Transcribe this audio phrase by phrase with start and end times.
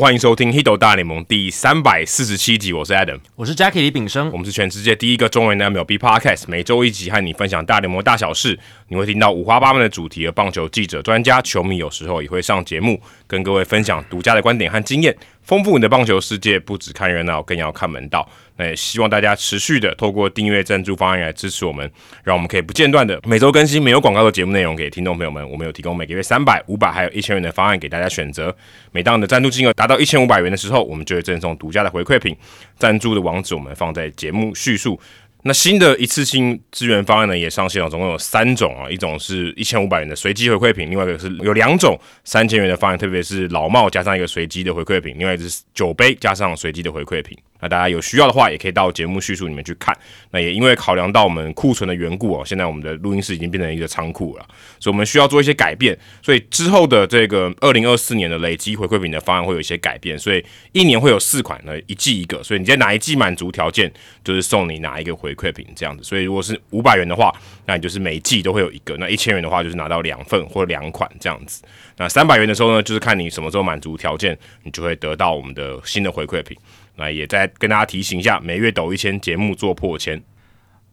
[0.00, 12.98] 欢迎收听《Hiddle 大联盟》第三百四十七集，我是 Adam，我是 Jackie 李炳生，我们是全世界第一个中文的 MLB Podcast，每周一集和你分享大联盟大小事，你会听到五花八门的主题，和棒球记者、专家、球迷有时候也会上节目，
[13.30, 15.16] 跟各位分享独家的观点和经验。
[15.42, 18.28] 丰富你的棒球世界，不只看热闹，更要看门道。
[18.56, 21.90] 那也希望大家持续的透过订阅赞助方案来支持我们，
[22.22, 25.48] 让我们可以不间断的每周更新没有广告的节目内容给听众朋友们。
[25.50, 28.54] 我们有提供每个月三百、五百还有一千元的方案给大家选择。
[28.92, 32.36] 每当你的赞助金额达到一千五百元的时候，我们就会赠送独家的回馈品。
[32.76, 35.00] 赞助的网址我们放在节目叙述。
[35.42, 47.36] 那新的一次性资源方案呢也上线了，总共有三种啊，一种是一千五百元的随机回馈品，另外一个是有两种三千元的方案，特别是老帽加上一个随机的回馈品，另外一是酒杯加上随机的回馈品。
[47.60, 49.96] 那大家有需要的话，也可以到节目叙述里面去看。
[50.30, 54.46] 那也因为考量到我们库存的缘故哦，现在我们的录音室已经变成一个仓库了，
[54.78, 55.96] 所以我们需要做一些改变。
[56.22, 62.42] 所以之后的这个二零二四年的累积回馈品的方案会有一些改变，所以一年会有四款，那一季一个。
[62.42, 63.92] 所以你在哪一季满足条件，
[64.24, 66.02] 就是送你哪一个回馈品这样子。
[66.02, 67.32] 所以如果是五百元的话，
[67.66, 71.62] 那你就是每季都会有一个；那一千元的话，就是拿到两份或两款这样子。
[71.96, 76.56] 那三百元的时候呢，就是看你什么时候满足条件，你就会得到我们的新的回馈品。
[76.96, 80.22] 那也再跟大家提醒一下，每月抖一千，节目做破千。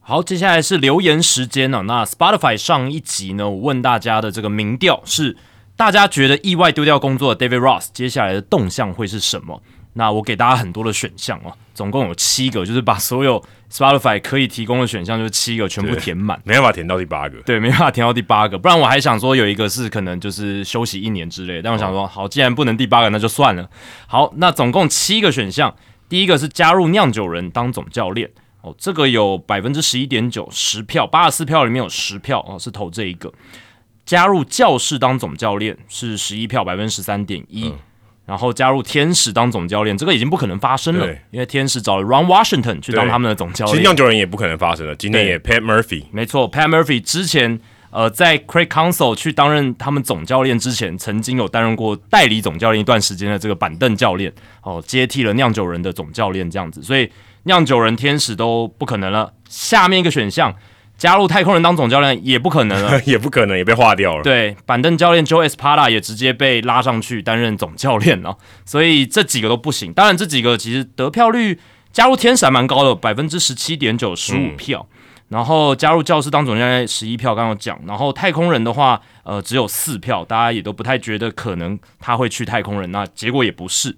[0.00, 1.82] 好，接下来是留言时间了。
[1.82, 5.36] 那 Spotify 上一集呢，我问大家的这个民调是，
[5.76, 9.62] 大家觉得意外丢掉工作的 David Ross 接下来的动向会是什么？
[9.98, 17.36] 那我给大家很多的选项哦，总共有七个，就是把所有 Spotify 可以提供的选项，就是七个全部填满，没办法填到第八个。
[17.42, 23.68] 对，没办法填到第八个，不然我还想说有一个是可能就是休息一年之类，但我想说，好，既然不能第八个，那就算了。
[24.06, 25.74] 好，那总共七个选项。
[26.08, 28.30] 第一个是加入酿酒人当总教练
[28.62, 33.32] 哦，这个有百分之十一点九十票，八十四票里面有十票哦，是投这一个。
[34.06, 37.74] 加入教室当总教练是十一票，百分之十三点一。
[38.28, 43.74] 然后加入天使当总教练，这个已经不可能发生了，因为天使找了 Ron Washington 去当他们的总教练。
[43.74, 47.58] 其实酿酒人也不可能发生了，今天也 Pat Murphy，没错，Pat Murphy 之前。
[47.90, 54.30] 呃，在 Craig Council 去担任他们总教练之前，曾经有担任过代理总教练一段时间的这个板凳教练，
[54.62, 57.10] 哦，接替了酿酒人的总教练这样子，所以
[57.44, 59.32] 酿酒人天使都不可能了。
[59.48, 60.54] 下面一个选项，
[60.98, 64.22] 加入太空人当总教练也不可能了， 也不可能，也被划掉了。
[64.22, 68.36] 对，板凳教练 Joe Espada 也直接被拉上去担任总教练了，
[68.66, 69.92] 所以这几个都不行。
[69.92, 71.58] 当然，这几个其实得票率
[71.92, 74.86] 加入天使还蛮高的，百分之十七点九，十五票。
[75.28, 77.78] 然后加入教师当总教练十一票，刚刚讲。
[77.86, 82.90] 然后太空人的话，呃，只有四票，大家也都不太觉得可能他会去太空人。
[82.90, 83.94] 那结果也不是。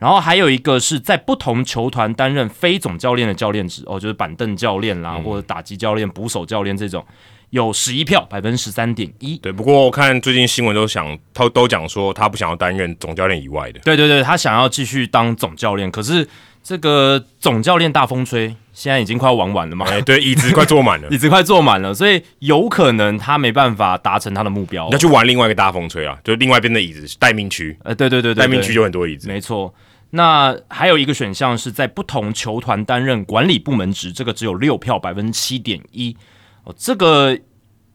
[0.00, 7.06] 然后还有一个是在不同球团担任非总教练的教练职，哦，就是板凳教练啦，或者打击教练、捕手教练这种，
[7.50, 9.36] 有十一票，百分之十三点一。
[9.38, 13.78] 对，不过我看最近新闻都想，他都讲说他不想要担任总教练以外的。
[13.84, 16.26] 对对对，他想要继续当总教练，可是。
[16.62, 19.86] 这个总教练大风吹，现在已经快要玩完了嘛？
[19.88, 27.74] 哎，对，椅子快坐满了， 椅子快坐满了，所以有可能他没办法达成他的目标，要去玩另外一个大风吹啊，就另外一边的椅子待命区。
[27.82, 29.74] 呃，对对对待命区有很多椅子，没错。
[30.10, 36.16] 那还有一个选项是在不同球团担任管理部门职，这个只有六票，百分之七点一。
[36.64, 37.38] 哦，这个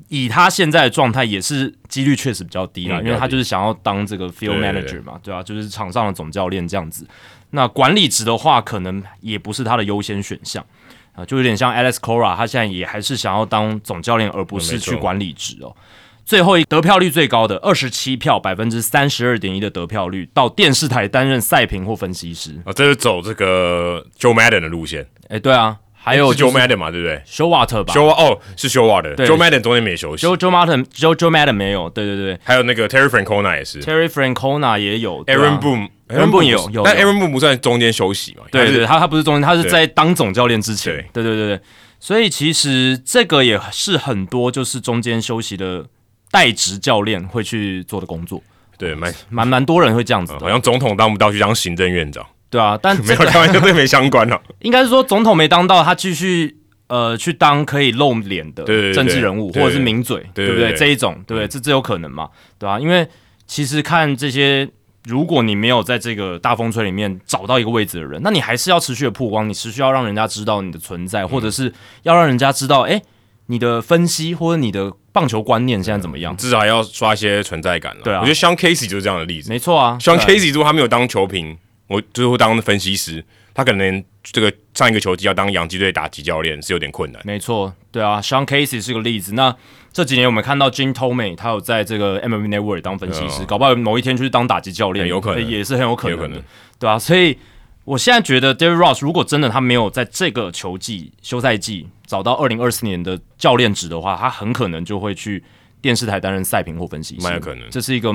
[0.07, 5.43] 以他现在的状态，也是几率确实比较低了，因为他就是想要当这个 field manager 嘛，对吧？
[5.43, 7.05] 就是场上的总教练这样子。
[7.51, 10.65] 那管理职的话，可能也不是他的优先选项
[11.13, 15.75] 啊，就有点像 Alex Cora，他现在也还是想要当总教练，而不是去管理职哦。
[16.25, 25.07] 最后一得票率最高的二十七票，百分之三十二点一的得票率，到电视台担任赛评或分析师啊，这是走这个 Joe Madden 的路线。
[25.29, 25.77] 哎，对啊。
[26.07, 30.23] 还有 Joe Madden 嘛，对不对？Show Water 吧，Show 哦是 Show Water，Joe Madden 中间没休息。
[30.23, 32.39] Joe Joe Madden，Joe Joe Madden 没有，对对对。
[32.43, 38.43] 还有那个 Terry Francona 也是，Terry Francona 也有，Aaron Boone，Aaron Boone 有有，但 Aaron Boone 不算中间休息嘛？
[38.51, 40.93] 对对，他他不是中间，他是在当总教练之前。
[41.11, 41.59] 对对对对，
[41.99, 45.87] 所以其实这个也是很多就是中间休息的
[46.31, 48.41] 代职教练会去做的工作。
[48.77, 52.25] 对，蛮蛮蛮多人会这样子，好像总统当不到去当行政院长。
[52.49, 54.41] 对啊，但 没有开玩笑，这没相关了。
[54.59, 56.57] 应该是说总统没当到，他继续。
[56.87, 58.63] 呃，去当可以露脸的
[58.93, 60.71] 政治人物，或者是名嘴，对不对？
[60.73, 61.47] 这一种，对？
[61.47, 62.29] 这这有可能嘛？
[62.59, 62.79] 对啊？
[62.79, 63.07] 因为
[63.47, 64.69] 其实看这些，
[65.05, 71.73] 如果你没有在这个大风吹里面找到一个位置的人，那你还是要持续的曝光，你持续要让人家知道你的存在，或者是
[72.03, 73.01] 要让人家知道，哎，
[73.47, 76.35] 你的分析或者你的棒球观念现在怎么样？
[76.37, 78.01] 至少还要刷一些存在感了。
[78.03, 79.49] 对啊，我觉得像 Casey 就是这样的例子。
[79.49, 81.57] 没错啊，像 Casey 如果他没有当球评，
[81.87, 87.21] 我最后当分析师，他可能这个上一个球季要当洋基队打击教练是有点困难。
[87.23, 89.33] 没错，对啊，Sean Casey 是个例子。
[89.33, 89.55] 那
[89.93, 96.41] 这几年我们看到 Jim Tomey，他有在这个 MLB Network 当分析师，搞不好某一天就是当打击教练，有可能也是很有可能，有可能，
[96.79, 97.37] 对啊，所以
[97.85, 105.43] 我现在觉得 David Ross 如果真的他没有在这个球季休赛季找到二零二四年的教练职的话，他很可能就会去
[105.81, 108.11] 电视台担任赛评或分析师，蛮有可能，这是一个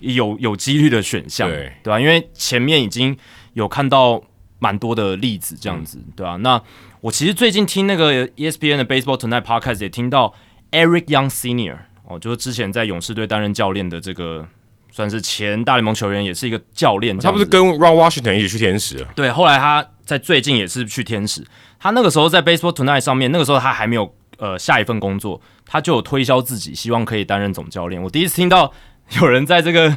[0.00, 2.00] 有有几率的选项，对对吧？
[2.00, 3.16] 因为前面已经
[3.52, 4.20] 有看到
[4.58, 6.36] 蛮多的例子，这样子，对吧？
[6.36, 6.60] 那
[7.00, 10.34] 我其实最近听那个 ESPN 的 Baseball Tonight Podcast 也听到
[10.72, 11.78] Eric Young Senior
[12.08, 14.48] 哦，就是之前在勇士队担任教练的这个，
[14.92, 17.18] 算是前大联盟球员，也是一个教练。
[17.18, 19.04] 他不是跟 Ron Washington 一起去天使？
[19.16, 21.42] 对，后来他在最近也是去天使。
[21.80, 28.00] 他那个时候在 Baseball Tonight 上面，那个时候他还没有呃下一份工作，他就有推销自己，希望可以担任总教练。
[28.00, 28.72] 我第一次听到
[29.20, 29.96] 有人在这个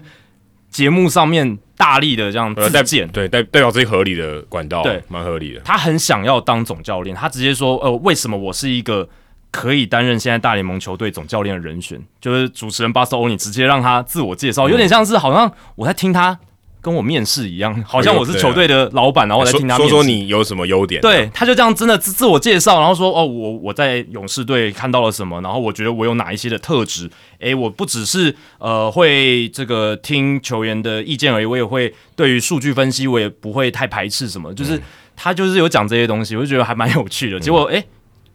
[0.69, 5.59] 节目上面大力的这样自荐，对代代表自己合理的管道，对，蛮合理的。
[5.59, 9.07] 他很想要当总教练，他直接说：“呃，为什么我是一个
[9.55, 16.37] 可以担任现在大联盟球队总教练的人选？”就是主持人巴斯欧尼直接让他自我介绍，有点像是好像我在听他
[16.81, 21.01] 跟我面试一样，好像我是球队的老板，然后我在听他说说你有什么优点。
[21.01, 27.09] 对，他就这样真的自自我介绍，然后说：“哦，我我在勇士队看到了什么，然后我觉得我有哪一些的特质。
[27.39, 34.53] 诶，我不只是呃会这个听球员的意见而已，我也会对于数据分析，我也不会太排斥什么。
[34.53, 34.79] 就是
[35.15, 37.39] 他就是有讲这些东西，我就觉得还蛮有趣的。
[37.39, 37.83] 结果诶，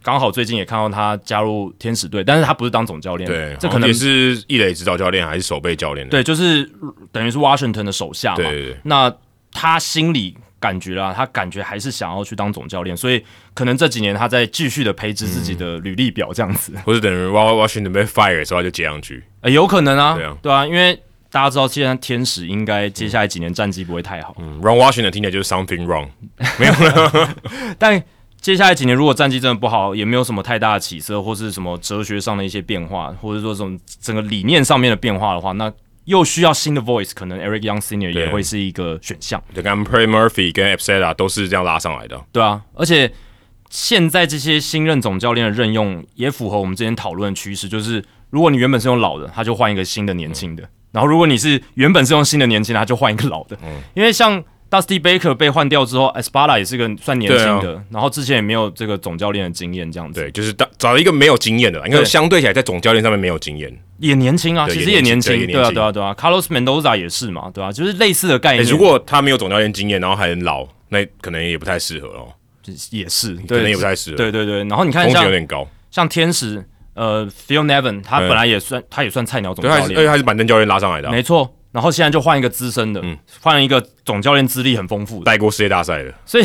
[0.03, 6.09] 刚好最近也看到他加入天使队，但是他不是当总教练，对，这可能也是易磊指导教练还是守备教练？
[6.09, 6.65] 对，就是
[7.13, 8.37] 等于是 Washington 的手下嘛。
[8.37, 8.77] 对对对。
[8.85, 9.13] 那
[9.53, 13.25] 他心里感觉啊，他感觉还是想要去当总教练，所以
[13.55, 20.95] 可能这几年他在继续的培植自己的履历表，这样子，或者等于 Washington 被 fire 的时候他就接上去，呃，有可能啊，对啊，对啊，因为
[21.31, 26.09] 大家知道既然天使应该接下来几年战绩不会太好，嗯，Run Washington 听起来就是 something wrong，
[26.59, 27.35] 没有了，
[27.79, 28.03] 但
[28.41, 35.71] 接下来几年如果战绩真的不好，也没有什么太大的起色，或是什么哲学上的一些变化，或者说这种整个理念上面的变化的话，那
[36.07, 39.41] 又需要新的 voice，可能 Eric Young Senior 也会是一个选项。
[39.53, 42.19] 对，跟 Pray Murphy 跟 Epseta 都是这样拉上来的。
[42.33, 43.13] 对啊，而且
[43.69, 53.57] 现在这些新任总教练的任用也符合我们之前讨论的趋势，就是如果你原本是用老的，他就换一个新的年轻的；然后如果你是原本是用新的年轻的，他就换一个老的。
[53.63, 60.21] 嗯，因为像 Dusty Baker 被换掉之后，Espada 也是个算年轻的，然后之前也没有这个总教练的经验，这样子。
[60.21, 67.73] 对，就是找找一个没有经验的，因为相对起来在总教练上面没有经验，也年轻啊，其实也年轻，对啊，对啊，对啊，Carlos Mendoza 也是嘛，对啊？
[67.73, 68.65] 就是类似的概念。
[68.65, 72.29] 如果他没有总教练经验，然后还很老，那可能也不太适合哦。
[72.91, 74.17] 也是，可能也不太适合。
[74.17, 75.67] 对对对，然后你看，风险有点高。
[75.91, 76.65] 像天使，
[76.95, 81.57] 呃，Phil Nevin，他本来也算，他也算菜鸟总教练，而且他是板凳教练拉上来的，没错。
[81.73, 83.03] 然后现在就换一个资深的，
[83.41, 86.13] 换了一个总教练资历很丰富的，带过世界大赛的。
[86.27, 86.45] 所以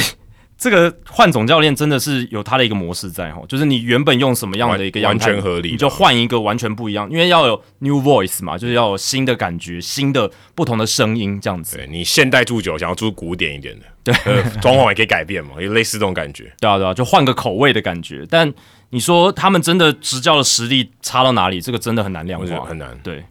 [0.58, 11.76] 这个换总教练真的是有他的一个模式在哈，就是你原本用什么样的一个完全合理，你就换一个完全不一样，因为要有 new voice 嘛，就是要有新的感觉、新的不同的声音这样子。
[11.76, 14.14] 对你现代住久，想要住古典一点的，对，
[14.62, 16.54] 装潢也可以改变嘛，有类似这种感觉。
[16.62, 18.26] 对啊，对啊，就换个口味的感觉。
[18.30, 18.54] 但
[18.92, 21.60] 你说他们真的执教的实力差到哪里？
[21.60, 22.98] 这个真的很难量化，很难。
[23.04, 23.22] 对。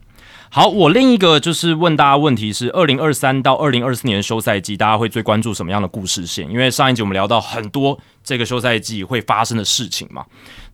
[0.54, 6.48] 好，我另一个就是问大家问题是：二零二三到二零二四年休赛季，大家会最关注什么样的故事线？
[6.48, 10.24] 因为上一集我们聊到很多这个休赛季会发生的事情嘛，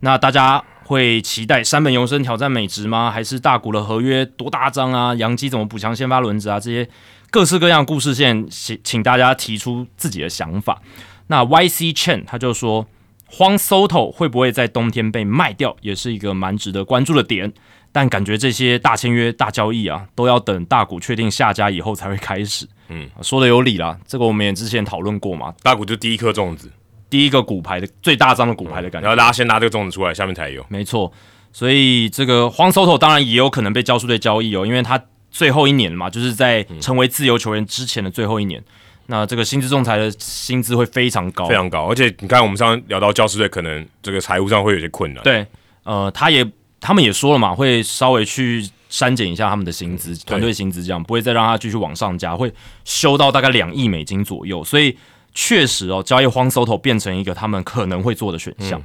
[0.01, 3.09] 那大家会期待山本由生挑战美职吗？
[3.09, 5.15] 还是大谷的合约多大张啊？
[5.15, 6.59] 杨基怎么补强先发轮子啊？
[6.59, 6.87] 这些
[7.31, 10.79] 各式各样故事线，请请大家提出自己的想法。
[11.25, 12.85] 那 Y C Chen 他就说，
[13.25, 17.51] 荒 Soto 会不会在冬天被卖掉，也是一个蛮值得关注的点。
[17.91, 22.65] 但感觉这些大签约、大交易啊，都要等大股确定下家以后才会开始。
[22.87, 25.53] 嗯，说的有理啦，这个我们也之前讨论过嘛。
[25.61, 26.71] 大股就第一颗种子，
[27.09, 30.65] 第一个骨牌的最大张的骨牌的感觉，然后大家先拿这个种子出来，下面才有。
[30.69, 31.11] 没错，
[31.51, 38.63] 所以这个荒 Soto 当然也有可能被交出队交易哦，因为他最后一年嘛，就是在成为自由球员之前的最后一年，
[39.07, 41.89] 那这个薪资仲裁的薪资会非常高，非常高。
[41.89, 45.21] 而且你看，我们上聊到教师队，可能这个财务上会有些困难。
[45.23, 45.45] 对，
[45.83, 46.45] 呃，他也。
[46.81, 52.51] 他们也说了嘛，会稍微去删减一下他们的薪资，团队薪资这样不会再让他继续往上加，会
[52.83, 54.63] 修到大概两亿美金左右。
[54.63, 54.97] 所以
[55.33, 58.81] 确实哦，交易荒 Soto 变成一个他们可能会做的选项。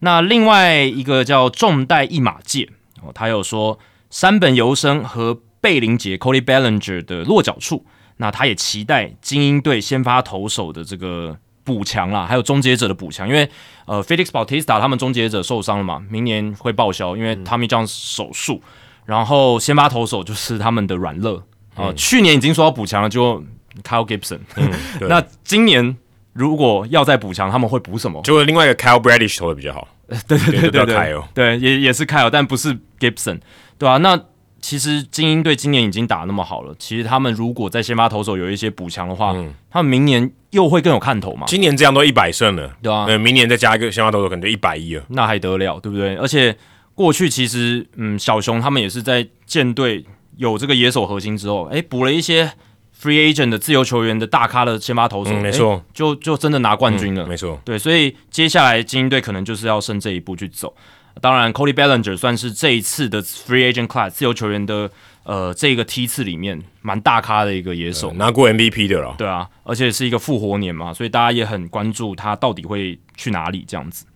[0.00, 2.68] 那另外一个叫重代一马界
[3.00, 3.78] 哦，他有说
[4.10, 11.38] 山本由生和贝林杰 Cody Bellinger 的落脚处，那他也期待精英队先发投手的这个。
[11.68, 13.46] 补强啦，还有终结者的补强，因为
[13.84, 18.62] 呃，Felix Bautista 他们终结者受伤了嘛，明年会报销，因为 Tommy 这样手术。
[19.04, 21.42] 然后先发投手就是他们的软肋
[21.74, 23.42] 啊，去年已经说要补强了，就
[23.82, 24.40] Kyle Gibson。
[25.08, 25.96] 那今年
[26.32, 28.22] 如果要再补强，他们会补什么？
[28.22, 29.86] 就另外一个 Kyle Bradish 投的比较好。
[30.26, 33.40] 对对对对对对也也是 Kyle，，但不是 Gibson，
[33.76, 34.18] 对吧、那
[34.60, 45.04] 其实精英队今年已经打那么好了，其实他们如果在先发投手有一些补强的话，嗯他们明年又会更有看头嘛，今年这样都一百胜了，对啊，呃，明年再加一个先发投手，可能就一百一了。
[45.08, 46.16] 那还得了，对不对？
[46.16, 46.56] 而且
[46.94, 50.04] 过去其实，嗯，小熊他们也是在舰队
[50.36, 52.52] 有这个野手核心之后，哎，补了一些
[53.00, 57.24] free agent 的自由球员的大咖的先发投手，嗯，没错，，就就真的拿冠军了。
[57.26, 57.60] 没错。
[57.64, 60.74] 对，所以接下来精英队可能就是要剩这一步去走。
[61.20, 64.90] 当然，Cody Bellinger 算是这一次的 free agent class 自由球员的
[65.24, 68.12] 呃这个梯次里面蛮大咖的一个野手。
[68.14, 74.06] 拿过 MVP 的了，对啊，而且是一个复活年嘛，所以大家也很关注他到底会去哪里这样子。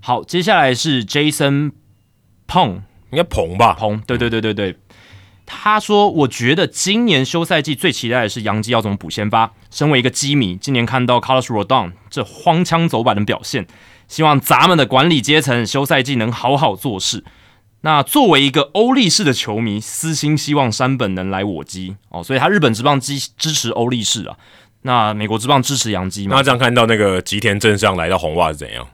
[0.00, 1.72] 好，接下来是 Jason
[2.46, 3.74] Pong 应该彭吧？
[3.74, 4.76] 彭，对对对对对，
[5.46, 9.52] 他说：“我觉得今年休赛季最期待的是杨基要怎么补先发。
[9.70, 13.66] 身为一个基迷，今年看到 Carlos Rodon 这荒腔走板的表现，
[14.08, 17.22] 希望咱们的管理阶层休赛季能好好做事。
[17.82, 24.36] 那作为一个欧力士的球迷，私心希望山本能来我基哦，所以他日本职棒支支持欧力士啊，
[24.82, 28.84] 那美国职棒支持洋基嘛，那这样看到那个吉田镇上来到红袜是怎样？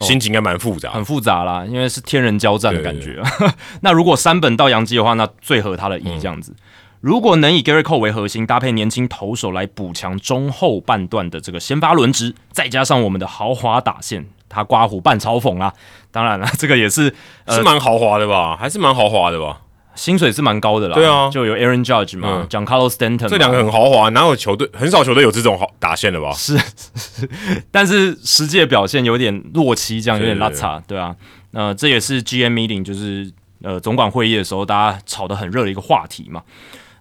[0.00, 0.94] 心情应该蛮复杂的。
[0.94, 3.22] 很复杂啦，因为是天人交战的感对觉。
[3.82, 6.52] 那如果山本到洋基的话，那最合他的意这样子。
[7.00, 15.72] 如果能以 Gary Cole 为核心，搭配年轻投手来补强中后半段的这个先发轮值，再加上我们的豪华打线，他刮胡半嘲讽啦。
[16.10, 17.12] 当然了， 这个也是
[17.46, 18.56] 呃是蛮豪华的吧？
[18.56, 19.60] 还是蛮豪华的吧？
[19.94, 20.94] 薪水是蛮高的啦。
[20.94, 26.32] 对啊就有 Aaron Judge 嘛嗯讲 Carlos Stanton 这两个很豪华，哪有球队很少球队有这种好打线的吧？
[26.36, 26.58] 是
[27.70, 31.14] 但是实际的表现有点落期，这样有点拉差，对啊，
[31.50, 33.30] 那、这也是 GM meeting 就是
[33.62, 36.42] 呃总管会议的时候，大家吵得很热的一个话题嘛。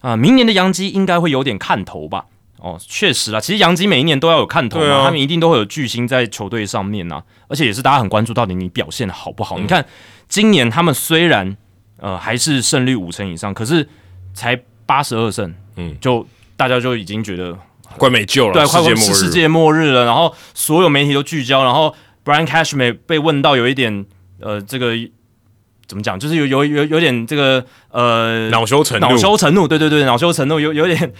[0.01, 2.25] 啊、明年的杨基应该会有点看头吧？
[2.61, 9.57] 哦，确实啊，其实洋基每一年都要有看头嘛，啊他们一定都会有巨星在球队上面呐、而且也是大家很关注到底你表现的好不好。
[9.57, 9.83] 嗯你看
[10.29, 11.57] 今年他们虽然
[11.97, 13.89] 呃还是胜率五成以上，可是
[14.33, 16.25] 才八十二胜，嗯就
[16.55, 17.57] 大家就已经觉得
[17.97, 19.05] 快没救了，对，快世界末日。
[19.05, 24.05] 是世界末日了，然后所有媒体都聚焦，然后 Brian Cashman 被问到有一点
[24.39, 24.93] 呃，这个
[25.87, 31.11] 怎么讲，就是有有有有点这个呃恼羞成怒，恼羞成怒，对对对，恼羞成怒，有有点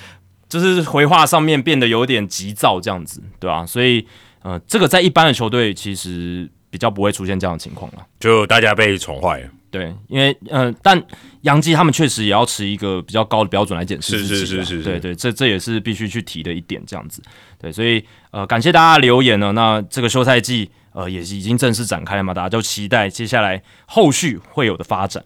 [0.51, 4.05] 就是回话上面变得有点急躁这样子，对吧、所以
[4.41, 8.05] 呃，这个在一般的球队其实比较不会出现这样的情况了。
[8.19, 9.47] 就大家被宠坏了。
[9.69, 11.01] 对，因为呃，但
[11.43, 17.23] 杨基他们确实也要持一个比较高的标准来检视是自己是是是是是对对，这这也是必须去提的一点，这样子。
[17.57, 19.53] 对，所以呃，感谢大家留言呢。
[19.53, 25.23] 那这个休赛季呃也是已经正式展开了嘛，大家就期待接下来后续会有的发展。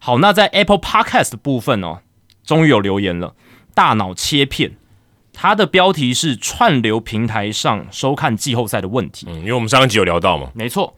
[0.00, 2.00] 好，那在 Apple Podcast 的部分哦，
[2.44, 3.34] 终于有留言了，
[3.76, 4.72] 大脑切片。
[5.34, 9.26] 它的标题是串流平台上收看季后赛的问题。
[9.28, 10.96] 嗯，因为我们上一集有聊到嘛，没错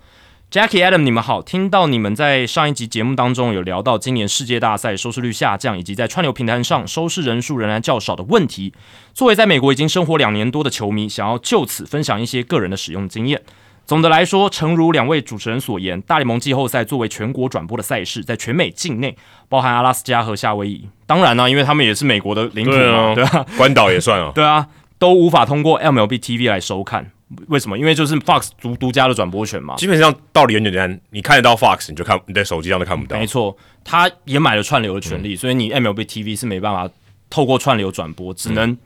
[0.49, 1.42] ，Jackie Adam，你们好。
[1.42, 8.73] 听到你们在上一集节目当中有聊到今年世界大赛收视率下降，以及在串流平台上收视人数仍然较少的问题。
[9.12, 13.42] 作为在美国已经生活两年多的球迷，想要就此分享一些个人的使用经验。
[13.88, 19.16] 总的来说，诚如两位主持人所言，大联盟季后赛作为全国转播的赛事，在全美境内，
[19.49, 24.30] 包含阿拉斯加和夏威夷，当然呢、因为他们也是美国的领土嘛，对啊，关岛也算啊。
[24.37, 24.68] 对啊，
[24.99, 27.11] 都无法通过 MLB TV 来收看。
[27.47, 27.78] 为什么？
[27.78, 29.75] 因为就是 Fox 独独家的转播权嘛。
[29.76, 33.26] 基本上道理很简单，你看得到 Fox，你就看你在手机上都看不到没。
[33.26, 36.87] 错，他也买了串流的权利，所以你 MLB TV 是没办法
[37.30, 38.76] 透过串流转播，只能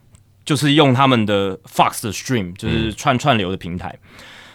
[0.44, 3.98] 就是用他们的 Fox 的 Stream，就是串串流的平台。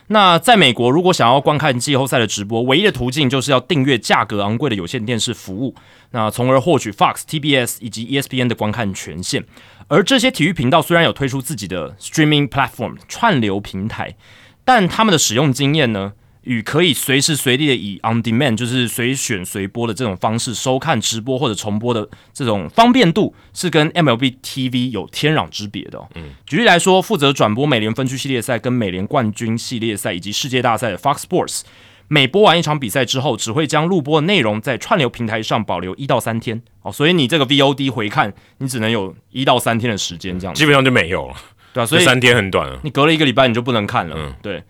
[0.08, 5.76] 那在美国，如果想要观看季后赛的直播，唯一的途径就是要订阅价格昂贵的有线电视服务，
[6.12, 9.44] 那从而获取 Fox、TBS 以及 ESPN 的观看权限。
[9.90, 14.16] 而这些体育频道虽然有推出自己的 streaming platform 串流平台，
[14.64, 16.14] 但他们的使用经验呢，
[16.48, 26.08] 与可以随时随地的以 on demand 就是随选随播的这种方式收看直播或者重播的这种方便度，是跟 MLB TV 有天壤之别的、哦。
[26.16, 31.62] 嗯，举例来说，负责转播美联分区系列赛、跟美联冠军系列赛以及世界大赛的 Fox Sports。
[32.10, 41.36] 每播完一场比赛之后，只会将录播的内容在串流平台上保留一到三天哦，所以你这个 VOD 回看，你只能有一到三天的时间这样子，基本上就没有了，
[41.74, 42.80] 对啊，所以三天很短了。
[42.86, 44.64] 你隔了一个礼拜你就不能看了，嗯对，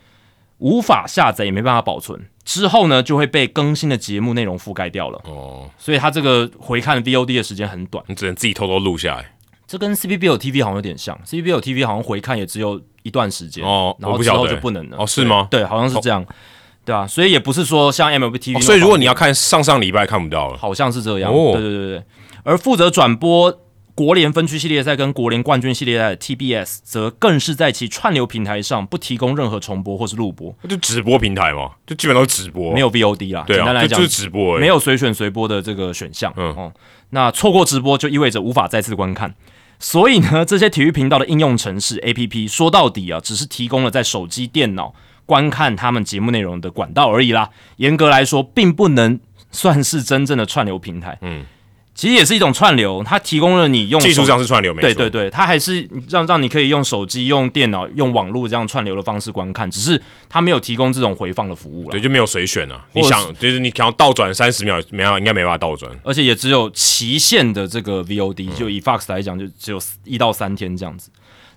[0.59, 9.33] 无法下载也没办法保存，之后呢就会被更新的节目内容覆盖掉了，哦，所以它这个回看 VOD 的时间很短，你只能自己偷偷录下来。
[9.67, 15.47] 这跟 CBBL TV 好像有点像，CBBL TV 好像回看也只有一段时间哦然后之后就不能了，哦是吗？
[15.51, 16.25] 对，对好像是这样，
[16.85, 21.51] 对啊，所以也不是说像 MLB TV，、哦所以如果你要看上上礼拜看不到了，好像是这样，哦。
[21.53, 22.03] 对对对对。
[22.43, 23.53] 而负责转播
[23.97, 33.43] 国联分区系列赛跟国联冠军系列赛的 TBS 则更是在其串流平台上不提供任何重播或是录播，就直播平台嘛，就基本都是直播，没有 VOD 啦。
[33.47, 36.31] 对啊，简单来讲就就是直播没有随选随播的这个选项。
[36.37, 36.71] 嗯哦，
[37.09, 39.33] 那错过直播就意味着无法再次观看。
[39.79, 44.93] 所以呢， 这些体育频道的应用程式 APP 说到底啊，只是提供了在手机、电脑
[45.25, 47.49] 观看他们节目内容的管道而已啦。
[47.77, 51.17] 严格来说，并不能算是真正的串流平台。
[51.21, 51.47] 嗯。
[51.97, 54.87] 其实也是一种串流，它提供了你用技术上是串流，没错。
[54.87, 59.99] 对对对，它还是让让你可以用手机、用电脑、用网络这样串流的方式观看，只是
[60.29, 61.89] 它没有提供这种回放的服务了。
[61.89, 62.85] 对，就没有随选啊。
[62.93, 65.91] 你想，就是你想要倒转三十秒，没有，应该没办法倒转。
[66.03, 71.09] 而且也只有期限的这个 VOD，就以 Fox 来讲，就只有一到三天这样子。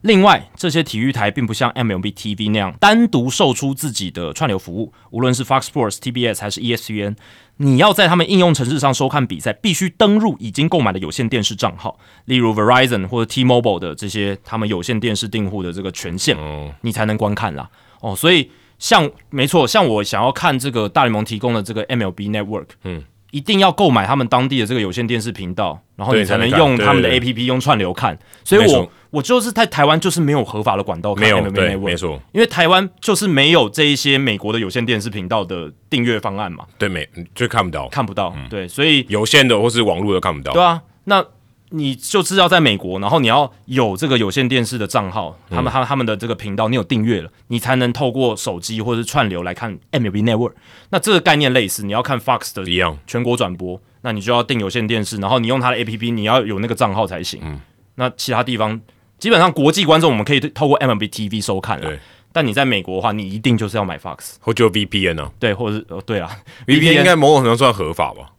[0.03, 7.17] 另外，这些体育台并不像 MLB TV 那样单独售出自己的串流服务，无论是 Fox Sports、TBS 还是 ESPN。
[7.59, 16.37] 你要在他们应用程式上收看比赛，必须登入已经购买的有线电视账号，例如 Verizon 或者 T-Mobile 的这些他们有线电视订户的这个权限，
[16.81, 17.69] 你才能观看啦。
[18.01, 23.05] 哦，所以像没错，像我想要看这个大联盟提供的这个 MLB Network，嗯。
[23.31, 28.19] 一定要购买他们当地的这个有线电视频道，然后你才能用他们的 A P P 用串流看。
[28.45, 36.65] 所以我我就是在台湾就是没有合法的管道看，没有对，没错，因为台湾就是没有这一些美国的有线电视频道的订阅方案嘛。
[36.79, 38.35] 对，没就看不到，看不到。
[38.49, 40.53] 对，所以有线的或是网络都看不到。
[40.53, 41.25] 对啊，那。
[41.71, 50.53] 你就是要在美国，然后你要有这个有线电视的账号，他们他他们的这个频道你有订阅了，你才能透过手机或者是串流来看 MLB Network。
[50.91, 52.65] 那这个概念类似，你要看 Fox 的
[53.07, 57.41] 全国转播，那你就要订有线电视，然后你用它的 APP，你要有那个账号才行。
[57.45, 57.61] 嗯，
[57.95, 58.81] 那其他地方
[59.19, 61.97] 基本上国际观众我们可以透过 MLB TV 收看了，
[62.33, 65.31] 但你在美国的话，你一定就是要买 Fox 或就 VPN 呢？
[65.39, 68.33] 对，或者是哦对啊，VPN 应该某种程度算合法吧？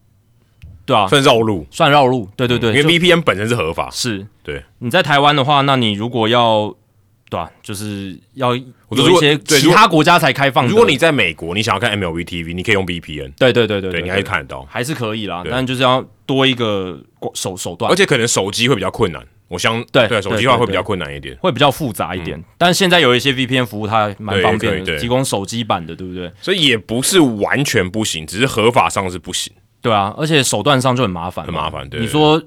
[0.85, 4.63] 对啊，算绕路，算绕路，对对对，因为 VPN 本身是合法，是对。
[4.79, 6.75] 你在台湾的话，那你如果要，
[7.29, 7.51] 对吧？
[7.61, 10.67] 就是要有一些其他国家才开放。
[10.67, 15.43] 如果你在美国，你想要看 MLB TV，你可以用 VPN，对对对对，你还可以看得到，还是可以啦。
[15.49, 16.99] 但就是要多一个
[17.33, 19.25] 手手段，而且可能手机会比较困难。
[19.47, 22.41] 我相对对，手机的话会比较困难一点，会比较复杂一点。
[22.57, 26.31] 但是现在有一些 VPN 服务，它蛮方便的，提供手机版的，对不对？
[26.41, 29.51] 所以也不是完全不行，只是合法上是不行。
[29.81, 31.89] 对啊，而且手段上就很麻烦，很麻烦。
[31.89, 32.41] 对，你说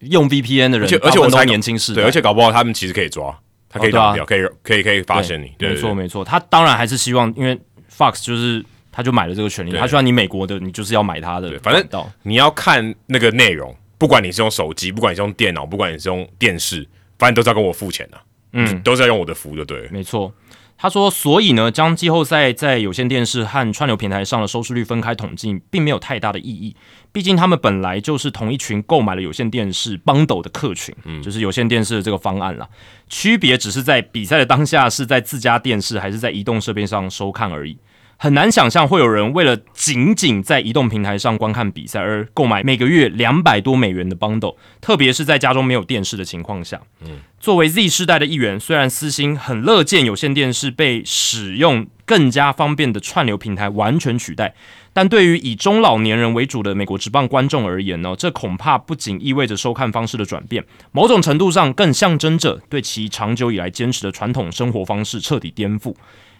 [0.00, 3.36] 用 VPN 的人，而且我猜年轻世代，对，而且搞不好他们其实可以抓，
[3.68, 5.52] 他可以打掉，可以可以可以发现你。
[5.58, 7.58] 没错没错，他当然还是希望，因为
[7.90, 11.58] Fox 就是他就买了这个权利，他希望你美国的你就是要买他的。
[11.60, 16.86] 反正你要看那个内容，不管你是用手机，不管你是用电脑，不管你是用电视，
[17.18, 18.18] 反正都是要跟我付钱的。
[18.56, 19.88] 嗯，都是要用我的服就对。
[19.90, 20.32] 没错。
[20.76, 26.76] 他说：“所以呢，将季后赛在有线电视和串流平台上的收视率分开统计，并没有太大的意义。
[27.10, 32.68] 毕竟他们本来就是同一群购买了有线电视 bundle 的客群，嗯，就是有线电视的这个方案啦。
[33.08, 37.78] 区别只是在比赛的当下是在自家电视还是在移动设备上收看而已。”
[38.16, 46.80] 很难想象会有人为了仅仅在移动平台上观看比赛而购买每个月两百多美元的 bundle，特别是在家中没有电视的情况下。
[47.02, 54.54] 嗯，作为 Z 世代的一员，虽然私心很乐见有线电视被使用更加方便的串流平台完全取代，
[54.92, 65.94] 但对于以中老年人为主的美国职棒观众而言呢，这恐怕不仅意味着收看方式的转变，某种程度上更象征着对其长久以来坚持的传统生活方式彻底颠覆。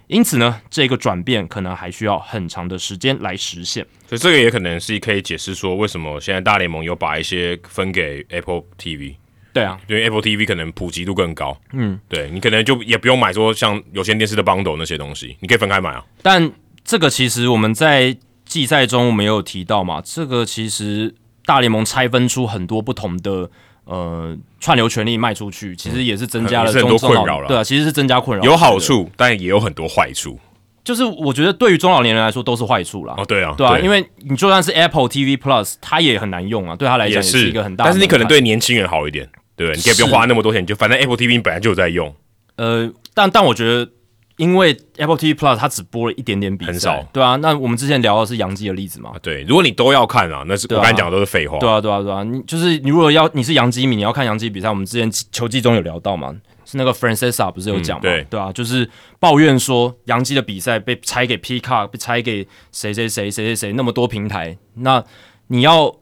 [0.06, 3.86] 因此呢，这个转变可能还需要很长的时间来实现。
[4.06, 9.14] 所以这个也可能是可以解释说，为什么现在大联盟有把一些分给 Apple TV。
[9.52, 11.58] 对啊，因为 Apple TV 可能普及度更高。
[11.72, 16.04] 嗯，对你可能就也不用买说像有线电视的 bundle 那些东西，你可以分开买啊。
[16.22, 16.52] 但
[16.84, 21.14] 这个其实我们在季赛中我们也有提到嘛，这个其实
[21.46, 23.50] 大联盟拆分出很多不同的。
[23.86, 27.48] 呃，串流权利卖出去，其实也是增加了很多困扰了。
[27.48, 30.38] 对啊，其实是增加困扰，有好处，但也有很多坏处。
[30.82, 33.12] 就是我觉得对于中老年人来说都是坏处啦。
[33.18, 37.84] 哦，对啊，对啊，因为你就算是 Apple TV Plus，它也很难用啊，对他来讲也是一个很大。
[37.84, 42.14] 但是你可能对年轻人好一点，对你可以不用花那么多钱，就反正 Apple TV 本来就有在用。
[42.56, 43.90] 呃，但但我觉得。
[44.36, 47.36] 因为 Apple TV Plus 它只播了一点点比赛，对啊。
[47.36, 49.12] 那我们之前聊的是杨基的例子嘛？
[49.22, 51.58] 对，如果你都要看啊，那是我刚才讲的都是废话。
[51.58, 52.24] 对啊，对啊，对啊。
[52.24, 56.34] 你就是你如果要你是杨基迷，你要看杨基比赛，我们之前球季中有聊到嘛？
[56.64, 58.02] 是那个 Francesa 不是有讲嘛？
[58.02, 65.04] 对对啊，就是抱怨说杨基的比赛被拆给 Peacock，被拆给谁谁谁谁谁谁那么多平台，那
[65.46, 65.94] 你要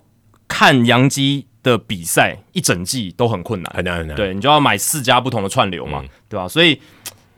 [0.49, 4.17] 看杨基的比赛一整季都很困难，很难很难。
[4.17, 6.49] 对你就要买四家不同的串流嘛，对吧？
[6.49, 6.81] 所以。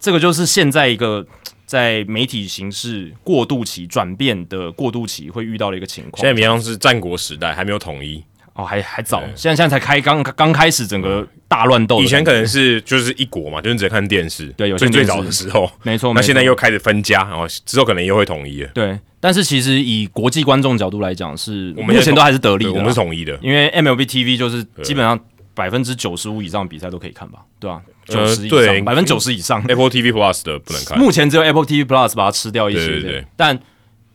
[0.05, 1.27] 这个就是现在一个
[1.65, 6.21] 在媒体形式过渡期转变的过渡期会遇到的一个情况。
[6.21, 12.03] 现在比较是战国时代还没有统一哦，还还早，现在现在才开刚刚开始整个大乱斗。
[12.03, 14.49] 以前可能是就是一国嘛，就是只看电视。
[14.49, 16.13] 对，有最最早的时候，没错。
[16.13, 18.69] 那现在又开始分家，然后之后可能又会统一了。
[18.75, 25.19] 对，但是其实以国际观众角度来讲，是我们目前都还是得利的，我们是统一的，因为 MLB TV 就是基本上
[25.55, 27.81] 百分之九十五以上比赛都可以看吧，对啊？
[28.07, 30.99] 九十以上，百分之九十以上，Apple TV Plus 的不能看。
[30.99, 33.27] 目前只有 Apple TV Plus 把它吃掉一些，对对对。
[33.37, 33.59] 但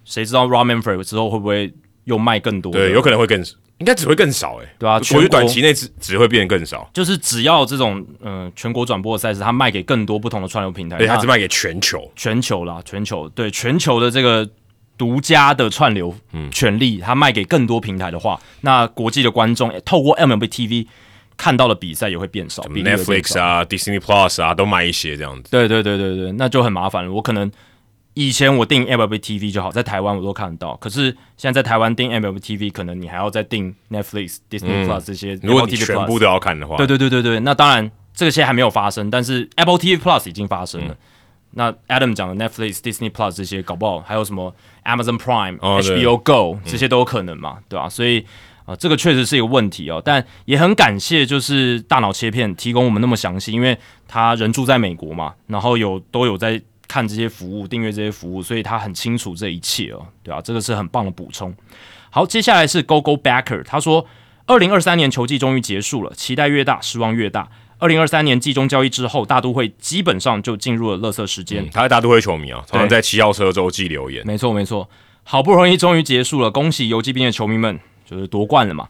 [0.06, 1.74] 谁知道 Ramanfrey 之后会不会
[2.04, 2.72] 又卖更多？
[2.72, 3.42] 对，有可能会更，
[3.80, 4.96] 应该只会更少，哎，对啊？
[4.98, 6.88] 我觉得短期内只只会变得更少。
[6.94, 14.48] 就是只要这种嗯全国转播的赛事，它卖给更多不同的串流平台，对，它只卖给全球，全球啦，全球对全球的这个
[14.98, 16.14] 独家的串流
[16.52, 20.86] 权利，它卖给更多平台的话，那国际的观众透过 MLB TV。
[21.40, 25.50] 看到的比赛也会变少，Netflix 啊、Disney Plus 啊都买一些这样子。
[25.50, 27.10] 对对对对对，那就很麻烦了。
[27.10, 27.50] 我可能
[28.14, 30.76] 以前我订 MLB TV 就好，在台湾我都看得到。
[30.76, 35.40] 可是现在在台湾订 MLB TV，可能你还要再订 Netflix、Disney Plus 这些。
[35.42, 40.98] 如果你全部都要看的话，对对对对对，那当然这些还没有发生，但是 Apple TV Plus 已经发生了。
[41.52, 47.88] 那 Adam 讲的 Netflix、Disney Plus 这些搞不好还有什么 Amazon Prime、HBO Go 这些都有可能嘛，对吧？
[47.88, 48.26] 所以。
[48.70, 53.76] 啊，这个确实是一个问题哦，但也很感谢，就是大脑切片提供我们那么详细，因为
[54.08, 61.52] 他人住在美国嘛，然后有都有在看这些服务，订阅这些服务，所以他很清楚这一切哦，对啊，这个是很棒的补充。
[62.12, 64.06] 好，接下来是 Go Go Backer，他说，
[64.46, 67.50] 二零二三年球季终于结束了，期待越大，失望越大。
[67.80, 71.68] 二零二三年季中交易之后，大都会基本上就进入了乐色时间。
[71.72, 74.24] 他是大都会球迷啊，常常在七号车周记留言。
[74.28, 74.88] 没错没错，
[75.24, 77.80] 好不容易终于结束了，恭喜游击兵的球迷们。
[78.10, 78.88] 就是夺冠了嘛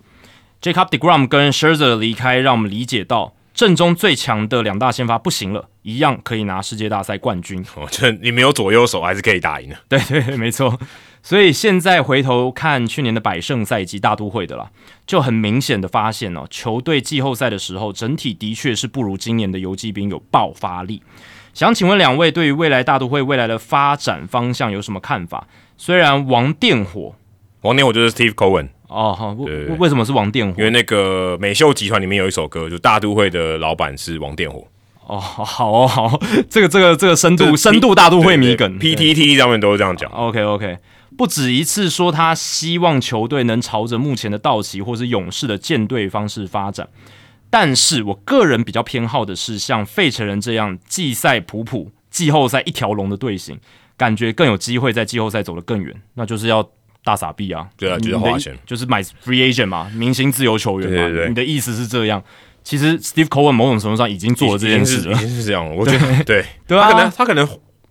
[0.62, 7.66] ，Jacob Degrom 跟 Scherzer 离开，让我们理解到正中最强的两大先发不行了，一样可以拿世界大赛冠军。
[7.76, 9.76] 我觉得你没有左右手还是可以打赢的。
[9.90, 10.80] 对对，没错。
[11.22, 14.72] 所以现在回头看去年的百胜赛季大都会的啦，
[15.06, 21.04] 就很明显的发现哦，球队季后赛的时候整体的确是不如今年的游击兵有爆发力。
[21.54, 25.46] 想请问两位对于未来大都会未来的发展方向有什么看法？
[25.76, 27.14] 虽然王电火，
[27.64, 28.70] 王电火就是 Steve Cohen。
[28.90, 30.54] 哦，好，为为什么是王电火？
[30.58, 34.66] 因为那个美秀集团里面有一首歌，就大都会的老板是王电火。
[35.06, 40.10] 哦，好哦，好，这个这个这个深度深度大都会迷梗，PTT 上面都是这样讲。
[40.12, 40.80] OK OK，
[41.16, 46.90] 不止一次说他希望球队能朝着目前的道奇或是勇士的舰队方式发展，
[47.52, 53.60] 但是我个人比较偏好的是像费城人这样季赛普普，季后赛一条龙的队形，
[53.96, 56.68] 感觉更有机会在季后赛走得更远，那就是要。
[57.10, 57.68] 大傻逼啊！
[57.76, 61.08] 对啊，就是花钱，就是买 free agent 嘛，明星自由球员嘛。
[61.08, 62.22] 对对你的意思是这样？
[62.64, 65.74] 其实 Steve Cohen 某种程度上已经做了这件事了，已经是这样了。
[65.74, 67.50] 我觉得对对啊，他可能他可能，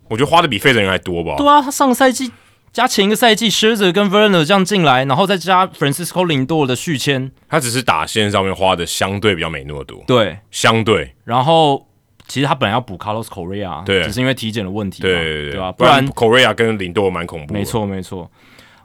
[0.08, 1.34] 我觉得花的比费城人还多吧。
[1.36, 2.30] 对啊，他上个赛季
[2.72, 10.00] 加前一个赛季 s h i r z e r 跟 Verner 这样进来，然后再加 Francisco Lindor 的续签，他只是打线上面花的相对比较没那么多。
[10.06, 11.14] 对，相对。
[11.24, 11.88] 然后
[12.28, 15.72] 其实他本来要补 Carlos Correa，对，只是因为体检的问题，对对对吧？
[15.72, 17.54] 不然 Correa 跟林多蛮恐怖。
[17.54, 18.30] 没错没错。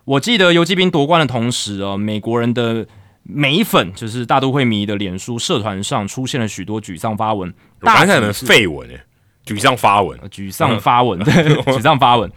[0.05, 2.85] 我记得游击兵夺冠的同时啊，美国人的
[3.23, 8.99] 美粉就是大都会迷的脸书社团上出现了许多沮丧发文，大概是废文诶，
[9.45, 12.29] 沮丧发文，沮丧发文， 沮丧发文。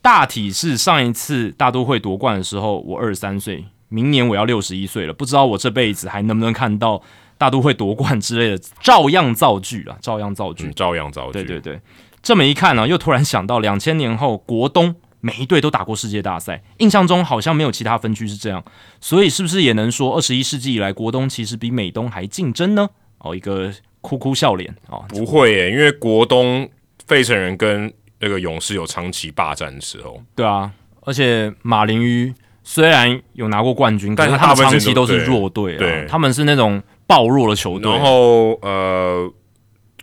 [0.00, 7.00] 大体是上一次大都会夺冠的时候，我二十三岁，明年我要六十一岁了，不知道我这辈子还能不能看到
[7.38, 11.34] 大都会夺冠之类的，照样造句啊，照样造句，照样造句。
[11.34, 11.80] 对对对，
[12.20, 14.96] 这么一看呢，又突然想到两千年后国东。
[15.24, 18.62] 每一队都打过世界大赛，印象中好像没有其他分区是这样，
[19.00, 22.90] 所以是不是也能说二十一世纪以来国东其实比美东还竞争呢？
[23.18, 26.68] 哦，一个哭哭笑脸哦，不会耶，因为国东
[27.06, 39.32] 费城人跟那个勇士有长期霸占的时候，对啊，而且马林鱼虽然有拿过冠军，但是他们长期都是弱队啊，他们是那种暴弱的球队，然后呃。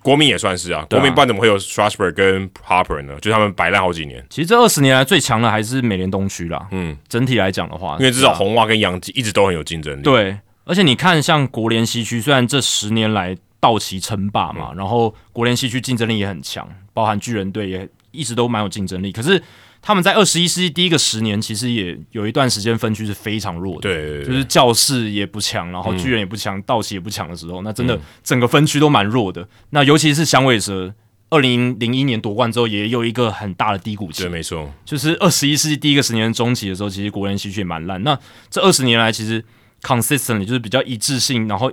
[0.01, 3.17] 国民也算是啊，国民不然怎么会有 Strasburg 跟 Harper 呢？
[3.21, 4.25] 就他们摆烂好几年。
[4.29, 6.67] 其实这二十年来最强的还是美联东区啦。
[6.71, 10.01] 嗯，整体来讲的话，因为至少红袜跟洋基一直都很有竞争力。
[10.01, 19.11] 对，而且你看，像国联西区，虽然这十年来道奇称霸嘛，然后国联西区竞争力也很强，包含巨人队也一直都蛮有竞争力。
[19.11, 19.41] 可是
[19.81, 29.47] 他们在二十一世纪第一个十年，其实也有一段时间分区是非常弱的，对，就是教室也不强，然后巨人也不强，道奇也不强的时候，那真的整个分区都蛮弱的。
[29.69, 30.93] 那尤其是响尾蛇，
[31.29, 38.03] 二零零一年夺冠之后，也有一个很大的低谷期，对，没错，就是二十一世纪第一个十年中期的时候，其实国人西区也蛮烂。
[38.03, 38.17] 那
[38.49, 39.43] 这二十年来，其实
[39.81, 41.71] consistently 就是比较一致性，然后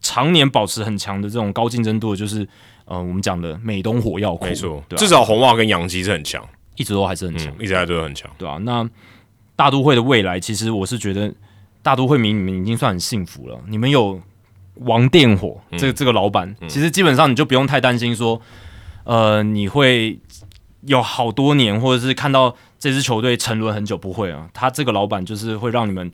[0.00, 2.46] 常年保持很强的这种高竞争度，就是
[2.84, 6.46] 呃，我们讲的美东火药库，没错，至少红袜跟洋基是很强。
[6.76, 8.88] 一直都还是很强，一直还都很强，对啊，那
[9.56, 11.32] 大都会的未来，其实我是觉得
[11.82, 14.20] 大都会迷你们已经算很幸福了，你们有
[14.76, 18.40] 王电火这个这个老板，其实基本上你就不用太担心说，
[19.04, 20.18] 呃，你会
[20.82, 26.10] 有好多年，或者是看到这支球队沉沦很久，不会啊，他这个老板就是会让你们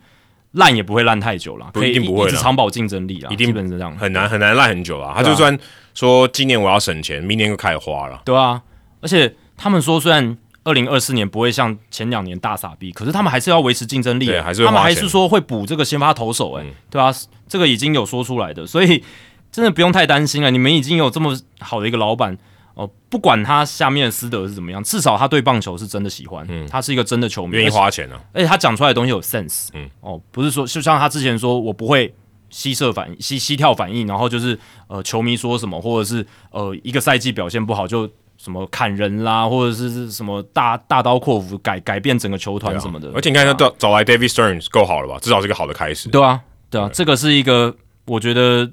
[0.52, 2.28] 烂也不会烂太久了，不一定不会啦。
[2.28, 5.14] 一直长保竞争力啊，一定基本是这样，很难很难烂很久啊。
[5.16, 5.58] 他就算
[5.94, 8.20] 说今年我要省钱，明年就开始花了。
[8.24, 8.60] 对啊，
[9.00, 16.74] 而且他们说虽然二零二四年不会像前两年大傻逼，可是他们还是要维持竞争力，对还是他们还是说会补这个先发投手、哎、嗯。
[16.90, 17.10] 对啊，
[17.48, 19.02] 这个已经有说出来的，所以
[19.50, 20.50] 真的不用太担心了。
[20.50, 22.36] 你们已经有这么好的一个老板
[22.74, 26.68] 哦，不管他下面的私德是怎么样，至少他对棒球是真的喜欢，嗯。
[26.68, 29.88] 他是一个真的球迷，愿意花钱啊，而且他讲出来的东西有 sense，嗯。
[30.00, 32.14] 哦，不是说就像他之前说我不会
[32.50, 38.10] 吸射反应、吸吸跳反应，然后就是呃球迷说什么，或者是呃一个赛季表现不好就
[38.42, 45.18] 什么砍人啦，或者是是什么大大刀阔斧改改变整个球团什么的，而且你看他找找来 David Stearns 够好了吧？
[45.20, 46.08] 至少是个好的开始。
[46.08, 47.76] 对啊，对啊，这个是一个
[48.06, 48.70] 我觉得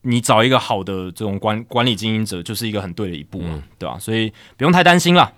[0.00, 5.30] 你找一个好的这种管管理经营者，就是一个很对的一步嘛，对吧、所以不用太担心啦。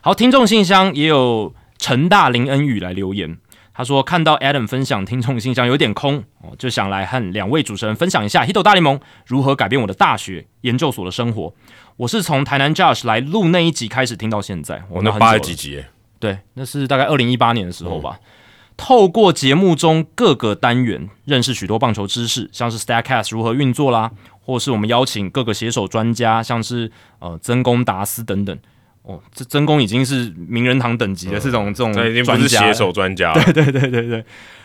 [0.00, 3.38] 好，听众信箱也有陈大林恩宇来留言，
[3.72, 11.54] 他说看到 Adam 分享听众信箱有点空哦，就想来和两位主持人分享一下《Hito 大联盟》如何改变我的大学研究所的生活。
[11.96, 18.18] 我是从台南 Josh 来录那一集开始听到现在，我那八了几集耶，对，那是大概二零一八年的时候吧。
[18.76, 28.58] 透过节目中各个单元，认识许多棒球知识，像是 Statcast 如何运作啦，或是我们邀请各个写手专家，像是呃曾公达斯等等。
[29.02, 33.44] 哦，这曾公已经是名人堂等级的这种、这这已经种专家了不是写手专家了。
[33.52, 34.24] 对对对对对，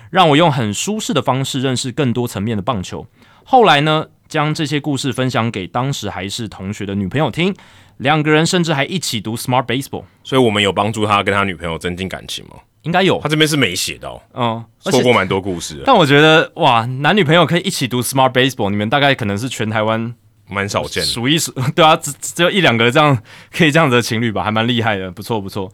[0.10, 3.06] 让我用很舒适的方式认识更多层面的棒球。
[3.44, 7.56] 后来呢，将这些故事分享给当时还是同学的女朋友听，
[7.98, 12.56] 两个人甚至还一起读 Smart Baseball，所以我们有帮助他跟他女朋友增进感情吗？
[12.84, 20.14] 应该有他，这边是没写到，嗯，而且错过蛮多故事， 但我觉得哇，男女朋友可以一起读 Smart Baseball，你们大概可能是全台湾
[20.48, 21.08] 蛮少见的。
[21.08, 23.18] 数一数， 对啊，只只有一两个这样
[23.52, 25.72] 可以这样子的情侣吧，还蛮厉害的，不错不错。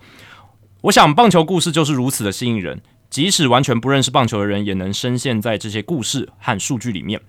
[0.81, 7.21] 我想棒球故事就是如此的吸引人，即使完全不认识棒球的人，也能深陷在这些故事和数据里面。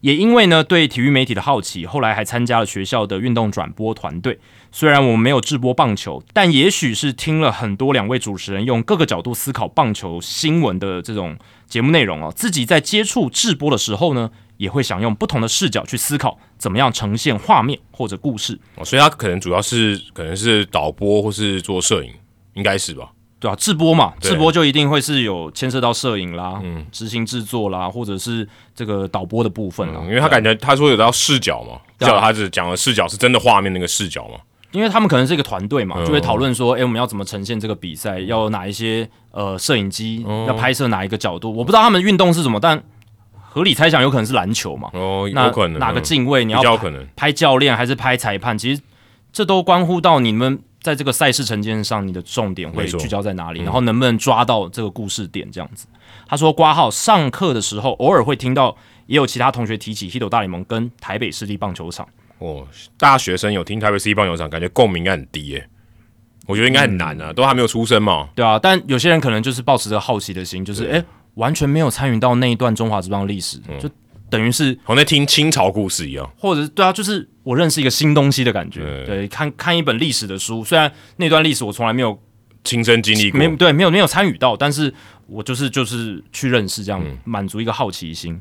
[0.00, 4.38] 也因为呢对体育媒体的好奇，后来还参加了学校的运动转播团队。
[4.72, 11.36] 虽然我们没有直播棒球，但也许是听了很多两位主持人用各个角度思考棒球新闻的这种
[11.66, 18.58] 节目内容哦，自己在接触直播的时候呢，也会想用不同的视角去思考怎么样呈现画面或者故事。
[18.76, 22.12] 哦所以他可能主要是可能是导播或是做摄影，
[22.54, 23.10] 应该是吧？
[23.40, 30.00] 对啊，直播嘛，对直播就一定会是有牵涉到摄影啦、嗯，执行制作啦，或者是这个导播的部分啦。
[30.02, 34.34] 嗯因为他感觉他说有到视角嘛，至对啊少他只讲的视角是真的画面那个视角嘛。
[34.72, 41.50] 因为他们可能是一个团队嘛，嗯就会讨论说，哎，我们要怎么呈现这个比赛，要哪一些呃摄影机，哦要拍摄哪一个角度。
[41.52, 42.80] 我不知道他们运动是什么，但
[43.32, 44.88] 合理猜想有可能是篮球嘛。
[44.92, 48.80] 哦，那有可能哪个嗯进位你要可能，拍教练还是拍裁判，其实
[49.32, 55.86] 这都关乎到你们在这个赛事呈现上，你的重点会聚焦在哪嗯里，然后能不能抓到这个故事点这样子。
[56.26, 62.08] 他说，挂号上课的时候偶尔会听到，也有其他同学提起 Hito 大联盟跟台北市立棒球场。
[62.38, 62.66] 哦，
[62.96, 65.68] 大学生有听台北市立棒球场，感觉共鸣应该很低耶。
[66.46, 68.28] 我觉得应该很难嗯啊，都还没有出生嘛。
[68.34, 73.88] 对啊，但有些人可能就是抱持着好奇的心，就是对诶，完全没有参与到那一段中华之邦的历史，嗯就
[74.30, 76.30] 等于是好像在听清朝故事一样。
[76.38, 78.80] 或者对啊，就是我认识一个新东西的感觉。
[78.80, 82.18] 对对，看看一本历史的书，虽然那段历史我从来没有
[82.64, 84.92] 亲身经历过没，有对没有没有参与到，但是
[85.26, 88.40] 我就是就是去认识，这样满足一个好奇心。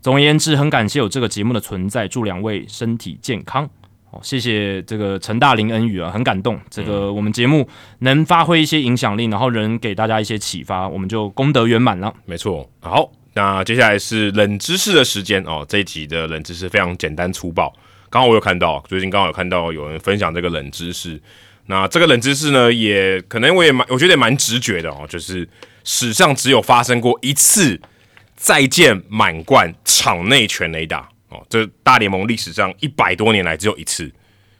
[0.00, 3.68] 总而言之，很感谢有这个节目的存在，祝两位身体健康。
[4.10, 6.58] 哦，谢谢这个陈大林恩宇啊，很感动。
[6.70, 12.14] 这个我们节目能发挥一些影响力，然后能给大家一些启发，我们就功德圆满了。
[12.24, 12.66] 没错。
[12.80, 15.64] 好，那接下来是冷知识的时间哦。
[15.68, 17.72] 这一集的冷知识非常简单粗暴。
[18.10, 21.20] 刚刚我有看到，最近刚好有看到有人分享这个冷知识。
[21.66, 25.48] 那这个冷知识呢，也可能我也蛮，我觉得也蛮直觉的哦，就是
[25.84, 27.80] 史上只有发生过一次
[28.34, 34.10] 再见满贯场内全垒打哦，这大联盟历史上一百多年来只有一次，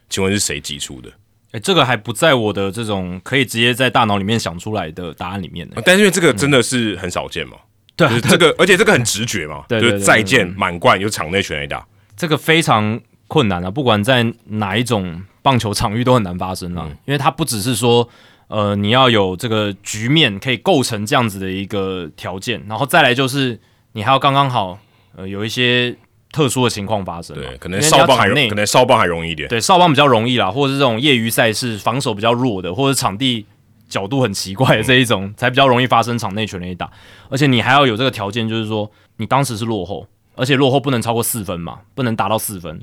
[0.09, 1.11] 请问是谁击出的？
[1.51, 5.83] 诶，这个还不在我的这种可以直接在大脑里面想出来的答案里面呢。
[5.85, 7.57] 但是因为这个真的是很少见嘛，
[7.99, 11.85] 对就是这个，而且这个很直觉嘛，对对对就是再见满贯有场内全垒打。
[12.17, 18.09] 这个非常困难啊，不管在哪一种棒球场域都很难发生啊，因为它不只是说，
[18.47, 23.59] 呃，你要有这个局面可以构成这样子的一个条件，然后再来就是
[23.93, 24.79] 你还要刚刚好，
[25.17, 25.95] 呃，有一些
[26.33, 29.49] 特殊的情况发生嘛，对，可能少棒还可能少棒还容易一点。
[29.49, 33.47] 对少棒比较容易啦，或者是这种业余赛事防守比较弱的，或者场地
[33.88, 36.90] 角度很奇怪的这一种，才比较容易发生场内全垒打。
[37.29, 42.81] 而且你还要有这个条件，就是说你当时是落后，而且落后不能超过四分嘛，不能达到四分。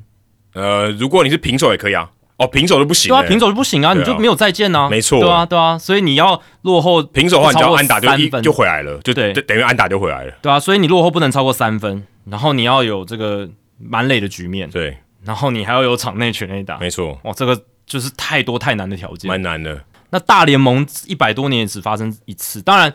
[0.53, 2.11] 呃，如果你是平手也可以啊。
[2.37, 3.07] 哦，平手就不行。
[3.07, 4.89] 对啊，平手就不行啊，你就没有再见啊。
[4.89, 5.21] 没错。
[5.21, 10.33] 对啊，对啊，所以你要落后平手的话，你只要安打就一分就回来了，就对，等于安打就回来了。
[10.41, 16.77] 对啊，所以你落后不能超过三分，然后你要有这个满垒的局面，对，然后你还要有场内全垒打。
[16.77, 17.17] 没错。
[17.23, 19.81] 哇，这个就是太多太难的条件，蛮难的。
[20.15, 22.93] 那大联盟一百多年也只发生一次，当然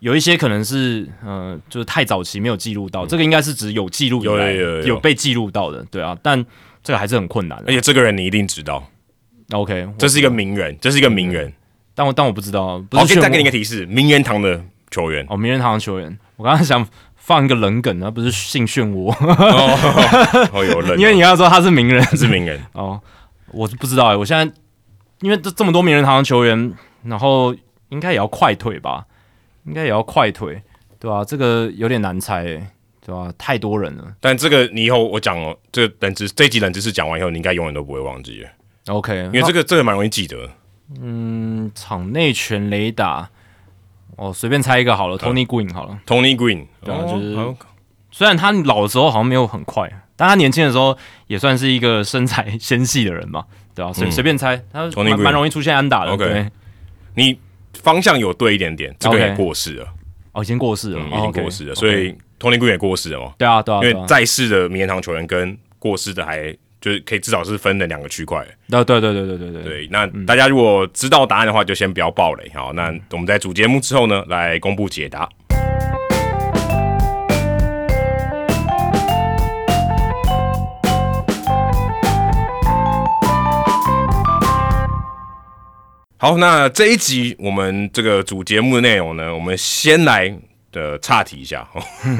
[0.00, 6.44] 有一些可能是呃，就是太早期没有记录到，这个应该是指有记录有有有被记录到的，对啊，但
[6.82, 7.56] 这个还是很困难。
[7.68, 8.84] 而且这个人你一定知道。
[9.52, 11.52] OK，这是一个名人，这是一个名人，
[11.94, 12.84] 但我但我不知道。
[12.90, 16.18] 我可以再给你一个提示，名人堂的球员哦，名人堂的球员。
[16.34, 19.14] 我刚刚想放一个冷梗啊，不是性漩涡
[20.52, 23.00] 哦，有冷， 因为你要说他是名人，是名人哦，
[23.52, 24.52] 我不知道哎，我现在
[25.20, 26.74] 因为这这么多名人堂的球员，
[27.04, 27.54] 然后
[27.88, 29.06] 应该也要快腿吧，
[29.64, 30.62] 应该也要快腿，
[30.98, 31.24] 对吧？
[31.24, 32.44] 这个有点难猜，
[33.04, 33.32] 对吧？
[33.38, 34.14] 太多人了。
[34.20, 38.46] 但这个你以后我讲哦，这个冷知这一集冷知识讲完以后，你应该永远都不会忘记。
[38.88, 40.50] OK，因为这个这个蛮容易记得。
[41.00, 43.28] 嗯，场内全雷达，
[44.16, 47.36] 哦，随便猜一个好了，Tony Green 好了，Tony Green，对啊，就是
[48.12, 53.92] 虽然他老的时候好像没有很快，但他年轻的时候也算是一个身材纤细的人嘛，对啊？
[53.92, 56.10] 随随便猜，他蛮蛮容易出现安打的。
[56.10, 56.48] OK，
[57.14, 57.38] 你
[57.74, 59.86] 方向有对一点点，这个也过世了，
[60.32, 63.34] 哦，已经过世了，已经过世了，所以 Tony Green 也过世了嘛？
[63.38, 66.56] 对啊，对啊，因为在世的名人堂球员跟过世的还。
[66.78, 68.38] 就是可以至少是分了两个区块。
[68.70, 69.62] 啊，对对对对对对。
[69.62, 72.48] 对，那大家如果知道答案的话，就先不要爆雷。
[72.54, 75.28] 好，那我们在主节目之后呢，来公布解答。
[86.26, 90.36] 好，那这一集我们这个主节目的内容呢，我们先来。
[90.72, 91.66] 的岔题一下，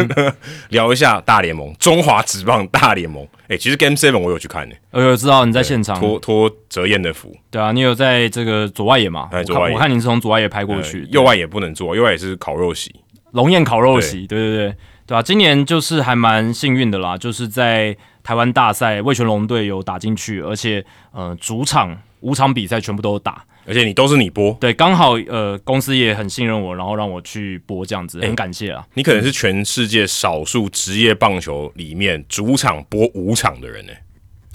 [0.71, 3.27] 聊一下大联盟，中华职棒大联盟。
[3.49, 7.37] 哎，其实 Game Seven 我有去看呢，我有知道你在现场托托泽燕的福。
[7.51, 9.29] 对啊，你有在这个左外野嘛？
[9.45, 12.95] 左外野，我看你是从左外野拍过去，右外野不能做，右外野是烤肉席，
[13.33, 14.27] 龙宴烤肉席。
[14.27, 14.75] 对对对
[15.07, 21.95] 对啊，今年就是还蛮幸运的啦，就是在台湾大赛，魏全龙队有打进去，而且呃，主场
[22.27, 23.45] 五场比赛全部都打。
[23.69, 28.87] 而且你都是你播，对，刚好呃，公司也很信任我，然后让我去播这样子，很感谢啊。
[28.95, 33.93] 你可能是全世界少数职业棒球里面主场播五场的人呢。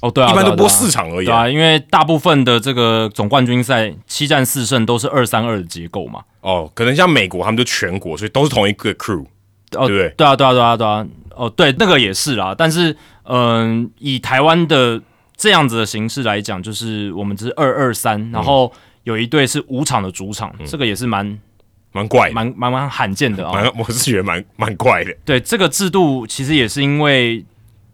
[0.01, 6.21] 哦，对啊，一般都播四场而已啊，因为大部分的这个总冠军赛七战四胜都是二三二的结构嘛。
[6.39, 9.25] 哦，可能像美国他们就全国，所以都是同一个 crew，
[9.69, 10.09] 对不对？
[10.15, 11.05] 对啊，对啊，对啊，对啊。
[11.35, 12.53] 哦，对，那个也是啦。
[12.57, 15.01] 但是，嗯，以台湾的
[15.41, 18.71] 这样子的形式来讲，就是我们只是二二三，然后。
[19.03, 21.25] 有一队是五场的主场，这个也是蛮
[21.91, 23.67] 蛮怪、蛮蛮蛮罕见的啊！
[23.75, 25.11] 我是觉得蛮蛮怪的。
[25.25, 27.43] 对，这个制度其实也是因为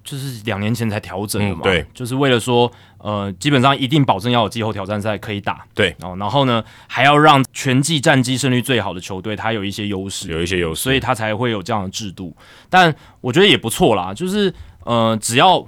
[0.04, 12.36] 就是两年前才调整的嘛，对，就是为了说，呃，基本上一定保证要有季后挑战赛可以打，对，哦，然后呢，还要让全季战绩胜率最好的球队他有一些优势，有一些优势，所以他才会有这样的制度。
[12.70, 15.66] 但我觉得也不错啦，就是呃，只要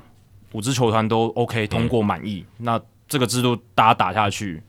[0.52, 4.62] 五支球团都 OK 通过满意，那这个制度大家打下去。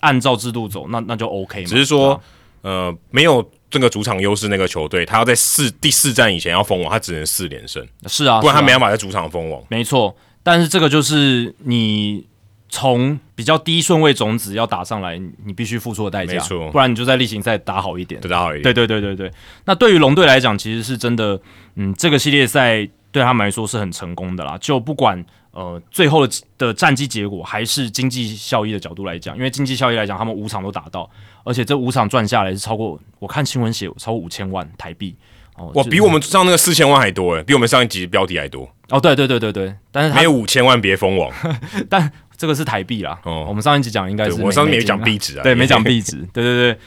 [0.00, 1.62] 按照制度走，那那就 OK。
[1.64, 2.20] 只是说，
[2.62, 7.86] 呃，没有这个主场优势，那个球队他要在四第四站以前要封王，他只能四连胜。
[8.08, 9.62] 是啊，不然他没办法在主场封王。
[9.68, 12.26] 没错，但是这个就是你
[12.68, 16.32] 从比较低顺位种子要打上来，你必须付出的代价。
[16.32, 18.62] 没错，不然你就在例行赛打好一点，打好一点。
[18.64, 19.30] 对对对对对。
[19.64, 21.40] 那对于龙队来讲，其实是真的，
[21.76, 24.58] 嗯，这个系列赛对他们来说是很成功的啦。
[24.60, 25.24] 就不管。
[25.56, 31.08] 呃，最后的的战绩结果还是经济效益的角度来讲，因为经济效益来讲，他们五场都打到，
[31.44, 35.14] 而且这五场赚下来是超过，我看新闻写超过五千万台币
[35.54, 41.32] 哦，哇，比我们上那个四千万还多诶，比我们上一集标题还多哦，对对对对对，但是没有五千万别封网，
[41.88, 46.78] 但这个是台币啦，哦，我们上一集讲应该是我上面没讲币值啊，对，没讲币值，对对对，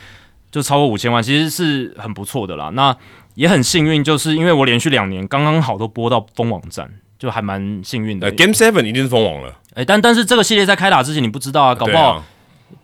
[0.51, 2.93] 就超过五千万，其实是很不错的啦，那
[3.37, 6.91] 也很幸运，就是因为我连续两年刚刚好都播到封网站。
[7.19, 8.31] 就还蛮幸运的。
[8.33, 9.51] Game Seven 一定是封网了。
[9.73, 12.23] 哎，但但是这个系列在开打之前你不知道啊，搞不好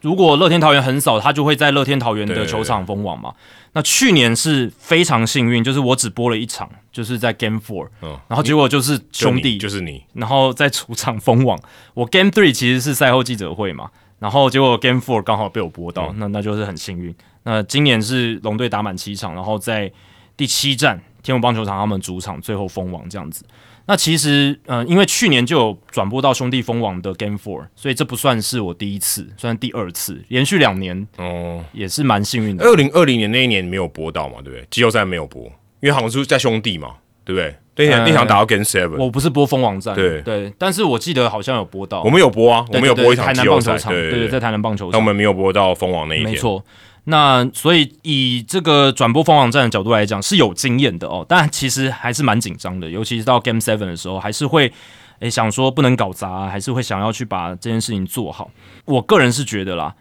[0.02, 3.36] 如果乐天桃园很少，他就会在乐天桃园的球场封网嘛。
[3.74, 7.90] 那去年是非常幸运，就是我只播了一场，就是在 Game Four，
[8.28, 11.60] 然后结果就是兄弟就是你，然后在主场封网。
[11.94, 17.14] 我 Game Three 其实是赛后记者会嘛，然后结果 Game Four 刚好被我播到，那那就是很幸运。
[17.44, 19.92] 那今年是龙队打满七场，然后在
[20.36, 23.44] 第七站天母棒球场他们主场最后封王这样子。
[23.86, 32.64] 那其实，呃，因为去年就有转播到兄弟封王的 Game Four，所以这不算是我第一次，算第二次，连续两年哦，也是蛮幸运的。
[32.64, 34.66] 二零二零年那一年没有播到嘛，对不对？
[34.72, 35.44] 季后赛没有播，
[35.82, 37.56] 因为好像是在兄弟嘛，对不对？
[37.76, 46.64] 那场、呃那场打到 Game Seven，我不是播蜂王战，对对，但是我记得好像有播到，我们有播啊，我们有播一场台南棒球场，对对，在台南棒球场，但我们没有播到蜂王那一天，没错。
[47.06, 54.72] 那所以以这个转播蜂王战的角度来讲，是有经验的哦，但其实还是蛮紧张的，尤其是到 Game Seven 的时候，还是会
[55.20, 58.50] 诶想说不能搞砸，还是会想要去把这件事情做好。
[58.86, 59.94] 我个人是觉得啦，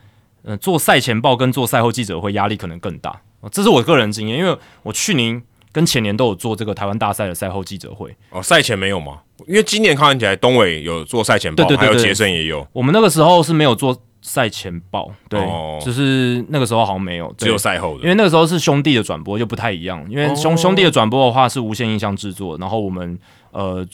[0.44, 5.42] 呃，做赛前报跟做赛后记者会压力可能更大，哦这是我个人经验，因为我去年
[5.72, 9.18] 跟前年都有做这个台湾大赛的赛后记者会，哦，赛前没有吗？
[9.48, 18.04] 因为今年看起来东伟有做赛前报，对对对对还有杰森也有，我们那个时候是没有做赛前报，对，哦就是那个时候好像没有，对只有赛后的。
[18.04, 23.18] 因为那个时候是兄弟的转播就不太一样，因为兄、哦兄弟的转播的话是无线音箱制作，然后我们
[23.50, 23.86] 呃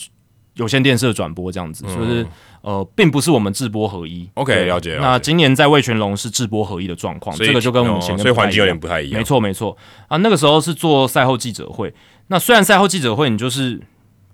[0.54, 2.26] 有线电视的转播这样子，所以是
[2.60, 4.22] 呃并不是我们制播合一。
[4.22, 9.18] 嗯 OK，对了解了解那今年在魏全龙是制播合一的状况，所以这个就跟我们前面、哦所以环境有点不太一样。
[9.18, 9.76] 没错没错
[10.08, 11.94] 啊，那个时候是做赛后记者会。
[12.26, 13.80] 那虽然赛后记者会你就是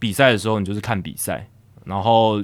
[0.01, 1.47] 比赛的时候你就是看比赛，
[1.85, 2.43] 然后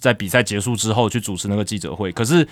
[0.00, 2.46] 在比赛结束之后去主持那个记者会，可是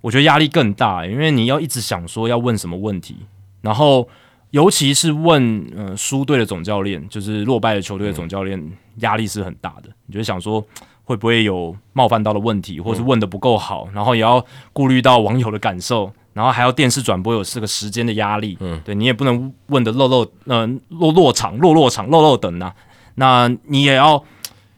[0.00, 3.16] 我觉得压力更大，因为你要一直想说要问什么问题，
[3.60, 4.08] 然后
[4.50, 9.90] 尤其是问呃输队的总教练，就是落败的球队的总教练，压力是很大的。
[10.06, 10.64] 你就会想说
[11.04, 16.12] 会不会有冒犯到的问题，或是问的不够好，然后也要顾虑到网友的感受。
[16.32, 22.72] 然后还要电视转播有这个时间的压力，嗯，对你也不能问的漏漏呃落落场落落场漏漏等啊，
[23.16, 24.24] 那你也要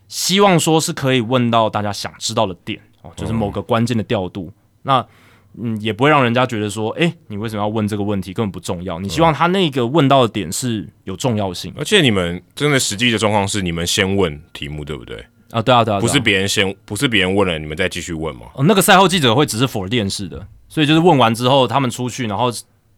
[0.09, 4.51] 希望说是可以问到大家想知道的点哦，就是某个关键的调度。
[4.83, 5.07] 那
[5.59, 8.33] 嗯，也不会让人家觉得说，诶，你为什么要问这个问题？
[8.33, 8.99] 根本不重要。
[8.99, 15.23] 你希望他那个问到的点是有重要性而且你们真的实际的状况是，你们先问题目，对不对？
[15.51, 18.47] 啊，对啊，对啊，不是别人先，不是别人问了，你们再继续问吗？
[18.55, 22.51] 哦，那个赛后记者会只是 for 电视的，所以就是问完之后他们出去，然后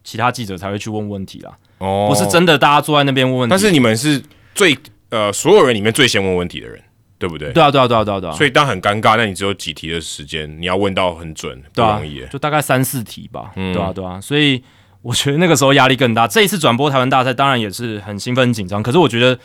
[0.05, 3.51] 其他记者才会去问问题啦，哦，不是真的大家坐在那边问问题。
[3.51, 4.23] 但是你们是
[4.53, 4.77] 最
[5.09, 6.81] 呃所有人里面最先问问题的人，
[7.17, 7.51] 对不对？
[7.53, 12.27] 对啊，对啊，对啊，对啊，对啊，所以当很尴尬，那你只有几题的时间，你要问到很准，不容易耶。
[12.31, 14.61] 就大概三四题吧，嗯对啊，对啊，所以
[15.01, 16.27] 我觉得那个时候压力更大。
[16.27, 19.39] 这一次转播台湾大赛，当然也是很兴奋、很紧张，可是我觉得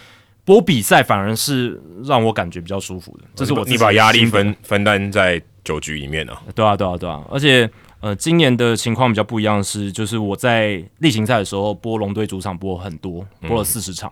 [0.44, 6.42] 播比赛反而是让我感觉比较舒服的，这是我自己你把压力分分担在九局里面啊。
[6.54, 14.10] 对啊，对啊，对啊，而且呃，今年的情况比较不一样的是，就是我在例行赛的时候播龙队主场播很多，播了四十场，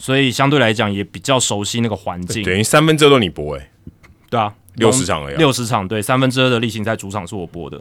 [0.00, 2.42] 所以相对来讲也比较熟悉那个环境。
[2.42, 3.70] 等于三分之二都你播哎，
[4.30, 5.38] 对啊，六十场而已啊。
[5.38, 7.78] 六十场，对，三分之二的例行赛主场是我播的。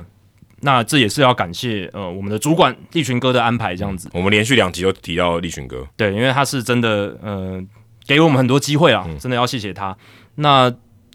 [0.61, 4.09] 那这也是要感谢呃我们的主管立群哥的安排，这样子。
[4.11, 7.63] 我们连续两集都提到立群哥，对，因为他是真的呃
[8.05, 9.95] 给我们很多机会啊，真的要谢谢他。
[10.36, 10.70] 那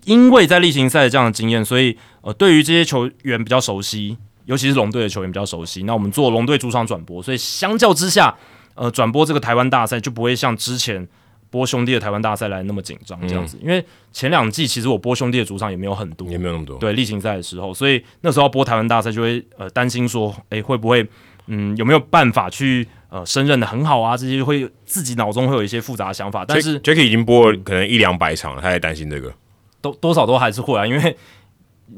[0.07, 5.83] 因为在例行赛的这样的经验，所以呃对于这些球员比较熟悉，尤其是龙队的球员比较熟悉。
[5.83, 8.35] 那我们做龙队主场转播，所以相较之下，
[8.75, 11.07] 呃转播这个台湾大赛就不会像之前
[11.51, 13.59] 播兄弟的台湾大赛来那么紧张这样子。
[13.63, 16.79] 因为前两季其实我播兄弟的主场也没有很多，也没有那么多。
[16.79, 21.07] 对例行赛的时候，所以那时候播台湾大赛就会呃担心说，诶会不会
[21.47, 24.17] 嗯有没有办法去呃胜任的很好啊？
[24.17, 29.33] 这些会自己脑中会有一些复杂的想法，但是 Jacky 已经播了可能一两百场了，他也担心这个。
[29.81, 31.17] 多多少都还是会啊，因为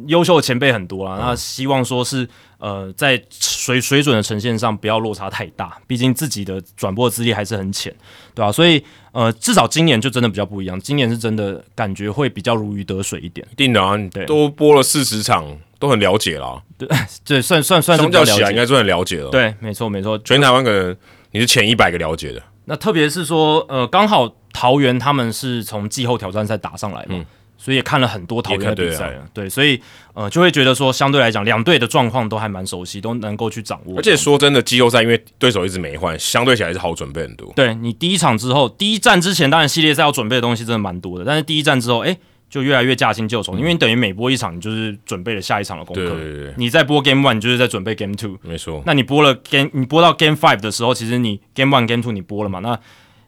[0.07, 1.11] 优秀的前辈很多嗯。
[1.11, 2.29] 啦，那希望说是
[2.59, 7.95] 呃在水水准的呈现上不要落差太大，毕竟自己的转播资历还是很浅，
[8.35, 8.83] 对吧、所以
[9.13, 14.25] 呃至少今年就真的比较不一样，今年是真的感觉会比较如鱼得水一点，一定的啊，你对。
[14.27, 16.63] 都播了四十场，都很了解啦。
[16.79, 16.89] 对
[17.25, 20.97] 对，算算算是相比较了解，应该算很了解了。，对，没错没错，全台湾可能
[21.33, 22.43] 你是前一百个了解的。
[22.67, 27.25] 那特别是说，呃，刚好桃园他们是从季后挑战赛打上来嘛，
[27.67, 29.83] 所以也看了很多桃园的比赛了，对，所以
[30.15, 33.99] 呃，就会觉得说，相对来讲，两队的状况都还蛮熟悉，都能够去掌握。
[33.99, 37.53] 而且说真的，季后赛因为对手一直没换，相对起来是好准备很多。
[37.57, 42.17] 对你第一场之后，第一站之前，当然系列赛要准备的东西真的蛮多的，但是第一站之后，哎、
[42.49, 46.03] 就越来越驾轻就熟，因为你等于每播一场，你就是准备了下一场的功课。
[46.03, 48.39] 对对对对，你在播 Game One，你就是在准备 Game Two。
[48.43, 48.81] 没错。
[48.87, 52.61] 那你播了 Game，你播到 Game Five 的时候，其实你 Game One、Game Two 你播了嘛？
[52.61, 52.79] 那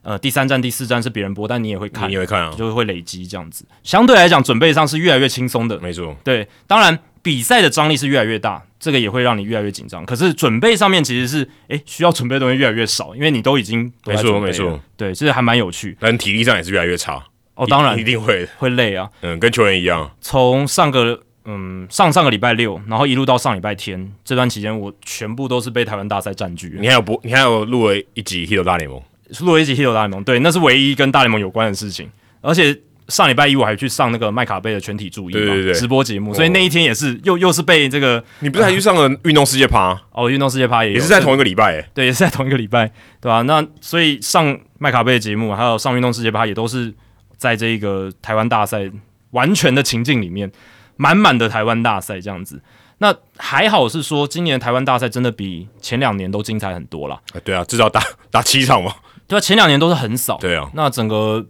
[0.08, 3.66] 呃第三站、第四站是别人播，但你也会看你，也会看啊，就会累积这样子。
[3.82, 5.78] 相对来讲，准备上是越来越轻松的。
[5.80, 6.16] 没错。
[6.24, 10.06] 对，当然比赛的张力是越来越大，这个也会让你越来越紧张。
[10.06, 17.22] 可是准备上面其实是，哎，需要准备的东西越来越少，因为你都已经都没错没错，对，这还蛮有趣但体力上也是越来越差。
[17.54, 17.66] 哦。
[17.66, 20.10] 当然一一定会，会累啊，嗯，跟球员一样。
[20.22, 26.80] 从上个嗯上上个礼拜六，然后一路到上礼拜天这段期间，我全部都是被台湾大赛占据了。
[26.80, 28.98] 你还有播，你还有录了一集《Hito 大联盟》，
[29.40, 32.10] 录了一集《Hito 大联盟》，对，那是唯一跟大联盟有关的事情。
[32.40, 41.88] 而且上礼拜一我还去上那个麦卡贝的全体注意嘛对对对直播节目，哦所以那一天也是又又是被这个你不是还去上了运动世界趴， 哦运动世界趴也也是在同一个礼拜诶。
[41.94, 46.92] 对，也是在同一个礼拜，对吧、那所以上麦卡贝的节目，还有上运动世界趴，也都是
[47.36, 48.90] 在这个台湾大赛
[49.30, 50.50] 完全的情境里面，
[50.96, 52.60] 满满的台湾大赛这样子。
[52.98, 57.20] 那还好是说，今年台湾大赛真的比前两年都精彩很多啦。
[57.32, 58.92] 啊对啊，至少打打七场嘛。
[59.28, 61.46] 对啊，前两年都是很少，对啊，那整个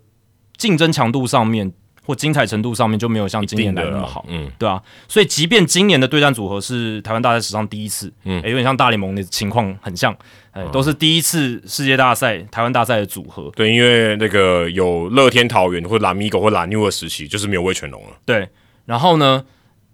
[0.57, 1.73] 竞争强度上面
[2.05, 10.17] 或精彩程度上面就没有像今年来的那么好，嗯，对啊，所以即便今年的对战组合是台湾大赛史上第一次，嗯，有点像大联盟的情况很像，
[10.51, 18.17] 哎、都是第一次世界大赛台湾大赛的组合，对，因为那个有乐天桃园或者蓝米狗或蓝牛的时期，就是没有魏全龙了。
[18.25, 18.49] 对，
[18.87, 19.45] 然后呢，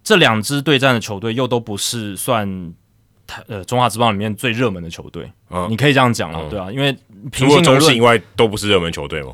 [0.03, 2.73] 这两支对战的球队又都不是算
[3.27, 5.67] 台呃中华职棒里面最热门的球队，嗯。
[5.69, 6.91] 你可以这样讲了，对啊，因为
[7.31, 9.29] 平除了心而中信以外，都不是热门球队吗？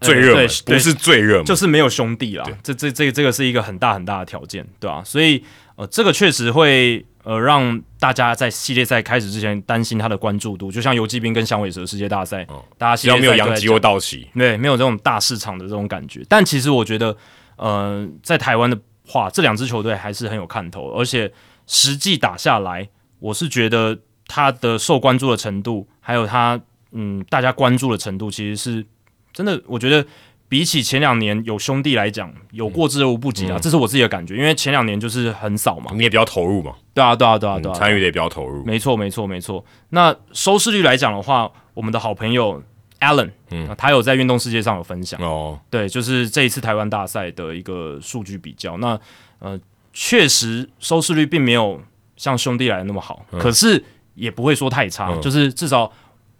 [0.00, 5.44] 呃最热门对对不是最热门，就是没有兄弟啦，这这这这个是一个很大很大的条件，对啊、所以
[5.76, 12.44] 呃，这个确实会呃让大家在系列赛开始之前担心他的关注度，就像游击兵跟响尾蛇世界大赛，
[12.76, 16.20] 大家系只要没有列赛都在讲洋基或道奇，对，没有这种大市场的这种感觉。
[16.28, 17.16] 但其实我觉得，
[17.54, 21.32] 呃，在台湾的话，这两支球队还是很有看头，而且
[21.68, 22.88] 实际打下来，
[23.22, 23.96] 我是觉得
[24.26, 26.60] 他的受关注的程度，还有他
[26.90, 28.84] 嗯大家关注的程度，其实是
[29.32, 30.04] 真的，我觉得。
[30.52, 34.36] 比起前两年有兄弟来讲，有过之而无不及啊，这是我自己的感觉。
[34.36, 38.62] 因为前两年就是很少嘛，你也比较投入嘛，对啊，对啊，对啊，对啊，参与的也比较投入。
[38.62, 39.64] 没错，没错，没错。
[39.88, 42.62] 那收视率来讲的话，我们的好朋友
[43.00, 48.76] Allen，嗯，他有在运动世界上有分享，哦，对，就是这一次台湾大赛的一个数据比较。
[48.76, 49.00] 那
[49.38, 49.58] 呃，
[49.94, 51.80] 确实收视率并没有
[52.22, 53.82] 像兄弟来的那么好，可是
[54.14, 55.90] 也不会说太差，就是至少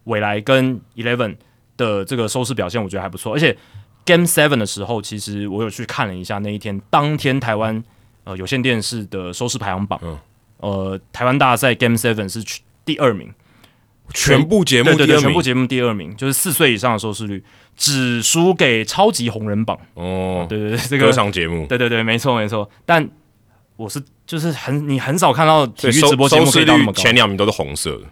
[0.05, 1.35] 未来跟 Eleven
[1.76, 3.35] 的这个收视表现，我觉得还不错。
[3.35, 3.57] 而且
[4.07, 7.83] Game Seven 的时候，其实我有去看了一下那一天当天台湾
[8.22, 10.01] 呃有线电视的收视排行榜，
[10.59, 13.35] 呃，台湾大赛 Game Seven 是去第二名。
[14.14, 17.43] 全部节目对对全部节目第二名，就是四岁以上的收视率，
[17.76, 19.76] 只输给超级红人榜。
[19.95, 22.68] 哦，对对对，这个歌唱节目，对对对，没错没错。
[22.85, 23.09] 但
[23.77, 28.05] 我是就是很你很少看到体育直播节目可收视率以到那么高前两名都是红色的。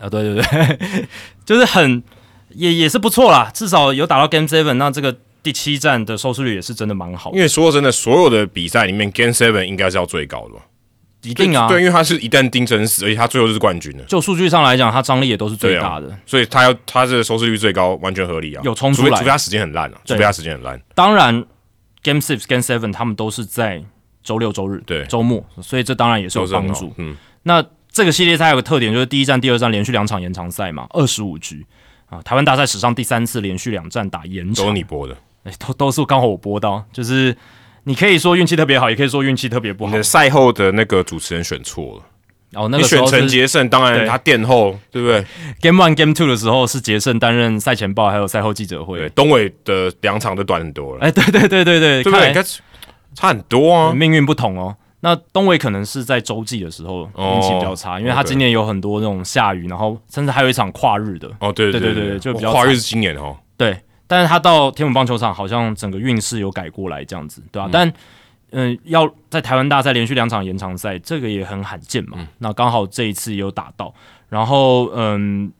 [0.00, 0.08] 啊！
[0.08, 1.06] 对对对，
[1.44, 2.02] 就是很
[2.50, 10.60] 也也是不错啦，至少有打到 Game Seven，那这个第七站的收视率也是真的蛮好的，因为说真的，所有的比赛里面，Game Seven 应该是要最高的吧？
[11.22, 11.66] 一定啊。
[11.66, 16.16] 对，因为他是一旦定生死，而且他最后就是冠军了，就数据上来讲，他张力也都是最大的。
[16.24, 18.62] 所以他要他这个收视率最高，完全合理啊。
[18.64, 20.80] 有冲出来除非除非他时间很烂啊，除非他时间很烂。
[20.94, 21.44] 当然
[22.04, 23.82] ，Game Six、Game Seven 他们都是在
[24.28, 26.92] 周六周日、对周末，所以这当然也是有帮助。
[26.98, 31.64] 嗯，那这个系列赛有个特点，就是第一站、第二站连续两场延长赛嘛，二十五局
[32.10, 32.20] 啊。
[32.20, 35.16] 台湾大赛史上第三次连续两站打延长都是，你播的。
[35.44, 37.34] 哎都都是刚好我播到，就是
[37.84, 40.02] 你可以说运气特别好，也可以说运气特别不好你的。
[40.02, 45.24] 赛后的那个主持人选错了，哦那你选个时候是陈杰胜，当然他殿后，对不对
[45.62, 49.08] ？Game One、Game Two 的时候是杰胜担任赛前报还有赛后记者对，会。
[49.10, 52.44] 东伟的两场都短很多了，哎，对对对对对，对不对？
[53.18, 53.92] 差很多啊。
[53.92, 54.76] 命运不同哦。
[55.00, 57.34] 那东伟可能是在洲际的时候哦。
[57.34, 63.76] 运气比较差，因为他今年有很多那种下雨，然后甚至还有一场跨日的，哦，对对对对对就比较惨跨日是今年哦，对。
[64.06, 67.92] 但是他到天母棒球场，好像整个运势有改过来，这样子，对吧、但
[68.52, 72.26] 嗯、要在台湾大赛连续两场延长赛，这个也很罕见嘛。
[72.38, 73.92] 那刚好这一次也有打到，
[74.30, 75.52] 然后嗯，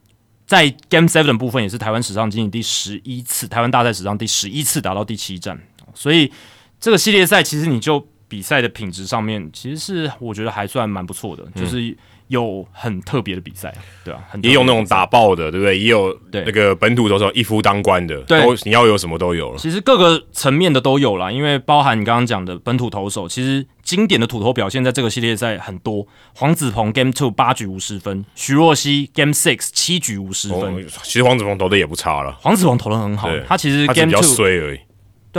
[0.47, 5.61] 在 Game Seven 部分也是台湾史上仅仅第十一次，台湾大赛史上第十一次打到第七战，
[5.93, 6.31] 所以
[6.79, 11.95] 这个系列赛其实你就比赛的品质上面，其实是我觉得还算蛮不错的，就是
[12.27, 13.73] 有很特别的比赛，
[14.05, 15.79] 对啊，很也有那种打爆的，对不对？
[15.79, 19.57] 也有对那个本土投手一夫当关的，对都你要有什么都有了。
[19.57, 26.05] 其实各个层面的都有啦，因为包含你刚刚讲的本土投手，其实经典的土投表现在这个系列赛很多。
[26.35, 30.75] 黄子鹏 Game Two 八局无失分，徐若曦 Game Six 七局无失分。
[30.75, 34.79] 哦其实黄子鹏投的也不差了，黄子鹏投的很好，他其实 Game Two 衰而已，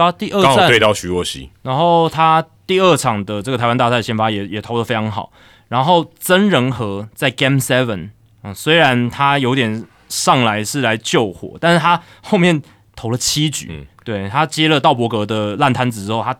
[0.01, 1.51] 对啊，第二战刚好对到徐若曦。
[1.63, 5.31] 然后他第二场的这个台湾大赛先发也也投的非常好。
[5.69, 8.11] 然后曾仁和在 Game Seven，
[8.43, 12.61] 嗯，虽然他有点上来是来救火，但是他后面
[12.97, 16.37] 投了七局，嗯对他接了道伯格的烂摊子之后，他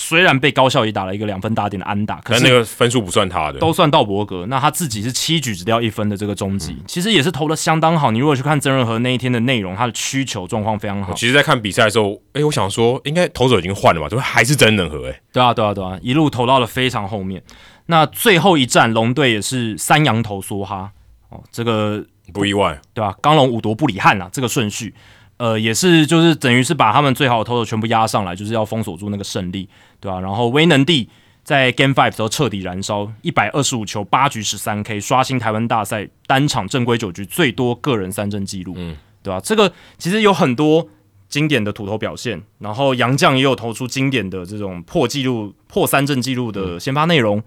[0.00, 8.12] 虽然被高效也打了一个两分打点的安打，可是那个分数不算他的，都算道伯格，那他自己是七局只掉一分的这个终嗯极，其实也是投的相当好。
[8.12, 14.08] 你如果去看曾仁和那一天的内容，他的需求状况非常好，其实，在看比赛的时候，哎，我想说，应该投手已经换了吧？
[14.08, 15.10] 怎么还是曾仁和？
[15.10, 17.42] 哎，对啊，对啊，对啊，一路投到了非常后面。
[17.86, 20.92] 那最后一战，龙队也是三羊头梭哈
[21.30, 22.80] 哦，这个不意外。
[22.94, 24.94] 对吧、刚龙五夺不里汉啊，这个顺序
[25.38, 29.68] 呃，也是就是等于是把他们最好的投手全部压上来，就是要封锁住那个胜利，
[30.00, 31.08] 对吧、然后威能帝
[31.42, 40.86] 在 Game Five 时候彻底燃烧，一百二十五球八局十三 K，刷新台湾大赛单场正规九局最多个人三振记录，嗯，对吧、这个其实有很多
[41.28, 47.42] 经典的土头表现，然后杨将也有投出经典的这种破纪录、破三振纪录的先发内容，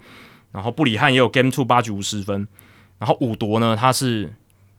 [0.51, 2.47] 然后布里汉也有 Game Two 八局无失分，
[2.99, 4.33] 然后五夺呢，他是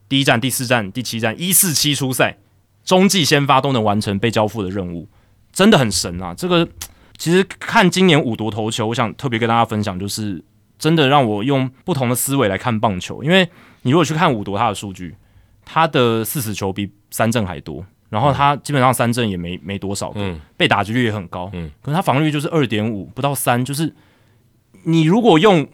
[0.08, 2.36] 第一站、第四站、第七站一四七出赛，
[2.84, 5.08] 中继先发都能完成被交付的任务，
[5.52, 6.34] 真的很神啊！
[6.34, 6.68] 这个
[7.22, 10.42] 其实看今年五夺投球，我想特别跟大家分享，就是
[10.76, 13.48] 真的让我用不同的思维来看棒球，因为
[13.82, 15.14] 你如果去看五夺他的数据，
[15.64, 17.86] 他的四死球比三振还多。
[18.10, 23.94] 然后他基本上三振也没没多少个，嗯被打击率也很高，嗯可是他防御率就是二点五，不到三，就是
[24.82, 25.64] 你如果用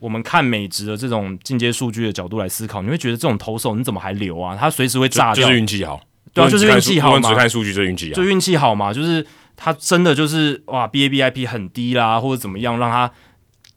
[0.00, 4.56] 我们看美职的这种进阶数据的角度来思考，你会觉得这种投手你怎么还留啊？
[4.58, 6.00] 他随时会炸掉，就就是运气好，
[6.34, 8.24] 对啊就是运气好嘛只看数据就运气好就。
[8.24, 9.24] 运气好嘛，就是
[9.56, 13.10] 他真的就是哇，B A B I P 很低啦，或者怎么样，让他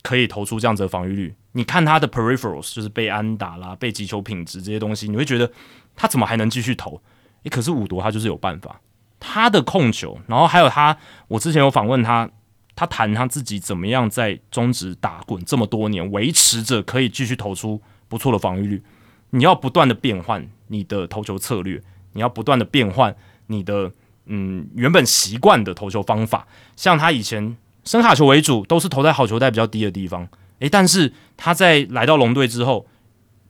[0.04, 1.36] 可以投出这样子的防御率。
[1.54, 5.52] 你看他的 peripherals，就是被安打啦、被击球品质这些东西，你会觉得
[5.96, 7.02] 他怎么还能继续投？
[7.44, 8.80] 诶，可是五夺他就是有办法，
[9.20, 12.30] 他的控球，然后还有他，我之前有访问他，
[12.76, 18.84] 他谈他自己怎么样在中职打滚这么多年，维持着可以继续投出不错的防御率。
[19.32, 21.82] 你要不断的变换你的投球策略，
[22.14, 23.16] 你要不断的变换
[23.48, 23.92] 你的
[24.30, 26.48] 嗯原本习惯的投球方法。
[26.78, 30.26] 像他以前深卡球为主，都是投在好球带比较低的地方。
[30.60, 32.88] 诶，但是他在来到龙队之后，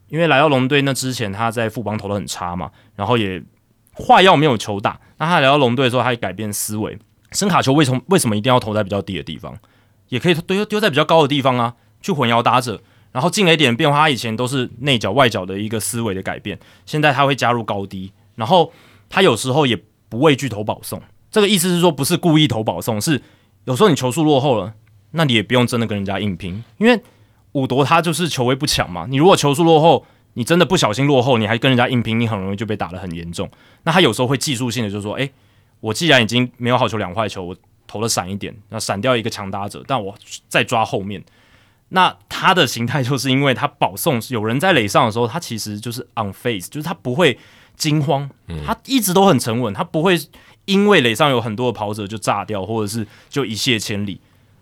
[0.08, 3.42] 因为来到龙队那之前他在富邦投的很差嘛，然后也
[3.92, 5.00] 话要没有球打。
[5.18, 6.98] 那他来到龙队之后，他也改变思维，
[7.32, 9.58] 深卡球为什么为什么一定要投在比较低的地方？
[10.08, 12.82] 也可以丢丢在比较高的地方啊，去混淆打者。
[13.12, 16.56] 然后进了一点变化，他以前都是内角外角的一个思维的改变，
[16.86, 18.72] 现在他会加入高低，然后
[19.08, 19.76] 他有时候也
[20.10, 21.00] 不畏惧投保送。
[21.30, 23.22] 这个意思是说，不是故意投保送，是
[23.64, 24.74] 有时候你球速落后了，
[25.12, 27.00] 那你也不用真的跟人家硬拼，因为
[27.52, 29.06] 五夺他就是球威不强嘛。
[29.08, 30.04] 你如果球速落后，
[30.34, 33.48] 你真的不小心落后，你还跟人家硬拼，你很容易就被打得很严重。
[33.84, 35.30] 那他有时候会技术性的就是说，诶，
[35.80, 37.56] 我既然已经没有好球两坏球，我
[37.86, 40.14] 投的闪一点，那闪掉一个强打者，但我
[40.48, 41.22] 再抓后面。
[41.90, 47.36] 那他的形态就是因为他保送有人在垒上的时候，他其实就是 on face，就是他不会
[47.80, 48.28] 惊慌，
[48.66, 50.14] 他一直都很沉稳，他不会
[50.66, 54.20] 因为垒上有很多的跑者就炸掉，或者是就一泻千里，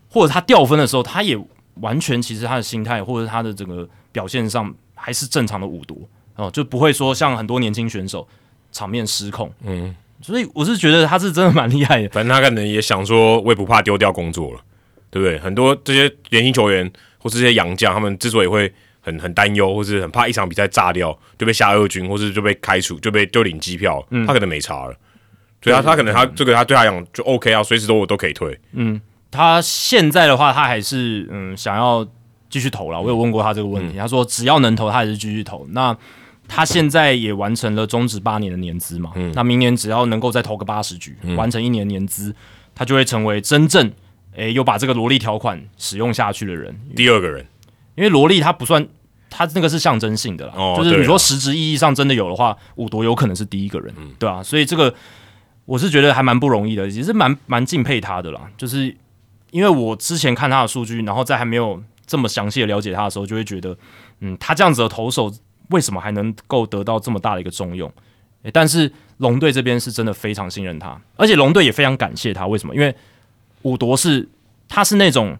[0.09, 1.37] 或者他掉分的时候，他也
[1.81, 5.97] 完全其实他的心态或者他的整个表现上还是正常的五夺
[6.35, 8.25] 哦，就不会说像很多年轻选手
[8.71, 14.61] 场面失控，嗯，所以我是觉得他是真的蛮厉害的，反正他可能也想说，我也不怕丢掉工作了，
[15.09, 15.37] 对不对？
[15.39, 24.95] 很多这些年轻球员或是这些洋将，他们之所以会很很担忧，或是很怕一场比赛炸掉就被下二军，或是就被开除，就被就领机票，他可能没差了。
[25.61, 28.57] 所以他他可能他这个他对他讲就 OK 啊，随时都我都可以退。
[28.73, 28.99] 嗯
[29.31, 32.07] 他现在的话，他还是嗯想要
[32.49, 32.99] 继续投了。
[32.99, 35.67] 我有问过他这个问题，他说只要能投，他还是继续投。
[35.69, 35.95] 那
[36.47, 42.33] 他现在也完成了终止八年的年资嘛，嗯那明年只要能够再投个八十局，完成一年年资，
[42.73, 43.91] 他就会成为真正
[44.35, 46.75] 诶有把这个萝莉条款使用下去的人。
[46.95, 47.45] 第二个人，
[47.99, 48.87] 因为萝莉它不算，
[49.29, 54.95] 它那个是象征性的啦，哦就是你说实质意义上真的有的话，五夺有可能是第一个人，对啊，所以这个
[55.65, 58.49] 我是觉得还蛮不容易的，也是蛮蛮敬佩他的啦。
[58.57, 58.95] 就是
[59.51, 63.77] 因为我之前看他的数据，然后在还没有这么详细的了解他的时候，就会觉得，
[64.21, 65.29] 嗯，他这样子的投手
[65.71, 67.91] 为什么还能够得到这么大的一个重用？
[68.43, 72.47] 诶但是龙队这边是真的非常信任他，而且龙队也非常感谢他。
[72.47, 72.73] 为什么？
[72.73, 72.95] 因为
[73.63, 74.29] 五夺是
[74.69, 75.37] 他是那种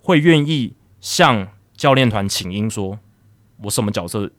[0.00, 2.98] 会愿意向教练团请缨说，
[3.62, 4.30] 我什么角色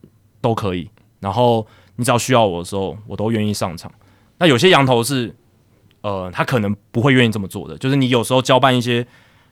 [0.41, 1.65] 都可以，然后
[1.95, 3.91] 你只要需要我的时候，我都愿意上场。
[4.39, 5.33] 那有些羊头是，
[6.01, 9.05] 呃，他可能不会愿意这么做的，就是你有时候交办一些，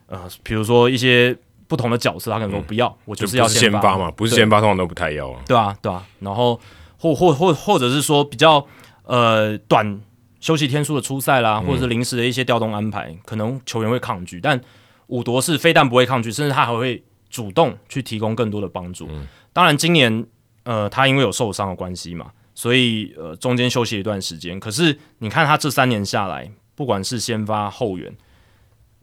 [0.08, 1.36] 呃，比如说一些
[1.68, 5.42] 不同的角色，他可能说不要，我就是要先发发嘛，不是先发通常都不太要啊。
[5.48, 6.60] 对啊，对啊，然后
[6.98, 8.66] 或或或或者是说比较
[9.04, 10.00] 呃短
[10.40, 14.62] 休息天数的初赛啦，或者是临时的一些调动安排，可能球员会抗拒，但
[15.08, 17.04] 五夺是非但不会抗拒，甚至他还会
[17.36, 19.10] 主动去提供更多的帮助。
[19.52, 20.26] 当然，今年
[20.64, 24.58] 呃他因为有受伤的关系嘛，所以呃中间休息一段时间。
[24.58, 28.16] 可是你看他这三年下来，不管是先发后援，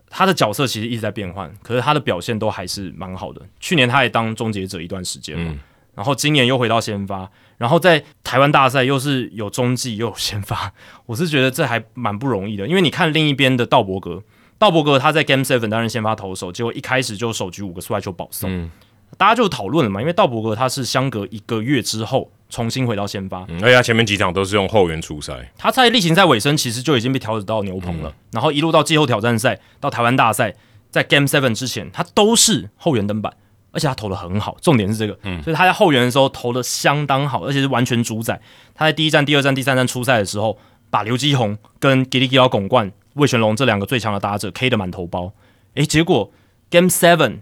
[0.09, 3.43] 他的角色其实一直在变换，可是他的表现都还是蛮好的。
[3.61, 5.55] 去年他也当终结者一段时间嘛，
[5.95, 10.73] 然后今年又回到先发，然后在台湾大赛又是有中继又有先发，
[11.05, 12.67] 我是觉得这还蛮不容易的。
[12.67, 14.23] 因为你看另一边的道伯格，
[14.63, 18.71] 道伯格他在 Game Seven 担任先发投手，结果一开始就首局五个出来球保送，
[19.19, 23.45] 大家就讨论了嘛，因为道伯格他是相隔一个月之后重新回到先发。
[23.49, 30.55] 嗯，而且他前面几场都是用后援出赛，他在例行赛尾声其实就已经被调整到牛棚了，然后一路到季后挑战赛到台湾大赛，
[30.93, 33.35] 在 Game Seven 之前，他都是后援登板，
[33.73, 38.41] 而且他投的很好，重点是这个，所以他在后援的时候投的相当好，而且是完全主宰。
[38.77, 40.57] 他在第一站、第二站、第三站出赛的时候，
[40.89, 45.33] 把刘基宏跟吉利吉奥拱冠、魏全龙这两个最强的打者 K 的满头包，
[45.75, 46.33] 诶，结果
[46.71, 47.41] Game Seven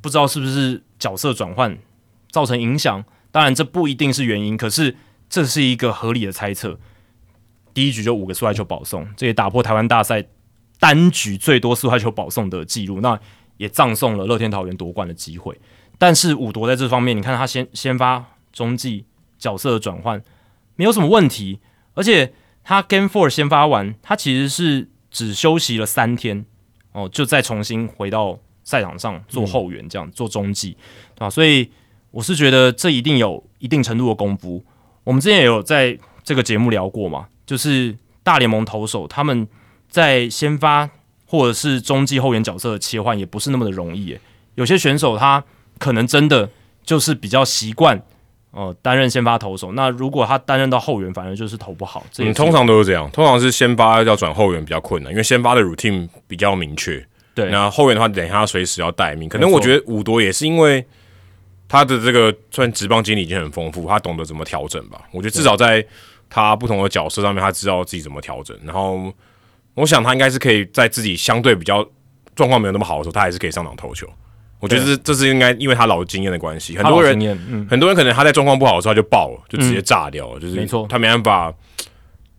[0.00, 1.78] 不知道是不是角色转换
[2.30, 4.96] 造成影响，当然这不一定是原因，可是
[5.28, 6.78] 这是一个合理的猜测。
[7.74, 10.24] 第一局就五个速外球保送，这也打破台湾大赛
[10.78, 13.18] 单局最多速外球保送的记录，那
[13.56, 15.58] 也葬送了乐天桃园夺冠的机会。
[15.98, 19.06] 但是五夺在这方面，你看他先先发中继
[19.38, 20.22] 角色的转换
[20.76, 21.60] 没有什么问题，
[21.94, 22.34] 而且
[22.64, 26.44] 他 Game Four 先发完，他其实是只休息了三天
[26.92, 30.76] 哦，就再重新回到赛场上做后援，这样做中继
[31.18, 31.70] 啊，所以
[32.10, 34.64] 我是觉得这一定有一定程度的功夫。
[35.04, 37.26] 我们之前也有在这个节目聊过嘛。
[37.44, 39.46] 就是大联盟投手他们
[39.90, 40.88] 在先发
[41.26, 44.16] 或者是中继后援角色的切换也不是那么的容易，
[44.54, 45.42] 有些选手他
[45.78, 46.48] 可能真的
[46.84, 48.00] 就是比较习惯
[48.52, 52.06] 哦担任先发投手，那如果他担任到后援，反而就是投不好。
[52.18, 57.04] 嗯，通常都是这样，通常是先发要转后援比较困难，因为先发的 routine 比较明确。
[57.34, 59.28] 对，那后援的话，等一下随时要待命。
[59.28, 60.86] 可能我觉得五多也是因为
[61.68, 65.02] 他的这个算职棒经历已经很丰富，他懂得怎么调整吧。
[65.10, 65.84] 我觉得至少在。
[66.34, 68.58] 他不同的角色上面，他知道自己怎么调整。
[68.64, 69.12] 然后，
[69.74, 71.86] 我想他应该是可以在自己相对比较
[72.34, 74.08] 状况没有那么好的时候，他还是可以上场投球。
[74.62, 76.76] 我觉得这这是应该，因为他老经验的关系。
[76.76, 77.18] 很多人，
[77.50, 80.38] 嗯，很多人可能他在状况不好的时候他就爆了，就直接炸掉了。
[80.38, 81.52] 就是没错，他没办法，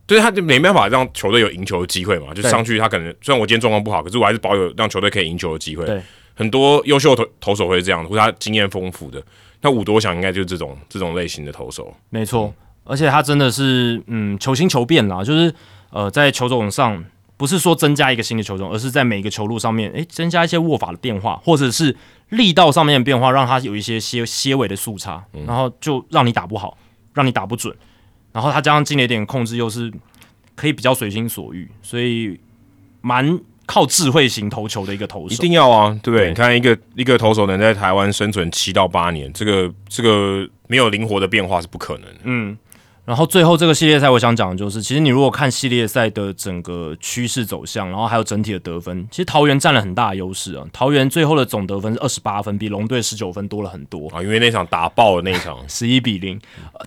[0.07, 2.33] 就是他就没办法让球队有赢球的机会嘛。
[2.33, 5.85] 就上去，他可能虽然我今天状况不好，可是我还是保有让球队可以赢球的机会。
[5.85, 6.01] 对，
[6.33, 9.21] 很多优秀投投手会这样，或者他经验丰富的。
[9.61, 11.93] 那五多想应该就是这种这种类型的投手。
[12.09, 12.53] 没错。
[12.85, 15.53] 而且他真的是，嗯，求新求变啦，就是
[15.89, 17.01] 呃，在球种上
[17.37, 21.95] 不是说增加一个新的球种，而是在每一个球路上面，诶，增加一些握法的变化，或者是
[22.29, 26.77] 力道上面的变化，让他有一些些些微的速差，然后就让你打不好，
[27.13, 27.75] 让你打不准，
[28.31, 29.91] 然后他加上进了点控制，又是
[30.55, 32.39] 可以比较随心所欲，所以
[33.01, 33.39] 蛮。
[33.65, 36.27] 靠智慧型投球的一个投手，一定要啊，对不对？
[36.27, 42.09] 你看一个一个投手能在台湾生存七到八年，这个这个没有灵活的变化是不可能。
[42.23, 42.57] 嗯，
[43.05, 50.65] 然后最后这个系列赛，我想讲的就是，其实你如果看系列赛的整个趋势走向，然后还有整体的得分，其实桃园占了很大的优势啊。
[50.71, 54.23] 桃园最后的总得分是二十八分，比龙队十九分多了很多啊。
[54.23, 56.39] 因为那场打爆了那一场十一比零，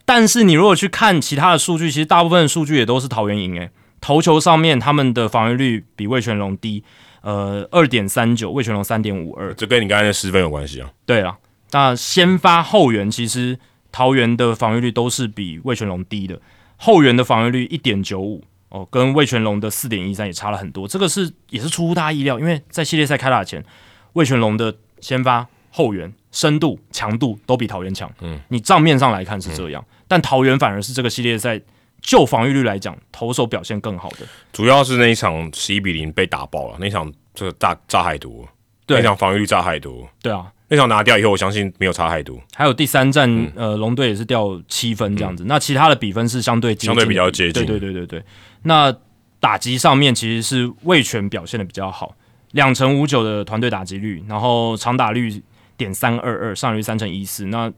[0.07, 3.71] 但是你如果去看其他的数据，其实大部分的数据也都是桃园赢诶。
[4.01, 6.83] 投球上面，他们的防御率比魏全龙低，
[7.21, 10.89] 呃，二点三九，魏全龙三点五二，这跟你刚才的失分有关系啊？
[11.05, 11.37] 对啊，
[11.73, 13.59] 那先发后援其实
[13.97, 16.39] 桃园的防御率都是比魏全龙低的，
[16.77, 23.65] 后援的防御率一点九五哦，跟魏全龙的四点一三也差了很多，这个是也是出乎大家意料，因为在系列赛开打前，
[24.13, 31.59] 魏全龙的先发后援深度强度都比桃园强，嗯，你账面上来看是这样，但桃园反而是这个系列赛。
[32.03, 34.19] 就防御率来讲，投手表现更好的，
[34.53, 38.47] 主要是那一场十一比零被打爆了，那场这个炸炸太多，
[38.87, 42.37] 那场防御率炸太多，对啊，那场拿掉以后，我相信没有差太多。
[42.55, 48.25] 还有第三战，呃，龙队也是掉七分这样子，那其他的比分是相对相对比较接近，对对对对对。
[48.63, 48.95] 那
[49.39, 52.17] 打击上面其实是魏权表现的比较好，
[52.53, 55.43] 两成五九的团队打击率，然后长打率
[55.77, 57.47] 点三二二，上垒率三成一四。
[57.47, 57.73] 那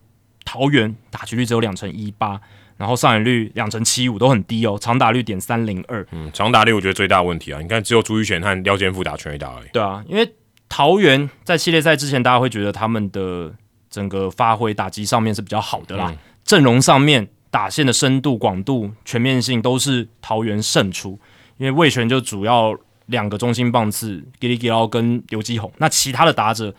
[0.45, 2.41] 桃园打击率只有两成一八。
[2.78, 6.07] 然后上垒率两成七五都很低哦，长打率点三零二。
[6.12, 9.66] 嗯，长打率我觉得最大问题啊，你看只有朱玉泉和廖健富打全垒打而已。
[9.72, 10.32] 对啊，因为
[10.68, 13.52] 桃园在系列赛之前，大家会觉得他们的
[13.88, 16.14] 整个发挥打击上面是比较好的啦，
[16.44, 21.18] 阵容上面打线的深度、广度、全面性都是桃园胜出。
[21.56, 26.74] 因为魏权就主要两个中心棒次，吉利吉奥跟刘基宏，那其他的打者，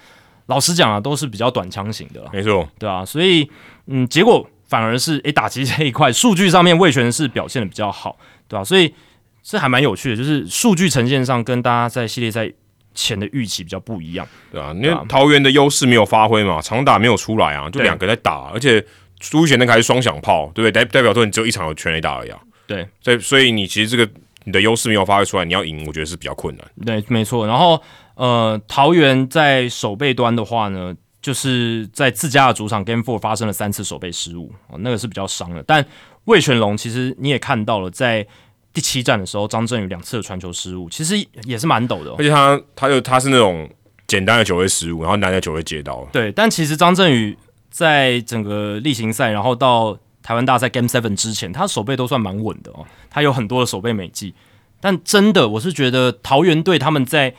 [0.46, 2.24] 老实讲啊，都是比较短枪型的。
[2.32, 3.50] 没错，对啊，所以
[3.88, 4.50] 嗯，结果。
[4.70, 8.16] 反而是诶，打击这一块数据上面魏权是表现的比较好，
[8.48, 8.64] 对吧？
[8.64, 8.94] 所以
[9.42, 12.54] 这还蛮有趣的，就是数据呈现上跟大家在系列赛
[13.02, 18.84] 前的预期比较不一样，对啊，因为桃园的优势没有发挥嘛，长打没有出来啊，就两个在打，而且
[19.20, 20.72] 朱贤那个还是双响炮，对不对？
[20.72, 24.10] 代代表说你只有一场有全垒打而已啊，对，所以所以你其实这个
[24.44, 26.66] 你的优势没有发挥出来，你要赢，我觉得是比较困难。
[26.86, 27.48] 对，没错。
[27.48, 27.82] 然后
[28.16, 30.94] 呃，桃园在守备端的话呢？
[31.22, 35.62] 就是在自家的主场 Game Four 发生了三次守备失误哦，那个是比较伤的。
[35.64, 35.86] 但
[36.24, 38.26] 魏全龙其实你也看到了，在
[38.74, 42.12] 第七站的时候，张振宇两次的传球失误，其实也是蛮陡的。
[42.12, 43.70] 而且他他就他是那种
[44.08, 46.08] 简单的九位失误，然后难的九位接到。
[46.12, 47.38] 对，但其实张振宇
[47.70, 54.34] 在整个例行赛，然后到台湾大赛 Game Seven 之前，他手背都算蛮稳的哦，他有很多的手背美技。
[54.80, 57.34] 但真的，我是觉得桃园队他们在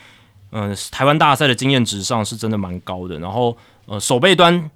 [0.52, 3.18] 嗯台湾大赛的经验值上是真的蛮高的。
[3.18, 3.56] 然后
[3.86, 4.70] 呃手背端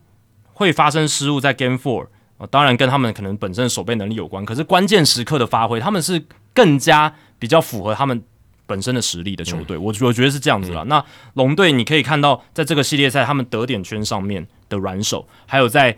[0.52, 2.07] 会发生失误在 Game Four
[2.45, 4.45] 啊，当然跟他们可能本身的手背能力有关。
[4.45, 6.22] 可是关键时刻的发挥，他们是
[6.53, 8.22] 更加比较符合他们
[8.66, 9.76] 本身的实力的球队。
[9.76, 10.84] 我我觉得是这样子了。
[10.84, 15.97] 那龙队你可以看到，在这个系列赛他们得点圈上面的软手，还有在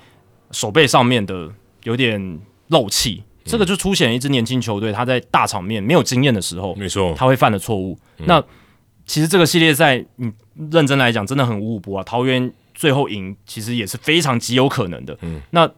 [0.51, 1.51] 手背上面的
[1.83, 3.23] 有点漏气。
[3.45, 7.97] 这个就凸显一支年轻球队，他在大场面没有经验的时候，没错，他会犯的错误。
[8.25, 8.43] 那
[9.05, 10.33] 其实这个系列赛，你
[10.73, 12.03] 认真来讲，真的很五五波啊。
[12.03, 15.17] 桃园最后赢，其实也是非常极有可能的。
[15.23, 15.71] 嗯，那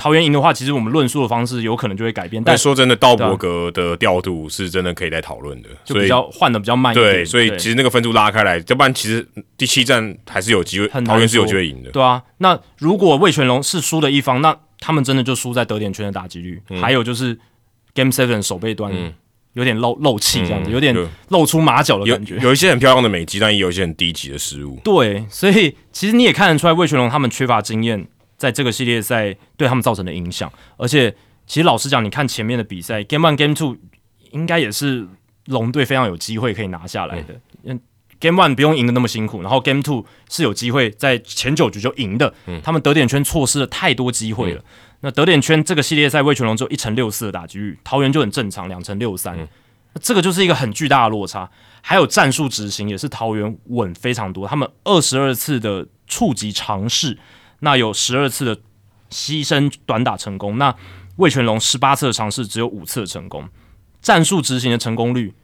[0.00, 2.42] 桃园赢的话，其实我们论述的方式有可能就会改变。
[2.42, 7.12] 但说真的，道伯格的调度是真的可以再讨论的，就比较换的比较慢一点。
[7.16, 9.28] 对，所以其实那个分数拉开来，要不然其实
[9.58, 11.90] 第七战还是有机会，桃园是有机会赢的。
[11.90, 17.38] 对啊，那如果魏全龙是输的一方，那他们真的就输在得点圈的打击率，还有就是
[17.92, 18.90] Game Seven 手背端
[19.52, 20.96] 有点漏漏气，这样子有点
[21.28, 22.38] 露出马脚的感觉。
[22.38, 24.80] 有一些很漂亮的美击，但也有一些很低级的失误。
[24.82, 28.06] 对，所以其实你也看得出来，魏全龙他们缺乏经验，
[28.40, 30.50] 在这个系列赛对他们造成的影响。
[30.78, 31.14] 而且，
[31.46, 33.76] 其实老实讲，你看前面的比赛，Game One、Game Two
[34.30, 35.06] 应该也是
[35.44, 37.38] 龙队非常有机会可以拿下来的。
[37.64, 37.78] 嗯
[38.18, 42.32] ，Game One 不用赢的那么辛苦，然后 Game Two 是有机会在前九局就赢的。
[42.62, 44.64] 他们得点圈错失了太多机会了。
[45.02, 49.46] 那得点圈这个系列赛，魏全龙只有一成六四的打击率，桃园就很正常，两成六三。
[50.00, 51.50] 这个就是一个很巨大的落差。
[51.82, 57.18] 还有战术执行也是桃园稳非常多，他们二十二次的触及尝试，
[57.60, 58.56] 那有十二次的
[59.10, 60.58] 牺牲短打成功。
[60.58, 60.74] 那
[61.16, 63.48] 魏全龙十八次的尝试只有五次的成功，
[64.02, 65.34] 战术执行的成功率，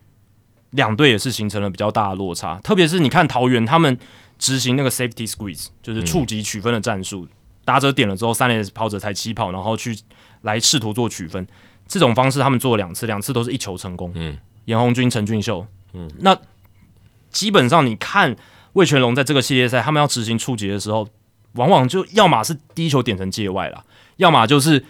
[0.71, 2.59] 两队也是形成了比较大的落差。
[2.61, 3.99] 特别是你看桃园他们
[4.39, 7.29] 执行那个 safety squeeze，就是触及取分的战术。
[7.65, 9.99] 打者点了之后，三垒跑者才起跑，然后去
[10.43, 11.47] 来试图做取分。
[11.89, 14.13] 这种方式他们做了两次，两次都是一球成功。
[14.15, 15.67] 嗯，严红军、陈俊秀。
[15.93, 16.39] 嗯，那
[17.31, 18.37] 基本上你看
[18.75, 21.09] 魏全龙在这个系列赛，他们要执行触及的时候，
[21.57, 23.85] 往往就要么是第一球点成界外了，
[24.17, 24.85] 要么就是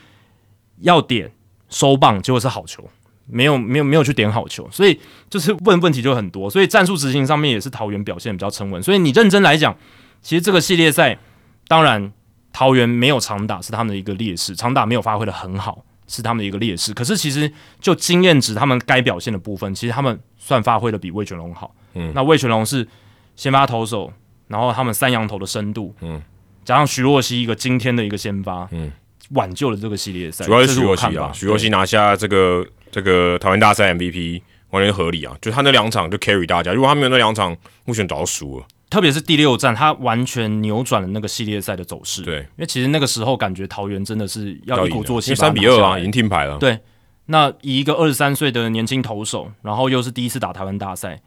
[0.80, 1.32] 要点
[1.68, 2.88] 收棒，结果是好球，
[3.26, 5.00] 没有没有没有去点好球，所以
[5.30, 6.50] 就是问问题就很多。
[6.50, 8.82] 所以战术执行上面也是桃园表现比较沉稳。
[8.82, 9.76] 所以你认真来讲，
[10.20, 11.18] 其实这个系列赛
[11.66, 12.12] 当然。
[12.58, 16.94] 桃园没有长打是他们的一个劣势，长打没有发挥的很好是他们的一个劣势。
[16.94, 17.52] 可是其实
[17.82, 21.74] 就经验值，他们该表现的部分，其实他们算发挥的比魏全龙好。
[21.92, 22.88] 嗯，那魏全龙是
[23.34, 24.10] 先发投手，
[24.48, 26.22] 然后他们三羊头的深度，嗯，
[26.66, 28.92] 加上徐若曦一个今天的一个先发，嗯，
[29.30, 30.44] 挽救了这个系列赛。
[30.44, 38.66] 主要是徐若曦啊，徐若曦拿下这个这个桃园大赛 MVP 完全合理啊，就他那两场就 carry 大家，如果他没有那两场，目前早就输了。
[38.90, 42.22] 特别是第六战，他完全扭转了那个系列赛的走势。
[42.22, 46.58] 对，因为其实那个时候感觉桃园真的是要一鼓作气，三比二啊，已经停牌了。
[46.58, 46.78] 对，
[47.26, 51.20] 那以一个二十三岁的年轻投手，然后又是第一次打台湾大赛，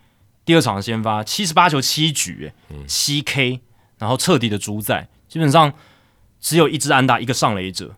[0.45, 2.51] 第二场先发七十八球七局，
[2.87, 3.59] 七 K，
[3.97, 5.71] 然后彻底的主宰，基本上
[6.41, 7.95] 只有一支安打，一个上垒者。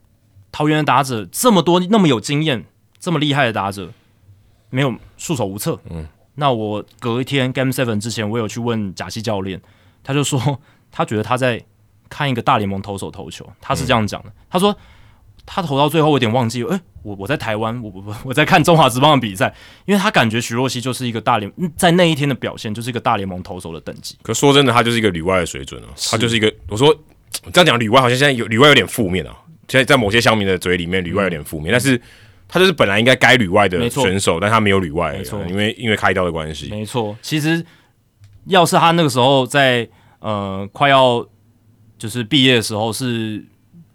[0.51, 2.65] 桃园的打者这么多，那么有经验，
[2.99, 3.89] 这么厉害的打者，
[4.69, 5.79] 没有束手无策。
[5.89, 6.05] 嗯。
[6.35, 9.61] 那我隔一天 Game Seven 之前，我有去问贾西教练，
[10.03, 10.59] 他就说
[10.91, 11.63] 他觉得他在
[12.09, 14.31] 看一个大联盟投手投球，他是这样讲的。
[14.49, 14.75] 他说
[15.45, 19.53] 他投到最后有点忘记，诶，我我在台湾，我我我在看中华职棒的比赛，
[19.85, 24.17] 因为他感觉徐若曦就是一个大联在那一天的表现就是一个大联盟投手的等级。
[24.21, 26.95] 可说真的，他就是一个里外的水准啊，他就是一个我说
[27.53, 29.35] 这样讲里外好像现在有里外有点负面啊，
[29.67, 32.01] 现在在某些乡民的嘴里面，里外有点负面，但是。
[32.53, 36.67] 他就是本来应该该里外的选手，但他没有里外，没错，因为因为开刀的关系。
[36.69, 37.65] 没错，其实
[38.47, 39.87] 要是他那个时候在
[40.19, 41.25] 呃快要
[41.97, 43.41] 就是毕业的时候是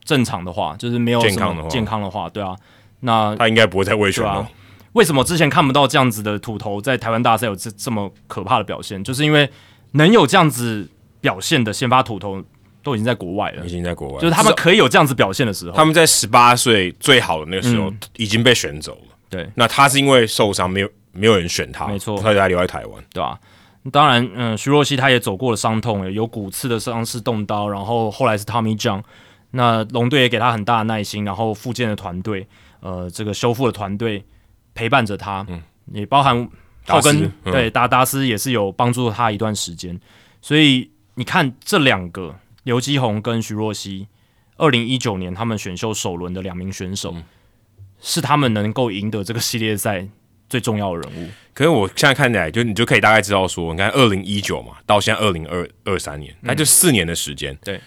[0.05, 2.57] 正常的话，就是没有健康的话，健康的话，对啊，
[3.01, 4.49] 那他应该不会再卫权了。
[4.95, 9.05] 为什么之前看不到这样子的土头在台湾大赛有这这么可怕的表现？
[9.05, 9.47] 就是因为
[9.91, 10.89] 能有这样子
[11.20, 12.43] 表现的先发土头。
[12.87, 19.16] 都已经在国外了，已经在国外，就是他们可以有这样子表现的时候，他们在十八岁最好的那个时候已经被选走了。
[19.28, 23.37] 对，那他是因为受伤，没有没有人选他，没错，他才留在台湾，对吧？
[23.91, 29.03] 当然，嗯，徐若曦他也走过了伤痛，有骨刺的伤势动刀，然后后来是 Tommy John，
[29.51, 32.47] 那龙队也给他很大的耐心，然后复健的团队，
[32.78, 34.24] 呃，这个修复的团队
[34.74, 35.61] 陪伴着他，嗯，
[35.93, 36.49] 也包含
[36.84, 40.01] 达斯，对达达斯也是有帮助他一段时间，
[40.41, 42.32] 所以你看这两个。
[42.67, 44.09] 刘基宏跟徐若曦，
[44.57, 47.14] 二零一九年他们选秀首轮的两名选手，
[48.01, 50.09] 是他们能够赢得这个系列赛
[50.49, 51.31] 最重要的人物。
[51.55, 57.57] 可是我现在看起来，就你就可以大概知道说，你看二零一九嘛，到现在二零二二三年，那就四年的时间。
[57.62, 57.81] 对，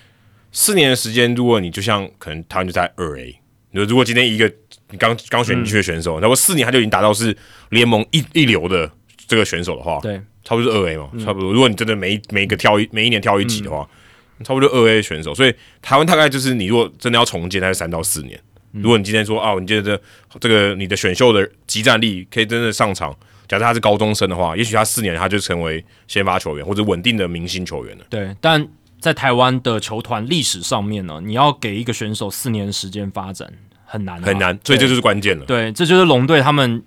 [0.54, 3.38] 四年的时间，如果你就像可能他们就在二 A，
[3.72, 4.50] 你说如果今天一个
[4.92, 7.36] 你刚刚选进去的选手，然后四年他就已经达到是
[7.72, 8.90] 联盟一一流的
[9.28, 11.52] 这个选手的话，对，差不多是二 A 嘛，差不多。
[11.52, 13.86] 如果你真的每一每一个跳一每一年跳一级的话，
[14.44, 15.34] 差不多二 A 选手。
[15.34, 18.40] 所以台湾大概就是你如果真的要重建，大概三到四年。
[18.72, 20.00] 如果你今天说哦，你觉得
[20.40, 23.12] 这个你的选秀的集战力可以真的上场，
[23.48, 28.06] 假设他是高中生的话，也许他四年他就成为先发球员或者稳定的明星球员了。
[28.12, 28.68] 对，但
[29.00, 33.52] 在台湾的球团历史上面呢，你要给一个选手四年时间发展
[33.86, 35.46] 很难，很难，所以这就是关键了。
[35.46, 36.84] 对，这就是龙队他们，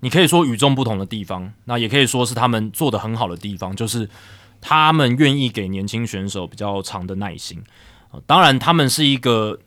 [0.00, 4.06] 你可以说与众不同的地方，那也可以说是他们做的很好的地方，就是
[4.64, 7.62] 他们愿意给年轻选手比较长的耐心。
[8.26, 9.60] 当然，他们是一个。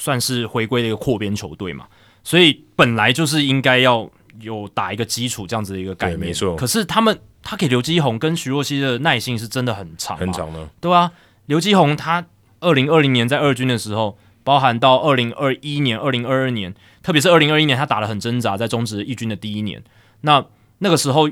[0.00, 1.84] 算是回归的一个扩编球队嘛，
[2.22, 4.08] 所以本来就是应该要
[4.40, 6.20] 有打一个基础这样子的一个概念。
[6.20, 6.54] 没错。
[6.54, 11.10] 可是他们他给刘基宏跟徐若曦的耐心是真的很长，很长的，对啊，
[11.46, 12.24] 刘基宏他
[12.60, 16.72] 二零二零年在二军的时候，包含到二零二一年、二零二二年，
[17.02, 19.82] 特别是二零二一年，他打的很挣扎，在中职一军的第一年，
[20.20, 20.46] 那
[20.78, 21.28] 那个时候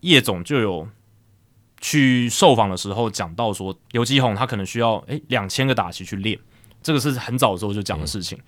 [0.00, 0.88] 叶总就有
[1.80, 6.38] 去受访的时候讲到说，刘基宏他可能需要诶两千个打席去练。
[6.80, 8.38] 这个是很早的时候就讲的事情，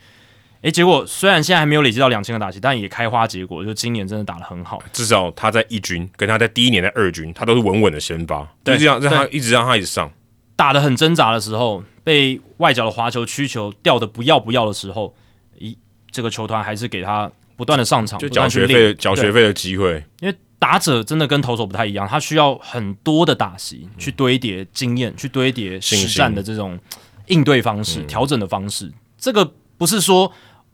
[0.63, 4.81] 诶，结果虽然现在还没有累积到两千个打击，但也开花结果，就今年真的打的很好。
[4.93, 10.11] 至少他在一军，跟他在第一年的二军，他都是稳稳的先发，就这样让他一直让他一直上。
[10.55, 15.15] 打的很挣扎的时候，被外角的滑球、曲球吊的不要不要的时候，
[15.59, 15.77] 一
[16.11, 20.05] 这个球团还是给他不断的上场，就缴学费、缴学费的机会。
[20.21, 26.79] 因为打者真的跟投手不太一样，他需要很多的打席去堆叠经验，去堆叠实战的这种。
[27.27, 30.33] 应对方式、调整的方式，这个不是说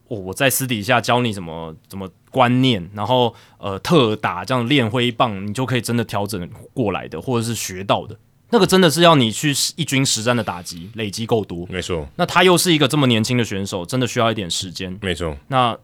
[0.09, 8.16] 我在私底下教你怎么怎么观念，然后呃特打这样练挥棒，你就可以真的调整过来的，或者是学到的。
[8.49, 12.09] 那个真的是要你去一军实战的打击累积够多，没错。
[12.16, 15.37] 那他又是一个这么年轻的选手，真的需要一点时间，没错。
[15.49, 15.76] 那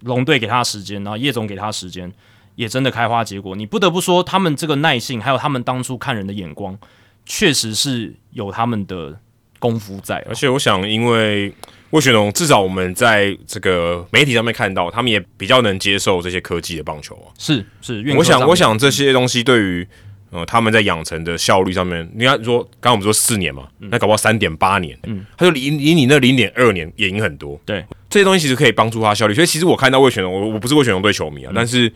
[0.00, 2.10] 龙队给他时间，然后叶总给他时间，
[2.56, 3.54] 也真的开花结果。
[3.54, 6.76] 你不得不说，他们这个耐性，还有他们当初看人的眼光，
[7.24, 9.20] 确实是有他们的。
[9.58, 11.50] 功夫在，而且我想，因为
[11.88, 17.32] 魏雪龙至少我们在这个媒体上面看到，他们也比较能接受这些科技的棒球啊。
[17.38, 19.88] 是是，我想我想这些东西对于
[20.30, 27.58] 呃他们在养成的效率上面，你看说，刚刚我们说四年嘛，那搞不好三点八年，嗯，他就离离你那零点二年也赢很多。
[27.64, 29.32] 对，这些东西其实可以帮助他效率。
[29.32, 31.90] 所以其实我看到魏雪龙，我我不是魏雪龙队球迷啊，但是。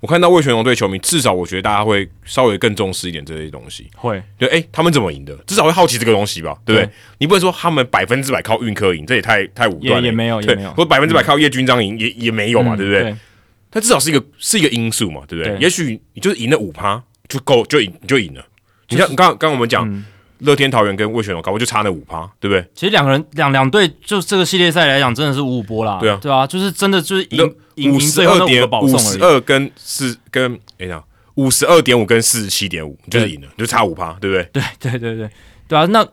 [0.00, 3.88] 我看到魏全龙队球迷，至少我觉得大家会稍微更重视一点这些东西。
[3.96, 5.34] 会，对，哎，他们怎么赢的？
[5.46, 6.90] 至少会好奇这个东西吧，对不对？
[7.18, 10.06] 你不会说他们百分之百靠运科赢，这也太太武断了。
[10.06, 10.72] 也没有，也没有。
[10.74, 13.16] 或百分之百靠叶军章赢，也也没有嘛，对不对？
[13.70, 15.56] 它至少是一个是一个因素嘛，对不对？
[15.58, 18.46] 也许你就是赢了五趴就够，就赢就赢了。
[18.88, 20.04] 你像刚刚我们讲。
[20.40, 22.62] 乐天桃园跟魏全龙搞我就差那五趴，对不对？
[22.74, 25.98] 其实两个人两两队就这个系列赛来讲，真的是五五波啦。
[26.00, 31.02] 对啊，对啊，就是真的就是赢赢五十二点五十二跟四跟哎呀
[31.34, 34.48] 五十二点五跟四十七点五，就是赢了，就差五趴，对不对？
[34.52, 35.30] 对对对对
[35.68, 35.84] 对啊！
[35.86, 36.06] 那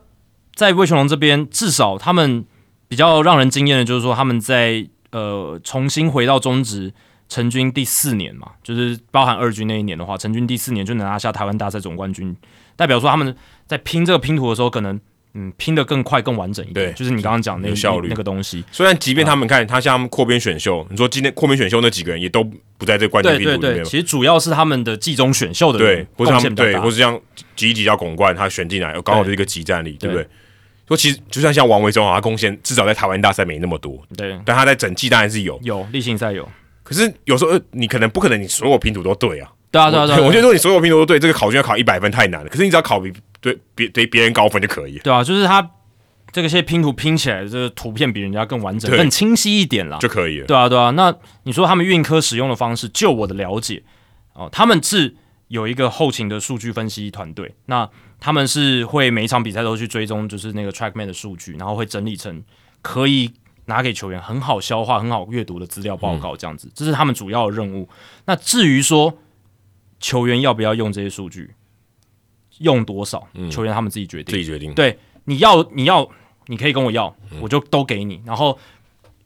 [0.53, 2.45] 在魏全龙这边，至少他们
[2.88, 6.93] 比较让人惊艳的就是说，他们在呃重新回到中职
[7.30, 12.36] 成军第四年嘛，就是包含二军那一年的话，成军第四年就能拿下台湾大赛总冠军。
[12.76, 13.36] 代表说他们
[13.74, 14.99] 在拼这个拼图的时候，可能
[15.34, 16.91] 嗯拼的更快、更完整一点。
[16.91, 18.63] 对，就是你刚刚讲那个效率那个东西。
[18.71, 22.43] 虽然即便他们看他像扩编选秀，你说今天扩编选秀那几个人也都
[22.78, 23.84] 不在这个关键拼图里面。
[23.84, 27.19] 其实主要是他们的季中选秀的对，不是他们对，或是像
[27.55, 30.28] 几几叫拱冠，他选进来刚好是一个集战力，对不对？
[30.88, 36.47] 说其实就算像王维忠啊，他贡献至少在台湾大赛没那么多，对，但他在整季当然是有有例行赛有。
[36.84, 39.49] 可是有时候你可能不可能你所有拼图都对啊。
[39.71, 42.49] 对啊对啊对，我觉得说你所有拼图都对，这个考卷要考一百分太难了。
[42.49, 43.11] 可是你只要考比
[43.43, 44.97] 对别对别人高分就可以。
[44.99, 45.69] 对啊，就是他
[46.31, 50.47] 这个些拼图拼起来，这个图片比人家更完整、更清晰一点了就可以了。
[50.47, 51.13] 对啊对啊，那
[51.43, 53.83] 你说他们运科使用的方式，就我的了解
[54.33, 55.15] 哦，他们是
[55.49, 57.87] 有一个后勤的数据分析团队，那
[58.19, 62.41] 他们是会每一场比赛都去追踪，就是那个 TrackMan 的数据，然后会整理成
[62.81, 63.31] 可以
[63.65, 67.87] 拿给球员很好消化、很好阅读的资料报告，这样子，这是他们主要的任务。
[68.25, 69.19] 那至于说，
[69.99, 71.51] 球员要不要用这些数据？
[72.60, 73.28] 用多少？
[73.51, 74.32] 球员他们自己决定。
[74.32, 74.74] 自己决定。
[74.74, 76.08] 对，你要你要，
[76.47, 78.22] 你可以跟我要，我就都给你。
[78.26, 78.58] 然后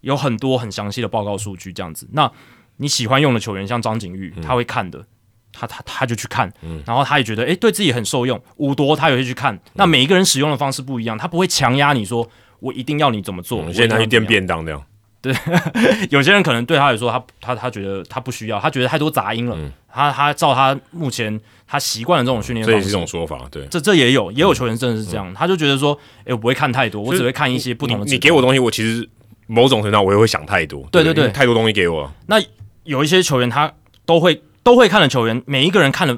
[0.02, 2.08] 有很多很详细的报告数据，这样子。
[2.12, 2.32] 那
[2.78, 5.06] 你喜欢用的球员，像张景玉，他会看的，
[5.52, 6.52] 他他他就去看。
[6.86, 8.42] 然后他也觉得，哎，对自己很受用。
[8.58, 9.60] 五多他也会去看。
[9.74, 13.60] 那每一个人使用的方式不一样，他不会强压你说，我一定要你怎么做。
[13.60, 14.84] 我现在他去垫便当这样。
[15.28, 19.58] 对， 有些人可能对他来说，他他他觉得他不需要，他觉得太多杂音了。
[19.92, 23.42] 他他照他目前他习惯的这种训练方式，这是一种说法。
[23.50, 28.06] 对，这这也有也有球员真的是这样，他就觉得说，哎，我不会看太多，我只会看一些不同的。
[28.06, 29.08] 你给我东西，我其实
[29.48, 32.38] 某种程度上我也会想太多，对对对太多东西给我，那
[32.84, 33.72] 有一些球员他
[34.06, 36.18] 都会都会看的球员，每一个人看的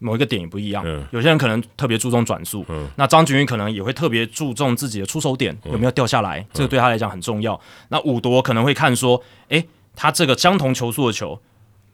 [0.00, 0.82] 某一个点也不一样。
[0.84, 7.58] 嗯有些人可能特别注重转速，那张景宇可能也会特别注重自己的出手点有没有掉下来，这个对他来讲很重要。
[7.90, 11.40] 那武夺可能会看说，诶，他这个相同球速的球，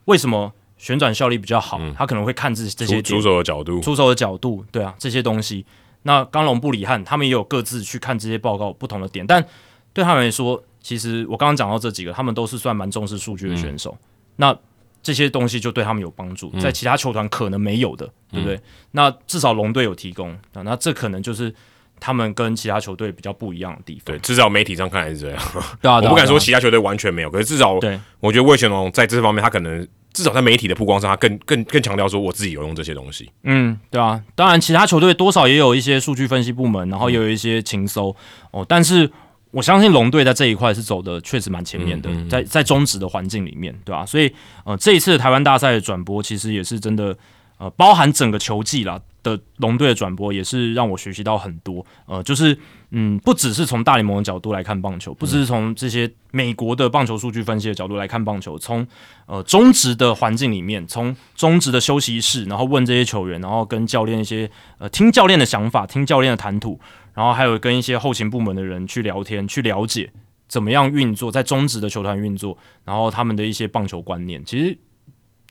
[0.05, 1.79] 为什么旋转效率比较好？
[1.95, 5.65] 他可能会看这这些出出手的角度，出手的角度，对啊，这些东西。
[6.03, 9.45] 那刚龙布里汉他们也有各自去看这些报告不同的点，但
[9.91, 13.97] 对他们来说，其实我刚刚讲到这几个，他们都是算蛮重视数据的选手。
[14.37, 14.55] 那
[15.01, 18.59] 这些东西就对他们有帮助，在其他球团可能没有的，对不对？
[18.91, 21.53] 那至少龙队有提供，啊那这可能就是
[21.99, 24.03] 他们跟其他球队比较不一样的地方。
[24.05, 25.39] 对，至少媒体上看来是这样。
[25.81, 33.31] 对啊，我不敢说其其他球队完全没有，可是至少对我觉得魏全龙在这方面，他可能至少在媒体的曝光上，他更更更强调说我自己有用这些东西。
[33.43, 38.15] 嗯，对啊，当然其他球队多少也有一些数据分析部门，然后也有一些情搜
[38.51, 39.09] 哦，但是
[39.57, 44.31] 我相信龙队在这一块是走的确实蛮前面的，在在中职的环境里面，对吧、所以
[44.63, 47.17] 呃，这一次台湾大赛的转播其实也是真的
[47.57, 51.83] 呃，包含整个球季啦的龙队的转播，也是让我学习到很多。
[52.05, 52.55] 呃，就是
[52.91, 58.85] 嗯，不只是从大联盟的角度来看棒球，不只是从这些美国的棒球数据分析的角度来看棒球，从
[59.25, 64.47] 呃中职的环境里面，从中职的休息室，然后问这些球员，然后跟教练一些
[64.77, 66.79] 呃听教练的想法，听教练的谈吐，
[67.17, 70.07] 然后还有跟一些后勤部门的人去聊天，去了解
[70.47, 72.55] 怎么样运作在中职的球团运作，
[72.85, 74.77] 然后他们的一些棒球观念，其实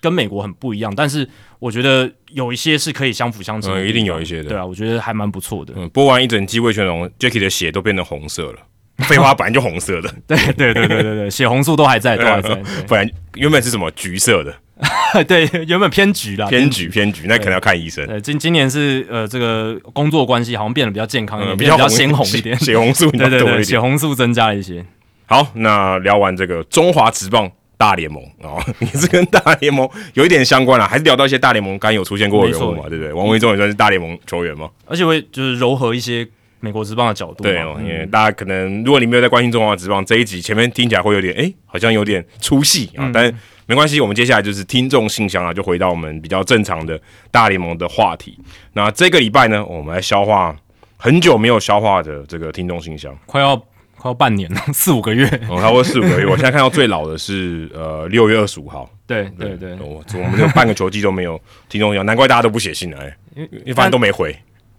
[0.01, 4.51] 跟美国很不一样，但是我觉得有一些是可以相辅相成的嗯，一定有一些的。
[4.51, 5.75] 对啊，我觉得还蛮不错的。
[5.77, 8.59] 嗯，播完一整季魏全龙 Jacky 的血都变成红色了。
[9.05, 12.55] 废话，本来就红色的，对对对对对对，血红素都还在，都还在。
[12.89, 14.57] 不然原本是什么橘色的，
[15.27, 18.07] 对，原本偏橘啦，偏橘偏橘，那可能要看医生。
[18.07, 22.59] 对，今今年是呃，这个工作关系好像变得比较健康一点，嗯，变得比较红鲜红一点。
[22.59, 23.81] 血红素对对对，血。
[23.81, 24.85] 红素增加了一些。
[25.25, 33.13] 好，那聊完这个中华职棒大联盟哦， 也是跟大联盟有一点相关了，还是聊到一些大联盟刚有出现过的人物嘛，对不对？
[33.13, 36.27] 王维忠也算是大联盟球员嘛，而且会就是柔和一些
[36.61, 37.51] 美国职棒的角度嘛。
[37.51, 43.35] 对哦，因为嗯大家可能如果你没有在关心中华职棒这一集，前面听起来会有点哎、好像有点出戏嗯啊，但
[43.67, 47.01] 没关系，我们接下来就是听众信箱啊，就回到我们比较正常的
[47.31, 48.39] 大联盟的话题。
[48.73, 50.55] 那这个礼拜呢，我们来消化
[50.97, 53.57] 很久没有消化的这个听众信箱，快要
[53.97, 55.27] 快要半年了，四五个月。
[55.49, 56.27] 哦，差不多四五个月。
[56.31, 64.37] 我现在看到最老的是呃六月二十五号，对对对，我我们有半个球季都没有听众信箱，难怪大家都不写信来，因为反正都没回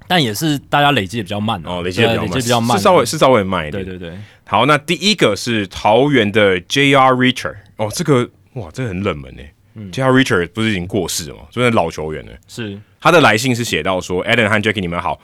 [0.09, 3.97] 但也是大家累积的比较慢哦，累积的比较慢，比较慢，是稍微是稍微慢一点对。
[3.97, 7.11] 对对，好，那第一个是桃园的 J.R.
[7.13, 9.51] Richard，哦，这个哇，这个很冷门诶。
[9.91, 10.11] J.R.
[10.11, 11.41] Richard 不是已经过世了吗？
[11.51, 12.31] 真的老球员呢。
[12.47, 15.19] 是他的来信是写到说，Adam 和 Jackie 你们好，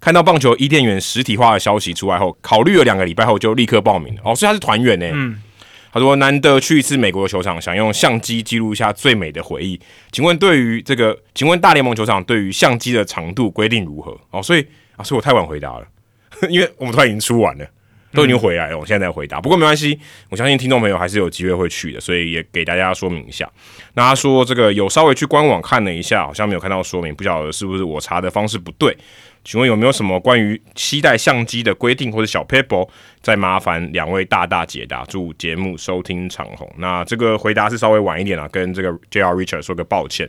[0.00, 4.20] 看到棒球伊甸园实体化的消息出来后，考虑了两个礼拜后就立刻报名了。
[4.24, 5.10] 哦，所以他是团员呢。
[5.12, 5.42] 嗯。
[5.90, 9.80] 他说：“难得去一次美国的球场，想用相机记录一下最美的回忆。
[10.12, 14.14] 请问对于这个，请问大联盟球场对于相机的长度规定如何？
[14.30, 14.60] 哦，所以
[14.96, 15.86] 啊，所以我太晚回答了，
[16.50, 17.66] 因为我们突然已经出完了，
[18.12, 19.40] 都已经回来了，我现在在回答。
[19.40, 19.98] 不过没关系，
[20.30, 23.48] 我相信听众朋友还是有机会会去的，所以也给大家说明一下。
[23.94, 28.96] 那他说这个有稍微去官网看了一下，好像没有看到说明，不晓得是不是我查的方式不对。
[29.44, 32.86] 请问有没有什么关于携带相机的规定或者小 paper？
[33.22, 35.04] 再麻烦两位大大解答。
[35.06, 36.70] 祝节目收听长虹。
[36.76, 39.34] 那这个回答是稍微晚一点啊，跟这个 J.R.
[39.34, 40.28] Richard 说个抱歉。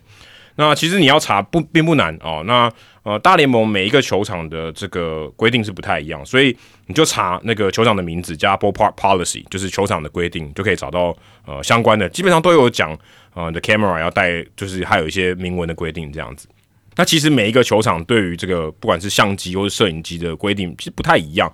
[0.55, 2.43] 那其实你要查不并不难哦。
[2.45, 2.71] 那
[3.09, 6.55] 呃，大联盟每一个球场的这个规定是不太一样，所以
[6.85, 12.95] 你就查那个球场的名字加 ballpark policy，就是球场的规定，就可以找到呃相关的，基本上都有讲
[13.33, 16.47] 呃的 camera 要带，就是还有一些明文的规定这样子。
[16.97, 21.51] 那其实每一个球场对于这个不管是相机或者摄影机的规定其实不太一样。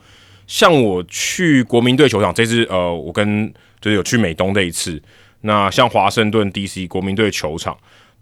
[0.48, 3.48] 像我去国民队球场这次，呃，我跟
[3.80, 5.02] 就是有去美东这一次，
[5.40, 7.78] 那像华盛顿 DC 国民队球场，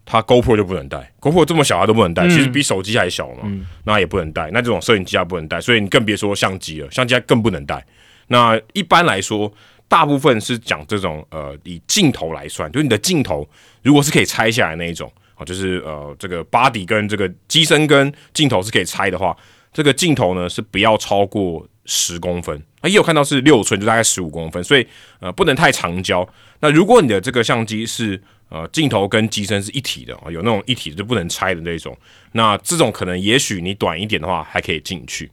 [0.05, 3.49] 它 GoPro 就不能带，GoPro 这么小它都不能带，其实比手机还小嘛，
[3.85, 7.85] 那也不能带，那这种摄影机它不能带，所以你更别说相机了，相机它更不能带。
[8.27, 9.51] 那一般来说，
[9.87, 13.47] 大部分是讲这种呃以镜头来算，就是你的镜头
[13.81, 19.35] 如果是可以拆下来那一种啊，就是呃这个 body 跟这个机身跟镜头是可以拆的话，
[19.71, 24.87] 这个镜头呢是不要超过十公分，啊也有看到是六寸，就大概十五公分，所以
[25.19, 26.27] 呃不能太长焦。
[26.59, 28.21] 那如果你的这个相机是
[28.53, 31.97] 呃镜头跟机身是一体的啊，有那种一体的就不能拆的那种，
[32.33, 35.31] 那这种可能也许你短一点的话还可以进去。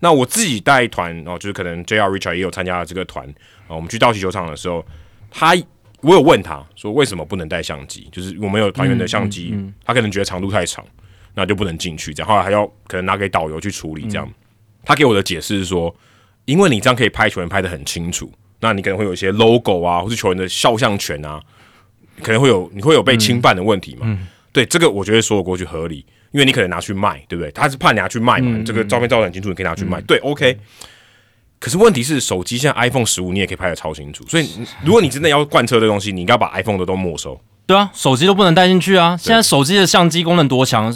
[0.00, 2.08] 那我自己带团哦，就是可能 J.R.
[2.08, 3.28] Richard 也有参加了这个团
[3.68, 4.84] 啊、我们去道奇球场的时候，
[5.30, 5.54] 他
[6.00, 9.54] 我有问他说为什么不能带相机，就是我们有团员的相机，
[9.84, 10.84] 他可能觉得长度太长，
[11.34, 14.28] 那就不能进去，这样后来还要可能拿给导游去处理这样。
[14.84, 15.94] 他给我的解释是说，
[16.46, 18.28] 因为你这样可以拍球员拍的很清楚，
[18.58, 21.40] 那你可能会有一些 logo 啊，或是球员的肖像权啊，
[22.20, 24.18] 可能会有你会有被侵犯的问题嘛？
[24.52, 27.50] 对，这个我觉得说得过去合理，因为你可能拿去卖，对不对？
[27.52, 30.58] 他是怕你拿去卖嘛，你这个照片照得很清楚，你可以拿去卖，对，OK。
[31.58, 34.48] 可是问题是，手机现在 iPhone 十五你也可以拍的超清楚，所以
[34.84, 37.40] 如果你真的要贯彻这东西，你应该把 iPhone 的都没收。
[37.64, 39.16] 对啊，手机都不能带进去啊！
[39.16, 40.92] 现在手机的相机功能多强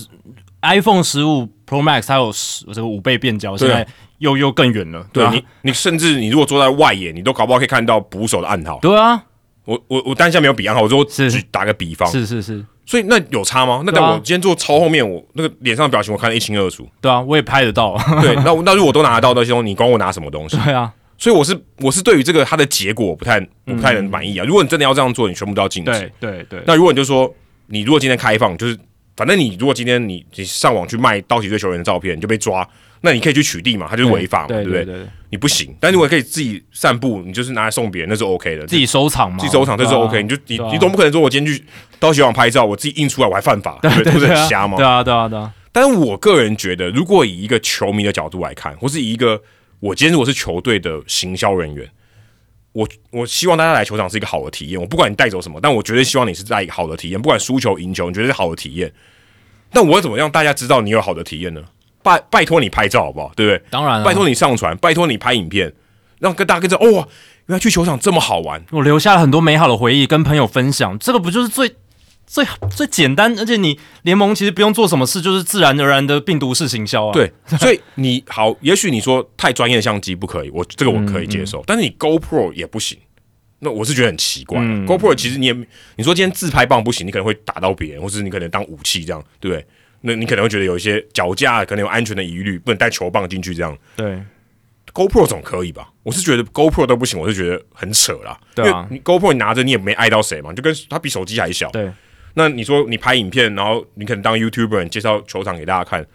[0.62, 3.86] ，iPhone 十五 Pro Max 它有十这个五倍变焦，现在
[4.18, 5.06] 又又更远了。
[5.12, 8.80] 对啊，你你甚至你如果坐在外野，你都搞不好可以看到捕手的暗号。
[8.82, 9.22] 对啊，
[9.66, 12.64] 我我我当下没有比暗号，我就是打个比方，是是是。
[12.86, 13.82] 所以那有差吗？
[13.84, 16.88] 那在我今天坐超后面，我那个脸上的表情我看得一清二楚。
[17.00, 17.96] 对啊，我也拍得到。
[18.22, 20.56] 对，那那如果都拿得到那些东西，你管我拿什么东西？
[20.64, 20.92] 对啊。
[21.18, 24.44] 所以我是我是对于这个它的结果不太不太能满意啊。
[24.44, 25.90] 如果你真的要这样做，你全部都要禁止。
[25.90, 26.62] 对对对。
[26.66, 27.34] 那如果你就说，
[27.66, 28.78] 你如果今天开放，就是
[29.16, 32.68] 反正你如果今天你你上网去卖道奇队球员的照片，你就被抓，
[33.00, 34.86] 那你可以去取缔嘛，它就是违法嘛，对不对？
[35.30, 35.74] 你不行。
[35.80, 38.66] 但如果可以自己散步，你就是拿来送别人，那是 OK 的。
[38.66, 40.22] 自己收藏嘛，自己收藏这是 OK。
[40.22, 41.64] 你就你你总不可能说我今天去
[41.98, 44.12] 道奇网拍照，我自己印出来我还犯法，对不 对？
[44.12, 44.76] 不是很瞎吗？
[44.76, 45.52] 对啊对啊对啊。
[45.72, 49.40] 但是我个人觉得，如果以一个球迷的角度来看，或是以一个
[49.80, 51.86] 我今天如果是球队的行销人员，
[52.72, 54.80] 我我希望大家来球场是一个好的体验。
[54.80, 57.20] 我不管你带走什么，但我绝对希望你是在一个好的体验。
[57.20, 58.90] 不管输球赢球，你觉得是好的体验。
[59.72, 61.62] 那我怎么让大家知道你有好的体验呢？
[62.06, 63.32] 拜拜托你拍照好不好？
[63.34, 63.62] 对不对？
[63.70, 65.72] 当然，拜托你上传，拜托你拍影片，
[66.20, 67.08] 让跟大家跟着哦，
[67.46, 70.98] 原来去球场这么好玩，我留下了很多美好的回忆，跟朋友分享。
[70.98, 71.74] 这个不就是最？
[72.28, 77.12] 最最简单，而且你联盟其实不用做什么事，就是自然而然的病毒式行销啊。
[77.12, 82.98] 对，所以你好，也许你说太专业的相机不可以，我这个我可以接受，但是你 GoPro 也不行。
[83.60, 84.58] 那我是觉得很奇怪。
[84.58, 85.52] GoPro 其实你也，
[85.94, 89.64] 你说今天自拍棒不行，你可能会打到别人，或是你可能当武器这样，对不对？
[90.06, 93.76] 那你可能会觉得有一些脚架可能有安全的疑虑，不能带球棒进去这样。
[93.96, 94.22] 对
[94.94, 95.92] ，GoPro 总可以吧？
[96.04, 98.38] 我是觉得 GoPro 都不行，我是觉得很扯啦。
[98.54, 101.70] 对啊，你 GoPro 你拿着你也没碍到谁嘛，就跟它比手机还小。
[101.70, 101.90] 对。
[102.34, 106.06] 那你说你拍影片，然后你可能当 YouTuber 介绍球场给大家看，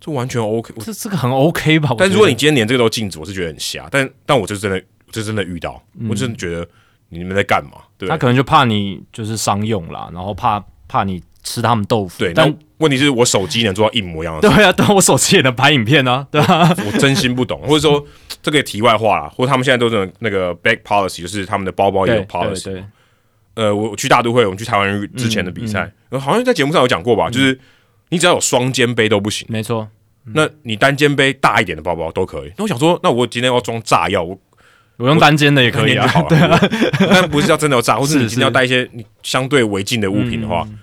[0.00, 1.94] 这完全 OK，这这个很 OK 吧？
[1.98, 3.86] 但如果你今天连这个都禁止，我是觉得很瞎。
[3.90, 4.82] 但但我就真的，
[5.12, 6.66] 就真的遇到，我真的觉得
[7.10, 7.82] 你们在干嘛？
[7.98, 12.18] 对，他可能就怕你就是商用啦，然后怕怕你吃他们豆腐。
[12.18, 14.48] 对，但问题是我手机能做到一模一样的。
[14.48, 16.74] 对啊，但我手机也能拍影片啊，对啊。
[16.84, 18.04] 我真心不懂，或者说
[18.42, 22.82] 这个题外话啦，或者他们现在都是那个 back policy，就是他们的包包也有 policy。
[23.54, 25.90] 呃，我我去大都会，我们去台湾之前的比赛，
[26.20, 27.30] 好像在节目上有讲过吧？
[27.30, 27.58] 就是
[28.10, 29.88] 你只要有双肩背都不行，没错。
[30.34, 32.52] 那你单肩背大一点的包包都可以。
[32.58, 34.38] 那我想说，那我今天要装炸药，我
[34.98, 36.58] 我用单肩的也可以啊，对啊。
[36.98, 40.76] 但不是要真的要炸，或是你今天要带一些你相对违禁的物品的话，你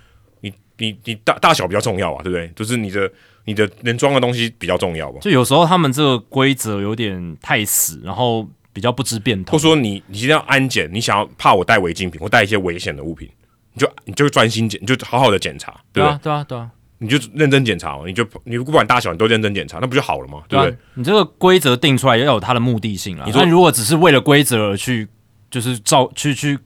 [0.77, 2.51] 你你大大小比较重要啊，对不对？
[2.55, 3.11] 就是你的
[3.45, 5.19] 你的能装的东西比较重要吧？
[5.21, 8.47] 就有时候他们这个规则有点太死，然后。
[8.75, 13.29] 比较不知变通，或者说你你一定要安检，你想要怕我带违禁品或带一些危险的物品，
[13.71, 16.67] 你就你就专心检，你就好好的检查，对啊，对啊，对啊，
[16.97, 20.41] 你就认真检查，你就你不管大小你都认真检查，那不就好了吗？
[20.49, 20.75] 对不对？
[20.95, 23.23] 你这个规则定出来要有它的目的性啊。
[23.27, 25.07] 你说如果只是为了规则而去，
[25.51, 26.57] 就是照去去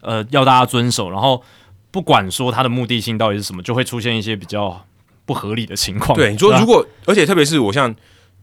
[0.00, 1.40] 呃要大家遵守，然后
[1.92, 4.84] 不管说它的目的性到底是什么，就会出现一些比较
[5.24, 6.18] 不合理的情况。
[6.18, 7.94] 对，你说如果而且特别是我像。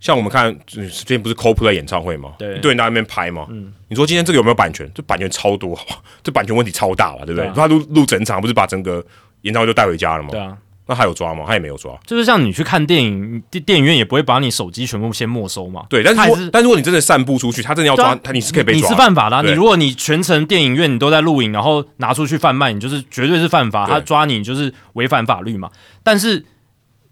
[0.01, 2.31] 像我们看最近不是 Coldplay 演唱会吗？
[2.39, 3.45] 对，一堆人在那边拍吗。
[3.49, 4.89] 嗯，你说今天这个有没有版权？
[4.95, 5.77] 这版权超多，
[6.23, 7.51] 这版权问题超大了，对不对？
[7.53, 9.05] 他录录整场，不是把整个
[9.41, 10.29] 演唱会都带回家了吗？
[10.31, 10.57] 对啊，
[10.89, 11.45] 那他有抓吗？
[11.47, 11.97] 他也没有抓。
[12.05, 15.85] 就是像你去看电影，电电影院也不会把你手机全部先没收嘛。
[15.89, 18.81] 对，但是但如果你真的散布出去，他真的要抓他，你是可以被抓。
[18.81, 19.43] 你是犯法的。
[19.43, 23.85] 你如果你全程电影院你都在录影，然后拿出去贩卖，你就是绝对是犯法。
[23.87, 25.69] 他抓你就是违反法律嘛。
[26.03, 26.43] 但是。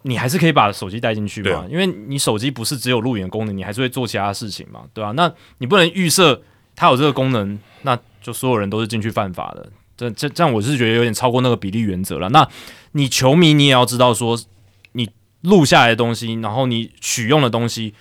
[0.03, 1.65] 你还是可以把手机带进去嘛？
[1.69, 5.11] 因为你手机不是只有录影功能，你还是会做其他事情嘛，对吧？
[5.17, 6.41] 那你不能预设
[6.77, 9.69] 他有这个功能，那就所有人都是进去犯法的。
[9.97, 12.29] 这这这样，我是觉得有点超过那个比例原则了。
[12.29, 12.47] 那
[12.91, 14.39] 你球迷，你也要知道说，
[14.93, 15.09] 你
[15.41, 17.93] 录下来的东西，然后你取用的东西。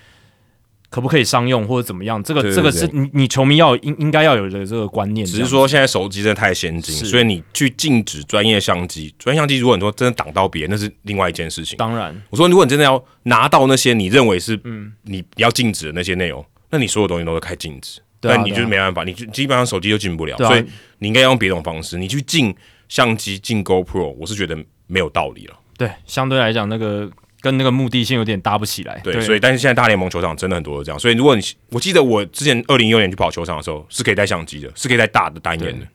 [0.88, 2.22] 可不可以商用或者怎么样？
[2.22, 5.26] 这个这个是你你球迷要应应该要有的这个观念。
[5.26, 11.76] 只是说现在手机真的太先进，所以你去禁止专业相机，专业相机如果你说真的挡到别人，那是另外一件事情。
[11.76, 20.36] 当然，我说如果你真的要拿到那些你认为是嗯你要禁止的那些内容，那你所有东西都是开禁止，那你就是没办法，你就基本上手机就进不了。
[20.38, 20.64] 所以
[20.98, 22.54] 你应该用别种方式，你去进
[22.88, 24.56] 相机进 GoPro，我是觉得
[24.86, 25.58] 没有道理了。
[25.76, 27.10] 对，相对来讲那个。
[27.42, 35.86] 跟那个目的性有点搭不起来，对，所以但是现在大联盟球场真的很多都这样，所以如果你我记得我之前二零一六年去跑球场的时候，是可以带相机的，是可以带大的单眼的，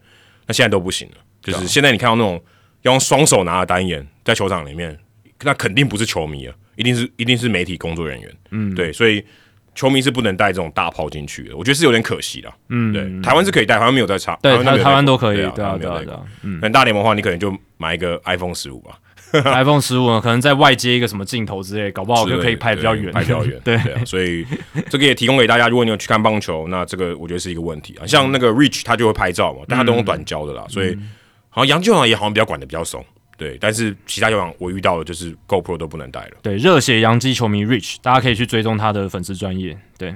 [0.46, 2.42] 那现在都不行了，就是现在你看到那种
[2.84, 4.98] 要用双手拿的单眼在球场里面，
[5.42, 9.22] 那肯定不是球迷了，一定是一定是媒体工作人员，嗯，对，所以
[9.74, 12.54] 球迷是不能带这种大炮进去的，我觉得是有点可惜了。
[12.70, 16.20] 嗯，对，台湾是可以带，台湾没有在差，对，台台湾都可以，对对啊，对啊，对啊。
[16.44, 19.00] 嗯，但大联盟的话，你可能就买一个 iPhone 十五吧。
[19.32, 23.58] iPhone 十五可能在外接一个什么镜头之类，搞不好就可以拍比较远，拍比较远。
[23.64, 24.46] 对，所以
[24.90, 28.06] 这个也提供给大家，如果你有去看棒球，那这个我觉得是一个问题啊。
[28.06, 30.94] 像那个 Rich 他就会拍照嘛，但他都用短焦的啦，所以
[31.50, 33.06] 好像杨俊朗也好像比较管的比较松。
[33.42, 36.38] 对，但是其他球场我遇到的就是 GoPro 都不能带了。
[36.44, 39.76] 对，热血洋基球迷 Rich，大家可以去追踪他的粉丝专业。
[39.98, 40.16] 对，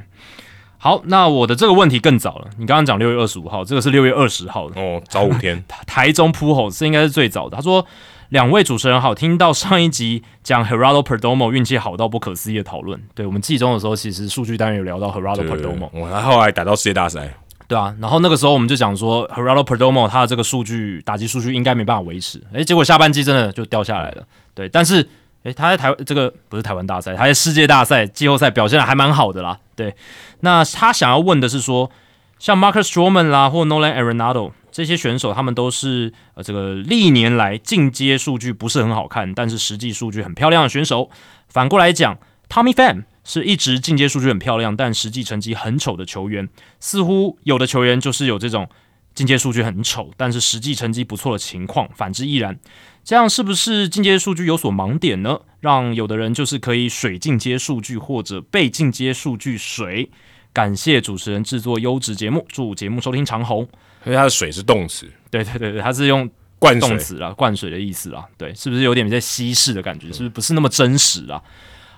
[0.77, 5.63] 好，那我的这个问题更早了，你刚刚讲六月二十五号，这个是六月二十号的哦，早五天。
[5.87, 7.55] 台中铺吼，这应该是最早的。
[7.55, 7.83] 他说。
[8.29, 17.31] 两位主持人好，听到上一集讲 Heraldo Perdomo 运气好到不可思议的讨论，对我们季中的时候，其实数据当然有聊到 Heraldo Perdomo，我后来打到世界大赛，
[17.67, 24.23] 对啊，然后那个时候我们就讲说 Heraldo Perdomo 他的这个数据打击数据应该没办法维持，诶，结果下半季真的就掉下来了，
[24.53, 25.07] 对，但是
[25.43, 29.95] 诶，他在台这个不是台湾大赛，他在世界大赛季后赛表现的还蛮好的啦，对，
[30.41, 31.89] 那他想要问的是说，
[32.39, 34.51] 像 Marcus Stroman 啦或 Nolan Arenado。
[34.71, 41.09] 这些选手他们都是呃这个历年来进阶数据不是很好看，但是实际数据很漂亮的选手。
[41.47, 42.17] 反过来讲
[42.49, 46.47] ，Tommy Pham 是一直进阶数据很漂亮，但实际成绩很丑的球员。
[46.79, 48.69] 似乎有的球员就是有这种
[49.13, 52.57] 进阶数据很丑，但是实际成绩不错的情况，反之亦然。
[53.03, 55.41] 这样是不是进阶数据有所盲点呢？
[55.59, 60.09] 让有的人就是可以水进阶数据，或者被进阶数据水？
[60.53, 63.67] 感谢主持人制作优质节目，祝节目收听长虹。
[64.05, 70.07] 因为它的水是动词，对对对对，它是用灌动词啊，灌水的意思啊，对，是不是有点在稀释的感觉？
[70.13, 71.41] 是不是不是那么真实啊？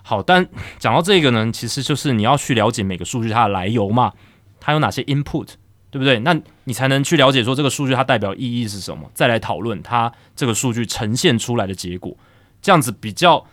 [0.07, 0.47] 好，但
[0.79, 4.13] 讲到这个呢，其实就是你要去了解每个数据它的来由嘛，
[4.61, 5.47] 它有哪些 input，
[5.91, 6.19] 对不对？
[6.19, 12.15] 那你才能去了解说这个数据它代表意义是什么，再来讨论它这个数据呈现出来的结果，
[12.61, 13.45] 这样子比较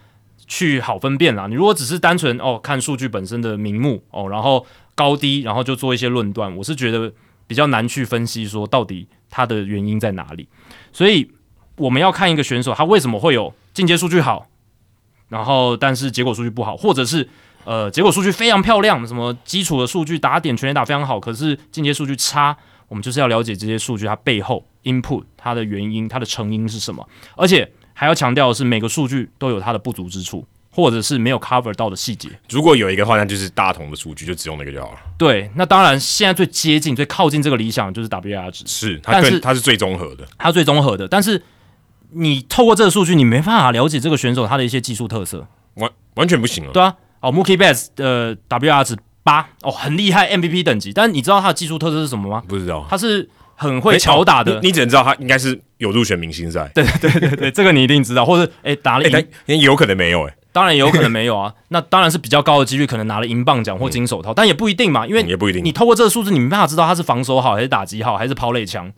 [0.47, 1.49] 去好分辨啦。
[1.49, 4.65] 你如果只是单纯哦看数据本身的名目哦，然后
[4.95, 7.13] 高低，然后就做一些论断，我是觉得。
[7.47, 10.49] 比较难去分析说到底它的原因在哪里，
[10.95, 11.31] 所以
[11.77, 14.47] 我们要看一个选手他为什么会有进阶数据好，
[15.29, 17.29] 然后但是结果数据不好，或者是
[17.65, 22.57] 呃结果数据非常漂亮，什么基础的数据打点全垒打非常好，可是进阶数据差，
[22.89, 30.47] 我们就是要了解这些数据它背后 input 它的原因，它的成因是什么，而且还要强调的是每个数据都有它的不足之处。
[30.77, 34.99] 或者是没有 cover 到的细节，如果有一个话，那就是大同的数据，就只用那个就好了。
[35.17, 41.07] 对，那当然现在最接近、最靠近这个理想就是 WAR 值，是，但是它是最综合的，它最综合的。
[41.07, 41.41] 但是
[42.15, 46.71] 你透过这个数据，你没办法了解这个选手他的一些技术特色，完完全不行了。
[46.73, 50.93] 对啊，哦，Mookie Betts 的 WAR 值八，哦，很厉害，MVP 等级。
[50.93, 52.43] 但是你知道他的技术特色是什么吗？
[52.47, 54.61] 不知道，他是很会巧打的。
[54.63, 56.71] 你只能知道他应该是有入选明星赛。
[56.75, 60.37] 对对对对对，这个你一定知道，或者哎打了，也有可能没有哎。
[60.53, 65.65] 当然也有可能没有啊， 那当然是比较高的几率，可能拿了银棒奖或金手套，但也不一定嘛，因为也不一定。
[65.65, 68.93] 你透过这个数字，你没办法知道他是防守好还是打击好还是抛垒强。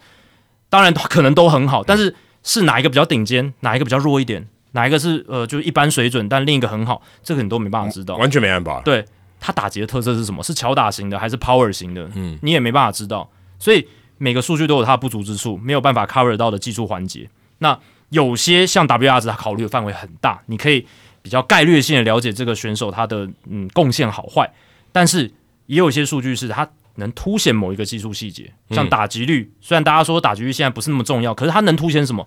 [0.69, 2.15] 当然可能都很好，但是
[2.47, 8.81] 是哪一个比较顶尖，哪一个比较弱一点，哪一个是呃就是一般水准，但另一个很好，这个你都没办法知道，完全没办法。
[8.81, 9.05] 对
[9.39, 10.43] 他打击的特色是什么？
[10.43, 12.09] 是巧打型的还是 power 型的？
[12.15, 13.29] 嗯，你也没办法知道。
[13.59, 13.87] 所以
[14.17, 17.29] 每个数据都有它不足之处，没有办法 cover 到的技术环节。
[17.59, 17.79] 那
[18.09, 20.87] 有些像 WR 值，它考虑的范围很大，你可以。
[21.23, 24.49] 比较概率性的了解这个选手他的嗯贡献好坏，
[24.93, 25.29] 但是
[25.67, 32.27] 也有一些数据是他能凸显某一个技术细节，像打击率，虽然大家说打击率现在不是那么重要，可是它能凸显什么？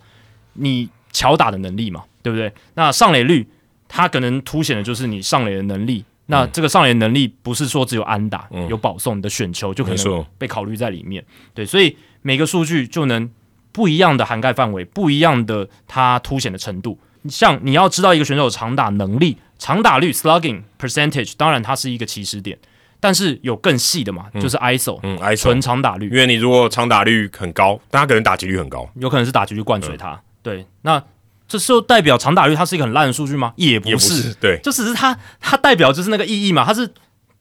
[0.54, 2.52] 你巧打的能力嘛，对不对？
[2.74, 3.48] 那上垒率，
[3.88, 6.04] 它可能凸显的就是你上垒的能力。
[6.32, 11.26] 那这个上垒能力不是说只有安打有保送，你的选球就可能被考虑在里面。
[11.56, 13.28] 对，所以每个数据就能
[13.72, 17.00] 不一样的涵盖范围，不一样的它凸显的程度。
[17.28, 22.58] 像你要知道一个选手长打能力、长打率 （slugging percentage），当然它是一个起始点，
[23.00, 26.10] 但是有更细的嘛，就是 ISO，嗯，ISO 纯长打率。
[26.10, 30.22] 因为你如果长打率很高，但他可能打击率很高，有可能是打击率灌水他。
[30.42, 31.04] 对，那
[31.48, 33.54] 这是代表长打率它是一个很烂的数据吗？
[33.56, 36.92] 也不是，对，就只是它它代表就是那个意义嘛，它是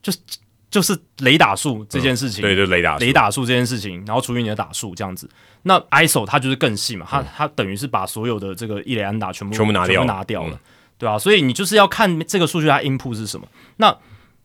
[0.03, 0.19] 就是。
[0.71, 5.27] 就是雷打数这件事情，对，就雷打雷打数这件事情，然后除以你的打数这样子。
[5.63, 10.61] 那 ISO 它就是更细嘛，它它等于是把所有的这个一雷安打全部全部拿掉拿掉了，
[10.99, 11.19] 对吧？
[11.19, 13.49] 所以你就是要看这个数据它 input 是什么。
[13.79, 13.97] 那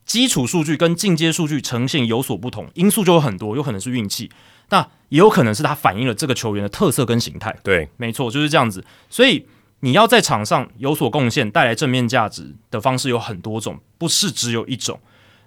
[0.05, 4.29] 基础数据跟进阶数据呈现有所不同，因素就有很多，有可能是运气，
[4.69, 7.55] 那也有可能是它反映了这个球员的特色跟形态。
[7.63, 8.83] 对，没错，就是这样子。
[9.09, 9.45] 所以
[9.79, 14.99] 你要在场上有所贡献，带来正面价值的方式有很多种，不是只有一种。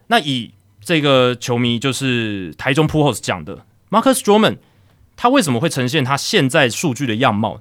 [0.06, 4.58] 那以这个球迷就是台中 p u o s 讲的，Marcus Stroman，
[5.16, 7.60] 他为什么会呈现他现在数据的样貌？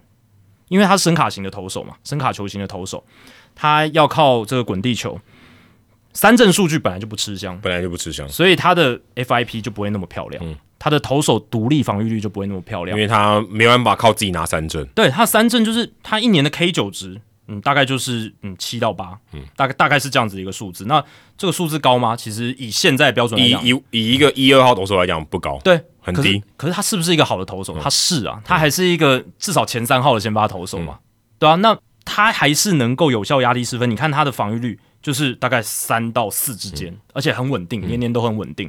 [0.70, 3.06] 因为他是声卡型的投手嘛，声卡球型的投手，
[3.54, 5.20] 他要靠这个滚地球。
[6.16, 13.02] 三振数据本来就不吃香，本来就不吃香，所以他的 FIP 就不会那么漂亮，嗯他的投手独立防御率就不会那么漂亮因。
[13.02, 14.86] 为他没办法靠自己拿三振。
[14.94, 20.86] 对他三振就是他一年的 K 九值，嗯，大概就是嗯七到八，嗯，大概大概是这样子的一个数字。
[20.86, 21.04] 那
[21.38, 22.16] 这个数字高吗？
[22.16, 26.38] 其实以现在标准来以讲，以以一个一二号投手来讲不高，对，很低。
[26.38, 27.76] 嗯可是他是不是一个好的投手？
[27.82, 31.00] 他是啊，他还是一个至少前三号的先发投手嘛，
[31.40, 33.90] 对啊，那他还是能够有效压低失分。
[33.90, 38.68] 你看他的防御率就是大概三到四之嗯间，而且很稳定，年年都很稳定。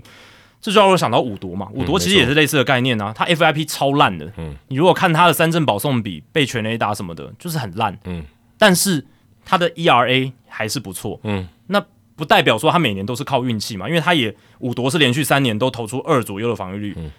[0.60, 3.10] 这就让我想到五夺嘛，五夺其实也是类似的概念啊。
[3.16, 8.22] 他 FIP 超烂的，嗯，你如果看他的三振保送比、被全垒打什么的，就是很烂，嗯，
[8.58, 9.06] 但是
[9.46, 11.82] 他的 ERA 还是不错，嗯，那
[12.16, 17.10] 不代表说他每年都是靠运气嘛，因为他也五夺是连续三年都投出二左右的防御率，嗯，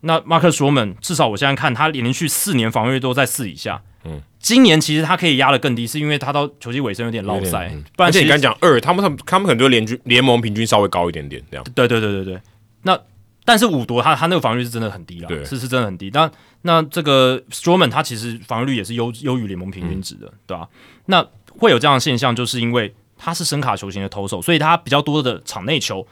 [0.00, 11.64] 那 Marcus Stroman 至少我现在看他连续四年防御率都在四以下，嗯，今年其实他可以压得更低，是因为他到球季尾声有点落塞，嗯而且你刚讲二，他们他们他们可能就联军联盟平均稍微高一点点这样。
[11.74, 12.40] 对对对对对，
[12.82, 12.96] 那
[13.44, 16.10] 但是五夺他他那个防御率是真的很低了，对是是真的很低。
[16.14, 16.30] 那
[16.62, 20.68] 那这个 Stroman 他其实防御率也是优优于联盟平均值的，对吧、
[21.06, 21.26] 那
[21.58, 26.06] 会有这样的现象，就是因为他是声卡球型的投手，所以他比较多的场内球。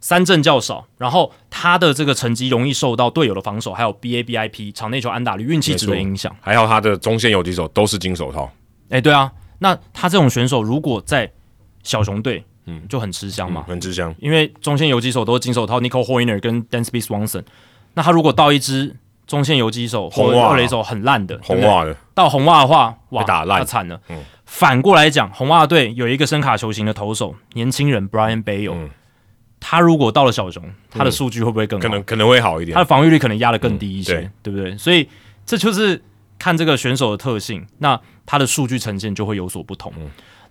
[0.00, 6.34] 三振较少，然后他的这个成绩容易受到队友的防守，还有 BABIP 场内球安打率、运气值的影响。
[6.40, 8.50] 还有他的中线游击手都是金手套，
[8.88, 11.30] 哎、对啊，那他这种选手如果在
[11.82, 13.64] 小熊队，嗯，就很吃香嘛。
[13.68, 14.14] 很吃香。
[14.18, 17.44] 因为中线游击手都是金手套 Nico Hoyner 跟 Dansby Swanson，
[17.94, 18.96] 那他如果到一支
[19.26, 20.48] 中线游击手或红袜。
[20.48, 21.94] 二垒手很烂的红袜的。
[22.14, 23.58] 到红袜的话，哇，被打烂。
[23.58, 24.00] 那惨了。
[24.08, 24.18] 嗯。
[24.46, 28.90] 反过来讲，红袜队有一个声卡球型的投手，年轻人 Brian Bayo，、嗯
[29.60, 31.82] 他如果到了小熊，他的数据会不会更好？
[31.86, 32.86] 可能可能会好一点他的。
[32.86, 34.76] 防御率可能压得更低一些，嗯对不对？
[34.78, 35.06] 所以
[35.44, 36.02] 这就是
[36.38, 39.92] 看这个选手的特性，那他的数据呈现就会有所不同。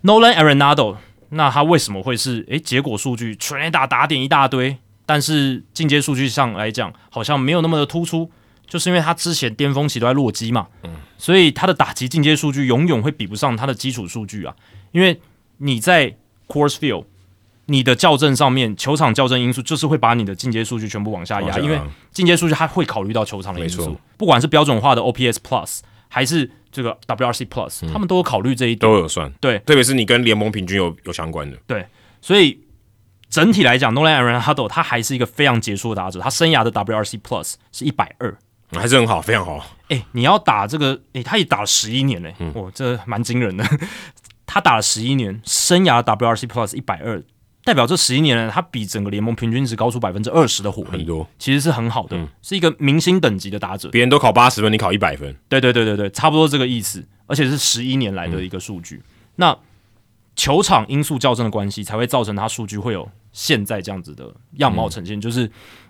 [0.04, 0.98] Nolan Arenado，
[1.30, 4.78] 那他为什么会是诶结果数据全垒打打点一大堆，
[5.08, 8.30] 但是进阶数据上来讲好像没有那么的突出，
[8.68, 10.68] 就是因为他之前巅峰期都在洛基嘛，
[11.18, 14.56] 所以他的打击进阶数据永远会比不上他的基础数据啊，
[14.92, 15.20] 因为
[15.58, 16.16] 你在
[16.48, 17.06] Course Field。
[17.70, 21.80] 你的校正上面，球场校正因素就是会把你的进阶数据全部往下压，因为
[22.12, 28.80] 进阶数据它会考虑到球场的因素，不管是标准化的 OPS Plus 还是这个 WRC Plus，、他们都有考虑这一点。
[28.80, 29.60] 都有算，对。
[29.60, 31.86] 特别是你跟联盟平均有有相关的，对。
[32.22, 32.60] 所以
[33.30, 38.36] 整体来讲，Nolan Arenado 他还是一个非常杰出的打者，他生涯的 WRC Plus 是一百二。
[38.72, 39.66] 还是很好，非常好。
[39.88, 43.66] 哎，你要打这个，哎，他也打了十一年嘞，哇，这蛮惊人的。
[44.46, 47.20] 他打了十一年，生涯的 WRC Plus 一百二，
[47.70, 53.90] 代表这十一年呢，他比整个联盟平均值高出百分之二十的火力，很多，其实是很好的，是一个明星等级的打者。
[53.90, 59.04] 别人都考八十分，你考一百分，对对对对对，差不多这个意思，而且是十一年来的一个数据。
[59.36, 59.56] 那
[60.36, 65.22] 球场因素校正的关系，才会造成他数据会有现在这样子的样貌呈现。
[65.22, 65.48] 就是，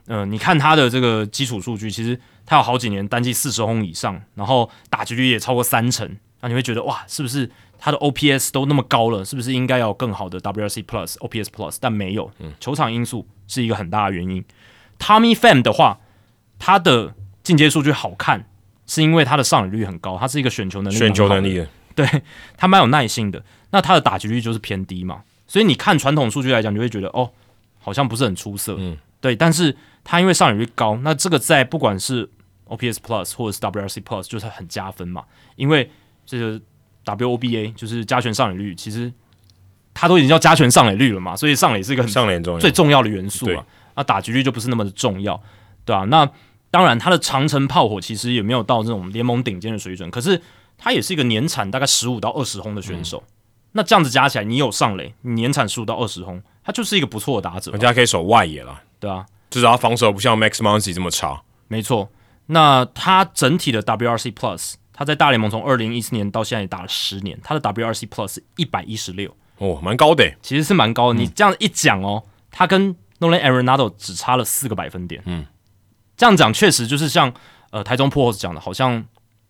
[0.07, 7.49] 呃，你看他的这个基础数据，其实他有好几年单季四十轰以上，然后打击率也超过三成，那你会觉得哇，是不是
[7.79, 11.77] 他的 OPS 都那么高了，是不是应该要有更好的 WRC Plus、OPS Plus？
[11.79, 12.29] 但没有，
[12.59, 14.43] 球场因素是一个很大的原因。
[14.99, 15.99] Tommy Pham 的话，
[16.59, 18.49] 他的进阶数据好看，
[18.85, 22.05] 是因为他的上垒率很高，他是一个选球能力选球能力的，对
[22.57, 23.43] 他蛮有耐心的。
[23.71, 27.31] 那他的打击率就是偏低嘛，所以你看传统数据来讲，你就会觉得哦，
[27.79, 28.75] 好像不是很出色。
[28.77, 29.35] 嗯，对。
[29.35, 32.29] 但是他因为上垒率高，那这个在不管是
[32.67, 35.23] OPS Plus 或者是 WRC Plus 就是很加分嘛，
[35.55, 35.89] 因为
[36.25, 36.59] 这个
[37.15, 39.11] WOBA 就是加权上垒率，其实
[39.93, 43.65] 它都已经叫加权上垒率了嘛，所以上垒是一个很上垒重要最重要的元素对啊。
[43.95, 45.41] 那打击率就不是那么的重要，
[45.83, 46.29] 对啊，那
[46.71, 50.41] 当然，它的长城炮火其实也没有到这种联盟顶尖的水准，可是
[50.77, 53.23] 他也是一个年产大概十五到二十轰的选手。
[53.71, 61.41] 那这样子加起来，你有上垒，你年产十五到二十轰，他就是一个不错的打者人，家可以守外野了，对啊，至少他防守不像 Max Muncy 这么差。
[61.67, 62.09] 没错。
[62.45, 71.19] 那他整体的 WRC Plus，他在大联盟从二零一四年到现在也打了十年，他的 WRC Plus 一百一十六，哦，蛮高的欸，其实是蛮高的。
[71.21, 75.21] 你这样一讲哦，他跟 Nolan Arenado 只差了四个百分点。
[75.23, 75.45] 嗯，
[76.17, 77.33] 这样讲确实就是像
[77.71, 79.01] 呃台中 p o s 讲的，好像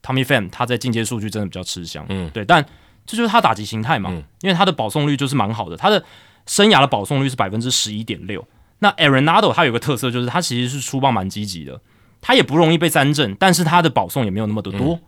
[0.04, 2.06] Tommy Pham 他在进阶数据真的比较吃香。
[2.10, 2.64] 嗯，对，但
[3.08, 6.06] 这就是他打击形态嘛，嗯因为他的保送率就是蛮好的，他的
[6.46, 8.48] 生涯的保送率是百分之十一点六。
[8.78, 11.82] 那 Arenado 他有个特色就是他其实是出棒蛮积极的，
[12.22, 15.00] 他也不容易被三振，但是他的保送也没有那么的多。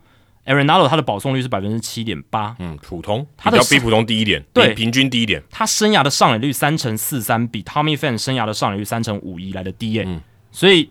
[0.46, 5.42] Arenado 他的保送率是百分之七点八，嗯，普通，他的比普通低一点，对平均低一点。
[5.50, 10.90] 他生涯的上垒率三乘四三，比 Tommy Fan 生涯的上垒率三乘五一来的低耶、嗯所以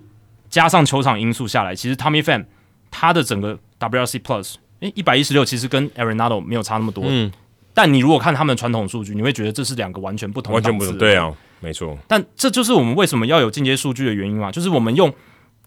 [0.49, 2.47] 加上球场因素下来，其实 Tommy Fan
[2.91, 7.31] 他的整个 WRC Plus 诶一百一十六，其实跟 Arenado 没有差那么多，嗯，
[7.75, 10.97] 但你如果看他们传统数据，你会觉得这是两个完全不同、完全不同。
[10.97, 11.99] 对啊，没错。
[12.09, 15.13] 但这就是我们为什么要有进阶数据的原因嘛，就是我们用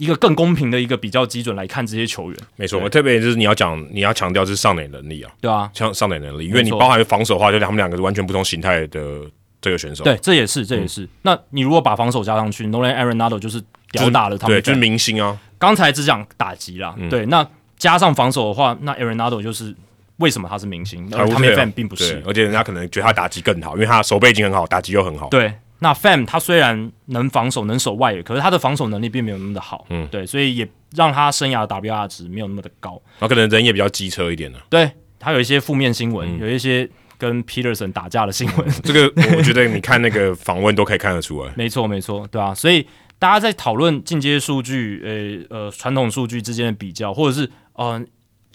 [0.04, 2.40] 一个更公平的一个比较基准来看这些球员。
[2.58, 9.22] 没错，特别就是你要讲，你要强调是上垒能力啊，对啊，像上垒能力，因为你包含防守的话，就他们两个是完全不同形态的
[9.62, 10.04] 这个选手。
[10.04, 11.08] 对，这也是，这也是。
[11.22, 15.40] 那你如果把防守加上去，Nolan Arenado 就是吊打了他们，对，就是明星啊。
[15.58, 17.48] 刚才只讲打击啦，对，那
[17.78, 19.74] 加上防守的话，那 Arenado 就是
[20.18, 21.10] 为什么他是明星？
[21.16, 25.30] 而他们 fan 并不是，而且人家可能觉得他打击更好，因为他手背已经很好，打击又很好。
[25.30, 25.54] 对，
[25.84, 29.86] 那 Fam 他虽然能防守，能守外野，可是他的防守能力并没有那么的好。
[29.90, 33.00] 嗯，对，所以也让他生涯 WR 值没有那么的高。
[33.20, 34.58] 那可能人也比较机车一点呢。
[34.70, 34.90] 对
[35.20, 36.90] 他有一些负面新闻，有一些
[37.20, 38.68] 跟 Peterson 打架的新闻。
[38.84, 41.54] 这个我觉得你看那个访问都可以看得出来。
[41.58, 42.88] 没错，没错，对啊，所以。
[43.20, 48.04] 大家在讨论进阶数据，呃呃，传统数据之间的比较，或者是呃，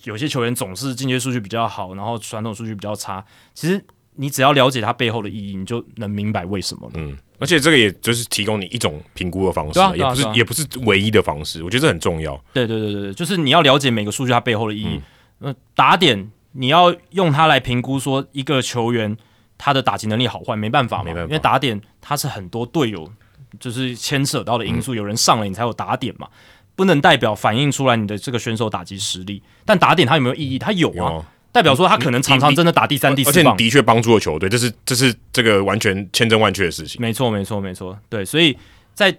[0.05, 3.25] 有些球员总是进阶数据比较好，然后传统数据比较差。
[3.55, 3.83] 其实
[4.19, 6.91] 你只要了解它背后的意义，你就能明白为什么。
[6.95, 11.63] 嗯，而且这个也就是提供你一种评估的方式，也不是也不是唯一的方式。
[11.63, 12.37] 我觉得这很重要。
[12.53, 15.01] 对对对对对，就是你要了解每个数据它背后的意义。
[15.39, 19.17] 呃，打点你要用它来评估说一个球员
[19.57, 23.11] 他的打击能力好坏，没办法嘛，因为打点它是很多队友。
[23.59, 26.29] 就是牵扯到的因素，有人上了你才有打点嘛，
[26.77, 29.43] 不能代表反映出来你的这个选手打击实力。
[29.65, 30.59] 但打点它有没有意义？
[30.59, 31.25] 它有啊，
[31.59, 34.49] 代表说他可能常常真的打第三、第四棒，的确帮助了球队。
[34.49, 37.03] 这是这是这个完全千真万确的事情。
[37.03, 37.99] 没错，没错，没错。
[38.09, 38.57] 对，所以
[38.95, 39.13] 在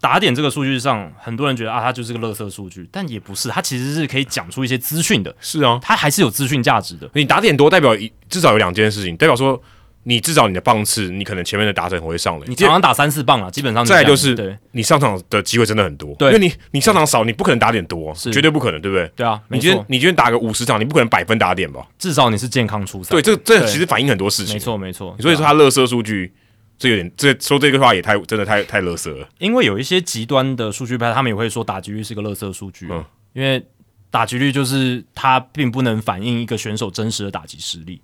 [0.00, 5.34] 打点这个数据上，很多人觉得啊，它就是个垃圾数据，但也不是，它其实是可以讲出一些资讯的。
[5.40, 7.10] 是啊，它还是有资讯价值的。
[7.14, 7.96] 你打点多，代表
[8.28, 9.60] 至少有两件事情，代表说。
[10.04, 13.84] 你至少你的棒次，你可能前面的打者很会上垒，你常常打三四棒啊，基本上。
[13.84, 19.06] 再就是你上场的机会真的很多，对，因为你你上场少，你不可能打点多，是绝对不可能，对不对？
[19.14, 21.86] 对啊，你今天你今天打个五十场，你不可能百分打点吧？
[21.98, 23.10] 至少你是健康出赛。
[23.10, 24.54] 对，这这其实反映很多事情。
[24.54, 26.32] 没错没错，所以说他乐色数据，
[26.78, 29.28] 这有点这说这个话也太真的太太乐色了。
[29.38, 33.04] 因为有一些极端的数据派，他们也会说打击率是个乐色数据，嗯，
[33.34, 33.62] 因为
[34.10, 38.00] 打击率就是它并不能反映一个选手真实的打击实力。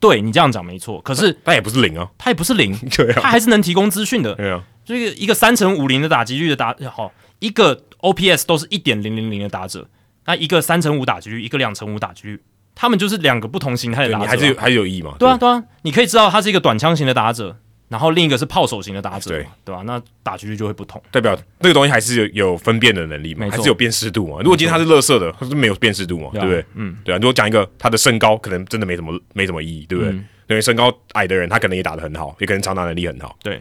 [0.00, 4.34] 对你这样讲没错，可是他也不是零啊，他也不是零， 对啊，他还是能提供资讯的。
[4.34, 9.86] 对啊，这个一个三乘五零的打击率的打好，一个 OPS 都是一点零零零的打者，
[10.24, 12.40] 那一个三乘五打击率，一个两乘五打击率，
[12.74, 15.14] 他们就是两个不同形态的打者，还是有还是有意义嘛？
[15.18, 17.58] 对啊，对啊，你可以知道他是一个短枪型的打者。
[17.90, 19.82] 然后另一个是炮手型的打者，对对吧？
[19.84, 24.36] 那打出去就会不同，代表那个东西还是有有分辨的能力嘛，还是有辨识度嘛。
[24.38, 26.64] 如果今天他是乐色的，他是没有辨识度嘛，对不对？
[26.74, 27.18] 嗯，对啊。
[27.18, 30.12] 如果讲一个他的身高，可能真的没什么没什么意义，对不对？
[30.12, 33.36] 因为身高矮的人，他可能也打得很好，也可能长打能力很好。
[33.42, 33.60] 对，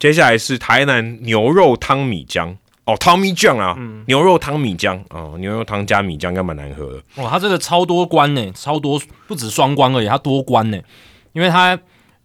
[0.00, 2.52] 接下来是台南牛肉汤米浆
[2.84, 3.78] 哦，汤米酱啊，
[4.08, 7.22] 牛肉汤米浆哦，牛肉汤加米浆应该蛮难喝的。
[7.22, 10.80] 哇，它这个超多关呢，超多不止双关而已，它多关呢，
[11.32, 11.78] 因为它。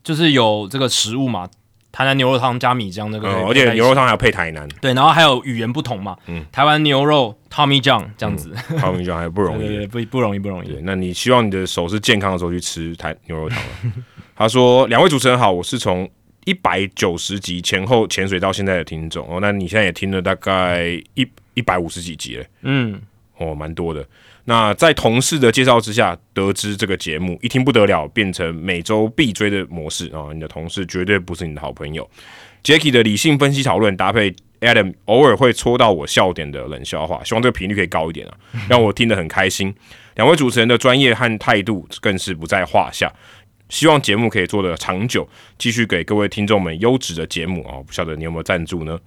[0.04, 1.50] 就是有这个食物嘛，
[1.92, 10.78] 台南牛肉汤加米浆那个，而且牛肉汤还要配台南，对，然后还有语言不同嘛，嗯，台湾牛肉汤米酱这样子，汤米酱还不容易， 不不容易不容易。
[10.84, 13.60] 那你希望你的手是健康的时候去吃台牛肉汤
[14.36, 16.10] 他说：“两位主持人好，我是从
[16.46, 23.00] 一百九十集前后潜水到现在的听众哦，那你现在也听了大概一一百五十几集了，嗯，
[23.38, 24.06] 哦，蛮多的。”
[24.46, 30.34] 那在同事的介绍之下，得知这个节目一听不得了，变成每周必追的模式啊！
[30.34, 32.10] 你的同事绝对不是你的好朋友。
[32.62, 38.34] Jacky 的理性分析讨论搭配 Adam 偶尔会戳到我笑点的冷笑话，希望这个频率可以高一点啊，
[38.70, 39.74] 让我听得很开心。
[40.16, 43.12] 两位主持人的专业和态度更是不在话下，
[43.70, 47.80] 希望节目可以做得长久，继续给各位听众们优质的节目啊！
[47.86, 49.00] 不晓得你有没有赞助呢？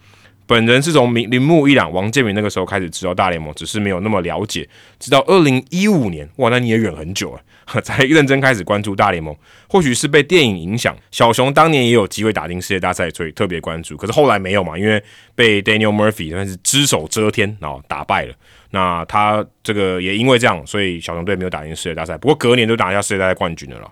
[0.46, 4.68] 本人是从铃铃木一朗、王建民那个时候开始知道大联盟，只是没有那么了解。
[5.00, 9.34] 直到二零一五年，哇，那你也忍很久了， 才认真开始关注大联盟。
[9.68, 13.96] 或许是被电影影响，小熊当年也有机会打进世界大赛，所以特别关注。
[13.96, 15.02] 可是后来没有嘛，因为
[15.34, 18.34] 被 Daniel Murphy 算是只手遮天，然后打败了。
[18.70, 22.16] 那他这个也因为这样，所以小熊队没有打进世界大赛。
[22.18, 23.90] 不过隔年就打下世界大赛冠军了啦。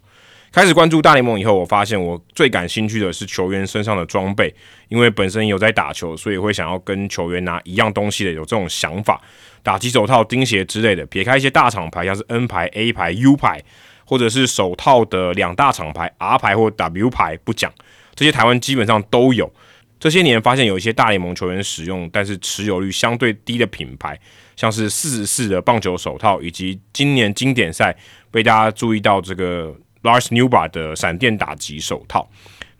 [0.54, 4.54] 开始关注大联盟以后，我发现我最感兴趣的是球员身上的装备，
[4.88, 9.20] 因为本身有在打球，所以会想要跟球员拿一样东西的，有这种想法。
[9.64, 13.60] 打击手套、钉鞋之类的，撇开一些大厂牌，像是 N 牌、A 牌、U 牌，
[14.04, 17.72] 或者是手套的两大厂牌 R 牌或 W 牌不讲，
[18.14, 19.52] 这些台湾基本上都有。
[19.98, 24.16] 这些年发现有一些大联盟球员使用，但是持有率相对低的品牌，
[24.54, 27.96] 像是四十四的棒球手套，以及今年经典赛
[28.30, 29.74] 被大家注意到这个。
[30.04, 32.30] Lars Newba 的闪电打击手套。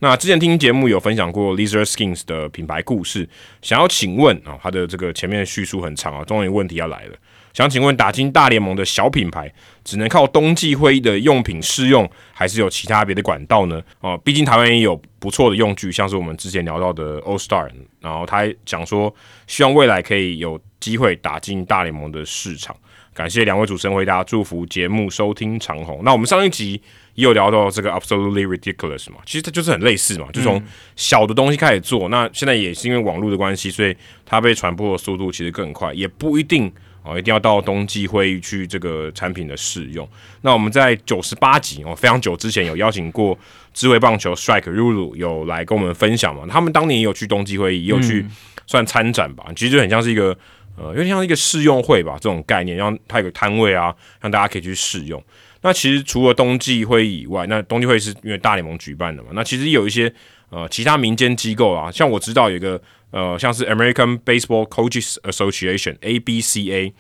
[0.01, 3.29] 那之前听节目有分享过 Laser Skins 的品牌故事，
[3.63, 7.17] 想要请问啊，他的这个前面叙述很长啊，终于问题要来了。
[7.55, 9.51] 想请问打进大联盟的小品牌，
[9.85, 13.81] 只能靠冬季会议的用品试用，还是有其他别的管道呢？
[14.01, 17.71] 哦，毕竟台湾也有不错的用具，像是我们之前聊到的 All Star，
[18.01, 19.15] 然后他讲说，
[19.47, 22.77] 希望未来可以有机会打进大联盟的市场。
[23.15, 26.03] 感谢两位主持人回答，祝福节目收听长虹。
[26.03, 26.83] 那我们上一集
[27.15, 30.63] 也有聊到这个 Absolutely Ridiculous 嘛，其实它就是很类似嘛，就从
[30.97, 32.09] 小的东西开始做。
[32.09, 33.97] 那现在也是因为网络的关系，所以
[34.27, 36.73] 它被传播的速度其实更快，也不一定
[37.03, 40.09] 哦，一定要到冬季会议去这个产品的试用。
[40.43, 43.39] 那我们在九十八集哦，非常久之前有邀请过
[43.73, 48.27] 智慧棒球 Strike Rulu 有来跟我们分享嘛，他们当年也有去冬季会议，也有去
[48.67, 50.37] 算参展吧，其实就很像是一个。
[50.77, 55.23] 呃，有点像一个试用会吧，这种概念，让它有个摊位啊，让大家可以去试用。
[55.65, 60.13] 那其实除了冬季会以外，那冬季会是因为大联盟举办的嘛，那其实有一些
[60.51, 62.79] 呃其他民间机构啊，像我知道有一个
[63.11, 66.93] 呃像是 American Baseball Coaches Association（ABCA），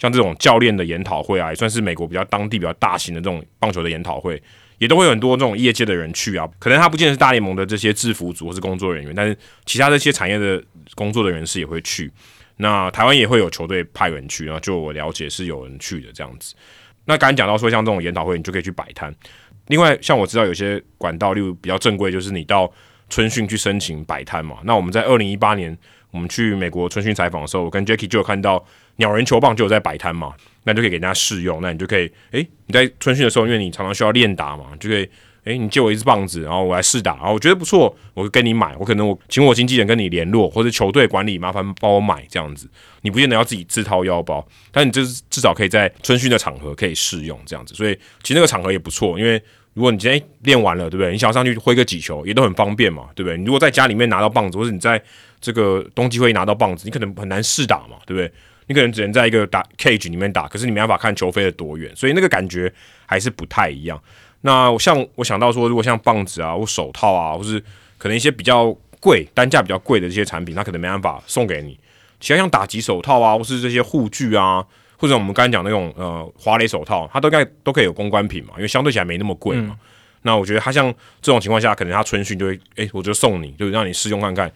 [0.00, 4.42] 像这种教练的研讨会啊，也算是美国比较当地比较大型的这种棒球的研讨会，
[4.78, 6.44] 也都会有很多这种业界的人去啊。
[6.58, 10.60] 可能他不见得是大联盟的这些制服组或是工作人员，但是其他这些产业的
[10.96, 12.10] 工作的人士也会去。
[12.56, 16.56] 那台湾也会有球队派人去，然后就我了解是有人去的这样子。
[17.08, 19.12] 那刚刚讲到说，像这种研讨会，你就可以去摆摊。
[19.68, 22.70] 另外，像我知道有些管道，例如比较正规，就是你到
[23.08, 24.58] 春训去申请摆摊嘛。
[24.64, 25.76] 那我们在二零一八年
[26.10, 28.62] 我们去美国春训采访的时候，我跟 Jackie 就有看到
[28.96, 31.60] 鸟人球棒就有在摆摊嘛，那就可以给人家试用。
[31.62, 35.08] 那你就可以，诶，你在春训的时候，因为你常常需要练打嘛，就可以。
[35.48, 38.76] 诶，你借我一支棒子，然后我来试打，然后我觉得不错，我就跟你买。
[38.78, 42.68] 我可能我请我经纪人跟你联络，或者球队管理麻烦帮我买这样子。
[43.00, 47.74] 你不见得要自己自掏腰包，但你就是至少可以在春训的场合可以试用这样子。
[47.74, 49.42] 所以其实那个场合也不错，因为
[49.72, 51.12] 如果你今天练完了，对不对？
[51.12, 53.38] 你想要上去挥个几球也都很方便嘛，对不对？
[53.38, 55.02] 你如果在家里面拿到棒子，或者你在
[55.40, 58.30] 这个冬季会拿到棒子，你可能很难试打嘛，对不对？
[58.66, 62.70] 你可能只能在一个打 cage 里面打，可是你没办法看球飞得多远，所以那个感觉
[63.06, 63.98] 还是不太一样。
[64.42, 67.62] 那像我想到说，如果像棒子啊，或手套啊，或是
[67.96, 71.78] 可能一些比较贵、单价比较贵的这些产品，它可能没办法送给你。
[72.20, 74.64] 其他像打击手套啊，或是这些护具啊，
[74.96, 79.76] 或者我们刚才讲那种呃滑雷手套，它都该都可以有公关品嘛，因为相对起来没那么贵嘛。
[80.22, 84.50] 那我觉得它像这种情况下，可能它春训就会，诶，我就送你，就让你试用看看。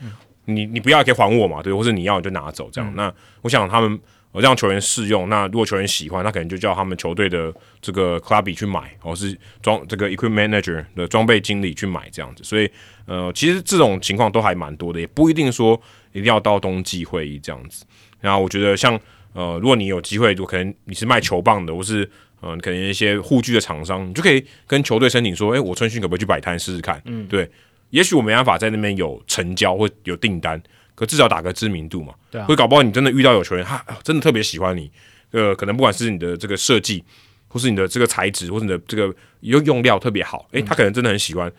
[0.45, 2.93] 你你不要也可以还我嘛，对，或者你要你就拿走这样。
[2.95, 3.99] 那我想他们。
[4.33, 7.53] 我让球员试用，那如果球员喜欢，那可能就叫他们球队的
[7.83, 12.43] 这个 clubby 去买，或是装这个 equipment manager 的装备经理去买这样子。
[12.43, 12.69] 所以，
[13.07, 15.79] 呃，其实这种情况都还蛮多的，也不一定说
[16.13, 17.85] 一定要到冬季会议这样子。
[18.21, 18.99] 然后我觉得，像
[19.35, 22.09] 呃，如果你有机会，就可能你是卖球棒的，或是
[22.41, 27.01] 嗯，可能一些护具的厂商，你就可以跟球队申请说，哎，我春训可不可以去摆摊试试看？
[27.05, 27.47] 嗯，对，
[27.91, 30.61] 也许我没办法在那边有成交或有订单。
[30.95, 34.91] 可至少打个知名度嘛，对啊，会搞不好你真的遇到有球员，他真的特别喜欢你，
[35.31, 37.03] 呃，可能不管是你的这个设计，
[37.49, 41.51] 或是你的这个材质，或是你的这个用用料特别好，诶，他可能真的很喜欢，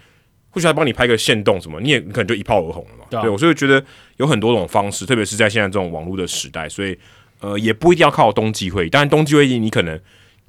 [0.49, 3.22] 或许还帮你拍个线动什么，你也可能就一炮而红了嘛。
[3.22, 3.84] 对，我所以觉得
[4.18, 6.97] 有很多种方式，特别是在现在这种网络的时代，所以
[7.39, 9.99] 呃，也不一定要靠冬季会议，当然冬季会议你可能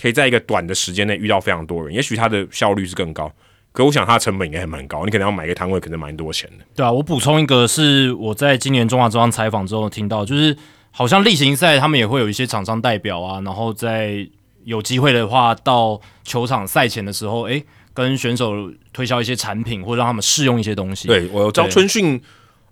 [0.01, 3.33] 可以在一个短的时间内遇到非常多人，也许它的效率是更高。
[3.75, 6.65] 可我想，它成本应该还蛮高，你可能要买个摊位，可能蛮多钱的。
[6.77, 10.57] 对啊，我补充一个，是我在今年中华中央采访之后听到，就是
[10.93, 14.25] 好像例行赛他们也会有一些厂商代表啊，然后在
[14.63, 21.09] 有机会的话，到球场赛前的时候，诶，跟选手推销一些产品，或者让他们试用一些东西。
[21.09, 22.23] 对我知道春训，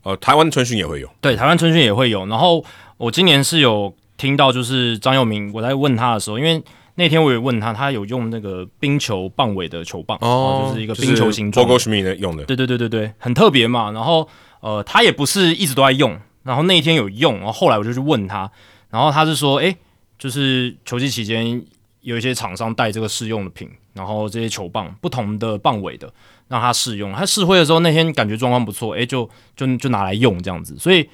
[0.04, 2.24] 呃，台湾春训也会有，对，台湾春训也会有。
[2.26, 2.64] 然后
[2.96, 6.62] 我今年是有听到，就是张佑明，我在问他的时候，因为。
[6.94, 11.66] 那天我也问他，他有用那个冰球棒尾的球棒，哦，就是一个冰球形状。
[11.66, 13.90] Bogo Schmidt 用的，对对对对对，很特别嘛。
[13.92, 14.28] 然后
[14.60, 18.50] 呃，他也不是一直都在用，然后那一天有用，然后后来我就去问他，
[18.90, 19.74] 然后他是说，哎，
[20.18, 21.62] 就是球季期间
[22.02, 26.12] 有一些厂商带这个试用的品，然后这些球棒不同的棒尾的
[26.48, 31.08] 让他试用，他试挥的时候那天感觉状况不错，哎，就就就拿来用这样子，所以。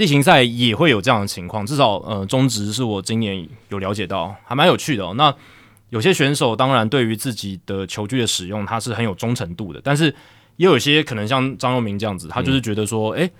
[0.00, 5.12] 例行赛也会有这样的情况，至少呃，中职是我今年有了解到，还蛮有趣的哦。
[5.14, 5.32] 那
[5.90, 10.06] 有些选手当然对于自己的球具的使用，他是很有忠诚度的，但是
[10.56, 13.30] 也有些可能像张佑明这样子，他就是觉得说，哎，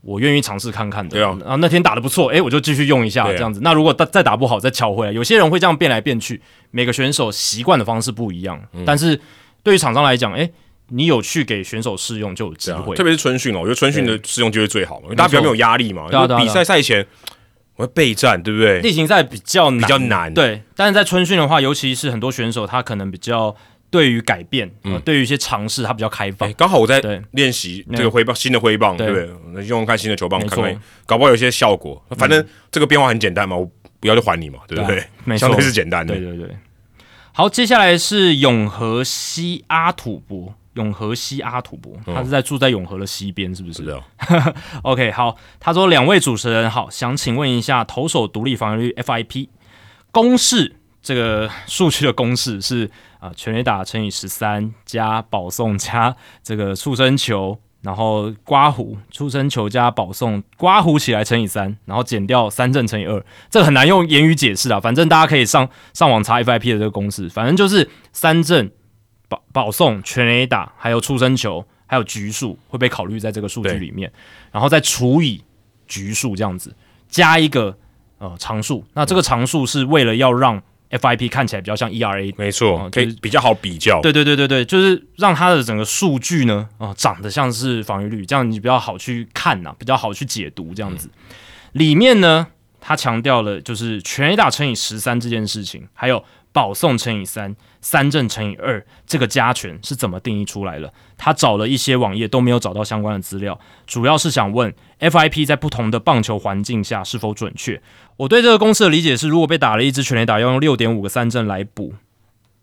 [0.00, 1.10] 我愿意尝试看看的。
[1.10, 3.60] 对啊，啊，那天打的不错，哎，我就继续用一下这样子。
[3.62, 5.12] 那如果再再打不好，再敲回来。
[5.12, 6.42] 有些人会这样变来变去，
[6.72, 9.20] 每个选手习惯的方式不一样，但是
[9.62, 10.50] 对于厂商来讲，哎。
[10.88, 16.08] 你有去给选手试用就有机会，特别是春训哦，我觉得春训的试用机会最好嘛，因为大家比较没有压力嘛。
[16.38, 17.06] 比赛赛前
[17.76, 18.80] 我要备战，对不对？
[18.80, 20.62] 例行赛比较比较难，对。
[20.74, 23.54] 但是在春训的话，尤其是很多选手他可能比较
[23.90, 26.52] 对于改变，嗯，对于一些尝试他比较开放。
[26.54, 27.00] 刚好我在
[27.32, 29.66] 练习这个挥棒，新的挥棒，对不对？
[29.66, 32.02] 用看新的球棒，看看搞不好有些效果。
[32.16, 33.70] 反正这个变化很简单嘛，我
[34.00, 35.04] 不要就还你嘛，对不对？
[35.24, 36.14] 没错相对是简单的。
[36.14, 36.56] 对对对。
[37.32, 43.82] 好，接下来是永和西阿土伯，永和西阿土伯，他是在住在永和的西边，是不是？
[43.82, 44.02] 是的，
[44.82, 49.48] OK，好，他说两位主持人好，想请问一下投手独立防御率 FIP
[50.12, 52.88] 公式，这个 数据的公式是
[53.18, 68.70] 啊、全垒打乘以十三加保送加这个触身球，然后刮胡出生球加保送刮胡起来乘以三，然后减掉三振乘以二，这个很难用言语解释啊，反正大家可以上上网查 FIP 的这个公式，反正就是三振
[69.28, 71.64] 保保送全垒打还有出生球。
[71.90, 74.12] 还有局数会被考虑在这个数据里面，
[74.52, 75.42] 然后再除以
[75.86, 76.70] 局数这样子，
[77.08, 77.74] 加一个
[78.18, 78.84] 呃常数。
[78.92, 82.30] 那这个常数是为了要让 FIP 看起来比较像 ERA。
[82.36, 84.02] 没错，哦就是可以比较好比较。
[84.02, 91.08] 对对对对对，就是让它的整个数据呢，啊、长得像是防御率，这样你比较好去看呐、比较好去解读这样子。
[91.72, 92.46] 里面呢，
[92.82, 96.22] 他强调了就是全垒打乘以十三这件事情，还有
[96.58, 100.92] 保送乘以三、三振乘以二这个加权是怎么定义出来了？
[101.16, 107.80] 他找了一些网页都没有找到相关的资料，主要是想问 FIP 在不同的棒球环境下是否准确。
[108.16, 111.94] 我对这个公式的理解是，如果被打了一支全垒打，要用六点五个三振来补，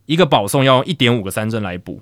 [0.07, 2.01] 一个保送要用一点五个三振来补。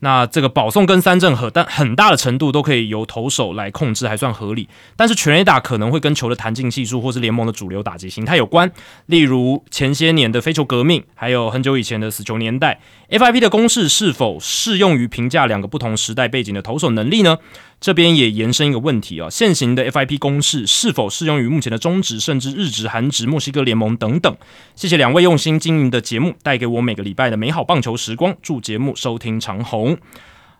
[0.00, 4.68] 那这个保送跟三振很但很大的程度都可以由投手来控制，还算合理。
[4.96, 8.70] 但是全垒打可能会跟球的弹性系数或是联盟的主流打击形态有关，
[9.06, 12.80] 例如前些年的飞球革命，还有很久以前的死球年代。
[13.10, 17.38] FIP 的公式是否适用于评价两个不同时代背景的投手能力呢？
[17.80, 24.36] 这边也延伸一个问题啊，现行的 FIP 公式是否适用于目前的中职、甚至日职、韩职、墨西哥联盟等等？
[24.76, 28.36] 谢谢两位用心经营的节目，带给我每个礼拜的美好棒球时光。
[28.42, 29.96] 祝节目收听长虹。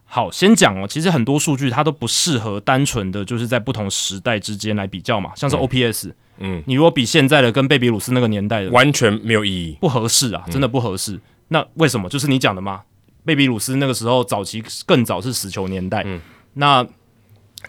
[0.07, 9.77] 好，先讲哦，其实很多数据它都不适合单纯的就是在不同时代之间来比较嘛，像是 OPS，嗯，你如果比现在的跟贝比鲁斯那个年代的完全没有意义。
[9.81, 11.21] 不合适啊，真的不合适。
[11.49, 12.09] 那为什么？
[12.09, 12.81] 就是你讲的嘛，
[13.25, 16.21] 贝比鲁斯那个时候早期更早是死球年代，嗯，
[16.55, 16.85] 那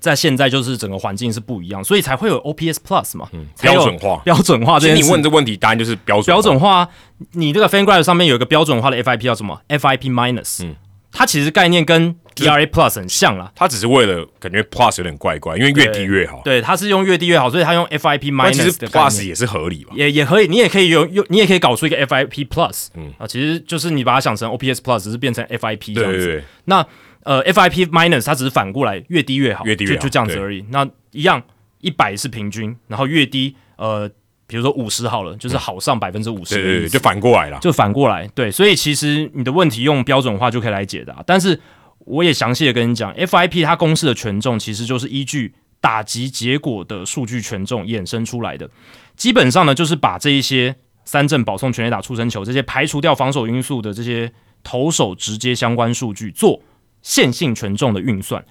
[0.02, 5.04] 在现在就是整个环境是不一样，所以才会有 OPS Plus 嘛，嗯标准化标准化这你。
[5.04, 6.90] 问这问题，答案就是标准化标准化，
[7.34, 10.76] 你这个 FanGraph 上面有一个标准化的 FIP 叫什么？FIP minus，嗯，
[11.12, 13.52] 它其实概念跟 ERA Plus 很像啦。
[13.56, 16.42] 它只是为了感觉 plus 有点怪怪，因为越低越好。
[16.44, 19.94] 对，它是用越低越好，所以它用 FIP minus 其实 plus 也是合理吧？
[19.96, 26.18] 也也可以，你也可以用用，你也可以搞出一个 FIP Plus，嗯啊，其实就是你把它想成 OPS Plus，只是变成 FIP 这样子。
[26.18, 26.84] 对对对，那
[27.24, 30.66] 呃 FIP minus 它只是反过来，越低越好，越低越好就就这样子而已。
[30.70, 31.42] 那一样，
[31.80, 34.10] 一百是平均，然后越低呃，
[34.48, 37.60] 比如说五十好了，就是好上百分之五十就反过来了。
[37.60, 41.60] 就反过来，对，所以其实你的问题用标准化就可以来解答，但是
[42.00, 48.70] 我也详细的跟你讲，FIP 它公式的权重其实就是依据打击结果的数据权重衍生出来的，
[49.16, 50.76] 基本上呢就是把这一些
[51.06, 54.32] 三振、保送、全垒打、触身球这些排除掉防守因素的这些
[54.64, 56.62] 投手直接相关数据做
[57.02, 58.44] 线性权重的运算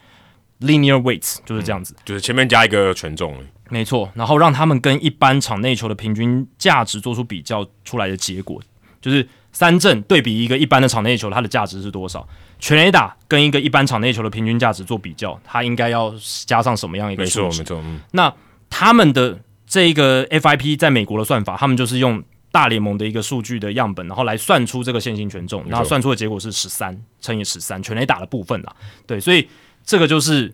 [0.60, 1.94] ，linear weights 就是这样子。
[2.04, 3.36] 就是前面加一个权重，
[3.68, 8.60] 没错，然后让他们跟一般场内球的平均价值做出比较出来的结果，
[9.00, 12.26] 就是三振对比一个一般的场内球，它的价值是多少？
[12.58, 16.12] 全垒打跟一个一般场内球的平均价值做比较，它应该要
[16.46, 17.64] 加上什么样一个没数值？
[17.64, 18.34] 错没错，嗯，那
[18.68, 22.22] 他们的这一个 FIP 在美国的算法，他们就是用
[22.52, 28.74] 大联盟的一个数据的样本，然后来算出这个线性权重，然后算出的结果是十三乘以十三，全垒打的部分啦。
[29.06, 29.48] 对，所以
[29.84, 30.52] 这个就是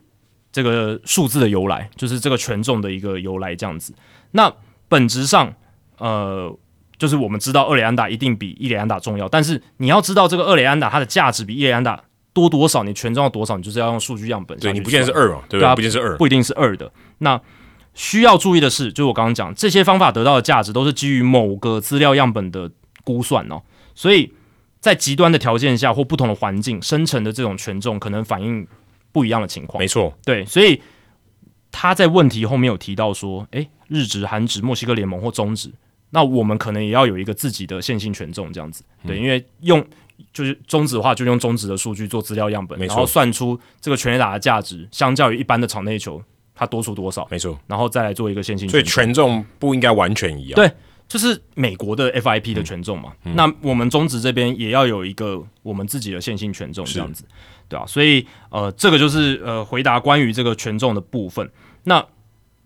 [0.53, 3.95] 这个数字的由来，就是这个权重的一个由来这样子。
[4.33, 4.53] 那
[4.89, 5.55] 本质上，
[5.99, 6.55] 呃，
[6.99, 15.75] 就是我们知道二垒安打一定比一垒安打重要，但是你要知道这个二垒安打它的价值比一垒安打多多少，你权重要多少，你就是要用数据样本对你不见得是二嘛，对不对啊？
[15.75, 16.93] 不见得是二，不一定是二的。
[17.19, 17.41] 那
[17.97, 22.71] 需要注意的是，就是我刚刚讲，这些方法得到的价值都是基于某个资料样本的
[23.03, 23.63] 估算哦，
[23.95, 24.31] 所以
[24.79, 28.67] 在极端的条件下或不同的环境生成的这种权重，可能反映
[29.11, 29.89] 不一样的情况没。
[29.89, 30.81] 错，对，所以
[31.73, 35.73] 他在问题后面有提到说，诶，日职、韩职、墨西哥联盟或中职，
[36.11, 38.85] 那我们可能也要有一个自己的线性权重这样子。
[39.05, 39.83] 嗯对，因为用
[40.35, 46.23] 就是中职的话，就用中职的数据做资料样本，没错然后算出这个全垒打的价值，相较于一般的场内球，
[46.57, 49.45] 它多出多少，没错，然后再来做一个线性所以权重。
[49.59, 50.57] 不应该完全一样。
[50.57, 50.69] 对
[51.09, 57.25] 就是美国的 FIP 的权重嘛，嗯那我们中职这边也要有一个我们自己的线性权重这样子，
[57.69, 61.49] 对啊，所以呃，这个就是呃回答关于这个权重的部分。
[61.85, 62.05] 那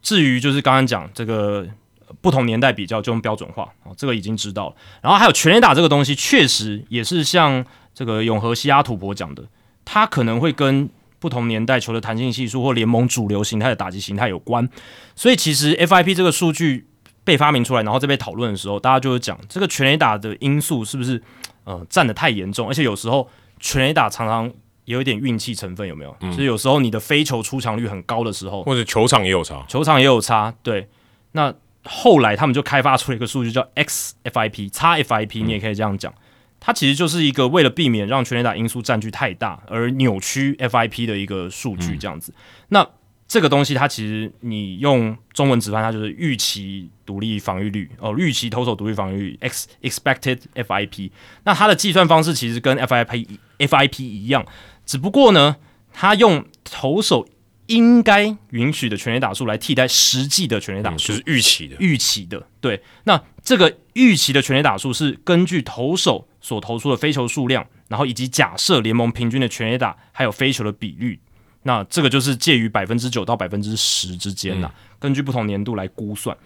[0.00, 1.66] 至于就是刚刚讲这个
[2.06, 4.76] 呃不同年代比较就用标准化哦，这个已经知道了。
[5.02, 7.62] 然后还有全垒打这个东西，确实也是像
[7.92, 9.44] 这个永和西阿土伯讲的，
[9.84, 10.88] 它可能会跟
[11.20, 14.68] 不同年代球的弹性系数或联盟主流形态的打击形态有关。
[15.14, 16.88] 所以其实 FIP 这个数据
[17.22, 21.22] 被发明出来，然后再被讨论的时候，大家就会讲这个全垒打的因素是不是
[21.64, 23.28] 呃占的太严重，而且有时候
[23.60, 24.50] 全垒打常常
[24.86, 26.16] 也有一点运气成分，有没有？
[26.22, 30.52] 就是有时候你的飞球出场率很高的时候，或者球场也有差，球场也有差。
[30.62, 30.88] 对，
[31.32, 36.12] 那后来他们就开发出了一个数据叫 xFIP，叉 FIP，你也可以这样讲。
[36.60, 42.32] 它其实就是一个为了避免让全垒打因素占据太大而扭曲 FIP 的一个数据，这样子。
[42.68, 42.86] 那
[43.26, 51.10] 这个东西它其实你用中文直翻，它就是预期独立防御率哦，预期投手独立防御率 x expected FIP。
[51.44, 53.26] 那它的计算方式其实跟 FIP
[53.58, 54.44] FIP 一样，
[54.84, 55.56] 只不过呢，
[55.92, 57.28] 它用投手
[57.66, 62.48] 应该允许的全垒打数来替代实际的全垒打数，就是预期的预期的。
[62.60, 71.20] 对，那这个预期的全垒打数是根据投手所投出的飞球数量，然后以及假设联盟平均的全垒打还有飞球的比率，
[71.64, 74.72] 那这个就是介于百分之九到百分之十之间啦。
[74.98, 76.36] 根据不同年度来估算，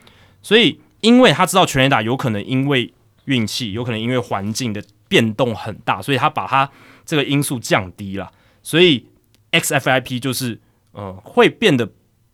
[0.43, 2.93] 所以因为他知道全垒打有可能因为
[3.27, 6.71] 运气，有可能因为环境的变动很大，所以他把它
[7.05, 9.07] 这个因素降低了，所以
[9.53, 10.61] xFIP 就是
[10.93, 11.89] 呃会变得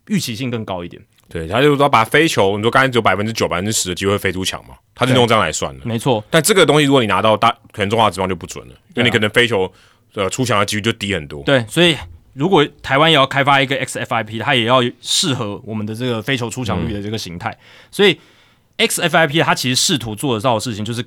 [0.07, 1.01] 预期性更高一点。
[1.31, 5.85] 对，他就说把飞球，你说刚才只有百分之九、百分之十的机会飞出墙嘛，他就用这样来算的。
[5.85, 9.71] 没错，但这个东西如果你拿到大，可能中华职棒就不准了，因为你可能飞球
[10.13, 11.41] 呃出墙的几率就低很多。
[11.43, 11.95] 对，所以
[12.33, 17.57] 如果台湾也要开发一个 xFIP，它也要适合我们的这个飞球出墙率的这个形态。
[17.89, 18.19] 所以
[18.77, 21.03] xFIP 它其实试图做得到的事情，就是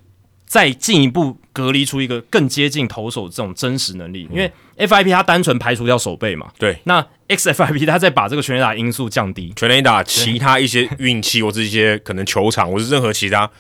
[0.47, 4.29] 再进一步隔离出一个更接近投手这种真实能力。
[4.31, 9.53] 因为 FIP 它单纯排除掉手背嘛，对，那 xFIP 它再把这个全垒打因素降低。
[9.57, 13.51] 全垒打其他一些运气或者一些可能球场或是任何其他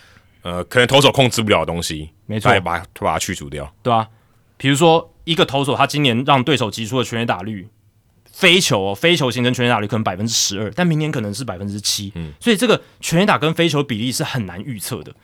[0.42, 3.72] 呃可能投手控制不了的东西，没错把它把它去除掉。
[3.82, 4.08] 对啊，
[4.56, 7.68] 比如说一个投手，他今年让对手击出的全垒打率，
[8.30, 15.14] 飞球哦，飞球形成全垒打率可能百分之十二，但明年可能是百分之七，嗯，所以这个全垒打跟飞球比例是很难预测的，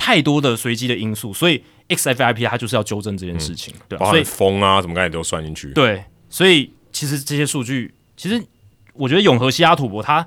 [0.00, 5.70] 太多的随机的因素，所以 xFIP 它就是要纠正这件事情，对、啊，所以风啊什么概念都算进去。
[5.74, 8.42] 对，所以其实这些数据，其实
[8.94, 10.26] 我觉得永和西雅图博他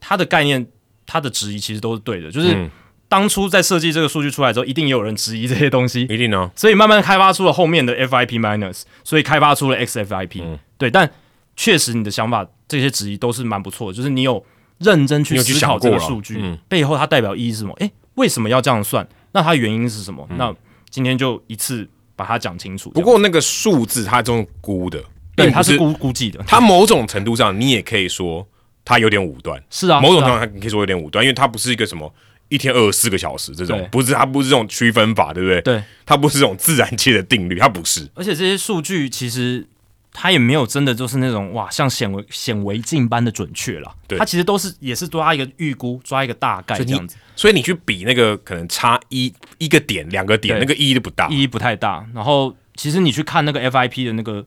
[0.00, 0.66] 他的概念，
[1.04, 2.70] 他的质疑其实都是对的，就是嗯。
[3.08, 11.12] 当初在设计这个数据出来之后，一定也有人质疑这些东西，一定呢，所以慢慢开发出了后面的 FIP minus，所以开发出了 xFIP、对，但
[11.54, 14.42] 确实你的想法这些质疑都是蛮不错的，就是你有
[14.78, 16.56] 认真去思考这个数据、嗯。
[16.70, 17.74] 背后它代表意义是什么？
[17.80, 19.06] 诶，为什么要这样算？
[19.32, 20.26] 那它原因是什么？
[20.36, 20.54] 那
[20.90, 22.90] 今天就一次把它讲清楚。
[22.90, 25.02] 不过那个数字它这种估的，
[25.34, 28.46] 对，它是估估计的，它某种程度上你也可以说
[28.84, 32.12] 它有点武断，是啊，是啊某种程度上你可以说有点武断，因为它不是一个什么。
[32.48, 35.62] 一天二十四个小时这种不是它不是这种区分法，对不对？
[35.62, 38.06] 对，它不是这种自然界的定律，它不是。
[38.12, 39.66] 而且这些数据其实
[40.12, 43.94] 它也没有真的就是那种哇，像显微显微镜般的准确了。
[44.06, 44.18] 对。
[44.18, 51.28] 它其实都是也是抓一个预估，抓一个大概这样子，所以你去比那个可能差一一个点、两个点，那个意义都不大。
[51.28, 52.06] 意义不太大。
[52.14, 54.44] 然后其实你去看那个 FIP 的那个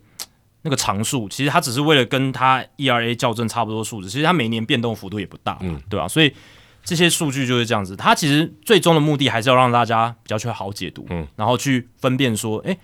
[0.61, 6.33] 那个常数，其实它只是为了跟它 ERA 校正差不多数值，其实它每年变动幅度也不大，嗯，对吧、所以
[6.83, 12.77] 这些数据就是这样子，它其实最终的目的还是要让大家比较去好解读，嗯，然后去分辨说，诶，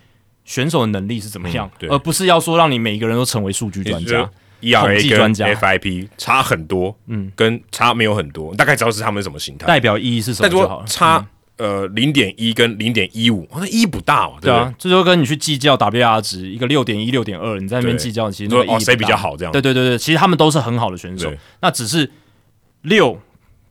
[0.45, 4.30] 选手的能力是怎么样，嗯而不是要说让你每一个人都成为数据专家。
[4.61, 9.65] 统计专，E 跟家 FIP 差很多，嗯，跟差没有很多，大概知道是他们什么形态。
[9.65, 10.76] 代表意义是什么就好了。
[10.81, 11.26] 果差
[11.57, 14.53] 呃零点一跟零点一五，那意义不大嘛，不对？
[14.53, 19.51] 啊，这就跟你去计较 WR 值，一个六点一、六点二，你在那边计较，其实哦谁比较好这样。
[19.51, 22.11] 对对对对，其实他们都是很好的选手，那只是
[22.84, 23.19] 六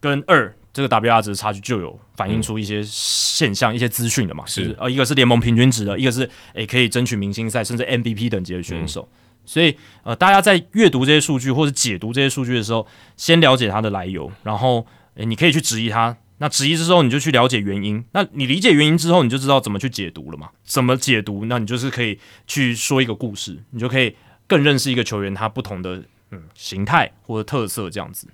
[0.01, 9.09] 跟二这个 WR 值的差距就有反映出一些现象、一些资讯的嘛，是就是呃，一个是联盟平均值的，一个是诶可以争取明星赛甚至 MVP 等级的选手。
[9.47, 12.87] 所以，呃，大家在阅读这些数据或者解读这些数据的时候，
[13.17, 16.17] 先了解它的来由，然后，诶，你可以去质疑它。
[16.39, 18.05] 那质疑之后，你就去了解原因。
[18.13, 20.51] 那你理解原因之后，你就知道怎么去解读了嘛？
[20.63, 21.47] 怎么解读？
[21.47, 24.15] 那你就是可以去说一个故事，你就可以
[24.47, 28.29] 更认识一个球员他不同的嗯形态或者特色这样子。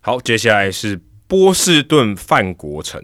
[0.00, 3.02] 好，接下来是波士顿范国成，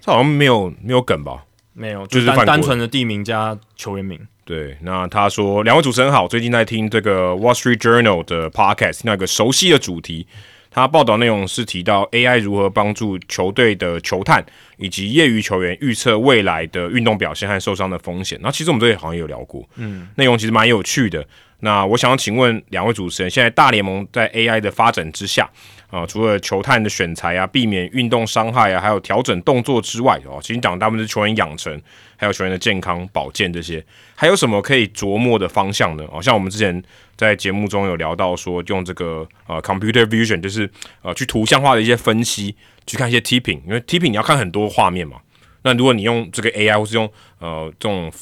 [0.00, 1.44] 这好像没有没有梗吧？
[1.72, 4.18] 没有，就是单纯的地名加球员名。
[4.44, 10.26] 对，那他说两位主持人好，最近在听这个 Wall Street Journal 的 podcast，那个熟悉的主题，
[10.70, 14.44] 他报道内容是提到 AI 如何帮助球队的球探
[14.78, 18.38] 以及业余球员预测未来的运动表现和受伤的风险。
[18.42, 21.24] 那其实我们这里好像也有聊过，嗯，内容其实蛮有趣的。
[21.60, 25.50] 那我想要请问两位主持人，现在大联盟在 AI 的发展之下，
[25.90, 31.80] 啊，除了球探的选材啊，避免运动伤害啊，还有调整动作之外，哦，其实讲大部分是球员养成，
[32.16, 33.82] 还有球员的健康保健这些，
[34.14, 36.04] 还有什么可以琢磨的方向呢？
[36.12, 36.82] 哦，像我们之前
[37.16, 40.70] 在节目中有聊到说，用这个呃 computer vision，就是
[41.02, 42.54] 呃去图像化的一些分析，
[42.86, 45.16] 去看一些 tipping，因为 tipping 你要看很多画面嘛。
[45.62, 48.12] 那如果你用这个 AI 或是用呃这种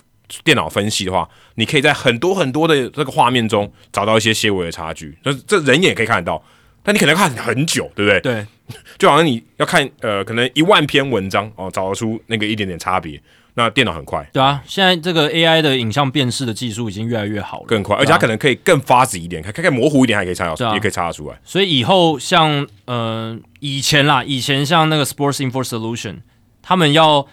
[0.45, 5.19] 电脑分析的话，你可以在很多很多的这个画面中找到一些些微的差距。
[5.25, 6.43] 那这人眼可以看得到，
[6.87, 8.21] 但你可能看很久，对不对？
[8.21, 8.47] 对，
[8.97, 13.21] 就好像你要看呃，可能一万篇文章哦，找得出那个一点点差别。
[13.59, 21.37] 那电脑很快，对啊，现在这个 AI 的影像辨识的技术已经越来越好了，更快，而且它可能可以更发紫一点，看看模糊一点，还可以查到，也可以查得出来。
[21.43, 26.17] 所以以后像呃以前啦，以前像那个 Sports Info Solution，
[26.63, 27.27] 他们要。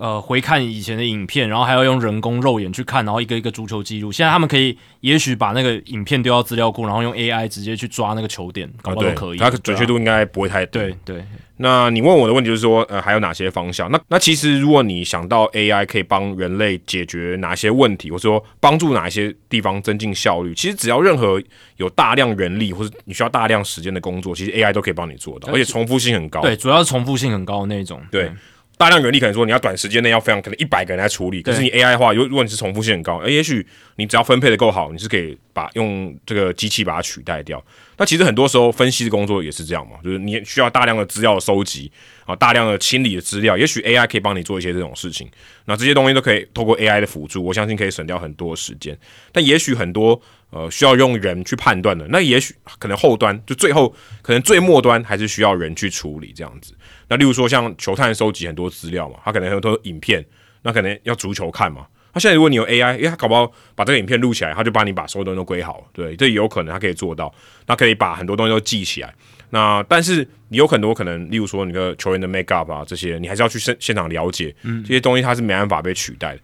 [0.00, 4.10] 呃，回看以前的影片，然后还要用人工肉眼去看，然后一个一个足球记录。
[4.10, 9.38] 现在他们可以，也许把那个影片丢到资料库，然后用 AI 直接去抓那个球点，搞不都可以。
[9.38, 11.22] 它准确度应该不会太对对。
[11.58, 13.90] 那你问我的问题就是说，呃，还有哪些方向？
[13.90, 21.38] 那那其实如果你想到 AI 可以帮人类解决哪些问题，或者说帮助哪一些地方增进效率，其实只要任何
[21.76, 26.40] 有大量人力或者你需要大量时间的工作，其实 AI 都可以帮你做到，而且重复性很高。
[26.40, 28.00] 对，主要是重复性很高的那种。
[28.10, 28.32] 对。
[28.80, 33.66] 大量人力可能说你要短时间内要非常可能一百个人来处理，可是你 AI 的话，如如果你是重复性很高，而也许
[33.96, 37.62] 你只要分配的够好，你是可以把用这个机器把它取代掉。
[37.98, 41.92] 那其实很多时候分析的工作也是这样嘛，就是你需要大量的资料收集
[42.24, 45.28] 啊，大量的清理的资料，也许 AI 可以帮你做一些这种事情。
[45.66, 48.98] 那这些东西都可以透过 AI 的辅助，我相信可以省掉很多时间。
[49.30, 56.72] 但也许很多呃需要用人去判断的，那也许可能后端就最后可能最末端还是需要人去处理这样子。
[57.10, 60.24] 那例如说像球探收集很多资料嘛，他可能很多影片，
[60.62, 61.86] 那可能要足球看嘛。
[62.12, 67.32] 他现在如果你有 AI，因为他搞不好把这个影片录起来，他就帮你把所有东西都归好，对，这有可能他可以做到。
[67.66, 69.14] 那可以把很多东西都记起来。
[69.50, 76.40] 那但是你有很多可能，例如说你的球员的 make up 啊这些，你还是要去现现场了解，嗯，这些东西它是没办法被取代的。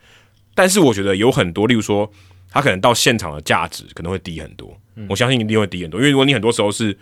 [0.55, 2.11] 但是我觉得有很多，例如说
[2.51, 4.77] 他可能到现场的价值可能会低很多。
[5.09, 6.97] 我相信一定会低很多，因为如果你很多时候是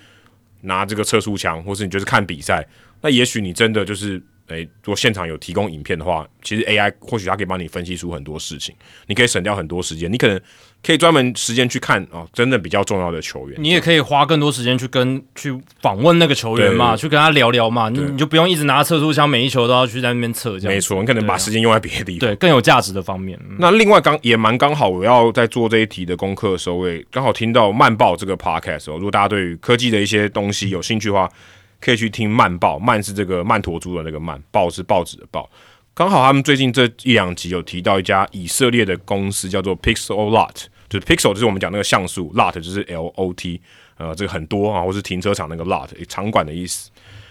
[0.65, 2.66] 拿这个测速枪，或是你就是看比赛。
[3.01, 8.74] 那也许你真的就是，诶，如果现场有提供影片的话，其实 AI 或许它可以帮你分析出很多事情，
[9.07, 10.41] 你可以省掉很多时间，你可能
[10.85, 13.56] 可以专门时间去看哦，真的比较重要的球员。
[13.61, 23.39] 你也可以花更多时间去跟去访问那个球员嘛，去跟他聊聊嘛，你你就不用一直拿测速枪，每一球都要去在那边测，这样没错，你可能把时间用在别的地方，对，更有价值的方面。
[23.59, 31.28] 那另外刚也蛮刚好，我要在做这一题的功课的时候，也刚好听到慢报这个 podcast 哦，如果大家对于科技的一些东西有兴趣的话。
[31.81, 35.51] 可以去听慢报，慢是这个曼陀珠的那个慢，报是报纸的报。
[35.93, 43.60] 刚好他们最近这一两集有提到一家以色列的公司，叫做 Pixel Lot，就是 Pixel 就是我们讲那个像素，Lot 就是 L O T，
[43.96, 46.88] 呃，这个很多啊，或是停车场那个 Lot，场馆的意思。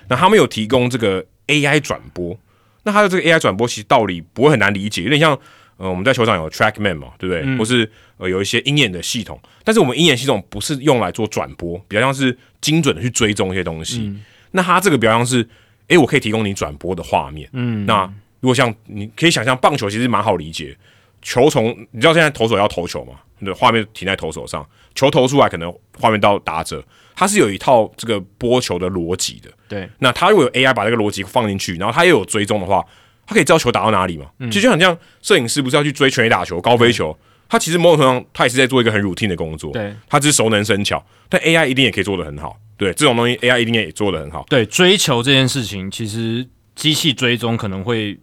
[0.09, 2.37] 那他们有提供这个 AI 转播，
[2.83, 5.31] 那它的这个 AI 转播其实道理不会很难理解，有点像
[5.77, 7.57] 呃我们在球场有 TrackMan 嘛，对不对？
[7.57, 14.13] 或是呃有一些鹰眼的系统，但是我们鹰眼系统不是用来做转播，比较像是精准的去追踪一些东西。
[14.51, 15.47] 那它这个比较像是，
[15.87, 17.49] 诶，我可以提供你转播的画面。
[17.53, 18.05] 嗯，那
[18.41, 20.77] 如果像你可以想象，棒球其实蛮好理解，
[21.21, 24.63] 球从你知道现在投手要投球嘛，你的画面停在投手上，
[24.93, 26.83] 球投出来可能画面到打者，
[27.15, 29.49] 它是有一套这个播球的逻辑的。
[29.67, 32.85] 对，那它如果有 AI 把这个逻辑放进去，然后它又有追踪的话，
[33.25, 34.27] 它可以知道球打到哪里嘛？
[34.51, 37.17] 其实就很像摄影师不是要去追全垒打球、高飞球，
[37.49, 39.71] 他其实某种程度上他也是在做一个很 routine 的工作。
[39.71, 42.57] 对，他只是熟能生巧，但 AI 一定也可以做得很好。
[42.75, 44.45] 对这种东西，AI 一定也做的很好。
[44.49, 46.45] 对追求这件事情，其实
[46.75, 48.17] 机器追踪可能会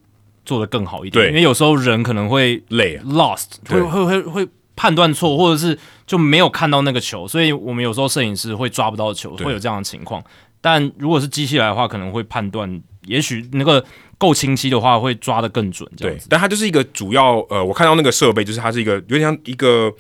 [0.45, 1.25] 做的更好一点。
[1.25, 4.49] 对，因为有时候人可能会累，lost，会会会会
[4.81, 10.25] 判断错，或者是就没有看到那个球，所以我们有时候摄影师会抓不到球，会有这样的情况。
[10.63, 13.85] 但如果是机器来的话，可能会判断，也许那个
[14.17, 15.87] 够清晰的话，会抓得更准。
[15.99, 19.93] 对，但它就是一个主要呃，我看到那个设备，就是它是一个有点像一个。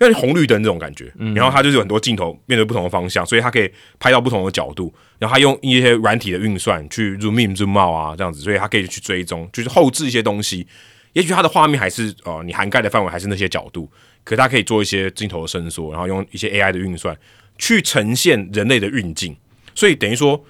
[0.00, 4.92] 像红绿灯这种感觉，然后它就是有很多镜头面对不同的方向，所以它可以拍到不同的角度。
[5.20, 10.66] 然后它用一些软体的运算去 zoom in zoom out 啊这样子，所以它可以去追踪，就是后置一些东西。
[11.12, 13.88] 也许它的画面还是呃你涵盖的范围还是那些角度，
[14.24, 17.16] 可它可以做一些镜头的伸缩，然后用一些 AI 的运算
[17.58, 19.36] 去呈现人类的运镜。
[19.74, 20.42] 所以等于说，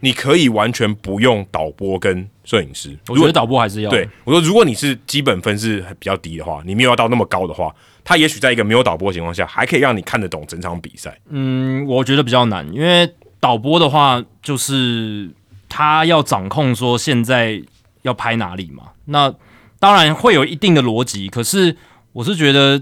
[0.00, 2.96] 你可以完全不用导播跟摄影师。
[3.08, 3.90] 我觉得导播还是要。
[3.90, 7.74] 对我说，如果你是基本分是比较低的话，你没有要到那么高的话。
[8.08, 11.18] 它也许在一个没有导播的情况下，还可以让你看得懂整场比赛。
[11.28, 15.28] 嗯，我觉得比较难，因为导播的话，就是
[15.68, 17.60] 他要掌控说现在
[18.02, 18.92] 要拍哪里嘛。
[19.06, 19.34] 那
[19.80, 21.76] 当然会有一定的逻辑，可是
[22.12, 22.80] 我是觉得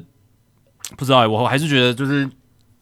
[0.96, 2.28] 不知道、欸，我还是觉得就是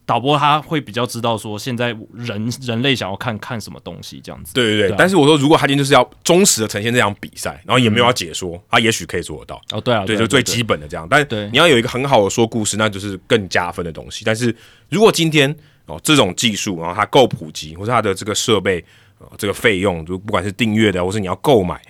[0.05, 4.53] 导播他会比较知道说现在人人类想要看看什么东西这样子。
[4.53, 9.63] 对对对，但是我说，如果他今天就是要忠实的呈现这场比赛，然后也没有要解说，他也许可以做得到。
[9.71, 11.07] 哦，对啊，对，啊就最基本的这样。
[11.09, 14.25] 但对你要有一个很好的说故事，那就是更加分的东西。
[14.25, 14.55] 但是
[14.89, 15.55] 如果今天
[15.87, 18.85] 哦这种技术，然后它够普及，或者它的这个设备
[19.19, 21.81] 呃这个费用，就不管是订阅的，或是你要购买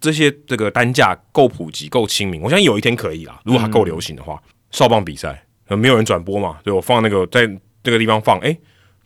[0.00, 3.40] 这些这个单价够普及、够亲民，我相信有一天可以啦。
[3.44, 4.42] 如果它够流行的话，
[4.72, 7.48] 少棒比赛呃没有人转播嘛，对我放那个在
[7.82, 8.54] 这个地方放，诶，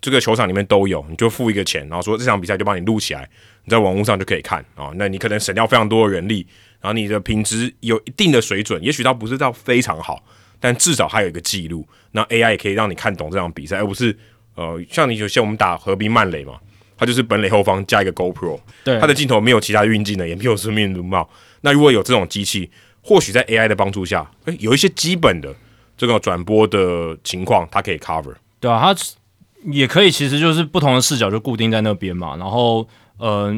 [0.01, 3.29] 这个球场里面都有，你就付一个钱，然后说这场比赛就帮你录起来，
[3.65, 6.45] 你在网络上就可以看啊、那你可能省掉非常多的人力，
[6.81, 10.25] 然后你的品质有一定的水准，也许它不是到非常好，
[10.59, 11.87] 但至少还有一个记录。
[12.11, 14.17] 那 AI 也可以让你看懂这场比赛，而不是
[14.57, 16.59] 呃像你有些我们打河滨曼垒嘛，
[16.99, 21.31] 它就是本垒后方加一个 GoPro，对它的镜头没有其他运镜的，也没有生命如貌。
[21.61, 22.69] 那如果有这种机器，
[23.03, 25.55] 或许在 AI 的帮助下，诶、有一些基本的
[25.97, 28.35] 这个转播的情况，它可以 cover。
[28.61, 29.01] 对啊，它
[29.71, 32.87] 也可以，其实就是不同的视角就固定在那边嘛，然后
[33.19, 33.53] 呃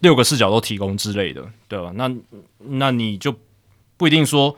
[0.00, 1.92] 六个视角都提供之类的，对吧？
[1.94, 2.10] 那
[2.58, 3.34] 那你就
[3.96, 4.56] 不一定说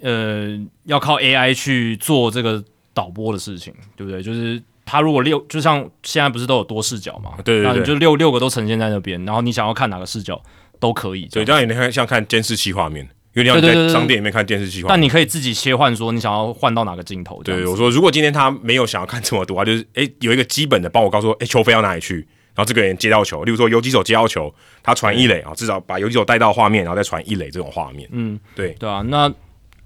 [0.00, 2.62] 呃要靠 AI 去做这个
[2.92, 4.22] 导播的事情，对不对？
[4.22, 10.40] 就是它如果六，就像现在不是都有多视角嘛，对对对那你就六六个都呈现在那边，然后你想要看哪个视角
[10.78, 14.88] 都可以，对，这样这样有点像看监视器画面，有点像你在对对对对商店里面看电视器画面。
[14.88, 22.16] 但你可以自己切换，说你想要换到哪个镜头，对，我说如果今天他没有想要看这么多，他就是诶有一个基本的帮我告诉我，诶球飞到哪里去，
[22.54, 24.52] 然后这个人接到球，例如说游击手接到球，
[24.82, 28.08] 他传一垒啊，至少把游击手带到画面，然后再传一垒这种画面。
[28.12, 28.70] 嗯，对。
[28.78, 29.32] 对啊，那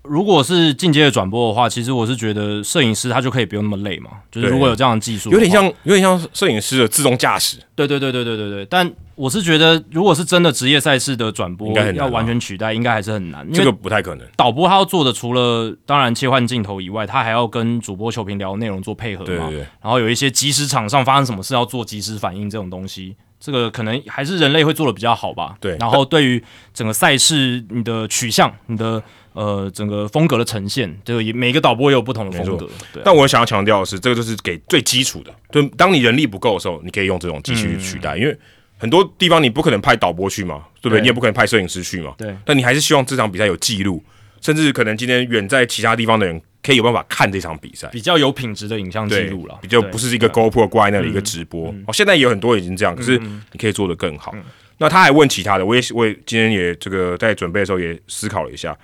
[0.09, 8.67] 如果是进阶的转播的话，其实我是觉得摄影师他就可以不用那么累嘛，就是如果有这样的技术，有点像有点像摄影师的自动驾驶，对对对对对对对。
[8.67, 14.27] 但我是觉得，如果是真的职业赛事的转播应该很难啊要完全取代，应该还是很难，这个不太可能。
[14.37, 25.57] 导播他要做的除了当然切换镜头以外，他还要跟主播球评聊内容做配合嘛，对对对，然后有一些即时场上发生什么事要做即时反应这种东西，这个可能还是人类会做的比较好吧。
[25.61, 29.03] 对然后对于整个赛事你的取向、你的
[29.39, 32.67] 呃整个风格的呈现，这个也每个导播也有不同的风格。
[32.93, 38.37] 对啊、但我想要强调的是，这个就是给最基础的，就当你人力不够的时候，你可以用这种机器去取代，因为
[38.77, 40.99] 很多地方你不可能派导播去嘛，对不对？
[40.99, 41.01] 对。
[41.03, 42.35] 你也不可能派摄影师去嘛，对。
[42.45, 44.03] 但你还是希望这场比赛有记录，
[44.41, 47.87] 甚至可能今天远在其他地方的人可以有办法看这场比赛。
[47.93, 51.73] 比较有品质的影像记录了，比较不是一个 GoPro 挂在那里一个直播。
[51.87, 54.35] 哦，现在也有很多已经这样，可是你可以做得更好。
[54.81, 58.77] 那他还问其他的，我也我也今天也这个在准备的时候也思考了一下，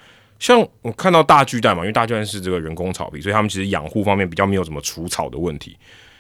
[0.45, 5.75] 像我看到大巨蛋嘛，因为大巨蛋是这个人工草皮，所以他们其实养护方面比较没有什么除草的问题。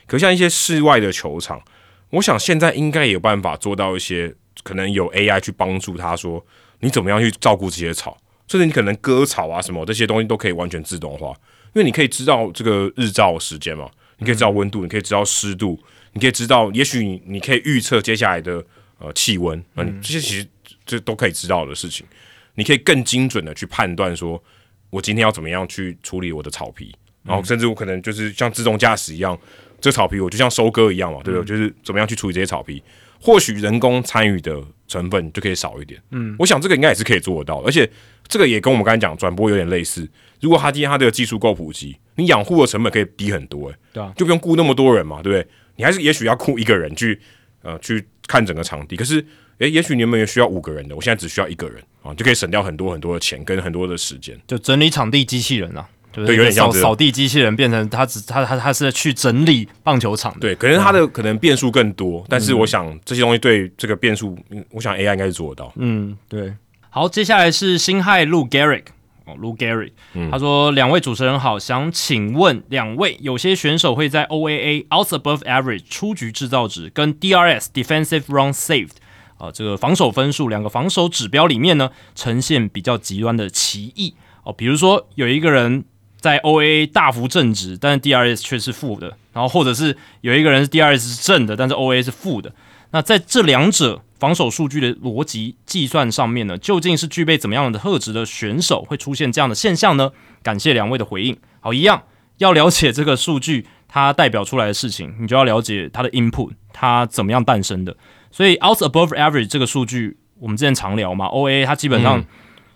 [0.06, 1.62] 可像一些室外的球场，
[2.08, 6.42] 我想现在应该也有办法做到一些，可能有 AI 去帮助他说
[6.80, 8.16] 你怎么样去照顾这些草，
[8.48, 11.28] 甚至你可能割草啊什么这些东西都可以完全自动化，
[11.74, 15.78] 因为你可以知道这个日照时间嘛，你可以知道温度，你可以知道湿度，
[16.14, 18.64] 你可以知道，也许你你可以预测接下来的
[18.98, 20.48] 呃气温，嗯，这些其实
[20.86, 22.06] 这都可以知道的事情，
[22.54, 24.42] 你可以更精准的去判断说，
[24.90, 29.38] 我今天要怎么样去处理我的草皮，然后甚至我可能就是像自动驾驶一样，
[29.80, 31.46] 这草皮我就像收割一样嘛，对不对？
[31.46, 32.82] 就是怎么样去处理这些草皮，
[33.20, 36.00] 或许人工参与的成分就可以少一点。
[36.10, 37.88] 嗯，我想这个应该也是可以做得到的，而且
[38.28, 40.08] 这个也跟我们刚才讲转播有点类似。
[40.40, 45.48] 如果他今天他这个技术够普及，你养护的成本可以低很多、欸，对啊就不用雇那么多人嘛，对不对？
[45.76, 47.18] 你还是也许要雇一个人去
[47.62, 49.24] 呃去看整个场地，可是
[49.58, 54.38] 诶，也许你们也需要五个人的，我现在只需要一个人啊，就可以省掉很多很多的钱跟很多的时间。
[54.46, 65.72] 就整理场地机器人啊，对有点像扫扫地机器人变成他只他他他是去整理棒球场的，对，可能他的可能变数更多，但是我想这些东西对这个变数，嗯我想 AI 应该是做得到。
[65.76, 66.52] 嗯，对。
[66.90, 68.84] 好，接下来是辛亥路 Garrick
[69.24, 69.90] 哦，路 Garrick，、
[70.30, 78.90] 他说：“两位主持人好，想请问两位，有些选手会在 OAA outs above average 出局制造值跟 DRS defensive run saved
[79.36, 85.84] 啊、这个防守分数两个防守指标里面呢，呈现比较极端的歧义哦，比如说有一个人
[86.18, 92.54] 在 O A 大幅正值，但是 DRS 却是负的，然后或者是有一个人是 DRS 是正的，但是 O A 是负的。
[92.92, 100.12] 那在这两者防守数据的逻辑计算上面呢，究竟是具备怎么样的特质的选手会出现这样的现象呢？
[100.42, 101.36] 感谢两位的回应。
[101.60, 102.04] 好，一样
[102.38, 107.96] 要了解这个数据它代表出来的事情，你就要了解它的 input，它怎么样诞生的。
[108.34, 112.20] 所以 out above average 这个数据，我们之前常聊嘛，OA 它基本上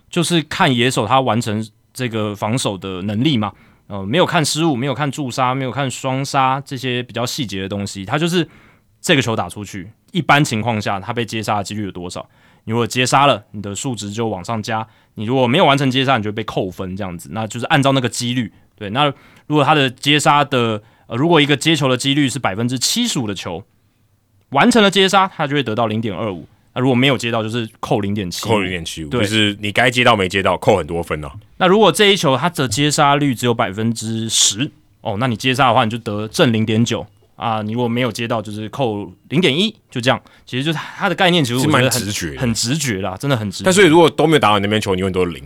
[0.09, 3.53] 就是看野手他完成这个防守的能力嘛。
[3.89, 8.49] 呃，没有看失误，没有看助杀，没有看双杀这些比较细节的东西，它就是
[9.01, 12.25] 这个球打出去，一般情况下他被接杀的几率有多少？
[12.63, 19.07] 你如果接杀了，你的数值就往上加；你如果没有完成接杀，你就被扣分，这样子，那就是按照那个几率对，那
[19.49, 23.65] 如果他的接杀的呃，如果一个接球的几率是百分之七十五的球
[24.51, 26.47] 完成了接杀，他就会得到零点二五。
[26.75, 31.31] 那如果没有接到，就是扣零点七，扣零点七五，对就是你该接到没接到，扣很多分哦。
[31.57, 34.71] 那如果这一球他的接杀率只有百分之十
[35.01, 37.05] 哦，那你接杀的话，你就得正零点九
[37.37, 37.63] 啊。
[37.63, 40.21] 你如果没有接到，就是扣零点一，就这样。
[40.47, 43.65] 其实就是它的概念，其实我是蛮觉得很直觉很直觉啦，真的很直觉。
[43.65, 45.43] 但所以如果都没有打到你那边球，你永远都是零，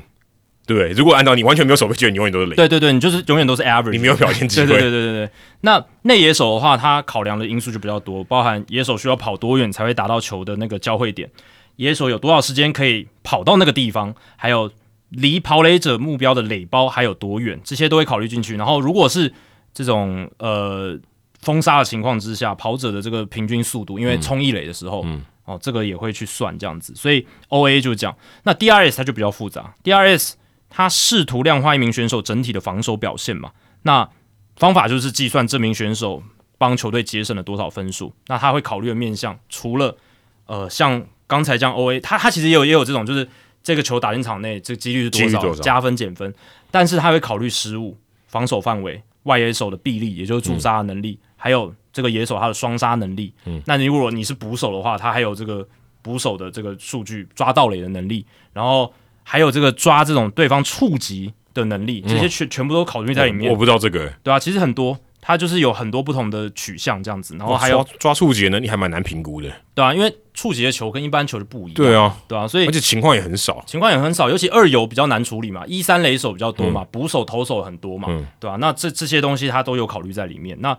[0.73, 0.99] 对不对？
[0.99, 4.67] 如果按照你完全没有守备机会，你永远都是零，对对对，你就是永远都是 average，你没有表现机会。
[4.67, 5.31] 对对对对对对。
[5.61, 11.31] 那内野手的话，他考量的因素就比较多，包含野手需要跑多远才会达到球的那个交汇点，
[11.77, 14.71] 野手有多少时间可以跑到那个地方，还有
[15.11, 18.57] 离跑垒者目标的垒包还有多远，这些都会考虑进去。
[18.57, 19.33] 然后如果是
[19.75, 20.99] 这种呃
[21.41, 26.95] 封杀的情况之下，跑者的这个平均速度，因为冲一垒的时候，嗯哦，这个也会去算这样子。
[26.95, 28.17] 所以 O A 就这样。
[28.45, 30.37] 那 D R S 它就比较复杂，D R S
[30.75, 33.53] 它试图量化一名选手整体的防守表现嘛。
[33.83, 34.09] 那
[34.57, 36.23] 方法就是计算这名选手
[36.57, 38.15] 帮球队节省了多少分数。
[38.29, 39.97] 那他会考虑的面向，除了
[40.47, 43.29] 呃像刚才这样 O A，他他其实也有也有这种，就是
[43.63, 46.33] 这个球打进场内，这个几率是多少，加分减分。
[46.71, 53.35] 但是他会考虑失误、防守范围、外野手的臂力，也就是驻杀的能力，还有这个野手他的双杀能力。
[53.45, 55.67] 嗯，那你如果你是捕手的话，他还有这个
[56.01, 58.93] 捕手的这个数据，抓到垒的能力，然后
[59.23, 63.51] 还有这个抓这种对方触及的能力，这些全全部都考虑在里面。
[63.51, 69.51] 我不知道这个，对啊，其实很多，它就是有很多不同的取向这样子，然后还有抓抓触及的能力还蛮难评估的。
[69.75, 73.63] 对啊，因为触及的球跟一般球就不一样，对啊，对啊，所以而且情况也很少。
[73.67, 80.57] 情况也很少，尤其二游比较难处理嘛，一三垒手比较多嘛，捕手投手很多嘛，嗯对吧、那这这些东西它都有考虑在里面。
[80.61, 80.77] 那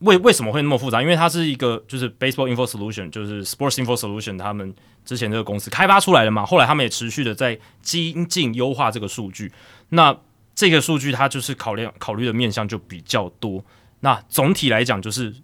[0.00, 1.00] 为为什么会那么复杂？
[1.00, 4.74] 因为它是一个就是 Baseball Info Solution，就是 Sports Info Solution 他们
[5.04, 9.50] 之前这个公司开发出来的嘛，后来他们也持续的在精进优化这个数据。
[9.88, 10.16] 那
[10.54, 13.64] 这个数据它就是考量考虑的面向就比较多。
[14.00, 15.34] 那总体来讲就是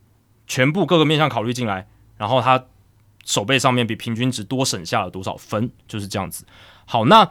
[0.46, 1.86] 全部各个面向考虑进来，
[2.18, 2.62] 然后它
[3.24, 6.44] 手背上面比平均值多省下了多少分，就是这样子。
[6.84, 7.30] 好，那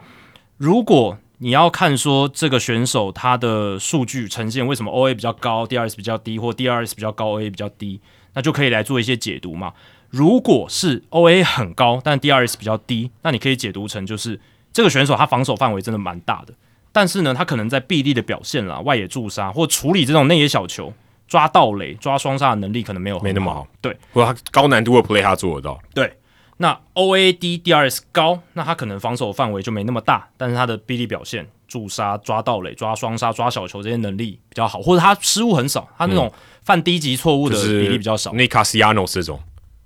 [0.56, 8.00] 如果你要看说这个选手他的数据呈现为什么 OA 比较高，DRS 比较低，或 DRS 比较高，OA 比较低，
[8.34, 9.72] 那就可以来做一些解读嘛。
[10.08, 14.38] 如果是 OA 很高，但 DRS 比较低，那你可以解读成就是
[14.72, 16.54] 这个选手他防守范围真的蛮大的，
[16.92, 20.94] 但是呢，他可能在臂力的表现啦、外野助杀或处理这种内野小球、
[21.26, 26.12] 抓盗垒、抓双杀的能力可能没有没那么好，对，或者他高难度的 play 他做得到，对，
[26.58, 39.40] 那 O A D D R S 高，那他可能防守范围就没那么大，但是他的臂力表现、助杀、抓盗垒、抓双杀、抓小球这些能力比较好，或者他失误很少，他那种犯低级错误的比例比较少，Nick Castellanos 这种。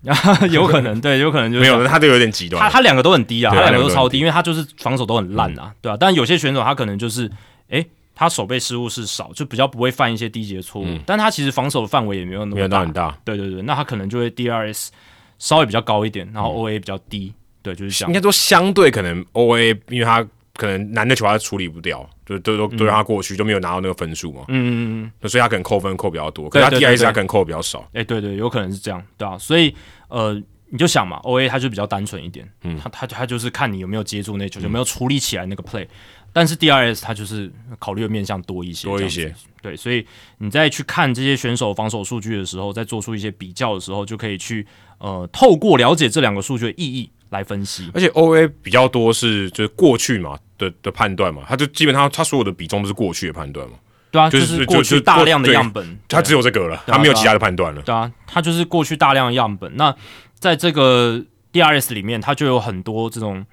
[0.52, 2.62] 有可能对，有可能就是没有，他都有点极端。
[2.62, 2.70] 他。
[2.70, 5.96] 他两个都很低啊，他两个都超低，因为他就是防守都很烂啊，对啊。
[5.98, 7.28] 但有些选手他可能就是，
[7.70, 7.84] 诶，
[8.14, 14.90] 他手背失误是少，就比较不会犯一些低级的错误，但他其实防守的范围也没有那么大，到很大，对对对，那他可能就会 DRS
[15.38, 17.32] 稍微比较高一点，然后 OA 比较低，
[17.62, 18.10] 对，就是这样。
[18.10, 18.14] 应。
[18.14, 26.96] 该说相对可能 OA，因为他可能难的球他处理不掉，就都都都让他过去，就没有拿到那个分数嘛，嗯嗯嗯，所以他可能扣分扣比较多，可是他对对对。
[26.96, 27.86] DRS 他可能扣比较少。
[27.92, 29.74] 哎、对对，有可能是这样，对啊，所以
[30.08, 30.34] 呃，
[30.70, 35.86] 你就想嘛，OA 它就比较单纯一点，嗯，他他他就是看你有没有接住那球，有没有处理起来那个 play，
[36.32, 39.34] 但是 DRS 它就是考虑的面向多一些，多一些，
[39.66, 40.06] 对，所以
[40.38, 44.64] 你在去看这些选手防守数据的时候，在做出一些比较的时候，就可以去
[44.98, 47.90] 呃，透过了解这两个数据的意义来分析。
[47.92, 53.74] 而且 OA 比较多是就是过去嘛的的判断嘛，他就基本上他所有的比重都是过去的判断嘛，
[54.12, 57.82] 对啊，就就是是过去大量的样本，他只有这个了，对啊他没有其他的判断了。
[57.82, 59.76] 对啊，它就是过去大量的样本。
[59.76, 59.92] 那
[60.38, 61.20] 在这个
[61.52, 63.44] DRS 里面，它就有很多这种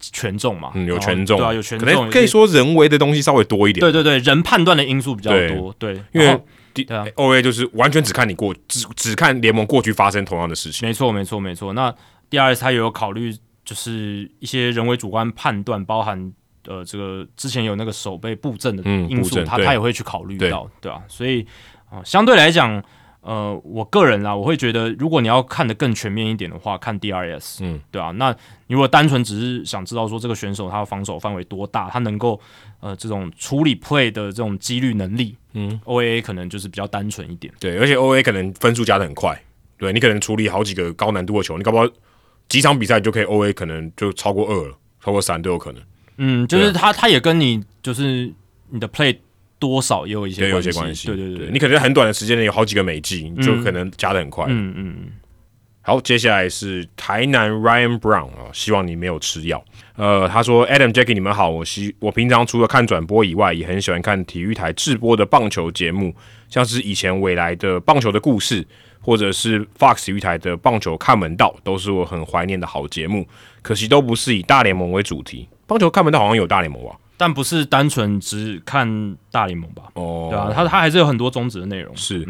[0.00, 3.80] 权重嘛，嗯，有权重，对啊，有权可重，能可以说人为的东西稍微多一点。
[3.80, 10.88] 对对对，人判断的因素比较多，对，因为然后 D 对啊 OA 就是完全只看你过只只看联盟过去发生同样的事情。
[10.88, 11.72] 没错没错没错。
[11.72, 11.94] 那
[12.30, 16.32] DRS 它也有考虑，就是一些人为主观判断，包含
[16.66, 21.46] 呃这个之前有那个手背布阵的嗯因素，布阵对它它也会去考虑到，对啊，所以
[21.90, 22.82] 啊、相对来讲。
[23.22, 28.30] 呃，我个人啦，我会觉得，如果你要看得更全面一点的话，看 DRS，嗯，对啊，那
[28.66, 32.40] 你如果单纯只是想知道说这个选手他的防守范围多大，他能够
[32.80, 37.52] 呃这种处理 play 的这种几率能力，嗯，OAA 可能就是比较单纯一点。
[37.60, 39.38] 对，而且 OA 可能分数加的很快，
[39.76, 41.86] 对你可能处理好几个高难度的球，你搞不好
[42.48, 44.74] 几场比赛就可以 OA 可能就超过二了，
[45.04, 45.82] 超过三都有可能，
[46.16, 48.32] 嗯，就是他他也跟你就是
[48.70, 49.14] 你的 play
[49.60, 51.06] 多少也有一些，有关系，些关系。
[51.06, 54.46] 对对对，你可能在很短的时间内有好几个美记，你就可能加的很快。
[54.48, 55.12] 嗯嗯嗯，
[55.82, 59.62] 好，接下来是台南 Ryan Brown 啊，希望你没有吃药。
[59.96, 66.14] 呃，他说：“Adam、Jackie，你们好，我希我平常除了看转播以外，也很喜欢看体育台直播的棒球节目，
[66.48, 68.66] 像是以前未来的棒球的故事，
[69.00, 73.26] 或者是 Fox 体育台的棒球看门道，都是我很怀念的好节目。
[73.60, 75.46] 可惜都不是以大联盟为主题。
[75.66, 76.96] 棒球看门道好像有大联盟吧？
[77.20, 79.82] 但不是单纯只看大联盟吧？
[79.92, 81.94] 哦，对啊，它它还是有很多宗旨的内容。
[81.94, 82.26] 是，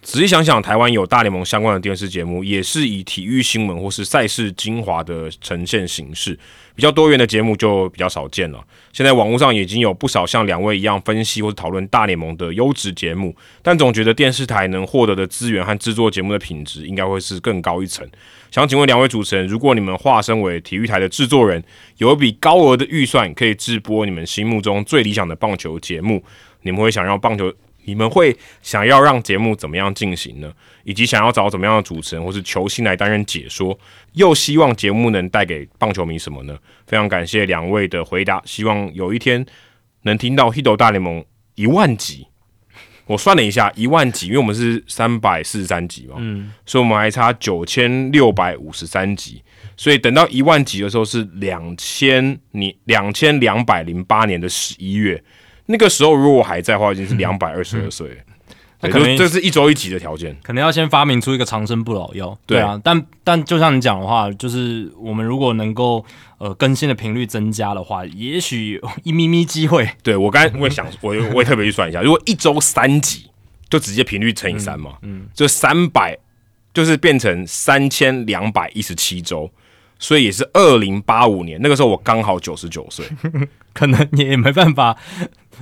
[0.00, 6.38] 仔细想想，台湾有大联盟相关的电视节目，也是以体育新闻或是赛事精华的呈现形式，
[6.74, 8.64] 比较多元的节目就比较少见了。
[8.92, 18.08] 现在网络上已经有不少像两位一样分析或者讨论大联盟的优质节目，但总觉得电视台能获得的资源和制作节目的品质，应该会是更高一层。
[18.50, 21.62] 想请问两位主持人，如果你们化身为体育台的制作人，
[21.98, 26.24] 有一笔高额的预算可以制播你们心目中最理想的棒球节目，
[26.62, 27.52] 你们会想让棒球？
[27.88, 30.52] 你们会想要让节目怎么样进行呢？
[30.84, 33.76] 以及想要找怎么样的主持人或是球星来担任解说？
[34.12, 36.54] 又希望节目能带给棒球迷什么呢？
[36.86, 39.44] 非常感谢两位的回答，希望有一天
[40.02, 41.22] 能听到《h i t 大联盟》
[41.54, 42.26] 一万集。
[43.06, 49.42] 我算了一下，一万集，因为我们是三百四十三集嘛，嗯，所以我们还差九千六百五十三集，
[49.78, 55.24] 所以等到一万集的时候是两千年两千两百零八年的十一月。
[55.70, 58.18] 那个时候如果我还在的话，已经是两百二十二岁。
[58.80, 62.38] 那可能这是一周一集的条件，可能要先发明出一个长生不老药。
[62.46, 66.04] 对啊，但但就像你讲的话，就是我们如果能够
[66.38, 69.90] 呃更新的频率增加的话，也许一咪咪机会。
[70.04, 73.28] 对我刚才我也想， 我我也特别去算一下，如果一周三集，
[73.68, 76.16] 就直接频率乘以三嘛，嗯，就三百，
[76.72, 79.50] 就是变成三千两百一十七周。
[80.00, 83.04] 所以也是二零八五年，那个时候我刚好九十九岁，
[83.74, 84.96] 可能也没办法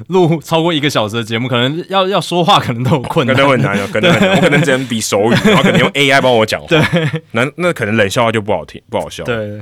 [0.09, 6.69] 录超过一个小时的节目，可能要要说话，可能都有困难，可能很难， 可能我可能只能比手语， 然后可能用 AI 帮我讲话，
[7.33, 9.25] 那那可能冷笑话就不好听，不好笑。
[9.25, 9.61] 对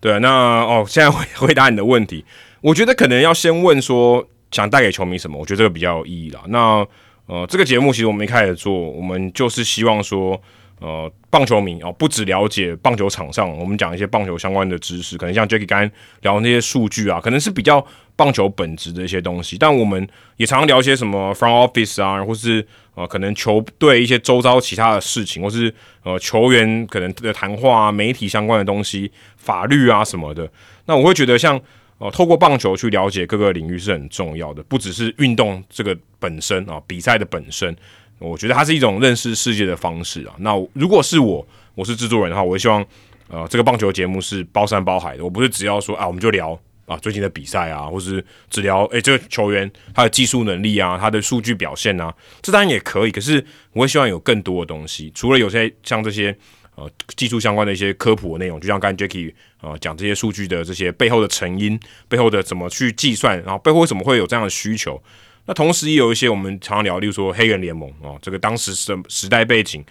[0.00, 2.24] 对，那哦，现在回回答你的问题，
[2.60, 6.40] 我觉得可能要先问说想带给球迷什么，我觉得这个比较有意义啦。
[6.48, 6.86] 那
[7.26, 10.40] 呃，这个节目其实我们一开始做，我们就是希望说。
[10.82, 15.88] 呃，棒球迷哦，不只了解棒球场上，我们讲一些棒球相关的知识，可能像 Jackie 刚
[16.22, 17.86] 聊那些数据啊，可能是比较
[18.16, 19.56] 棒球本质的一些东西。
[19.56, 20.04] 但我们
[20.38, 25.72] 也常常聊一些什么 front office 啊，或是呃，可能球队一些周遭其他的事情，或是
[26.02, 30.50] 呃球员可能的谈话啊，媒体相关的东西，法律啊什么的。
[30.86, 31.60] 那我会觉得像
[31.98, 37.76] 呃，透过棒球去了解各个领域是很重要的，不只是运动这个本身啊，比赛的本身。
[38.22, 40.34] 我觉得它是一种认识世界的方式啊。
[40.38, 42.84] 那如果是我，我是制作人的话，我会希望，
[43.28, 45.24] 呃，这个棒球节目是包山包海的。
[45.24, 53.10] 我不是只要说啊，我们就聊啊最近的比赛啊，或是只聊诶这个球员他的技术能力啊，他的数据表现啊，这当然也可以。
[53.10, 56.36] 可是我会希望有更多的东西，除了有些像这些
[56.74, 61.78] 呃技术相关的一些科普的内容，就像刚才 Jacky 啊讲这些数据的这些背后的成因，
[62.08, 65.02] 背后的怎么去计算，然后背后为什么会有这样的需求。
[65.46, 69.84] 那同时也有一些我们常常聊，例如说黑人联盟啊，这个当时时时代背景，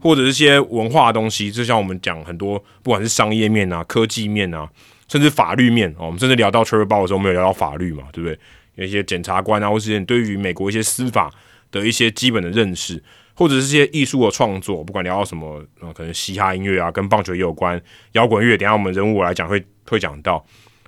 [0.00, 4.68] 或者是一些文化的东西，就像我们讲很多，不管是商业面啊、科技面啊，
[5.06, 8.38] 甚至法律面哦，我们甚至聊到 t r e v o r 的时候，我们有聊到法律嘛，对不对？
[8.74, 11.32] 有一些检察官啊，或是对于美国一些司法
[11.70, 13.02] 的一些基本的认识，
[13.32, 15.64] 或者是些艺术的创作，不管聊到什么，
[15.94, 17.80] 可能嘻哈音乐啊，跟棒球也有关，
[18.12, 20.44] 摇滚乐，等下我们人物来讲会会讲到。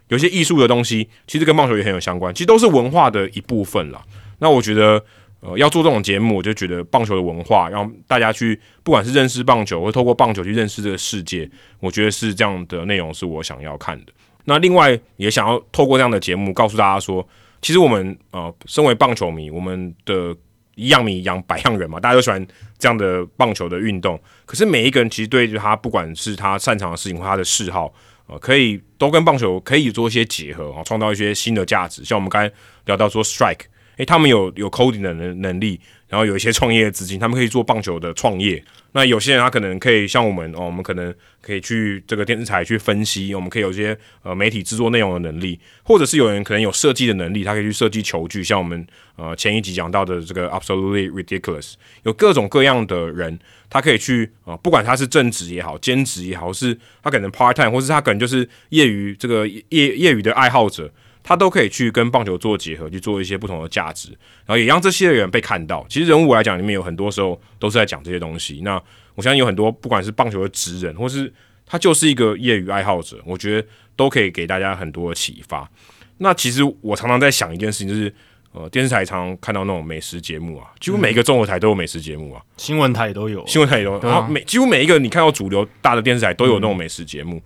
[0.08, 4.02] 有些艺术的东西，其实跟棒球也很有相关，其实都是文化的一部分啦。
[4.38, 5.02] 那我觉得，
[5.40, 11.48] 呃，要做这种节目，我就觉得棒球的文化，让大家去，不管是认识棒球，或透过棒球去认识这个世界，
[11.80, 14.12] 我觉得是这样的内容是我想要看的。
[14.44, 17.26] 那另外也想要透过这样的节目，告诉大家说，
[17.60, 20.34] 其实我们呃，身为棒球迷，我们的
[20.74, 22.46] 一样米养百样人嘛，大家都喜欢
[22.78, 24.18] 这样的棒球的运动。
[24.46, 27.92] 可是每一个人其实对他，不管是他擅长的事情或他的嗜好。
[28.28, 32.04] 呃，可以都跟棒球可以做一些结合啊，创造一些新的价值。
[32.04, 32.54] 像我们刚才
[32.86, 33.62] 聊到说，Strike，
[33.96, 38.62] 诶，他们有有 coding 的能能力，然后有一些创业的资金，他们可以做棒球的创业。
[38.92, 48.86] 那有些人他可能可以像我们哦，我们可能可以去这个电视台去分析，我们可以有些呃媒体制作内容的能力，或者是有人可能有设计的能力，他可以去设计球具，像我们
[49.16, 51.74] 呃前一集讲到的这个 Absolutely Ridiculous，
[52.04, 60.90] 有各种各样的人，他可以去啊，不管他是正职也好，兼职也好，是他可能 part time，或是他可能就是业余这个业业余的爱好者。
[61.28, 64.08] 他都可以去跟棒球做结合，去做一些不同的价值，
[64.46, 65.84] 然后也让这些人被看到。
[65.86, 68.62] 其实人物来讲，里面有很多时候都是在讲这些东西。
[68.64, 68.82] 那
[69.14, 71.30] 我相信有很多不管是棒球的职人，或是
[71.66, 75.70] 他就是一个业余爱好者，我觉得都可以给大家很多的启发。
[76.16, 78.10] 那其实我常常在想一件事情，就是
[78.52, 87.42] 呃，电视台常常看到那种美食节目啊，几乎每一个综合台都有美食节目啊，新闻台也都有，新闻台也都有，然后每几乎每一个你看到主流大的电视台都有那种美食节目。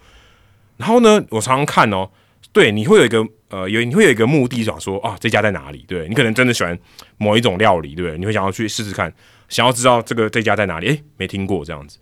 [0.77, 2.09] 然后呢，我常常看哦。
[2.53, 5.85] 对，你会有一个呃，有你会有一个目的，想说啊，这家在哪里？
[5.87, 6.77] 对你可能真的喜欢
[7.19, 8.17] 某一种料理，对？
[8.17, 9.13] 你会想要去试试看，
[9.51, 10.87] 想要知道这个这家在哪里？
[10.87, 11.99] 诶，没听过这样子。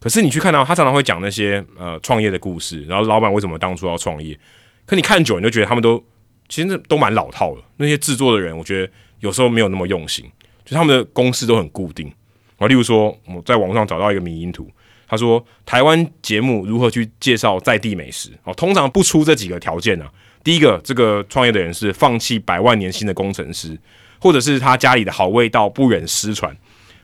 [0.00, 4.38] 可是你去看到他常常会讲那些呃创业的故事，然后老板为什么当初要创业？
[4.86, 6.02] 可你看久，你就觉得他们都
[6.48, 7.62] 其实都蛮老套的。
[7.76, 8.90] 那些制作的人，我觉得
[9.20, 10.24] 有时候没有那么用心，
[10.64, 12.10] 就他们的公式都很固定
[12.56, 12.66] 啊。
[12.66, 14.70] 例如说，我在网上找到一个迷因图。
[15.10, 18.30] 他说：“台湾节目如何去介绍在地美食？
[18.44, 20.10] 哦，通常不出这几个条件啊。
[20.48, 23.78] 第一个，这个创业的人是放弃百万年薪的工程师，
[24.18, 26.56] 或者是他家里的好味道不忍失传，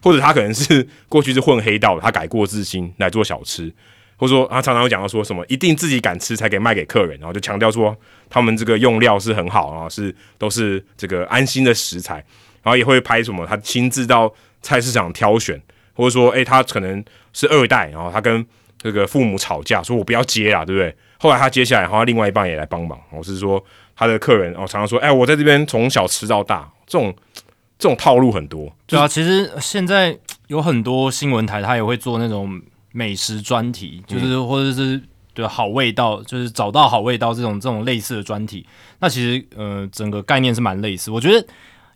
[0.02, 3.70] 或者他可能是过去是混黑道，他改过自新来做小吃，
[4.16, 7.94] 或者说他常常会讲到说什么一定自己敢吃才给卖给客人，然后就强调说
[8.30, 12.14] 他们这个用料是很好啊，是都是这个安心的食材，
[12.62, 15.60] 然后也会拍什么他亲自到菜市场挑选。”
[15.92, 17.04] 或者说，诶，他可能
[17.34, 18.44] 是二代，然后他跟
[18.78, 20.96] 这个父母吵架，说我不要接了，对不对？
[21.24, 23.00] 后来他接下来，然后另外一半也来帮忙。
[23.10, 23.64] 我是说，
[23.96, 27.14] 他的客人哦，常常说，哎，我在这边从小吃到大，这种
[27.78, 28.70] 这种套路很多。
[28.86, 30.14] 对啊，其实现在
[30.48, 32.60] 有很多新闻台，他也会做那种
[32.92, 35.00] 美食专题，就是或者是
[35.32, 38.66] 对好味道，就是找到好味道这种这种类似的专题。
[38.98, 41.10] 那其实呃，整个概念是蛮类似。
[41.10, 41.46] 我觉得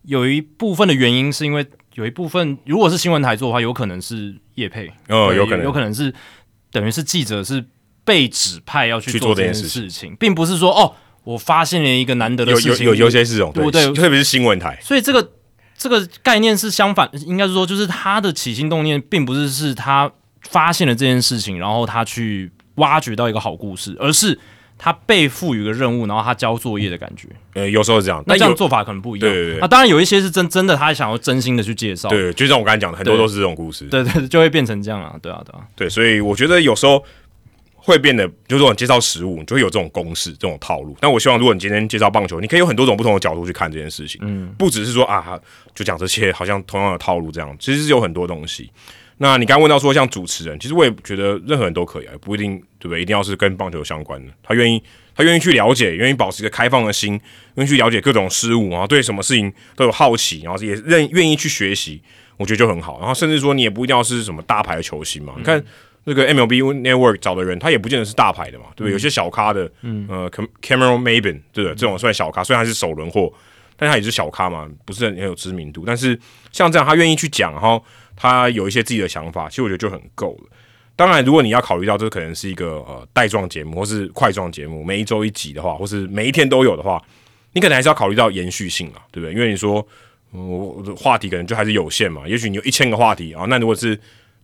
[0.04, 1.66] 有一部分的原因是因为。
[1.94, 6.14] 有一部分，如果是新闻台做的话，有可能是叶配，哦，有可能，有可能是
[6.70, 7.64] 等于是记者是
[8.08, 10.94] 被指派要去做这件事情，并不是说哦，
[11.24, 13.92] 我发现了一个难得的事情，有有有些是这种，对对？
[13.92, 15.30] 特别是新闻台，所以这个
[15.76, 20.10] 这个概念是相反，应该是说，就是他的起心动念，并不是是他
[20.40, 24.38] 发现了这件事情，然后他去挖掘到一个好故事，而是。
[24.80, 29.28] 他被赋予个任务，然后他交作业的感觉，呃，有时候是这样，那这样做法可能不一样。
[29.28, 32.08] 对对对，那当然有一些是真真的，他想要真心的去介绍。
[32.08, 33.86] 对，就像我刚才讲的，很多都是这种故事。
[33.86, 35.66] 对对，就会变成这样啊，对啊对啊。
[35.74, 37.02] 对，所以我觉得有时候
[37.92, 40.96] 会变得，就是说你介绍食物，你就会有这种公式、这种套路。
[41.00, 45.38] 但我希望，如果你今天介绍棒球，你可以有很多种不同的角度去看这件事情，嗯，不只是说啊，
[45.74, 48.70] 就讲这些好像同样的套路这样，其实是有很多东西。
[49.20, 53.02] 那你刚问到说像主持人，其实我也觉得任何人都可以啊，不一定对不对？
[53.02, 54.32] 一定要是跟棒球相关的。
[54.44, 54.80] 他愿意，
[55.12, 57.20] 他愿意去了解，愿意保持一个开放的心，
[57.56, 62.00] 愿意去了解各种事物，然后对什么事情都有好奇，然后也愿愿意去学习，
[62.36, 63.00] 我觉得就很好。
[63.00, 65.34] 然后甚至说你也不一定要是什么大牌的球星嘛。
[65.36, 65.60] 你看
[66.04, 68.92] 那个 MLB Network 找的人，他也不见得是大牌的嘛，对不对？
[68.92, 70.30] 有些小咖的，嗯，呃
[70.62, 71.74] ，Cameron Maben，对不对？
[71.74, 73.32] 这种算小咖，虽然他是首轮货，
[73.76, 75.84] 但他也是小咖嘛，不是很很有知名度。
[75.86, 76.18] 但是
[76.52, 77.82] 像这样，他愿意去讲，然后。
[78.20, 80.50] 他有一些自己的想法，其实我觉得就很够了。
[80.96, 87.00] 当然，如果你要考虑到这可能是一个呃带状节目或是块状节目，每一周一集的话，或是每一天都有的话，
[87.52, 89.32] 你可能还是要考虑到延续性啊，对不对？
[89.32, 89.86] 因为你说
[90.32, 93.96] 我话题可能就还是有限嘛，也许你有一千个话题啊，那如果是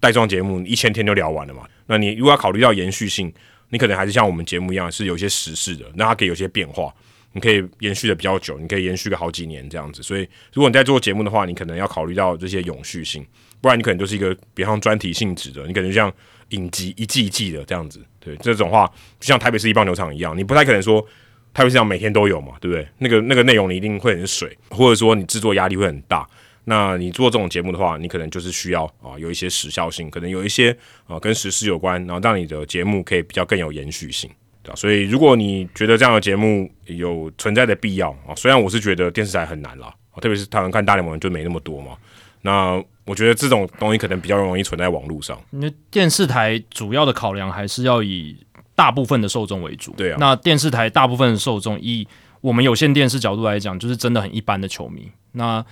[0.05, 1.63] 带状节目，一千天就聊完了嘛。
[1.87, 3.33] 那你如果要考虑到延续性，
[3.71, 6.93] 你可能还是像我们节目一样，是有些时事的，那它可以有些变化。
[7.33, 10.03] 你可以延续的比较久，你可以延续个好几年这样子。
[10.03, 13.27] 所以，如果你在做节目的话，你可能要考虑到这些永续性，
[13.61, 16.13] 不然你可能就是一个比方专题性质的，你可能就像
[16.51, 18.01] 影集一季一季的这样子。
[18.21, 18.87] 对，这种话
[19.19, 21.05] 就像台北市一棒球场一样，你不太可能说
[21.53, 22.87] 台北市场每天都有嘛，对不对？
[22.99, 26.25] 那个那个内容你一定会很水，或者说你制作压力会很大。
[26.65, 30.77] 那你做这种节目的话，你可能就是需要啊有一些时效性，可能有一些
[31.07, 34.31] 啊跟时事有关，然后让你的节目可以比较更有延续性。
[34.63, 41.93] 对啊所以，如果你觉得这样的节目有存在的必要啊，虽然我是觉得电视台很难啦，特别是台湾看大联盟就没那么多嘛。
[42.41, 45.39] 那我觉得这种东西可能比较容易存在网络上。
[45.51, 48.37] 因为电视台主要的考量还是要以
[48.75, 49.93] 大部分的受众为主。
[49.93, 50.17] 对啊。
[50.19, 52.07] 那电视台大部分的受众，以
[52.41, 55.11] 我们有线电视角度来讲，就是真的很一般的球迷。
[55.33, 55.65] 那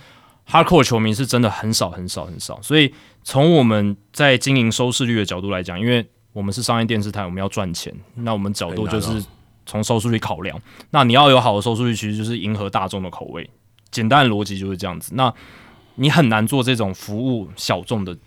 [0.47, 2.59] hardcore 球迷是真的很少很少很少。
[2.61, 2.93] 所以
[3.23, 9.23] 从我们在经营收视率的角度来讲，因为我们是商业电视台，我们要赚钱，那我们角度就是
[9.65, 10.59] 从收视率考量。
[10.89, 13.49] 那你要有好的收视率，其实就是迎合大众的口味。
[13.91, 15.11] 简单的逻辑就是这样子。
[15.15, 15.31] 那
[15.95, 18.17] 你很难做这种服务小众的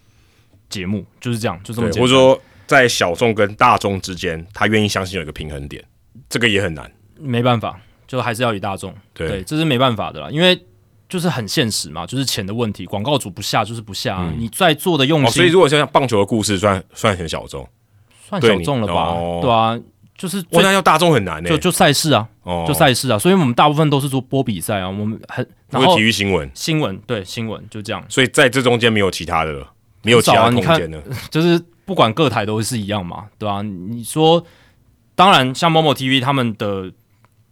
[0.68, 2.02] 节目，就是这样，就这么简单。
[2.02, 5.84] 或者说，在小众跟大众之间，他愿意相信有一个平衡点，
[6.28, 6.90] 这个也很难。
[7.18, 8.94] 没办法，就还是要以大众。
[9.12, 10.56] 对，这是没办法的啦，因为
[11.08, 12.86] 就是很现实嘛，就是钱的问题。
[12.86, 15.30] 广告主不下就是不下，你在做的用心。
[15.30, 17.66] 所以，如果像棒球的故事，算算很小众。
[18.28, 19.14] 算小众了吧？
[19.40, 19.78] 对啊，
[20.18, 22.28] 就是我那要大众很难呢，就就赛事啊，
[22.66, 29.70] 就赛事啊，所以我们大部分都是做播比赛啊，我们很然后体育新闻，新闻对新闻就这样，所以在这中间没有其他的了，
[30.02, 31.00] 没有其他空间了，
[31.30, 33.62] 就是不管各台都是一样嘛，对啊？
[33.62, 34.44] 你说，
[35.14, 36.90] 当然像某某 TV 他们的，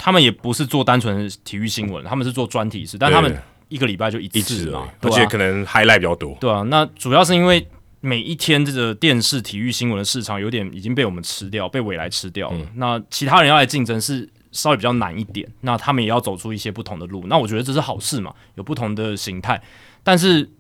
[0.05, 3.35] 他们也不是做单纯体育新闻，他们是做专题式，但他们
[3.69, 7.67] 一个礼拜就一次嘛，而且可能 highlight 比较多，对啊，那主要是因为。
[8.07, 12.59] 每一天这个电视体育新闻的市场有点已经被我们吃掉，被未来吃掉了。
[12.75, 15.51] 那其他人要来竞争是稍微比较难一点。
[15.63, 17.25] 那他们也要走出一些不同的路。
[17.29, 19.59] 那我觉得这是好事嘛，有不同的形态。
[20.03, 20.51] 但是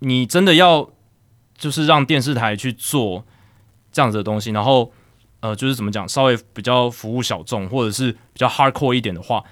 [0.00, 0.90] 你真的要
[1.56, 3.24] 就是让电视台去做
[3.90, 4.92] 这样子的东西，然后
[5.40, 9.42] 呃，就是怎么讲，稍微比较服务小众，或者是比较 hardcore 一点的话，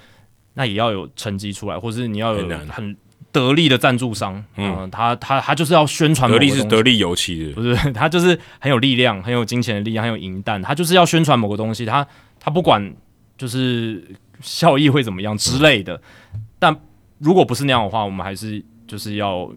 [0.54, 2.96] 那也要有成绩出来，或者是你要有很
[3.30, 12.06] 得力的赞助商，嗯、他他他就是要宣传得力是得力油漆的，不是，他就是很有力量，很有金钱的力量，很有银弹，他就是要宣传某个东西，他
[12.40, 12.94] 他不管
[13.36, 14.02] 就是
[14.40, 16.00] 效益会怎么样之类的，
[16.58, 16.74] 但
[17.18, 19.50] 如果不是那样的话，我们还是就是要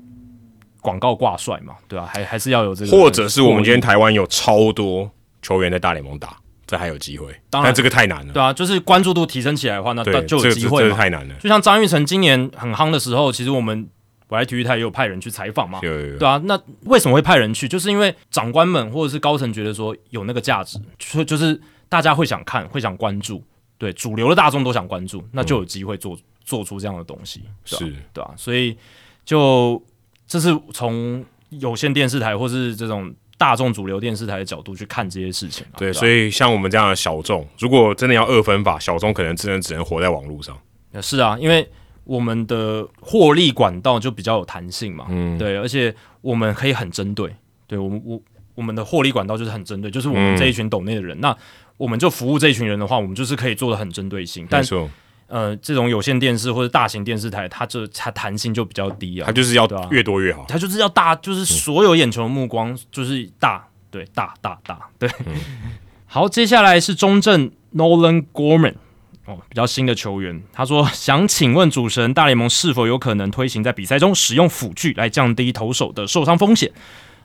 [0.82, 5.10] 广告挂帅嘛，对吧、还还是要有这个，或者是我们今天台湾有超多
[5.42, 6.38] 球员在大联盟打，
[6.68, 7.70] 这还有机会，当然。
[7.70, 10.90] 但这个太难了，对啊，就是关注度提升起来的话，那对，就有机会嘛。
[10.90, 13.88] 个太难了，就像张玉成今年很夯的时候，其实我们
[14.28, 16.18] 我来体育台也有派人去采访嘛，有有有。
[16.18, 17.68] 对啊，那为什么会派人去？
[17.68, 21.60] 就是因为长官们或者是高层觉得说有那个价值，就就是
[21.90, 23.44] 大家会想看，会想关注，
[23.78, 27.94] 对，主流的大众都想关注，那就有机会做、做出这样的东西，是。
[28.14, 28.78] 对啊，所以
[29.26, 29.84] 就
[30.26, 36.00] 这是从有线电视台或是这种大众主流电视台的角度去看这些事情、啊，对，吧？
[36.00, 40.56] 所以像我们这样的小众，如果真的要二分法，小众可能真的只能活在网络上，
[41.02, 41.68] 是啊，因为
[42.04, 45.92] 我们的获利管道就比较有弹性嘛，嗯，对，而且
[46.22, 47.36] 我们可以很针对，
[47.66, 48.22] 对我们我
[48.54, 51.36] 我们的获利管道就是很针对，就是我们嗯这一群抖内的人，那
[51.78, 54.46] 我们就服务这一群人的话，我们就是可以做的很针对性。
[54.48, 54.88] 但没错，
[55.32, 65.10] 呃，这种有线电视或者大型电视台，它就它弹性就比较低啊它，就是要越多越好，它就是要大，就是所有眼球的目光就是大，对，大大大，对。
[66.06, 68.76] 好，接下来是中正 Nolan Gorman。
[69.26, 76.72] 哦，比较新的球员，他说想请问主持人，大联盟是否有可能推行在比赛中使用辅具来降低投手的受伤风险？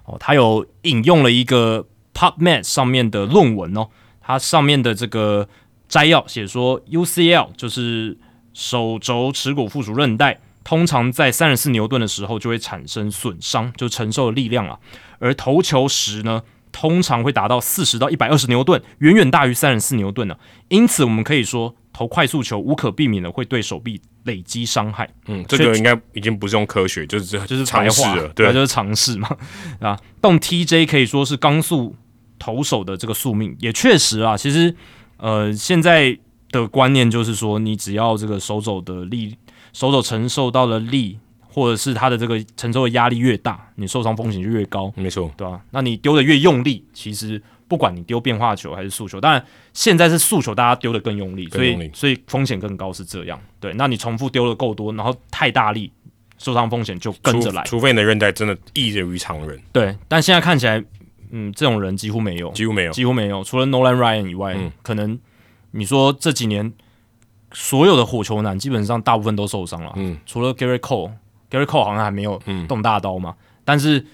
[0.05, 3.89] 哦，他有引用了一个 PubMed 上面的论文哦，
[4.20, 5.49] 它上面的这个
[5.89, 8.19] 摘要写说，UCL 就是
[8.53, 14.79] 手肘耻骨附属韧带，通常在三十四牛顿的时候就会产生损伤，就承受的力量啊，
[15.19, 16.43] 而投球时呢，
[16.73, 20.37] 通常会达到四十到一百二十牛顿，远远大于三十四牛顿呢、
[20.69, 25.09] 因此，我们可以说，投快速球无可避免的会对手臂累积伤害。
[25.27, 29.37] 嗯，这个应该已经不是用科学，就是就是尝试了，对，就是尝试嘛，
[29.81, 31.95] 啊，动 TJ 可以说是刚速
[32.39, 34.75] 投手的这个宿命，也确实啊，其实
[35.19, 36.17] 呃，现在
[36.51, 39.37] 的观念就是说，你只要这个手肘的力，
[39.73, 41.19] 手肘承受到的力，
[41.49, 53.41] 或者是它的这个承受的压力越大，你受伤风险就越高，没错，对吧、那你丢的越用力，其实不管你丢变化球还是速球，当然现在是速球，大家丢的更用力，所以所以风险更高是这样。
[53.59, 55.91] 对，那你重复丢的够多，然后太大力，
[56.39, 57.63] 受伤风险就跟着来。
[57.65, 60.83] 除除非你的韧带真的异于常人，对，但现在看起来，
[61.37, 64.73] 嗯，这种人几乎没有，几乎没有，几乎没有，除了 Nolan Ryan 以外，嗯。
[64.83, 65.19] 可能
[65.73, 66.73] 你说这几年
[67.53, 72.67] 所有的火球男基本上大部分都受伤了，嗯，除了 Gary Cole，Gary Cole 好像还没有嗯。
[72.67, 73.35] 动大刀嘛，
[73.65, 74.05] 但是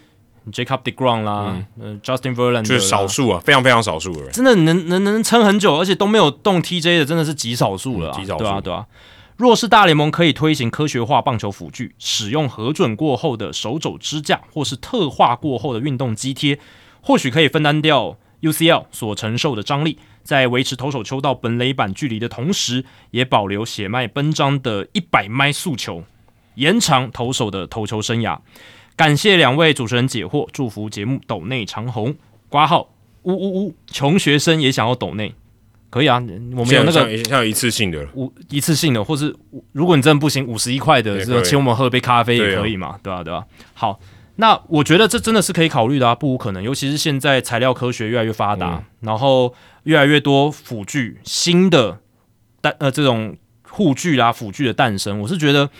[0.51, 8.87] Jacob Degrom 啦，嗯、呃 Justin Verlander 就是少数啊，非常非常少数的人，真的能能能撑很久，而且都没有动 TJ 的，真的是极少数了、啊嗯极少数对啊，对啊。
[9.37, 16.59] 若是大联盟可以推行科学化棒球辅具，使用核准过后的手肘支架，或是特化过后的运动肌贴，
[17.03, 26.05] 或许可以分担掉 UCL 所承受的张力，在维持投手球到本垒板距离的同时，也保留血脉奔张的一百迈速球，
[26.55, 28.39] 延长投手的投球生涯。
[28.97, 32.15] 感谢两位主持人解惑，祝福节目斗内长虹。
[32.49, 32.93] 挂号
[33.23, 35.35] 呜呜呜，穷学生也想要斗内，
[35.89, 36.23] 可以啊，
[36.55, 39.35] 我们有那个像像一次性的，五一次性的，或是
[39.73, 41.27] 如果你真的不行，五十一块的，也可以。
[41.27, 43.99] 这个请我们喝杯咖啡也可以嘛，对吧、对吧、好，
[44.37, 49.55] 那我觉得这真的是可以考虑的啊，不无可能，尤其是现在材料科学越来越发达，嗯然后
[49.85, 51.99] 越来越多辅具新的
[52.61, 53.37] 诞呃这种
[53.69, 55.71] 护具啦辅具的诞生，我是觉得。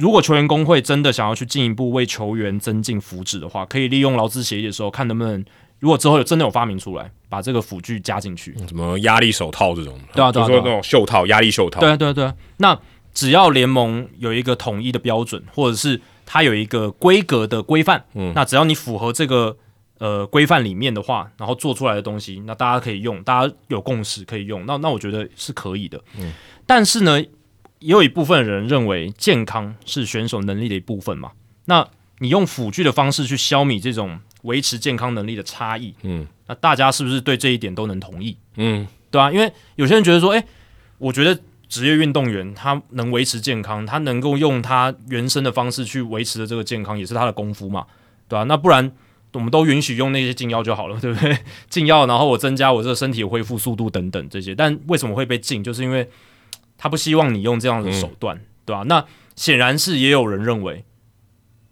[0.00, 5.44] 如果球员工会真的想要去进一步为球员增进福祉的话，可以利用劳资协议的时候，看能不能，
[5.80, 12.32] 如果之后有真的有发明出来，把这个辅具加进去，什么压力手套这种，对啊对啊对啊就说那种袖套、压力袖套，对啊，对啊，对啊。
[12.58, 12.78] 那
[13.12, 16.00] 只要联盟有一个统一的标准，或者是
[16.30, 18.34] 它有一个规格的规范，嗯。
[18.34, 19.56] 那只要你符合这个
[19.96, 25.98] 呃规范里面的话，然后做出来的东西，那大家可以用，大家有共识可以用，那那我觉得是可以的。
[26.18, 26.30] 嗯，
[26.66, 27.18] 但是呢，
[27.78, 31.32] 也有一部分人认为健康是选手能力的一部分嘛，
[31.64, 31.88] 那
[32.18, 36.26] 你用辅具的方式去消弭这种维持健康能力的差异，嗯。
[36.46, 38.36] 那大家是不是对这一点都能同意？
[38.56, 40.44] 嗯，对啊，因为有些人觉得说，诶，
[40.96, 41.38] 我觉得
[41.68, 47.86] 职业运动员他能维持健康，他能够用他原生的方式去维持的这个健康，也是他的功夫嘛，
[48.26, 48.90] 对吧、那不然
[49.34, 51.38] 我们都允许用那些禁药就好了，对不对？
[51.68, 55.62] 禁药，然后我增加我这个身体恢复速度等等这些，但为什么会被禁？
[55.62, 56.08] 就是因为
[56.78, 58.84] 他不希望你用这样的手段，对吧？
[58.86, 59.04] 那
[59.36, 60.84] 显然是也有人认为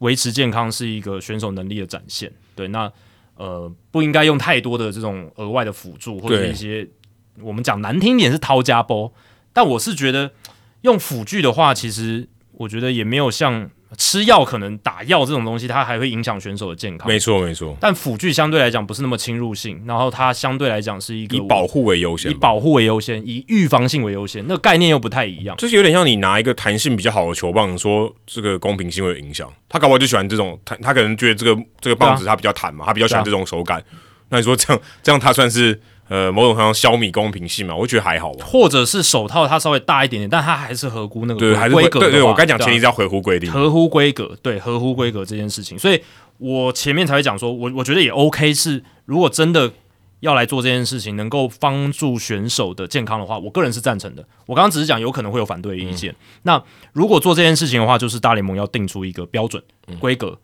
[0.00, 2.92] 维持健康是一个选手能力的展现，对，那
[3.36, 6.86] 呃不应该用太多的这种额外的辅助或者一些
[7.40, 9.10] 我们讲难听点是掏家包，
[9.56, 10.32] 但我是觉得
[10.82, 13.70] 用辅具的话，其实我觉得也没有像。
[13.96, 17.06] 吃药可能打药这种东西，它还会影响选手的健康。
[17.08, 17.74] 没错，没错。
[17.80, 24.44] 但辅具相对来讲不是那么侵入性，然后它相对来讲是一个以保护为优先，以保护为优先，以预防性为优先。
[24.48, 29.50] 那个概念又不太一样，就是有点像你拿一个弹性比较好的球棒，说这个公平性会有影响。
[29.68, 33.82] 他搞不好就喜欢这种弹，他可能觉得这个这个棒子它比较弹嘛，他比较喜欢这种手感。
[34.30, 35.80] 那你说这样这样，他算是？
[36.08, 38.44] 呃，某种程度上消弭公平性嘛，我觉得还好吧。
[38.46, 42.00] 或者是手套它稍微大一点点，但它还是合乎那个对，还是规格。
[42.00, 45.78] 对对，我刚讲前提是要合乎规定，合乎规格，对，合乎规格这件事情。
[45.78, 46.00] 所以
[46.38, 48.54] 我前面才会讲说，我我觉得也 OK。
[48.54, 49.72] 是如果真的
[50.20, 54.26] 要来做这件事情，能够帮助选手的健康的话，我个人是赞成的。
[54.46, 56.14] 我刚刚只是讲有可能会有反对意见。
[56.42, 56.62] 那
[56.92, 59.62] 如果做这件事情的话，就是大联盟要定出一个标准
[59.98, 60.38] 规格。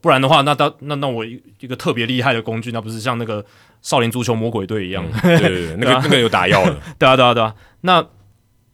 [0.00, 3.44] 不然的话，那到那那我一个特别厉害的工具，那不是像那个
[3.82, 5.04] 少林足球魔鬼队一样？
[5.22, 6.78] 对对 对，那个那个有打药的。
[6.98, 7.54] 对啊对啊对啊。
[7.82, 8.06] 那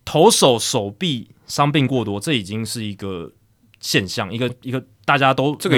[0.04, 3.32] 投手手臂伤病过多，这已经是一个
[3.80, 5.76] 现象，一个一个大家都这个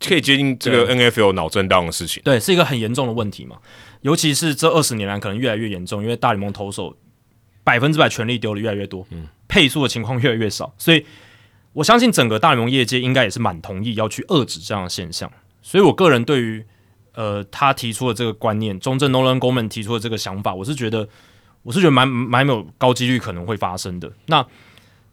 [0.00, 2.22] 可以接近这个 N F L 脑震荡的事情。
[2.24, 3.56] 对，是一个很严重的问题嘛。
[4.02, 6.96] 尤其是这二十年来，可能越来越严重，因为大联盟投手
[7.64, 11.04] 百分之百全力丢的越来越多，嗯，配速的情况越来越少，所以。
[11.74, 15.30] 我相信整个大联盟业界应该也是蛮同意要去遏制这样的现象，
[15.62, 16.64] 所以我个人对于
[17.18, 21.08] 呃他提出的这个观念，中正 Nolan Goldman 提出的这个想法，我是觉得
[21.64, 24.12] 我是觉得蛮蛮有高几率可能会发生的。
[24.26, 24.46] 那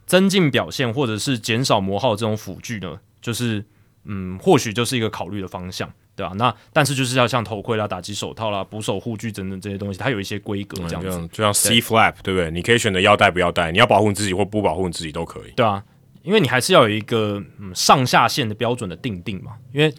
[0.06, 3.66] 增进表现或者是减少磨耗这种辅具呢，就是
[4.04, 6.32] 嗯或许就是一个考虑的方向，对吧？
[6.36, 12.52] 那但是就是要像头盔啦、打击手套啦、捕手护具等等这些东西，它有一些规格这样子，就像 C flap 对不对？
[12.52, 15.84] 你可以选择要带不要带，你要保护你自己或不保护你自己都可以，对啊。
[16.22, 19.94] 因为你还是要有一个嗯上下限的标准的定定嘛，因为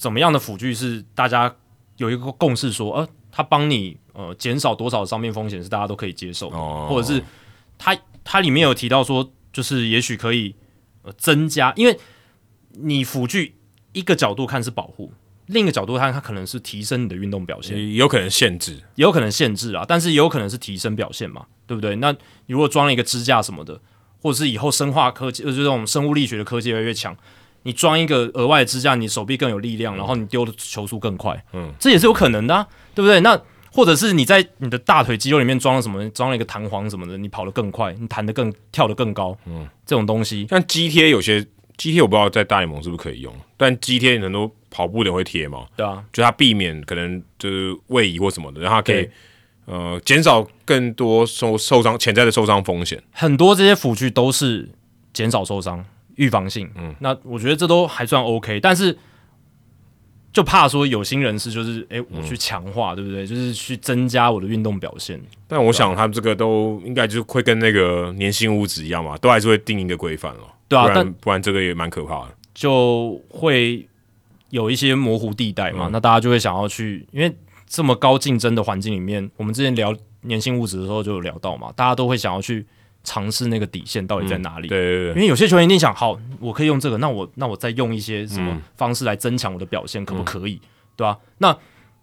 [0.00, 1.54] 怎么样的辅具是大家
[1.98, 6.56] 有一个共识说，呃，它帮你呃减少多少伤病风险是大家都可以接受的，
[6.86, 7.22] 或者是
[7.76, 7.94] 它
[8.24, 10.54] 它里面有提到说，就是也许可以
[11.02, 11.98] 呃增加，因为
[12.70, 13.56] 你辅具
[13.92, 15.12] 一个角度看是保护，
[15.46, 21.94] 另一个角度看它可能是提升你的运动表现，有可能限制，也有可能限制啊，但是也有可能是提升表现嘛，对不对？
[21.96, 22.18] 那你
[22.54, 23.78] 如果装了一个支架什么的。
[24.22, 27.16] 或者是以后生化科技，就是这种生物力学的科技越来越强，
[27.62, 33.20] 你装一个额外的支架，你手臂更有力量，然后你丢的球速更快，嗯，这也是有可能的，对不对？
[33.20, 33.40] 那
[33.72, 36.08] 或者是你在你的大腿肌肉里面装了什么？
[36.10, 40.46] 装了一个弹簧什么的，你跑得更快，你弹得更跳得更高，嗯，这种东西。
[40.48, 49.08] 像肌贴，有些肌贴我不知道在大联盟是不是可以用，但肌贴很多跑步的会贴嘛，对啊，就它避免可能就是位移或什么的，然后可以。
[49.66, 54.68] 呃，减少更多受受伤潜在的受伤风险，很多这些辅具都是
[55.12, 55.84] 减少受伤、
[56.16, 56.70] 预防性。
[56.76, 58.96] 嗯，那我觉得这都还算 OK，但是
[60.32, 63.26] 就怕说有心人士就是，哎，我去强化，对不对？
[63.26, 65.20] 就是去增加我的运动表现。
[65.46, 70.40] 但我想他们这个都应该就会跟那个粘性物质一样嘛，都还是会定一个规范了。
[70.68, 73.88] 对啊，但不然这个也蛮可怕的，就会
[74.50, 75.88] 有一些模糊地带嘛。
[75.92, 77.34] 那大家就会想要去，因为。
[77.72, 79.94] 这么高竞争的环境里面，我们之前聊
[80.28, 82.66] 粘性物质的时候就有聊到嘛，大家都会想要去
[83.04, 84.68] 尝试那个底线到底在哪里。
[84.68, 85.08] 对对对。
[85.14, 90.60] 因为有些球员一定想，好，我可以用这个，那我那我再用一些什么方式来增强我的表现，可不可以？
[90.96, 91.18] 对吧？
[91.38, 91.56] 那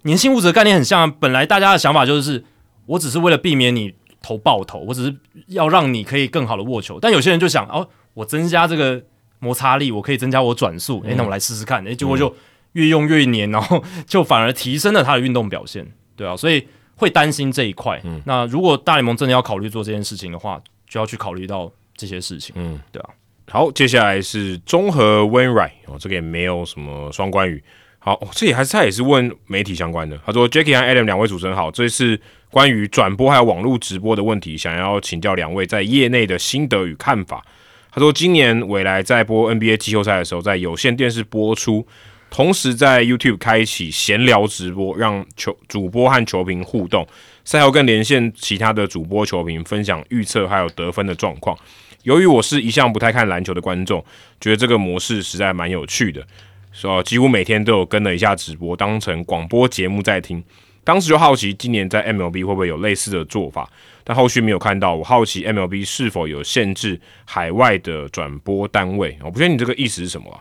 [0.04, 2.44] 粘性物质的概念很像，本来大家的想法就是，
[2.86, 5.16] 我只是为了避免你投爆头，我只是
[5.48, 7.00] 要让你可以更好的握球。
[7.00, 9.04] 但有些人就想，哦，我增加这个
[9.40, 12.34] 摩擦力，我可以增加我转速，诶，那我来试试看，诶，结果就。
[12.74, 18.00] 越用越黏，然后就反而提升了他的运动表现，对啊，所以会担心这一块。
[18.26, 23.10] 那如果大联盟真的要考虑做这件事情的话，就要去考虑到这些事情，嗯，对啊。
[23.50, 27.64] 好，接下来是综合 When Right 哦，这个也没有什么双关语。
[28.00, 30.20] 好，这也还是他也是问媒体相关的。
[30.26, 32.20] 他说：“Jackie 和 Adam 两位主持人好，这次
[32.52, 37.46] 关于转播还有网络直播的问题，想要请教两位在业内的心得与看法。”
[37.92, 41.88] 他说：“今年未来在播 NBA 季后赛的时候，在有线电视播出。”
[42.30, 47.08] 同时在 YouTube 开启闲聊直播，让球主播和球评互动，
[47.48, 51.58] 赛后更连线其他的主播、球评，分享预测还有得分的状况。
[52.04, 54.04] 由于我是一向不太看篮球的观众，
[54.42, 56.28] 觉得这个模式实在蛮有趣的，
[56.74, 60.44] 说几乎每天都有跟了一下直播，当成广播节目在听。
[60.84, 63.70] 当时就好奇今年在 MLB 会不会有类似的做法，
[64.04, 64.94] 但后续没有看到。
[64.96, 69.18] 我好奇 MLB 是否有限制海外的转播单位？
[69.24, 70.38] 我不确定你这个意思是什么。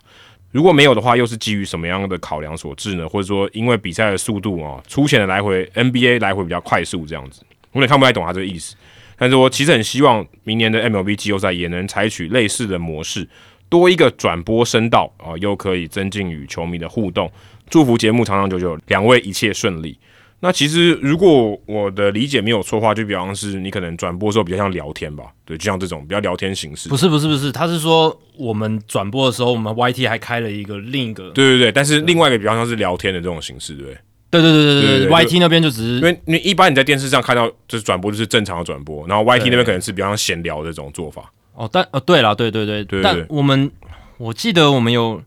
[0.57, 3.07] 如果没有的话，又是基于什么样的考量所致呢？
[3.07, 8.75] 或者说，因为比赛的速度啊，出现的来回 NBA 来回比较快速，这样子，我有点看不太懂他这个意思。
[9.19, 13.29] 但是我其实很希望明年的 MLB 季后赛也能采取类似的模式，
[13.69, 17.31] 多一个转播声道啊，又可以增进与球迷的互动。
[17.69, 19.99] 祝福节目长长久久，两位一切顺利。
[20.41, 26.89] 那其实如果我的理解没有错的话，就比方是你可能转播的时候比较像聊天吧，对，就像这种比较聊天形式。
[26.89, 33.99] 不是不是不是，他是说我们转播的时候，我们 YT 还开了一个另一个，对对对，但是另外一个比方像是聊天的这种形式，对不对？
[34.29, 41.33] 对对对对对对对，YT 那边就只是因为你一般你在电视上看到就是转播就是正常的转播，然后 YT 那边可能是比较像闲聊的这种做法。
[41.55, 43.71] 哦，但呃对了，对对对对对但我们
[44.19, 45.23] 我记得我们有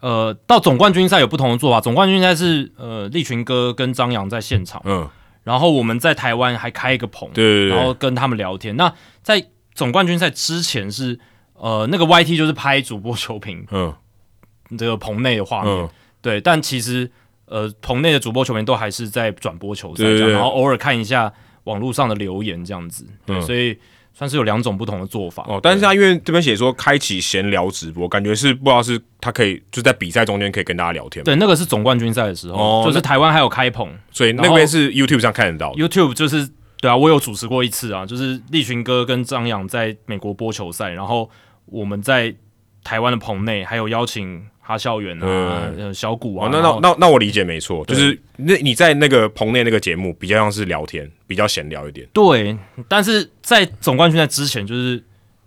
[0.00, 5.08] 呃到总冠军赛有不同的做法，总冠军赛是呃利群哥跟张扬在现场，嗯，
[5.44, 7.76] 然后我们在台湾还开一个棚，对对对。
[7.76, 8.76] 然后跟他们聊天。
[8.76, 9.44] 那在
[9.74, 11.18] 总冠军赛之前是
[11.54, 13.94] 呃那个 YT 就是拍主播球评嗯。
[14.76, 15.88] 这个棚内的画面，嗯，
[16.20, 17.10] 对，但其实
[17.46, 20.26] 呃棚内的主播球评都还是在转播球赛这样，对。
[20.26, 21.32] 对对然后偶尔看一下
[21.64, 23.40] 网络上的留言这样子，对，嗯。
[23.40, 23.78] 所以
[24.18, 25.46] 算是有两种不同的做法。
[25.46, 35.72] 哦，但是他因为这边写说开启闲聊直播，感觉是不知道是他可以就在比赛中间可以跟大家聊天嘛，对，那个是总冠军赛的时候，哦就是台湾还有开棚所以那边是 YouTube 上看得到。
[35.74, 41.30] ，YouTube 就是对啊，我有主持过一次啊，就是立群哥跟张扬在美国播球赛，然后
[41.66, 42.34] 我们在
[42.82, 52.06] 台湾的棚内还有邀请哈校园啊、呃小谷啊，哦，那那那那我理解没错，就是那你在那个棚内那个节目比较像是聊天，比较闲聊一点。
[52.12, 52.54] 对，
[52.86, 55.02] 但是在总冠军赛之前，就是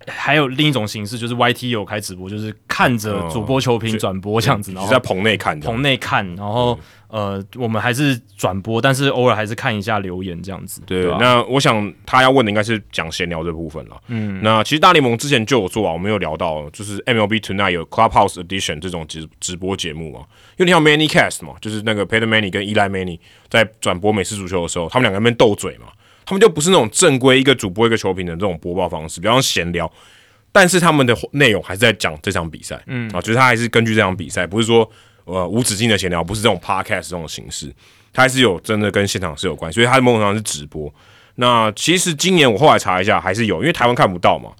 [0.08, 6.80] 还有另一种形式，就是 YT 有开直播，就是看着主播球评转播这样子，然后在棚内看的，棚内看，然后、
[7.11, 10.81] 呃，我们还是转播，但是偶尔还是看一下留言这样子。
[10.85, 14.01] 对，吧那我想他要问的应该是讲闲聊这部分了。
[14.07, 20.22] 嗯，那其实大联盟之前就有做啊，我们有聊到，就是 MLB Tonight 有 Clubhouse Edition 这种直直播节目嘛，
[20.56, 25.88] 有点像 Many Cast 嘛，就是那个 Peter Manny 跟 Eli Manny 在转播美式足球的时候，他们两个那边斗嘴嘛，
[26.25, 29.91] 他们就不是那种正规一个主播一个球评的这种播报方式，比方闲聊，
[30.53, 34.90] 但是他们的内容还是在讲这场比赛，嗯啊，就是他还是根据这场比赛，不是说
[35.32, 37.74] 呃无止境的闲聊，不是这种 podcast 这种形式，
[38.14, 40.93] 它还是有真的跟现场是有关系，所以它某种程度上是直播。
[41.35, 44.51] 那其实今年我后来查一下，还是有，因为台湾看不到嘛。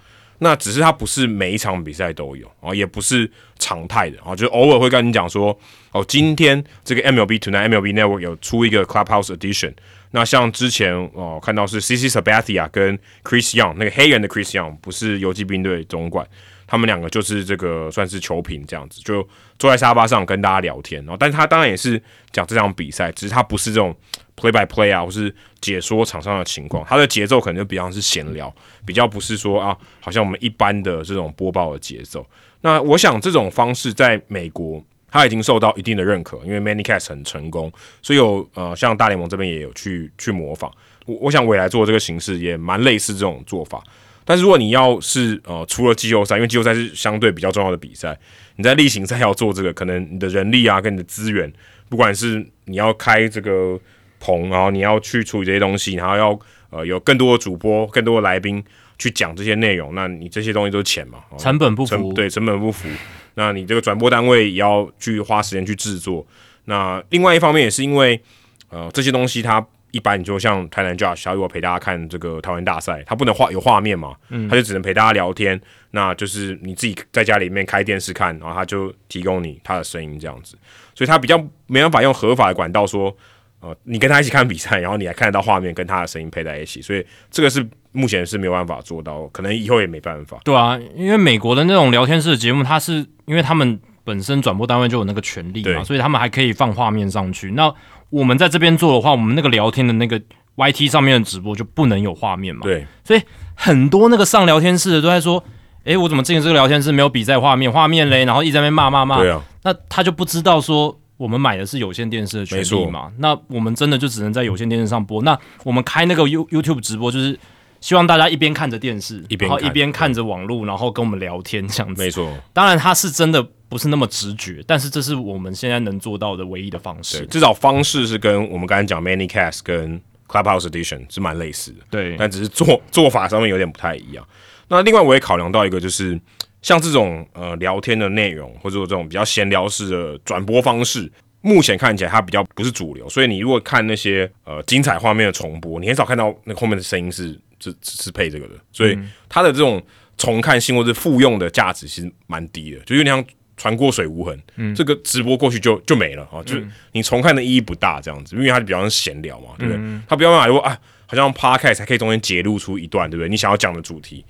[0.44, 5.56] 那只是它不是每一场比赛都有啊，也不是常态的啊，就偶尔会跟你讲说
[5.92, 9.72] 哦，今天这个 MLB Tonight MLB Network 有出一个 Clubhouse Edition。
[10.10, 16.28] 那像之前哦看到是 CC Sabathia 跟 Chris Young 那个黑人的 Chris Young，不是游击兵队总管，
[16.72, 19.22] 他们两个就是这个算是球评这样子，就
[19.60, 21.04] 坐在沙发上跟大家聊天。
[21.04, 22.02] 然后，但是他当然也是
[22.32, 23.94] 讲这场比赛，只是他不是这种
[24.38, 28.54] play by play 啊，或是解说场上的情况，他的节奏可能就比较是闲聊，
[28.86, 32.26] 比较不是说啊，好像我们一般的这种播报的节奏。
[32.62, 34.82] 那我想这种方式在美国。
[35.14, 37.70] 他已经受到一定的认可，因为 ManyCast 很成功，
[38.02, 40.72] 所以有呃，像大联盟这边也有去去模仿。
[41.06, 43.84] 我我想未来做这个形式也蛮类似这种做法。
[44.24, 48.18] 但是如果你要是呃除了季后赛，因为季后赛是相对比较重要的比赛，
[48.56, 51.52] 你在例行赛要做这个，可能你的人力啊跟你的资源，
[51.90, 53.80] 不管是你要开这个
[54.20, 58.64] 棚，然后你要去处理这些东西，然后要呃有更多的主播、更多的来宾
[59.00, 62.88] 去讲这些内容，那你这些东西都是钱嘛，哦成本不成符，对成本不符，
[63.34, 66.26] 那你这个转播单位也要去花时间去制作。
[66.66, 68.22] 那另外一方面也是因为
[68.70, 74.16] 呃这些东西它一般你就像台南 Josh，他如果陪大家看这个台湾大赛，他不能画有画面嘛，
[74.50, 75.60] 他就只能陪大家聊天。
[75.92, 80.58] 那就是你自己在家里面开电视看，然后他就提供你他的声音这样子，
[80.96, 81.38] 所以他比较
[81.68, 83.16] 没办法用合法的管道说。
[83.64, 90.40] 呃，你跟他一起看比赛，然后你还看得到画面，跟他的声音配在一起，所以这个是目前是没有办法做到，可能以后也没办法。
[90.44, 97.52] 对啊，因为美国的那种聊天室的节目，它是因为他们本身转播单位就有那个权利嘛，所以他们还可以放画面上去。
[97.52, 97.72] 那
[98.12, 100.22] 我们在这边做的话，我们那个聊天的那个
[100.58, 102.62] YT 上面的直播就不能有画面嘛。
[102.62, 103.22] 对，所以
[103.56, 105.44] 很多那个上聊天室的都在说，
[105.84, 107.72] 哎，我怎么进这个聊天室没有比赛画面？
[107.72, 109.18] 画面嘞，然后一直在那边骂骂骂。
[109.18, 113.12] 对啊，那他就不知道说我们买的是有线电视的权利嘛？
[113.18, 115.22] 那我们真的就只能在有线电视上播。
[115.24, 117.40] 那我们开那个 You YouTube 直播，就是
[117.80, 122.04] 希望大家一边看着电视，一边然后一边看着网络，然后跟我们聊天这样子。
[122.04, 122.30] 没错。
[122.52, 127.26] 当然，他是真的不是那么直觉，但是这是我们现在能做到的唯一的方对，式。
[127.28, 134.28] 至少方式是跟我们刚才讲 ManyCast 跟 Clubhouse Edition 是蛮类似的，对，但只是做做法上面有点不太一样。
[134.68, 136.20] 那另外我也考量到一个，就是
[136.62, 141.10] 像这种呃聊天的内容，或者说这种比较闲聊式的转播方式，
[141.40, 143.08] 目前看起来它比较不是主流。
[143.08, 149.82] 所以你如果看那些呃精彩画面的重播，你很少看到那个后面的声音是是是配这个的，所以它的这种
[150.18, 153.26] 重看性或者复用的价值其实蛮低的，就有点像
[153.62, 159.80] 船过水无痕，嗯，这个直播过去就就没了啊，就是你重看的意义不大，这样子，因为它比较像闲聊嘛，对不对？
[160.08, 160.76] 它不要办法说啊，
[161.06, 163.30] 好像 podcast 才可以中间截录出一段，对不对？
[163.30, 164.26] 你想要讲的主题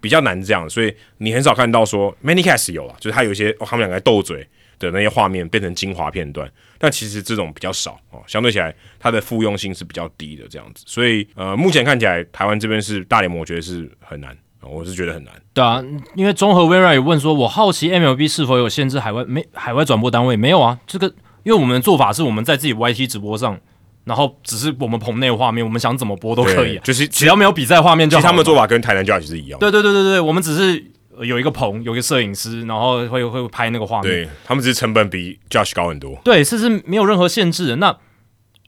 [0.00, 4.44] 比较难这样，所以你很少看到说 ManyCast 有啊，就是它有一些哦，他们两个斗嘴
[4.80, 14.36] 的那些画面变成精华片段，但其实这种比较少哦，相对起来它的复用性是比较低的这样子，所以呃，目前看起来台湾这边是大联盟，我觉得是很难。
[14.70, 15.82] 我是觉得很难，对啊，
[16.14, 20.36] 因为综合微软也问说，我好奇 MLB 是否有限制海外没海外转播单位？
[20.36, 21.06] 没有啊，这个
[21.42, 23.58] 因为我们的做法是我们在自己 YT 直播上，
[24.04, 28.16] 然后只是我们棚内画面，我们想怎么播都可以，啊就是只要没有比赛画面就。
[28.16, 30.84] 其实他们的做法跟台南 Judge 是一样，对对对对对，我们只是
[31.20, 37.76] 有一个棚，有一个摄影师，然后会会拍那个画面，对他们只是成本比 Judge 高很多，对，这是没有任何限制的。
[37.76, 37.96] 那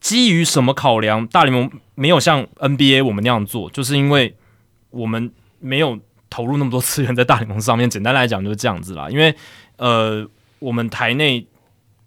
[0.00, 4.36] 基于什么考量，大联盟没有像 NBA 我们那样做，就是因为
[4.90, 5.32] 我们
[5.64, 5.98] 没有。
[6.30, 9.08] 投入那么多资源在大联盟上面，简单来讲就是这样子啦。
[9.08, 9.32] 因为
[9.76, 10.28] 呃，
[10.58, 11.46] 我们台内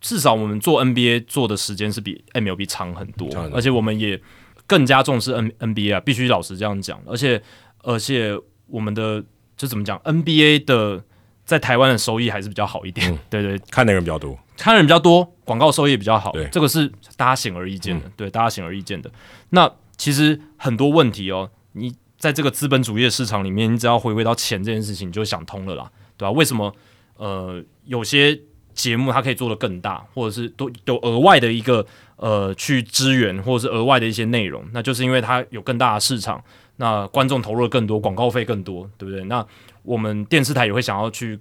[0.01, 4.21] 至少我们做 NBA 做的时间是比 MLB 长很多，而且我们也
[4.65, 7.01] 更加重视 N NBA 啊，必须老实这样讲。
[7.05, 7.41] 而且
[7.83, 9.23] 而且我们的
[9.55, 11.01] 就怎么讲，NBA 的
[11.45, 13.17] 在台湾的收益还是比较好一点。
[13.29, 16.33] 对对，看的人比较多，看的人比较多，广告收益比较好。
[16.51, 18.11] 这个是大家显而易见的。
[18.17, 19.09] 对，大家显而易见的。
[19.51, 21.95] 那其实很多问题哦，你。
[22.17, 26.31] 在这个资本主义的市场里面，你只要回归到钱这件事情，你就想通了啦，对吧？
[26.31, 26.73] 为什么
[27.15, 28.39] 呃有些
[28.73, 36.43] 节目它可以做得更大，或者是都有额外的一个呃去支援，或者是额外的一些内容，那就是因为它有更大的市场，
[36.77, 39.23] 那观众投入的更多，广告费更多，对不对？
[39.25, 39.45] 那
[39.83, 41.39] 我们电视台也会想要去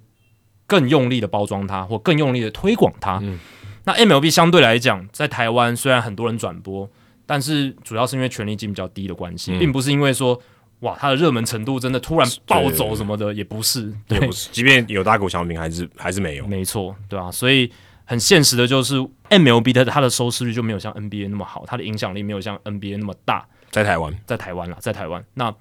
[0.67, 3.19] 更用力的包装它，或更用力的推广它。
[3.23, 3.39] 嗯，
[3.85, 6.87] 那 MLB 相对来讲，在台湾虽然很多人转播，
[7.25, 10.39] 但是主要是因为权力金比较低的关系，并不是因为说。
[10.81, 17.71] 哇，它的热门程度真的突然暴走什么的也不是，也不是，即便有大股小名，还是还是没有，没错，对啊，所以
[18.05, 18.95] 很现实的就是
[19.29, 25.25] MLB 的它的收视率就没有像 NBA 那么好，它的影响力没有像 NBA 那么大，在台湾，在台湾啦，在台湾。
[25.33, 25.53] 那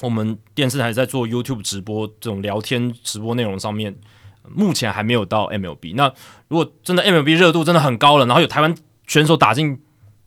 [0.00, 3.96] 我们电视台在做 YouTube 直播这种聊天直播内容上面，
[4.48, 5.94] 目前还没有到 MLB。
[5.96, 6.12] 那
[6.48, 8.74] 如果真的 MLB 热度真的很高了，然后有台湾
[9.06, 9.80] 选手打进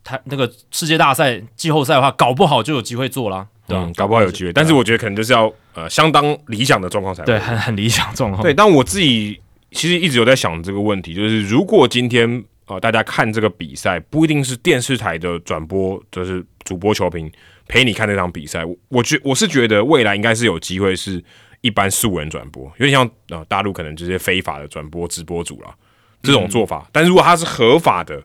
[0.04, 3.30] 台那个世界大赛季后赛的话，搞不好就有机会做
[3.70, 3.86] 了。
[3.86, 8.42] 嗯，搞不好有机会，但是我觉得可能就是要呃相当理想的状况才对，很很理想状况。
[8.42, 9.40] 对，但我自己
[9.70, 17.30] 其实一直有在想这个问题，就是如果今天呃大家看这个比赛，不一定是电视台的转播，就是主播球评
[17.68, 21.22] 陪你看这场比赛，我觉我是觉得未来应该是有机会是
[21.60, 25.74] 一般素人转播，有点像呃大陆可能这些非法的转播直播主了
[26.22, 26.88] 这种做法。
[26.92, 28.22] 但如果它是合法的，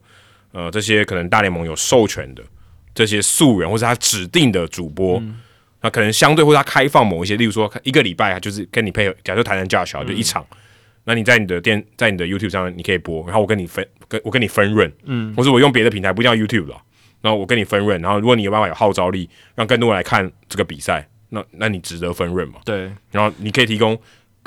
[0.52, 2.42] 呃，这些可能大联盟有授权的。
[2.96, 5.22] 这些素人或者他指定的主播，
[5.82, 10.44] 那可能相对或者他开放某一些，例如说一个礼拜就是跟你配合，假设台南教小就一场，
[11.04, 16.82] 那你在你的电在你的 YouTube 上你可以播，然后我跟你分跟我跟你分润，嗯，或者我用别的平台不一定要 YouTube 了，
[17.22, 22.56] 然后我跟你分润，然后如果你有办法有号召力，让更多人来看这个比赛，那那你值得分润嘛？
[22.64, 23.96] 对，然后你可以提供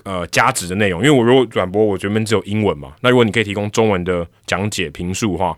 [0.05, 5.57] 呃加值的内容，因为我如果转播我原本只有英文嘛，那如果你可以提供中文的讲解评述的话。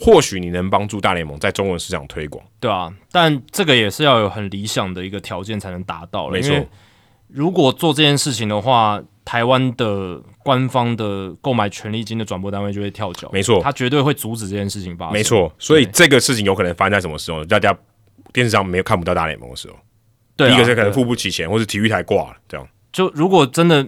[0.00, 6.28] 或许你能帮助大联盟在中文市场推广，对啊，但这个也是要有很理想的一个条件才能达到。
[6.30, 6.56] 没错，
[7.28, 13.28] 如果做这件事情的话，台湾的官方的购买权利金的转播单位就会跳脚。
[13.30, 15.12] 没错，他绝对会阻止这件事情发生。
[15.12, 17.44] 没错，所以这个事情有可能发生在什么时候？
[17.44, 17.76] 大家
[18.32, 19.76] 电视上没有看不到大联盟的时候，
[20.34, 22.66] 对，一个是可能付不起钱，或是体育台挂了这样。
[22.90, 23.86] 就如果真的。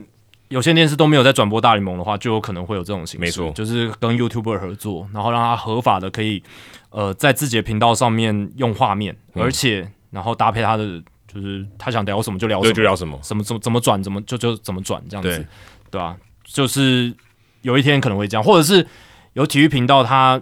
[0.53, 6.43] 有线电视都没有在转播大联盟的话，就有可能会有这种形式，没错，就是跟 YouTuber 合作，然后让他合法的可以，
[6.91, 15.47] 呃，在自己的频道上面用画面，而且然后搭配他的，就是他想聊什么就聊什么，就聊什么，什么怎么怎么转，怎么就就怎么转这样子，
[15.91, 15.99] 对。
[15.99, 16.17] 吧？
[16.45, 17.15] 就是
[17.63, 18.87] 有一天可能会这样，或者是
[19.33, 20.39] 有体育频道他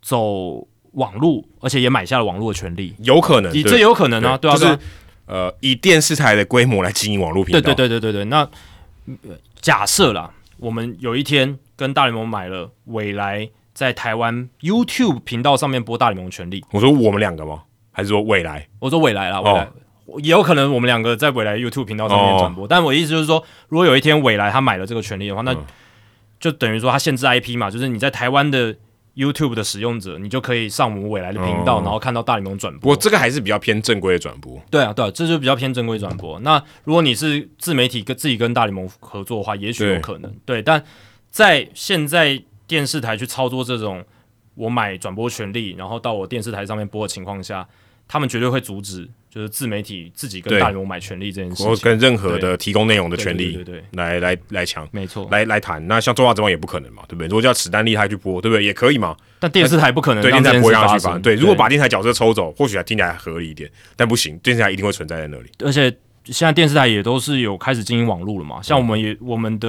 [0.00, 4.78] 走网络，而且也买下了网络的权利，有可能，这有可能啊，对啊，就是
[5.26, 8.48] 呃，以电视台的规模来经营网络频道，对对对对对对，那。
[9.60, 16.64] 假设啦，我们有一天跟大联盟买了未来在台湾 YouTube 频道上面播大联盟权利。
[16.70, 17.62] 我说我们两个吗？
[17.92, 18.68] 还是说未来？
[18.78, 19.68] 我说未来啦，未来
[20.18, 22.66] 也有可能我们两个在未来 YouTube 频道上面转播。
[22.66, 25.56] 但我意思就是说，如果有一天未来他买了这个权利的话，那
[26.40, 28.76] 就等于说他限制 IP 嘛，就是你在台湾的。
[29.16, 32.96] YouTube 的使用者，你就可以上我们未来的频道，然后看到大联盟转播。
[32.96, 34.60] 这个还是比较偏正规的转播。
[34.70, 36.38] 对啊，对啊，这就比较偏正规转播。
[36.40, 40.34] 那如果你是自媒体跟自己跟大联盟合作的话，也许有可能。
[40.44, 40.84] 对，但
[41.30, 44.04] 在现在电视台去操作这种
[44.54, 47.66] 我买转播权利，然后到我电视台上面播的情况下，
[48.08, 51.66] 他们绝对会阻止，就是自媒体自己跟大联盟买权利这件事情。
[51.68, 54.88] 我跟任何的提供内容的权利对对来来来抢。
[54.92, 57.26] 没错，来来谈，那像中华之王也不可能嘛，对不对？
[57.26, 58.64] 如果叫史丹利他去播，对不对？
[58.64, 60.88] 也可以嘛，但电视台不可能电视台不会事发生。
[60.88, 65.50] 让他去发对，如果把电视台角色抽走，或许还听起来还合理一点，但不行，电视台一定会存在在那里。
[65.64, 65.90] 而且
[66.26, 69.68] 现在电视台也都是有开始经营网络了嘛，像我们也我们的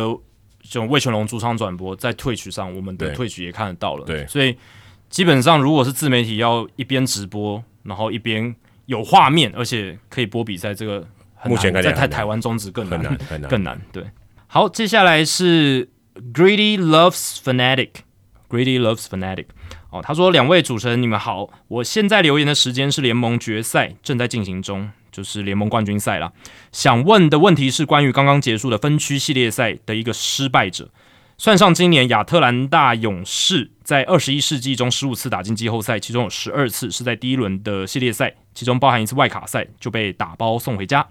[0.62, 4.06] 这种魏全龙主场转播在 Twitch 上，我们的对 Twitch 也看得到了。
[4.06, 4.56] 对所以
[5.10, 13.50] 基本上如果是自媒体要一边直播，然后一边有画面，而且可以播比赛，这个很目前在台台湾中职更很难很难。
[13.52, 13.82] 更难。
[13.92, 14.04] 对，
[14.48, 15.90] 好，接下来是
[16.34, 19.46] Greedy Loves Fanatic，Greedy Loves Fanatic。
[19.92, 26.34] 哦，他说：“两位主持人，你们好，我现在留言的时间是联盟决赛正在进行中，就是联盟冠军赛啦。
[26.74, 30.90] 想问的问题是关于刚刚结束的分区系列赛的一个失败者，
[31.38, 41.06] 算上今年亚特兰大勇士在二十一世纪中十五次打进季后赛，其中有十二次是在第一轮的系列赛，其中包含一次外卡赛就被打包送回家。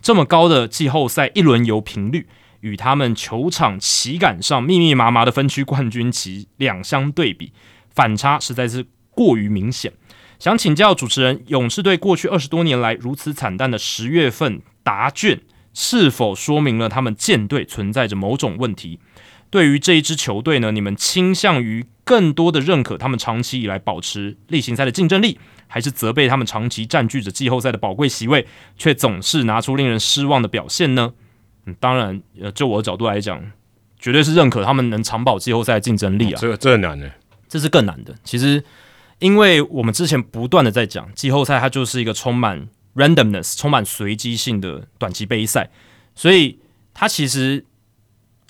[0.00, 2.28] 这么高的季后赛一轮游频率，
[2.60, 7.52] 与他们球场旗杆上密密麻麻的分区冠军旗两相对比，
[7.90, 9.92] 反差实在是过于明显。
[10.38, 15.40] 想请教主持人，勇士队过去二十多年来如此惨淡的十月份答卷，
[15.72, 19.00] 是否说明了他们舰队存在着某种问题？
[19.54, 31.12] 对于这一支球队呢，你们倾向于更多的认可他们长期以来保持例行赛的竞争力，还是责备他们长期占据着季后赛的宝贵席位，却总是拿出令人失望的表现呢？
[31.66, 33.52] 嗯，当然，呃，就我的角度来讲，
[33.96, 36.38] 绝对是认可他们能长保季后赛的竞争力啊。
[36.40, 37.08] 这个这很难的，
[37.48, 38.12] 这是更难的。
[38.24, 38.60] 其实，
[39.20, 42.66] 因为我们之前不断的在讲，季后赛它就是一个充满
[42.96, 45.70] randomness、充满随机性的短期杯赛，
[46.16, 46.58] 所以
[46.92, 47.64] 它其实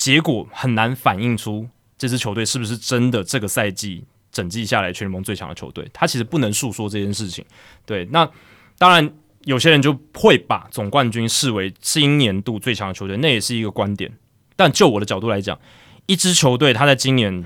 [0.05, 1.67] 结果很难反映出
[1.97, 5.89] 这支球队是不是真的这个赛季整季下来全联盟最强的球队。
[5.95, 7.43] 他其实不能诉说这件事情。
[7.87, 8.31] 对，那
[8.77, 9.11] 当然
[9.45, 14.13] 有些人就会把总冠军视为今年度最强的球队，那也是一个观点。
[14.55, 15.59] 但就我的角度来讲，
[16.05, 17.43] 一支球队他在今年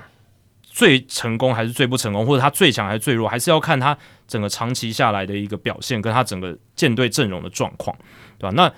[0.62, 3.96] 最成功还是最不成功，或者他最强还是最弱，还是要看他
[4.26, 7.96] 整个长期下来的一个表现，跟他整个舰队阵容的状况，
[8.36, 8.52] 对吧？
[8.56, 8.74] 那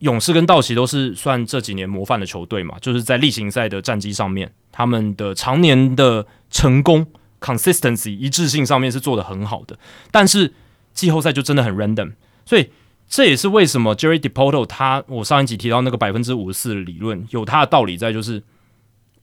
[0.00, 7.06] 勇士跟道奇都是算这几年模范的球队嘛，就是在例行赛的战绩上面，他们的常年的成功
[7.40, 9.78] consistency 一致性上面是做得很好的，
[10.10, 10.52] 但是
[10.92, 12.12] 季后赛就真的很 random，
[12.44, 12.70] 所以
[13.08, 18.42] 这也是为什么 Jerry Dipoto 他我上一集提到那个百分之五十四的理论有他的道理在，就是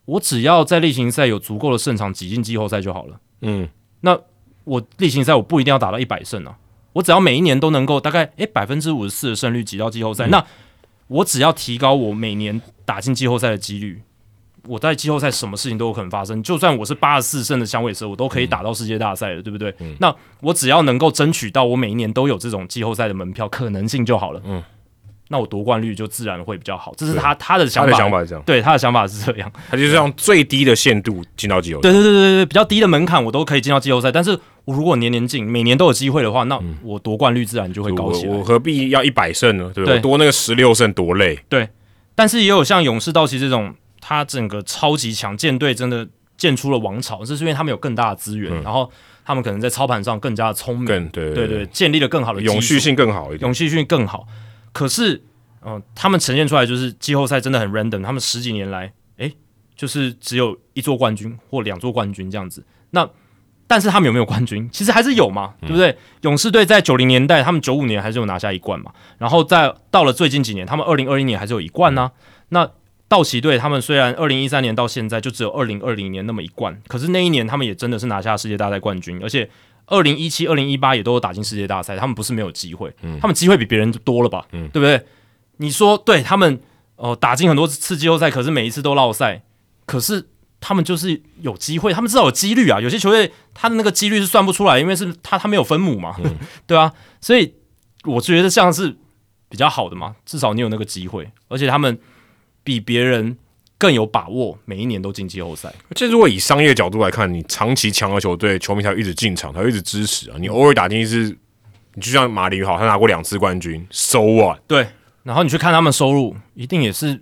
[0.06, 3.20] 我只要在例行赛有足够的胜场挤进季后赛就好了。
[3.42, 3.68] 嗯，
[4.02, 4.20] 那
[4.64, 6.58] 我例行赛我不一定要打到一百胜啊，
[6.94, 10.46] 我只要每一年都能够大概诶百分之五十四的胜率挤到季后赛，那
[11.08, 14.02] 我只要提高我每年打进季后赛的几率，
[14.68, 16.44] 我在季后赛什么事情都有可能发生。
[16.44, 19.74] 就算我是八十四胜的响尾蛇，我都可以打到世界大赛了，对不对？
[20.00, 24.42] 那我只要能够争取到我每一年都有这种季后赛的门票可能性就好了。
[24.46, 24.62] 嗯，
[25.30, 26.94] 那我夺冠率就自然会比较好。
[26.98, 29.52] 这是他他的想法，他的想法是这样，对他的想法是这样。
[29.70, 31.90] 他就是用最低的限度进到季后赛。
[31.90, 34.32] 对对对对对，比较低的门槛我都可以进到季后赛，但是
[34.66, 38.32] 我如果年年进，每年都有机会的话，那我夺冠率自然就会高起来。
[38.32, 39.72] 我我何必要一百胜呢？
[39.74, 40.00] 对不对？
[40.00, 41.40] 多那个十六胜多累。
[41.50, 41.70] 对
[42.16, 48.90] 但是也有像勇士、道奇这种，他整个超级强舰队真的建出了王朝，这是因为他们有更大的资源，然后
[49.24, 53.42] 他们可能在操盘上更加的聪明，更对对对，建立了更好的永续性更好一点。
[53.42, 54.26] 永续性更好。
[54.78, 55.20] 可是，
[55.66, 59.34] 嗯、他们呈现出来就是季后赛真的很 random，他们十几年来，诶，
[59.76, 62.64] 就是只有一座冠军或两座冠军这样子。
[62.92, 63.10] 那
[63.66, 64.70] 但是他们有没有冠军？
[64.72, 65.98] 其实还是有嘛，对不对？
[66.22, 68.92] 勇士队在九零年代，他们九五年还是有拿下一冠嘛。
[69.18, 72.12] 然后在到了最近几年，他们二零二一年还是有一冠呢、
[72.50, 72.70] 那
[73.08, 79.50] 道奇队他们虽然二零一三年到现在就只有二零二零年那么一冠，可是那一年他们也真的是拿下世界大赛冠军，而且
[79.88, 84.46] 二零一七、二零一八也都有打进世界大赛，他们不是没有机会，他们机会比别人多了吧？
[84.52, 85.06] 对不对？
[85.58, 86.62] 你说对他们
[86.98, 89.44] 哦、打进很多次季后赛，可是每一次都落赛，
[89.86, 92.82] 可是他们就是有机会，他们至少有几率啊。
[92.82, 96.16] 有些球队他的那个几率是算不出来，因为是他他没有分母嘛，
[96.66, 96.92] 对啊，
[97.22, 97.54] 所以
[98.06, 98.98] 我觉得这样是
[99.48, 102.00] 比较好的嘛，至少你有那个机会，而且他们
[102.64, 103.38] 比别人
[103.78, 105.74] 更有把握，每一年都进季后赛。
[105.92, 110.38] 这如果以商业角度来看，你长期强的球队，球迷才会一直进场，才会一直支持啊。
[110.40, 111.38] 你偶尔打进一次，
[111.94, 114.60] 你就像马林鱼好，他拿过两次冠军，so what？
[114.68, 114.88] 对，
[115.24, 117.22] 然后你去看他们收入，一定也是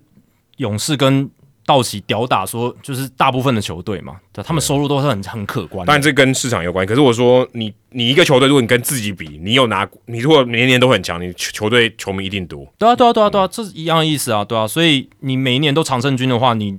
[0.57, 1.29] 勇士跟
[1.65, 5.87] 道奇屌打说，就是大部分的球队嘛，对，他们收入都是很很可观的。
[5.87, 12.65] 当然这跟市场有关，可是我说你你一个球队，如果你跟自己比，你有拿，你如果年年都很强，你球球队球迷一定多。
[12.77, 16.77] 对啊，对啊，对啊，对啊，这是一样的意思啊，对啊，所以你每一年都常胜军的话，你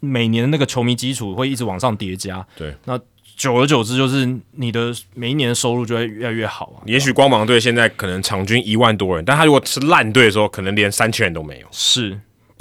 [0.00, 2.44] 每年的那个球迷基础会一直往上叠加。
[2.56, 2.98] 对，那
[3.36, 6.82] 久而久之，就是你的每一年的收入就会越来越好啊。
[6.86, 11.66] 也许光芒队现在可能场均一万多人，但他如果是烂队的时候，可能连三千人都没有。
[11.70, 12.18] 是，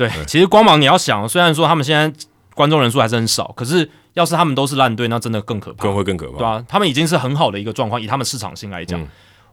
[0.10, 0.26] 对。
[0.26, 2.12] 其实光芒你要想，虽然说他们现在
[2.56, 6.38] 观众人数还是很少，可是要是他们都是烂队，那真的更可怕，更会更可怕。
[6.38, 9.00] 对啊，他们已经是很好的一个状况，以他们市场性来讲，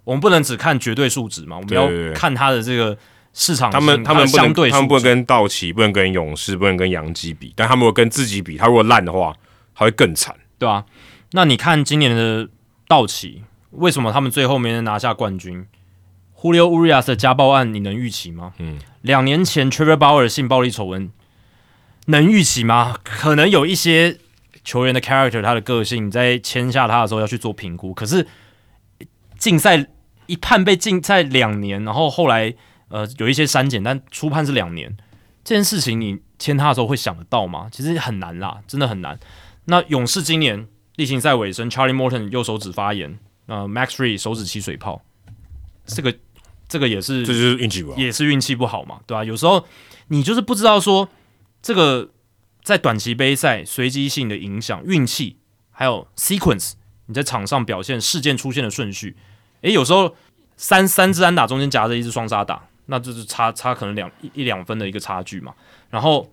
[0.04, 2.96] 我们不能只看绝对数值嘛，我们要看他的这个
[3.34, 3.70] 市场。
[3.70, 9.34] 他们他们相对，他们不能跟道奇，不能跟勇士，不能跟洋基比，但他们如果跟自己比，他如果烂的话，
[9.74, 10.84] 他会更惨，对啊？
[11.32, 12.48] 那你看今年的
[12.88, 15.66] 道奇，为什么他们最后没能拿下冠军
[16.40, 18.54] ？Julio Urias 的家暴案，你能预期吗？
[18.58, 18.78] 嗯，
[19.08, 21.10] 两年前 Trevor Bauer 性暴力丑闻，
[22.08, 22.98] 能预期吗？
[23.02, 24.18] 可能有一些
[24.62, 27.94] 球员的 character，他的个性，你在签下他的时候要去做评估。
[27.94, 28.26] 可是
[29.38, 29.86] 禁赛
[30.26, 32.54] 一判被禁赛两年，然后后来
[32.88, 34.94] 呃有一些删减，但初判是两年，
[35.42, 37.68] 这件事情你签他的时候会想得到吗？
[37.72, 39.18] 其实很难啦，真的很难。
[39.64, 40.68] 那勇士今年。
[40.96, 45.00] 例行赛尾声，Charlie Morton 右手指发炎，呃，Max Free 手指起水泡，
[45.86, 46.12] 这个
[46.68, 49.24] 这个也是，这就是运气不好，也是运气不好嘛，对吧？
[49.24, 49.66] 有时候
[50.08, 51.08] 你就是不知道说
[51.62, 52.10] 这个
[52.62, 55.38] 在短期杯赛随机性的影响，运气
[55.70, 56.72] 还有 sequence，
[57.06, 59.16] 你在场上表现事件出现的顺序，
[59.62, 60.14] 诶，有时候
[60.56, 65.54] 三三支安打中间夹着一支双杀打，那就是差差可能两一两分的一个差距嘛，
[65.90, 66.30] 然后。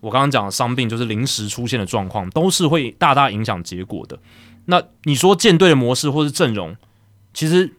[0.00, 4.16] 我刚刚讲的伤病就是临时出现的状况，都是会大大影响结果的。
[4.66, 6.76] 那你说舰队的模式或是阵容，
[7.34, 7.74] 其实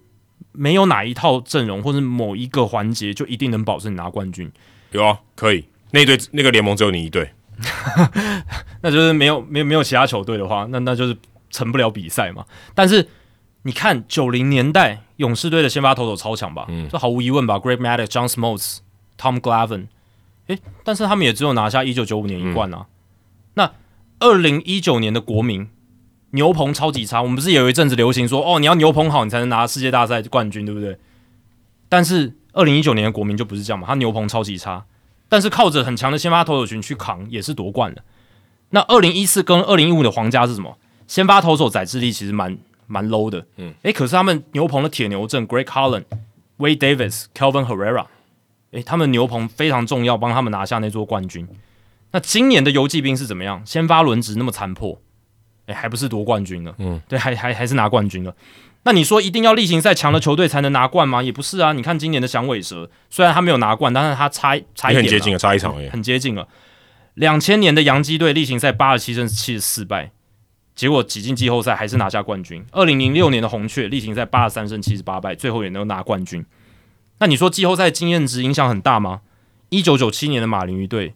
[0.51, 4.51] 没有哪一套阵容或者某一个环节就一定能保证你拿冠军。
[4.91, 5.65] 有啊，可以。
[5.91, 7.31] 那队那个联盟只有你一队，
[8.81, 11.17] 那就是没有没有没有其他球队的话，那那就是
[11.49, 12.45] 成不了比赛嘛。
[12.75, 13.07] 但是
[13.63, 16.65] 你看九零年代勇士队的先发投手超强吧？
[16.69, 18.79] 嗯，这毫无疑问吧？Great Matic、John Smoltz、
[19.17, 19.87] Tom Glavine。
[20.47, 22.85] 诶，但是他们也只有拿下一九九五年一冠啊。
[23.55, 23.71] 那
[24.19, 25.67] 二零一九年的国民
[26.32, 30.98] 牛棚超级差，我们不是有一阵子流行说，哦，你要牛棚好，你才能拿世界大赛冠军，对不对？
[31.88, 34.85] 但是二零一九年的国民就不是这样嘛，他牛棚超级差，
[35.27, 38.03] 但是靠着很强的先发投手群去扛，也是夺冠了。
[38.69, 40.77] 那二零一四跟二零一五的皇家是什么？
[41.08, 46.03] 先发投手载智力其实蛮蛮 low 的，嗯，诶，可是他们牛棚的铁牛阵，Greg Holland、
[46.58, 48.06] Way Davis、Kelvin Herrera。
[48.72, 51.48] 诶，他们牛棚非常重要，帮他们拿下那座冠军。
[52.11, 53.64] 那今年的游击兵是怎么样？
[53.66, 55.01] 先发轮值那么残破，
[55.69, 56.73] 诶，还不是夺冠军了？
[56.80, 58.35] 嗯，对，还还还是拿冠军了。
[58.83, 61.22] 那你说一定要例行赛强的球队才能拿冠吗？
[61.22, 61.73] 也不是啊。
[61.73, 66.48] 你看今年的响尾蛇，虽然他没有拿冠，但是他差差一点，很接近了，差一场而已，很接近了。
[67.14, 70.11] 两千年的洋基队例行赛八十七胜七十四败，
[70.73, 72.65] 结果挤进季后赛还是拿下冠军。
[72.72, 76.45] 二零零六年的红雀例行赛八十三胜七十八败，最后也能拿冠军。
[77.19, 79.22] 那你说季后赛经验值影响很大吗？
[79.67, 81.14] 一九九七年的马林鱼队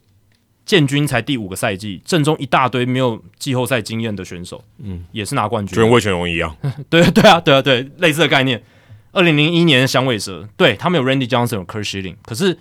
[0.65, 6.55] 建军才第五个赛季，阵中一大堆没有季后赛经验的选手，嗯，也是拿冠军，就跟魏全龙一样。
[6.89, 8.63] 对对啊，对啊，对，类似的概念。
[9.11, 12.57] 二零零一年的响尾蛇，对他们有 Randy Johnson、有 Kurt Schilling，可是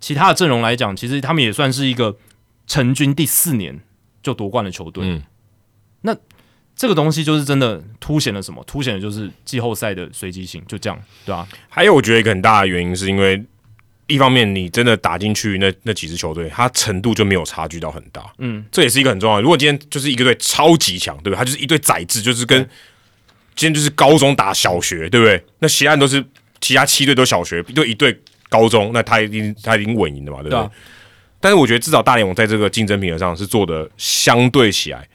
[0.00, 2.16] 其他的阵容来讲，其实他们也算是一个
[2.66, 3.80] 成军第四年
[4.22, 5.04] 就夺冠的球队。
[5.06, 5.22] 嗯，
[6.02, 6.16] 那。
[6.74, 8.64] 这个东西就是真的凸显了什么？
[8.66, 11.46] 凸显的就是季后赛的随机性，就这样，对啊？
[11.68, 13.44] 还有，我觉得一个很大的原因是因为，
[14.06, 19.40] 一方面你真的打进去那那几支球队，它程度就没有差距到很大，嗯，这也是一个很重要。
[19.40, 21.36] 如果今天就是一个队超级强，对不对？
[21.36, 22.60] 它就是一队宰制，就是跟
[23.54, 25.42] 今天就是高中打小学，对不对？
[25.60, 26.24] 那其他都是
[26.60, 30.70] 其他七队都小学，就一队高中，那他一定他一定稳赢的嘛，对不对？
[31.40, 35.08] 但是我觉得至少大联盟在这个竞争平衡上是做的相对起来。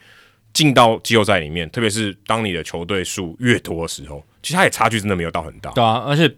[0.54, 5.70] 进到季后赛里面，特别是当你的球队数越多的时候，其实它也差距真的没有到很大。
[5.70, 6.28] 对啊，而且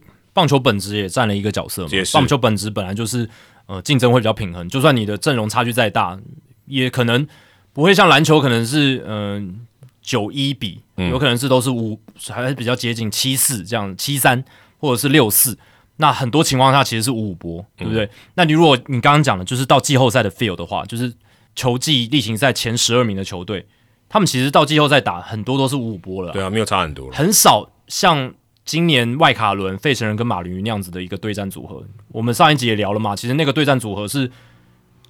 [0.41, 1.91] 棒球本质也占了一个角色嘛。
[2.15, 3.29] 棒球本质本来就是
[3.67, 6.19] 呃竞争会比较平衡，就算你的阵容差距再大，
[6.65, 7.29] 也可能
[7.75, 9.67] 不会像篮球可能是嗯
[10.01, 14.43] 九一比，有可能是都是五还是比较接近七四这样七三
[14.79, 15.59] 或者是六四。
[15.97, 18.09] 那很多情况下其实是五五波，对不对？
[18.33, 21.13] 那你如果你刚刚讲的就是到季后赛的 feel 的话，就是
[21.55, 23.67] 球季例行赛前十二名的球队。
[24.09, 28.33] 他们其实到季后赛打很多都是五五波了，对啊，没有差很多，很少像
[28.71, 31.85] 今年外卡伦费城人跟马林鱼那样子的一个对战组合。
[32.13, 34.31] 我们上一集也聊了嘛，其实那个对战组合是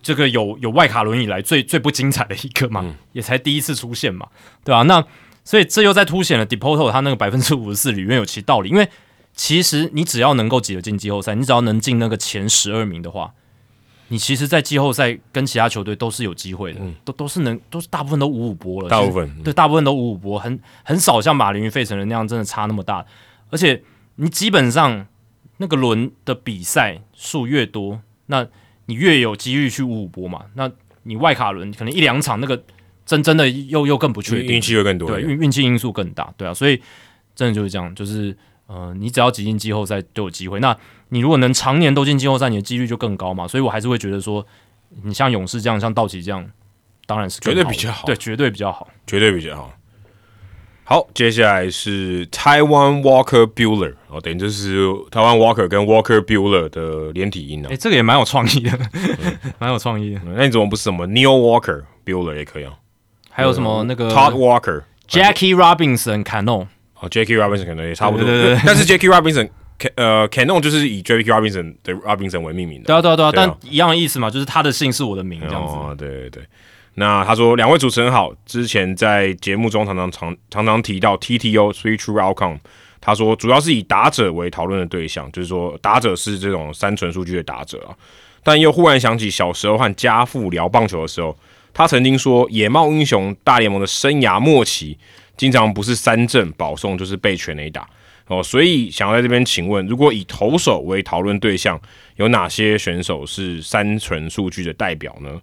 [0.01, 2.83] 这个有有外卡伦以来最最不精彩的一个嘛，
[3.13, 4.27] 也才第一次出现嘛，
[4.65, 4.81] 对吧？
[4.85, 5.05] 那
[5.45, 8.89] 所以这又在凸显了 Deporto 他那个百分之五十四里面有其道理，因为
[9.35, 13.35] 其实你只要能够挤得进季后赛，你只要能进那个前十二名的话。
[14.09, 18.89] 你其实，在季后赛跟其他球队都是有机会的，都都是能，都是大部分都五五波了。
[18.89, 23.05] 大部分对，大部分都五五波，很很少像马林鱼、费城人那样真的差那么大。
[23.51, 23.83] 而且
[24.17, 25.07] 你基本上
[25.59, 28.47] 那个轮的比赛数越多，那
[28.87, 30.47] 你越有几率去五五波嘛。
[30.55, 30.71] 那
[31.03, 32.63] 你外卡轮可能一两场那个
[33.05, 36.81] 真真的又又更不确定，运气会更多，对运运气因素更大，对啊，所以
[37.35, 40.61] 真的就是这样，就是呃，你只要挤进季后赛就有机会。
[40.61, 40.77] 那
[41.09, 43.49] 你如果能常年都进季后赛，你的几率就更高嘛。
[43.49, 44.47] 所以我还是会觉得说，
[45.03, 46.49] 你像勇士这样，像道奇这样，
[47.07, 49.75] 当然是绝对比较好，对，绝对比较好，绝对比较好。
[50.91, 57.69] 好，接下来是台湾 Walker Bueller 哦，等于就是台湾 Walker 跟 Walker Bueller 的连体音啊。
[57.71, 58.77] 哎，这个也蛮有创意的，
[59.61, 60.21] 蛮有创意的。
[60.35, 62.73] 那你怎么不是什么 Neil Walker Bueller 也可以啊？
[63.31, 66.67] 还有什么那个 Todd Walker、Jackie Robinson、Cano
[66.99, 68.61] 哦，Jackie Robinson 可能也差不多，对对对。
[68.67, 69.49] 但是 Jackie Robinson
[69.95, 75.75] 呃，Canon 就是以 Jackie Robinson 的 Robinson 为命名的，对啊对啊对啊，但一样的意思嘛，就是他的姓是我的名这样子。
[75.75, 76.43] 哦，对对对。
[76.95, 78.33] 那他说，两位主持人好。
[78.45, 82.59] 之前在节目中常常常常常提到 TTO Three True Outcome。
[83.01, 87.97] 他说，主要是以打者为讨论的对象，就是说打者是这种三纯数据的打者啊。
[88.43, 91.35] 但又忽然想起小时候和家父聊棒球的时候，
[91.73, 94.99] 他曾经说，野茂英雄大联盟的生涯末期，
[95.37, 97.89] 经常不是三振保送，就是被全垒打
[98.27, 98.43] 哦。
[98.43, 101.81] 所以想要在这边请问，如果以投手为讨论对象，
[102.17, 105.41] 有哪些选手是三纯数据的代表呢？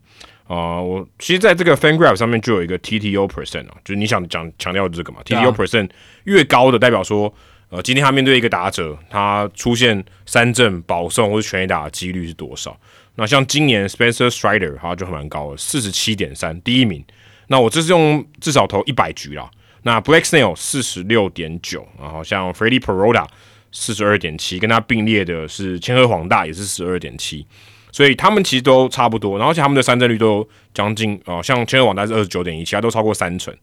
[0.48, 5.90] 啊，我其实在这个 FanGraph 上面就有一个 TTO percent 啊，就是你想讲强调这个嘛，TTO percent
[6.24, 7.34] 越高的代表说，
[7.70, 12.80] 呃，今天他面对一个打者，他出现三振、保送或者全垒打的几率是多少？
[13.16, 17.04] 那像今年 Spencer Strider 他就蛮高的，四十七点三，第一名。
[17.48, 19.50] 那我这是用至少投一百局啦。
[19.84, 23.26] 那 Black Snail 四十六点九，然后像 Freddie Perota
[23.72, 27.46] 四十二点七，跟他并列的是千鹤黄大也是十二点七。
[27.92, 33.56] 所以他们其实都差不多，然后且他们的三振率都将近哦，像千鹤网大是二十九点一，其他都超过三成。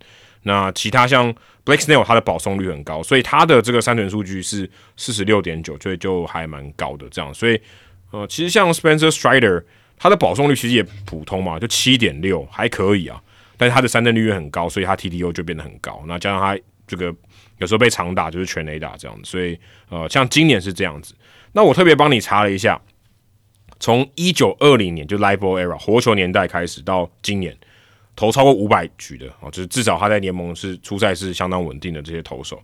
[0.46, 1.32] 那其他像
[1.64, 7.32] Blake Snell，他的保送率很高，所以他的这个三成数据是四十六点九，所以就还蛮高的这样。
[7.32, 7.58] 所以
[8.10, 9.62] 呃，其实像 Spencer Strider，
[9.96, 13.18] 他的保送率其实也普通嘛，就七点六还可以啊。
[13.56, 16.02] 但是他的三振率也很高，所以他 TTO 就变得很高。
[16.06, 17.06] 那加上他这个
[17.58, 21.14] 有时候被长打就是全垒打这样子，所以呃，像今年是这样子。
[21.52, 22.80] 那我特别帮你查了一下。
[23.84, 27.54] 从一九二零年就 Live Ball Era 活球年代开始到今年，
[28.16, 32.58] 投超过五百局的哦，就是至少他在联盟是出赛是相当稳定的这些投手。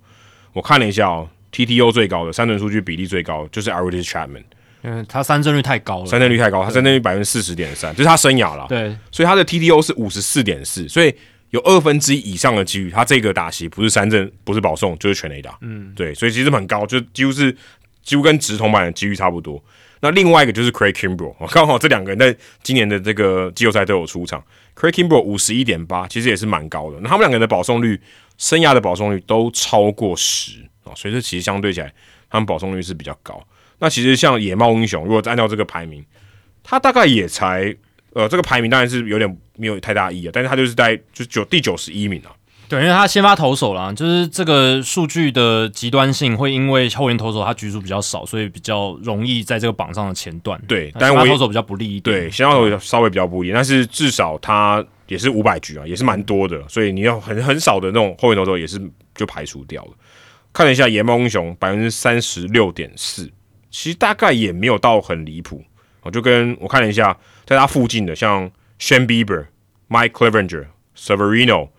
[0.55, 4.44] 我看了一下哦，TTO 最高的三振数据比例最高就是 Aris Chapman，
[4.81, 8.65] 嗯，他三振率太高了，三振率太高，他三振率百分之四十点三，就是他生涯了。
[8.66, 11.15] 对，所以他的 TTO 是五十四点四，所以
[11.50, 15.58] 有二分之一以上的几率，他这个打席不是三振，不是保送，就是全垒打。
[15.60, 17.55] 嗯，对，所以其实很高，就几乎是
[18.02, 19.62] 几乎跟直筒版的几率差不多。
[20.00, 24.42] 那另外一个就是 Craig Kimbrel，刚好这两个人在今年的这个季后赛都有出场。
[24.74, 26.98] Craig Kimbrel 五十一点八，其实也是蛮高的。
[27.00, 28.00] 那他们两个人的保送率，
[28.38, 31.92] 生涯的保送率都超过十啊，所以这其实相对起来，
[32.30, 33.46] 他们保送率是比较高。
[33.78, 36.02] 那其实像野猫英雄，如果按照这个排名，
[36.62, 37.74] 他大概也才
[38.14, 42.32] 呃，这个排名当然是有点没有太大意义啊，但是他就是在就九第九十一名啊。
[42.70, 50.57] 对，因为他先发投手啦，就是这个数据的极端性会因为后援投手他局数比较少，所以比较容易在这个榜上的前段。
[50.68, 52.16] 对，但我投手比较不利一点。
[52.16, 58.81] 对，先发投手稍微比较不利，但是至少他也是五百局啊，也是蛮多的，所以你要很很少的那种后援投手也是
[59.16, 59.90] 就排除掉了。
[60.52, 63.28] 看了一下野猫英雄百分之三十六点四，
[63.73, 65.65] 其实大概也没有到很离谱。
[66.02, 69.47] 我就跟我看了一下，在他附近的像 Shane Bieber、
[69.89, 70.66] Mike Clevenger、
[70.97, 71.70] Severino。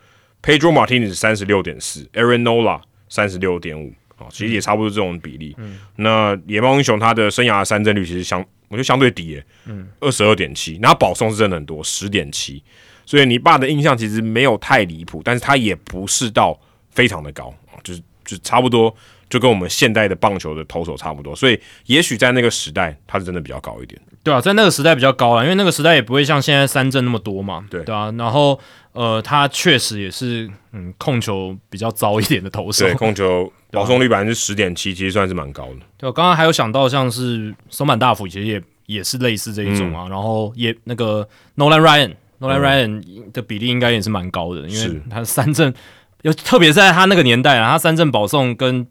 [0.44, 5.56] Pedro Martinez 三十六点四，Aaron Nola 三十六点五，啊，其实也差不多这种比例。
[5.58, 12.64] 嗯，那野猫英雄他的生涯三振率其实相，我觉得相对低耶，嗯，二十二点七，然后保送是真的很多，十点七，
[13.06, 17.54] 所以你爸的印象其实没有太离谱，但是他也不是到非常的高，
[17.84, 18.96] 就是就差不多，
[19.32, 24.00] 就跟我们现代的棒球的投手差不多，所以也许在那个时代他是真的比较高一点。
[24.24, 28.60] 对啊，在那个时代比较高了，因为那个时代也不会像现在三振那么多嘛，对对啊，然后。
[28.94, 32.86] 呃，他确实也是，嗯，控球比较糟一点的投手。
[32.86, 35.76] 对，控球保送率百分之十点七，其实算是蛮高的。
[35.98, 40.10] 对，我刚刚还有想到，像是松坂大辅，其实也也是类似这一种啊。
[40.10, 45.74] 然后也那个 Nolan Ryan，Nolan Ryan 的比例应该也是蛮高的，因为他三振，
[46.24, 48.86] 有特别在他那个年代啊，他三振保送跟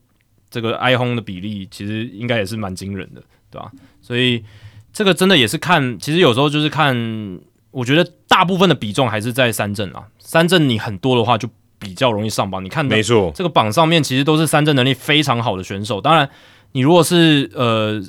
[0.51, 3.71] 这个挨轰的比例，其实应该也是蛮惊人的，对吧？
[4.03, 4.45] 所以
[4.93, 7.41] 这个真的也是看，其实有时候就是看。
[7.73, 11.49] 我觉得大部分的比重还是在三振啊，三振你很多的话就
[11.79, 12.65] 比较容易上榜。
[12.65, 16.01] 你看，没错，这个榜上面其实都是三振能力非常好的选手。
[16.01, 16.29] 当然，
[16.73, 18.03] 你如果是呃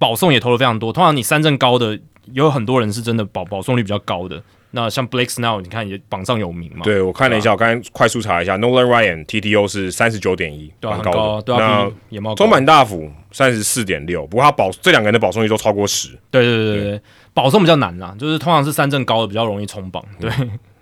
[0.00, 1.96] 保送也投的非常多，通常你三振高的
[2.32, 4.42] 有很多人是真的保保送率比较高的。
[4.72, 6.84] 那像 Blake Snell，你看也榜上有名嘛。
[6.84, 11.56] 对，我看了一下，我刚才快速查一下，Nolan Ryan TTO 是三十九点一，蛮高的。
[11.56, 16.10] 那野猫中满大辅三十四点六，不过他保这两个人的保送率都超过十。
[16.30, 17.02] 对对对对对。
[17.32, 20.04] 保送比较难啦，就是通常是三振高的比较容易冲榜。
[20.20, 20.30] 对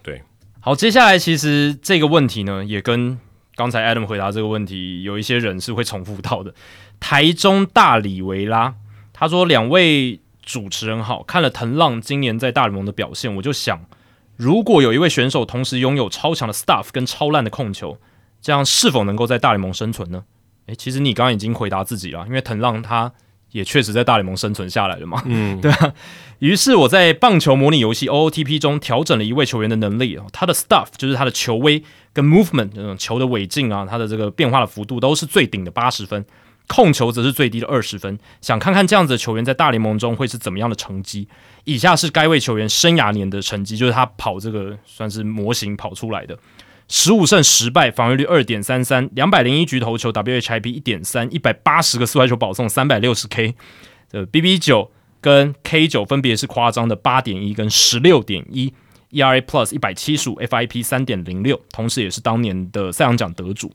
[0.02, 0.22] 对，
[0.58, 3.18] 好，接下来其实这个问题呢，也跟
[3.54, 6.52] 刚才 Adam 回答这个问题有一些人是会重复到的。
[6.98, 8.74] 台中大里维拉
[9.12, 13.84] 他说：“两位主持人好，看了藤浪今年在大联盟的表现，我就想，
[14.36, 17.98] 如果有一位选手同时拥有超强的 stuff 跟超烂的控球，
[18.40, 20.24] 这样是否能够在大联盟生存呢？”
[20.66, 23.12] 诶，其实你刚刚已经回答自己了，因为藤浪他。
[23.52, 25.94] 也确实在大联盟生存下来了嘛，嗯， 对啊。
[26.40, 36.22] 于是我在棒球模拟游戏 OOTP 中调整了一位球员的能力他的 stuff 就是他的球威跟 movement 那种球的尾劲啊，他的这个变化的幅度都是最顶的八十分，
[36.66, 38.18] 控球则是最低的二十分。
[38.40, 41.28] 想看看这样子的球员在大联盟中会是怎么样的成绩。
[41.64, 46.38] 以下是该位球员生涯年的成绩，就是他跑这个算是模型跑出来的。
[46.88, 53.56] 十五胜十败，防御率二点三三，两百零一局投球，WHIP 一点三，一百八十个四坏球保送，三百六十 K，
[54.08, 58.72] 这 BB 九跟 K 九分别是夸张的八点一跟十六点一
[59.10, 63.72] ，ERA Plus 一百七十五，FIP 三点零六，同时也是当年的赛扬奖得主。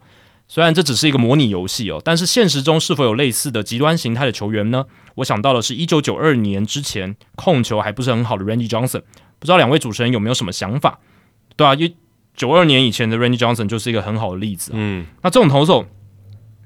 [0.53, 4.85] 虽然这只是一个模拟游戏哦，但是现实中是否有类似的极端形态的球员呢？
[5.15, 9.01] 我想到的是一九九二年之前控球还不是很好的 Randy Johnson，
[9.39, 10.99] 不知道两位主持人有没有什么想法？
[11.55, 11.95] 对啊，因
[12.35, 14.73] 九二年以前的 Randy Johnson 就是一个很好的例子。
[14.75, 15.85] 嗯，那这种投手，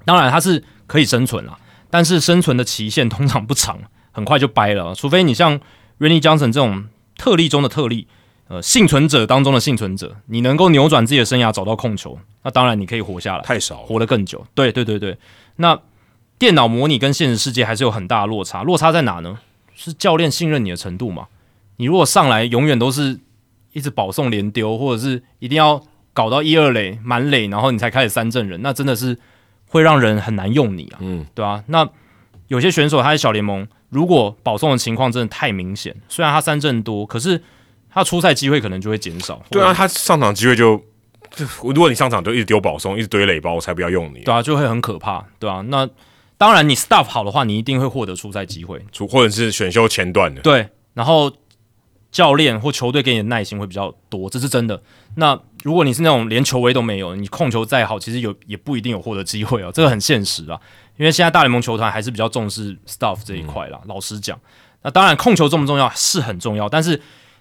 [0.04, 1.56] 当然他是可以生存了，
[1.88, 3.78] 但是生存的期限通常不长，
[4.10, 4.96] 很快就掰了。
[4.96, 5.60] 除非你像
[6.00, 8.08] Randy Johnson 这种特例中的特例，
[8.48, 13.42] 呃，幸存者当中的幸存者，你能够扭转自己的生涯，找到控球，那当然你可以活下来。
[13.42, 14.46] 太少，活得更久。
[14.54, 15.18] 对对对对，
[15.56, 15.78] 那
[16.38, 18.62] 电脑模拟跟现实世界还是有很大的落差。
[18.62, 19.38] 落差在哪呢？
[19.74, 21.26] 是教练信任你的程度嘛？
[21.76, 23.20] 你如果上来永远都是。
[23.72, 25.78] 一直保送连丢，或者是一定要
[26.14, 29.18] 搞到一二垒满垒，然后你才开始三阵人，那真的是
[29.68, 31.62] 会让人很难用你啊，嗯，对啊？
[31.66, 31.86] 那
[32.48, 37.42] 有些选手他在小联盟，如果保送的情况真的太明显，虽然他三振多，可是
[37.96, 39.42] 他出赛机会可能就会减少。
[39.50, 40.80] 对啊，他上场机会就，
[41.64, 44.20] 如果你上场就一直丢保送，一直堆垒包，我才不要用你。
[44.20, 45.88] 对啊，就会很可怕，对啊，那
[46.38, 50.40] 当然，你 staff 好的话，你一定会获得出赛机会，或者是选秀前段的。
[50.42, 51.32] 对，然后。
[52.12, 54.80] 教练或球队给你的耐心会比较多，这是真的。
[55.16, 60.58] 那如果你是那种连球威都没有，你控球再好，其实有也不一定有获得机会哦，这个很现实啊。
[60.96, 63.78] 因为现在大联盟球团还是比较重视 staff 这一块啦。
[63.84, 64.38] 老实讲，
[64.80, 66.98] 那当然控球重不重要是很重要，但是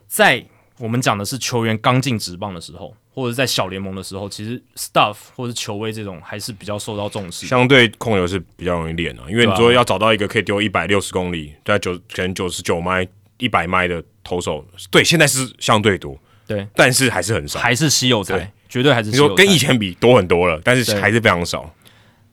[0.08, 0.46] 在
[0.78, 7.48] 我们讲的是球员刚进职棒的时候，或者在小联盟的时候，其实 stuff 或者球威这种还是比较受到重视。
[7.48, 13.08] 相对控球是比较容易练的，因为你说要找到一个可以丢一百六十公里，在九可能九十九迈。
[13.38, 16.18] 一百迈的投手，对，现在是相对多，
[16.48, 21.70] 对，但是还是很少，还是稀有才，绝对还是你说跟以前比多很多了，但是还是非常少。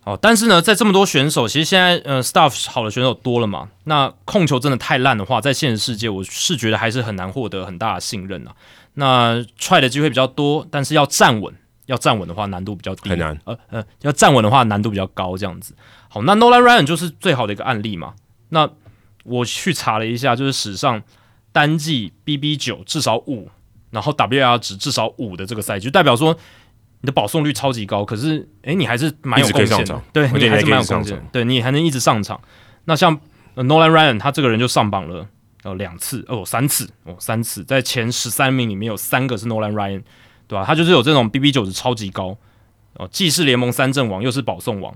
[0.04, 8.52] 哦，但是呢，在这么多选手，其实现在呃，staff 好的选手多了嘛，那控球真的太烂的话，在现实世界，我是觉得还是很难获得很大的信任啊。
[8.94, 11.54] 那踹的机会比较多，但是要站稳，
[11.86, 13.40] 要站稳的话难度比较低，很难。
[13.44, 15.74] 呃呃，要站稳的话难度比较高，这样子。
[16.08, 18.14] 好，那 Nolan Ryan 就是最好的一个案例嘛。
[18.48, 18.68] 那
[19.22, 21.00] 我去查了一下，就是史上
[21.52, 23.48] 单季 BB 九至少五，
[23.90, 26.36] 然后 WR 值至少五的这个赛季，就代表说
[27.02, 28.04] 你的保送率超级高。
[28.04, 32.40] 可是，诶，你还是蛮有贡献的，对你还是蛮有贡献，对你还能一直上场。
[32.86, 33.14] 那像
[33.54, 35.28] Nolan Ryan，他这个人就上榜了，
[35.62, 40.02] 呃，两次哦，三次哦，三次在前十三名里面有三个是 Nolan Ryan，
[40.48, 40.64] 对吧？
[40.66, 42.36] 他就是有这种 BB 九值超级高
[42.94, 44.94] 哦，既是联盟三阵王，又是保送王，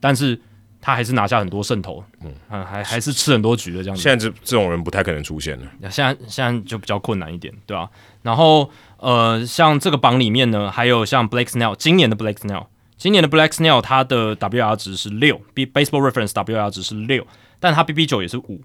[0.00, 0.40] 但是。
[0.80, 2.32] 他还是拿下很多胜投，嗯，
[2.64, 4.00] 还还是吃很多局的这样子。
[4.00, 7.90] 现在这这种人不太可能出现了，现在现在就比较困难一点，对吧？
[8.22, 17.26] 然后呃，像这个榜里面呢，还有像 Blake Snell，今年的 Blake Snell，今年的 Blake Snell，他的 WR 值是六，B Baseball Reference WR 值是六，
[17.60, 18.60] 但他 BB 九也是五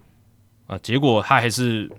[0.68, 1.90] 啊，结果他还是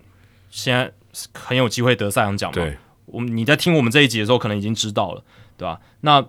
[0.51, 0.93] 现在
[1.33, 2.55] 很有机会得赛扬奖嘛。
[2.55, 5.23] 对，我们你在听我们这一集的时候，可能已经知道了，
[5.57, 5.81] 对吧？
[6.01, 6.25] 那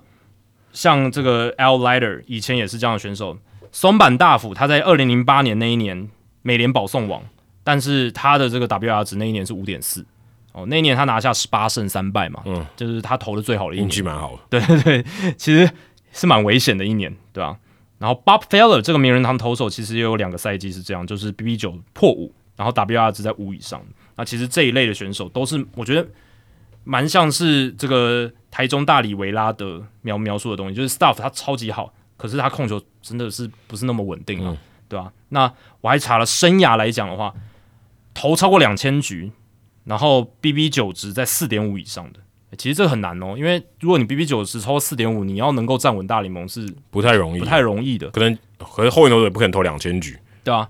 [0.71, 3.37] 像这个 L Lighter 以前也是这样的选手。
[3.71, 6.09] 松坂大辅，他在二零零八年那一年
[6.43, 7.21] 美联保送王，
[7.61, 10.05] 但是他的这个 WR 值那一年是五点四
[10.55, 15.69] 哦，那一年他拿下十八胜三败嘛，嗯，就是他投的最好的一年，运气蛮好的，对对对， 其实
[16.13, 17.57] 是蛮危险的一年，对吧？
[17.97, 23.81] 然后 Bob Feller 这个名人堂投手，其实也有两个赛季是这样，就是 BB 九破五，然后 WR 值在五以上。
[24.15, 26.07] 那其实这一类的选手都是我觉得
[26.85, 31.93] 蛮像是这个台中大理维拉的描描述的东西，就是 Stuff 他超级好。
[32.17, 35.11] 可是他控球真的是不是那么稳定啊，对吧？
[35.29, 35.51] 那
[35.81, 37.33] 我还查了生涯来讲的话，
[38.13, 39.29] 投超过两千局，
[39.85, 42.19] 然后 BB 九值在四点五以上的，
[42.57, 48.09] 其实这个很难哦，因为如果你 BB 九值超过四点五，你要能够站稳大联盟是不太容易，不太容易的。
[48.09, 50.69] 可能可能后援投手也不可能投两千局，对啊。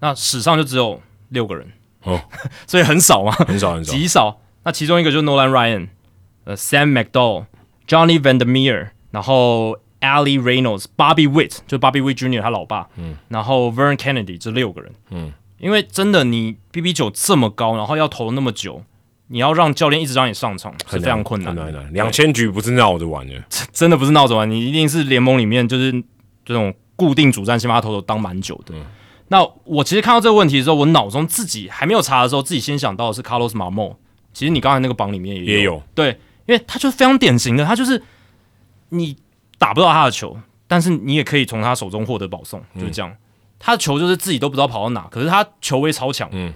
[0.00, 1.66] 那史上就只有六个人
[2.02, 2.20] 哦，
[2.66, 4.40] 所以很少嘛，很少很少，极少。
[4.64, 5.88] 那其中一个就是 Nolan Ryan。
[6.46, 7.46] 呃 Sam McDowell、
[7.88, 12.42] Johnny Vandermeer，然后 Ali Reynolds、Bobby Witt，就 Bobby Witt Jr.
[12.42, 18.82] 他老爸，嗯，然后 Vern Kennedy 这六个人，嗯，因为真的你 BB 九这么高，然后要投那么久，
[19.28, 21.54] 你要让教练一直让你上场是非常困难。
[21.54, 23.34] 的，两千局不是闹着玩的，
[23.72, 25.92] 真的不是闹着玩，你一定是联盟里面就是
[26.44, 28.74] 这种固定主战先发投手当蛮久的。
[29.28, 33.96] 那我其实看到这个问题的时候，我脑中自己还没有查的时候，自己先想到的是 Carlos Marmo。
[34.34, 38.02] 其实你刚才那个榜里面也也有，对，因为他就是非常典型的，他就是
[38.88, 39.16] 你
[39.58, 43.16] 打不到他的球，但是你也可以从他手中获得保送，就是这样。
[43.64, 46.52] 他的球就是自己都不知道跑到哪，可是他球威超强，嗯，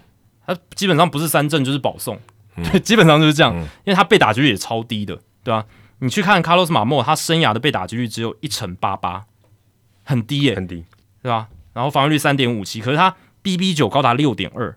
[0.47, 2.21] 他基本上不是三振就是保送，
[2.57, 5.65] 对， 基本上就是这样，因为他被打击率也超低的，对吧？
[6.01, 9.25] 你去看 Carlos 马莫，他生涯的被打击率只有一成八八，
[10.05, 10.85] 很低耶，很低，
[11.23, 11.49] 对吧？
[11.73, 14.77] 然后防御率三点五七，可是他 BB 九高达六点二，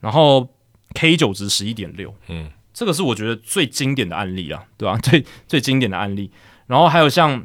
[0.00, 0.48] 然后
[0.94, 4.96] K 九值十一点六，嗯，这个是我觉得最经典的案例啊，对吧？
[5.02, 6.30] 最最经典的案例。
[6.66, 7.44] 然后还有像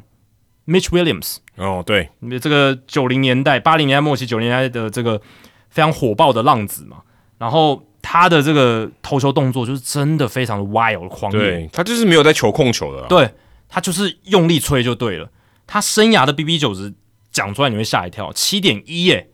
[0.66, 2.08] Mitch Williams，哦，对，
[2.40, 5.20] 这个九零年代、八零年代末期、九零年代的这个
[5.68, 7.02] 非常火爆的浪子嘛。
[7.38, 13.30] 然后他的这个投球动作就是真的非常的 wild 狂野，他就是没有在球控球的，对
[13.68, 15.30] 他就是用力吹就对了。
[15.66, 16.94] 他生涯的 BB 九值
[17.30, 19.28] 讲出来你会吓一跳，七点一耶，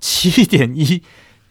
[0.00, 1.02] 七点一，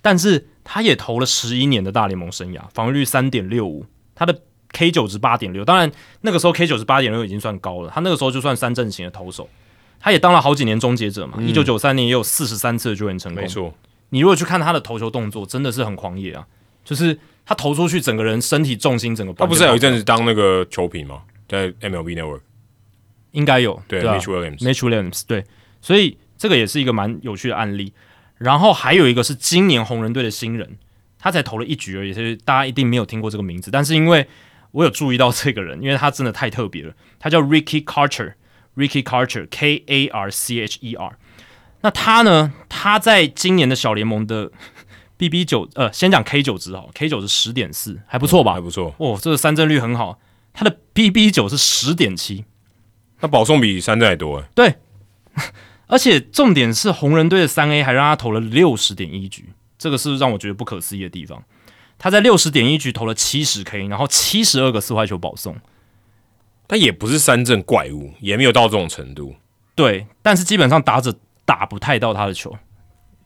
[0.01, 4.41] 但是他也投了十一年的大联盟生涯，防御率三点六五，他的。
[4.75, 5.91] K 九值八点六，当然
[6.21, 7.91] 那个时候 K 九值八点六已经算高了。
[7.93, 9.47] 他那个时候就算三阵型的投手，
[10.03, 11.41] 他也当了好几年终结者嘛。
[11.41, 13.41] 一九九三年也有四十三次的救援成功。
[13.41, 13.73] 没错，
[14.09, 16.45] 你如果去看他的投球动作，真的是很狂野啊！
[16.83, 19.31] 就是他投出去，整个人身体重心整个。
[19.31, 21.21] 他不是有一阵子当那个球评吗？
[21.47, 22.41] 在 MLB Network
[23.31, 25.45] 应该有对 Mitch Williams，Mitch Williams 对，
[25.81, 27.93] 所以这个也是一个蛮有趣的案例。
[28.37, 30.77] 然后还有一个是今年红人队的新人，
[31.17, 34.27] 他才投了一局而已，所以大家一定没有听过这个名字，但是因为。
[34.73, 36.91] 我有注意到这个人，因为他真的太特别了。
[37.19, 37.83] 他叫 Ricky
[38.75, 41.17] Carter，Ricky Carter，K A R C H E R。
[41.81, 42.53] 那他呢？
[42.69, 44.51] 他在今年的小联盟的
[45.17, 48.53] BB 九，呃，先讲 K 九值好，K 九是十点四，还不错吧？
[48.53, 48.95] 还不错。
[48.97, 50.19] 哦，这个三振率很好。
[50.53, 52.45] 他的 BB 九是十点七，
[53.19, 54.45] 那保送比三振还多哎。
[54.53, 54.75] 对，
[55.87, 61.43] 而且重点是红人队的三 A 还让他投了六十点一局，这个是让我觉得不可思议的地方。
[61.97, 65.57] 他在六十点一局投了七十 K，然后七十二个四坏球保送，
[66.67, 69.35] 他也不是三振怪物，也没有到这种程度。
[69.75, 72.55] 对，但是基本上打者打不太到他的球，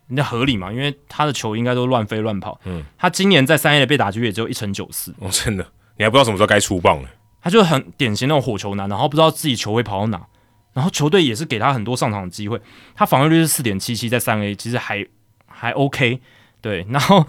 [0.07, 0.71] 那合理嘛？
[0.71, 2.59] 因为他的球应该都乱飞乱跑。
[2.65, 5.13] 嗯，他今年在三 A 的被打局也只有一成九四。
[5.19, 5.65] 哦，真的，
[5.97, 7.09] 你还不知道什么时候该出棒了。
[7.41, 10.25] 他就很典型那种火球男，然后不知道自己球会跑到哪，
[10.73, 12.59] 然后球队也是给他很多上场的机会。
[12.95, 15.05] 他防御率是四点七七，在三 A 其实还
[15.45, 16.19] 还 OK。
[16.61, 17.25] 对，然后。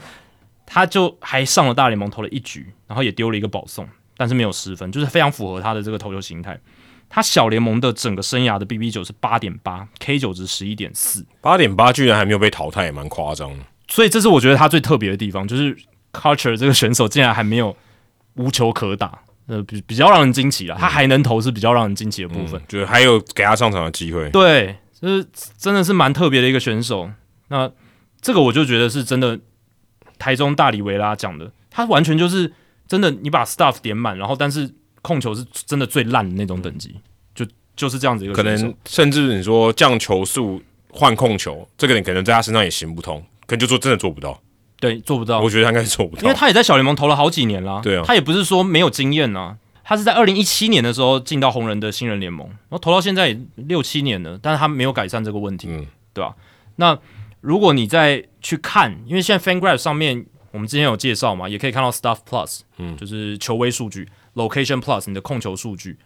[0.70, 3.88] 他就还上了大联盟投了一局，然后也丢了一个保送，
[4.18, 6.58] 但是没有失分，就是非常符合他的这个投球形态。
[7.08, 13.64] 他小联盟的整个生涯的 BB 九是八点八，K 九值十一点四，八点八居然还没有被淘汰，也蛮夸张的。
[13.86, 15.74] 所以这是我觉得他最特别的地方，就是
[16.12, 17.74] Culture 这个选手竟然还没有
[18.34, 20.76] 无球可打，呃，比比较让人惊奇了。
[20.78, 24.28] 他还能投是比较让人惊奇的部分，就是还有给他上场的机会。
[24.30, 25.24] 对，就是
[25.56, 27.08] 真的是蛮特别的一个选手。
[27.48, 27.70] 那
[28.20, 29.38] 这个我就觉得是真的。
[30.20, 32.52] 台中大里维拉讲的，他完全就是
[32.88, 34.68] 真的，你把 stuff 点满，然后但是
[35.02, 36.96] 控球是真的最烂的那种等级，
[37.34, 38.32] 就就是这样子一个。
[38.34, 40.60] 可能甚至你说降球速
[40.90, 44.40] 换控球，这个人可能在他身上也行不通，可能就说真的做不到。
[44.80, 45.40] 对，做不到。
[45.40, 47.80] 我觉得他应该是做不到，因为他也在小联盟投了好几年了。
[47.82, 56.34] 对啊，他也不是说没有经验啊，他是在二零一七年的时候进到红人的新人联盟，然后投到现在六七年了，但是他没有改善这个问题，嗯，对吧？
[56.76, 56.98] 那。
[57.40, 65.98] 如果你再去看，因为现在 FanGraph 上面我们之前有介绍嘛，也可以看到 Stuff Plus，嗯，就是球威数据，Location Plus 你的控球数据。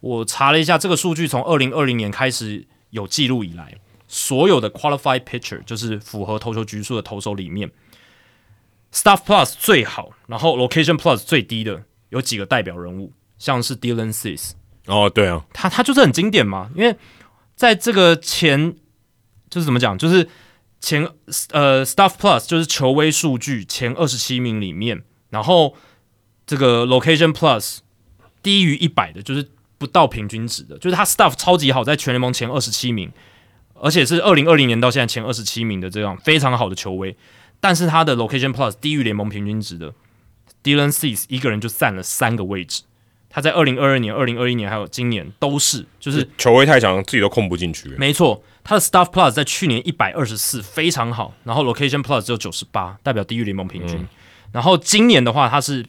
[0.00, 3.74] 我查了一下，这个数据从二零二零年开始有记录以来，
[4.06, 7.70] 所有的 Qualified Pitcher 就是符合投球局数的投手里面
[8.92, 14.52] ，Stuff Plus 最好，然后 Location Plus 最低的有几个代表人物，像是 Dylan Cease。
[14.86, 16.96] 哦，对啊，他他就是很经典嘛，因为
[17.56, 18.76] 在这个前
[19.50, 20.28] 就是怎么讲，就是。
[20.80, 21.08] 前
[21.50, 25.74] 呃，Stuff Plus 就是球威数据前二十七名里面，然后
[26.46, 27.78] 这个 Location Plus
[28.42, 33.10] 低于一百的，就是不到平均值的，就是他 Stuff 超级好，在全联盟前二十七名，
[33.74, 37.16] 而且是二零二零年到现在前二十七名的这样非常好的球威，
[37.60, 39.92] 但是他的 Location Plus 低于联盟平均值的
[40.62, 42.82] Dylan Cease 一个人就占了三个位置。
[43.30, 47.88] 他在二零二二年、二零二一年还有今年都是，就是球威太强，自己都控不进去。
[47.98, 51.34] 没错，他的 Staff Plus 在去年一百二十四，非常好。
[51.44, 54.06] 然后 Location Plus 只有九十八，代表低于联盟平均。
[54.50, 55.84] 然后今年的话，他是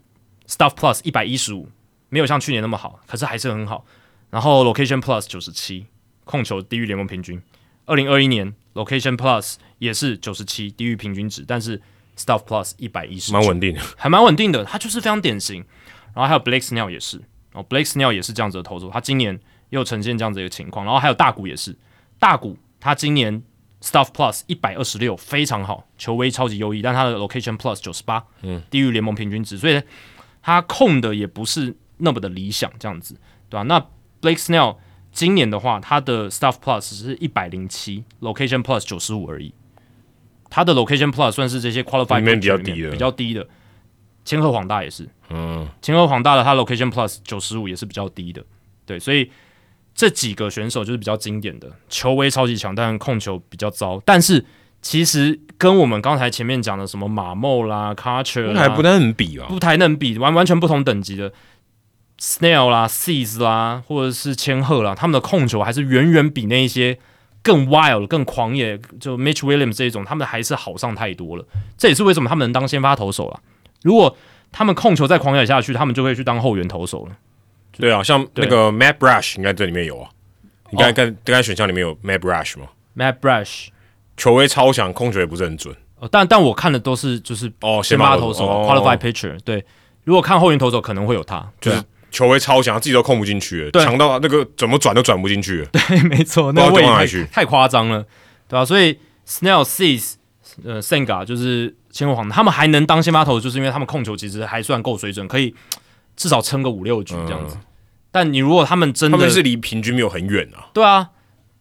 [0.48, 1.70] Staff Plus 一百一十五，
[2.10, 3.86] 没有像去年那么好，可是还是很好。
[4.30, 5.86] 然后 Location Plus 九十七，
[6.26, 7.42] 控球低于联盟平均。
[7.86, 11.82] 二零二一年 Location Plus 也是九十七，低于平均值，但是
[12.18, 14.66] Staff Plus 一百一十，蛮稳定的，还蛮稳定的。
[14.66, 15.66] 他就是非常典型。
[16.12, 17.22] 然后还有 Blake Snell 也是，
[17.54, 20.86] 哦，Blake Snell 也是这样子的投手，他今年又呈现这样子一个情况。
[20.86, 21.76] 然后还有大谷也是，
[22.20, 23.42] 大谷他今年
[23.82, 29.82] Stuff Plus 一百二十六，非常好，球威超级优异，但他的 Location Plus 九十八，嗯，低于联盟平均值，所以
[30.42, 33.16] 他控的也不是那么的理想，这样子，
[33.50, 33.64] 对吧？
[33.64, 33.80] 那
[34.22, 34.78] Blake Snell
[35.12, 39.54] 今年的话，他的 Stuff Plus 是一百零七，Location Plus 九十五而已。
[40.50, 43.48] 他的 Location Plus 算是这些 Qualified 里面比较低的，比较低的。
[44.30, 48.44] 千鹤黄大也是，嗯，千鹤黄大的他 Location Plus 九十五也是比较低的，
[48.86, 49.32] 对，所以
[49.96, 54.00] 这几个选手就是比较经典的，球威超级强，但控球比较糟。
[54.06, 54.46] 但是
[54.84, 61.34] 其实跟我们刚才前面讲的什么马莫啦、Carter 还不能比啊，不太能比，完完全不同等级的。
[62.20, 67.00] Snail 啦，Seas 啦，或者是千鹤啦，他们的控球还是远远比那一些
[67.42, 71.44] 更 wild、更狂野，就 Mitch Williams 这一种，他们还是好上太多了。
[71.80, 73.40] 这也是为什么他们能当先发投手了。
[73.84, 74.16] 如果
[74.52, 77.16] 他们控球再狂野下去，他们就会去当后援投手了。
[77.72, 80.10] 对啊，像那个 Matt Brush，应该这里面有啊。
[80.72, 82.68] 你看，看，刚才选项里面有 Matt Brush 吗
[82.98, 83.68] ？Matt Brush
[84.18, 85.76] 球威超强，控球也不是很准。
[86.00, 89.40] 哦，但但我看的都是就是哦先发投手，Qualified Pitcher。
[89.46, 89.66] 对，
[90.04, 91.84] 如果看后援投手，可能会有他，就是。
[92.12, 95.64] 球威超强，自己都控不进去，强到那个怎么转都转不进去。
[95.72, 98.04] 对，没错，那位置太夸张了，
[98.48, 98.66] 对吧？
[98.66, 100.16] 所以 Snell、Seas、
[100.64, 105.54] 呃 Senga 就是千鹤黄，他们还能当先发投，就是因为他们控球其实还算够水准，可以
[106.16, 107.58] 至少撑个五六局这样子。
[108.12, 110.70] 但你如果他们真的，他们是离平均没有很远啊。
[110.74, 111.10] 对啊，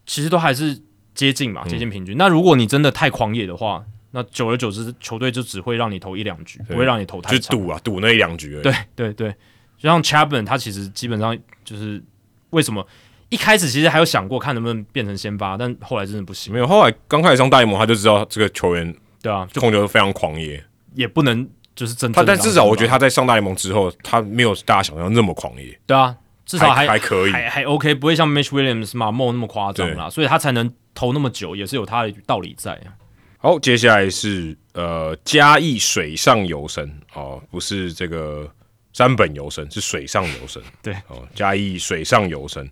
[0.07, 0.81] 其实都还是
[1.15, 2.17] 接近嘛，接近平均。
[2.17, 8.59] 那如果你真的太狂野的话，那久而久之，球队就只会让你投一两局，不会让你投太长，就赌啊，赌那一两局。
[8.63, 9.31] 对对对。
[9.77, 12.03] 就像 Chapman，他其实基本上就是
[12.51, 12.85] 为什么
[13.31, 16.53] 一开始其实还有想过看能不能变成先发，但后来真的不行。
[16.53, 22.11] 没有，后来刚开始上大联盟，他就知道这个球员对啊，控球非常狂野，也不能就是真。
[22.13, 25.79] 他但至少我觉得他在上大联盟之后，他没有大家想象那么狂野。
[25.87, 26.17] 对啊，
[26.47, 32.97] 至少还还可以，还还 OK，不会像 Mitch Williams、马莫那么夸张啦，所以他才能投那么久，也是有他的道理在啊。
[33.37, 38.51] 好，接下来是呃嘉义水上游神哦，不是这个。
[38.95, 42.69] 山本游神是水上游神， 对哦，嘉义水上游神。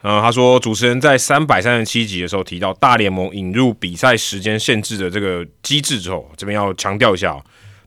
[0.00, 7.36] 呃，他说主持人在三百三十七集的时候提到大联盟引入比赛时间限制的这个机制之后，这边要强调一下，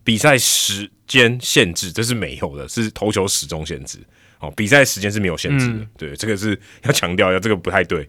[0.03, 3.98] 比赛时间限制这是没有的，是投球始终限制
[4.40, 5.88] 哦，比赛时间是没有限制的。
[5.98, 8.06] 对，这个是要强调一下，这个不太对。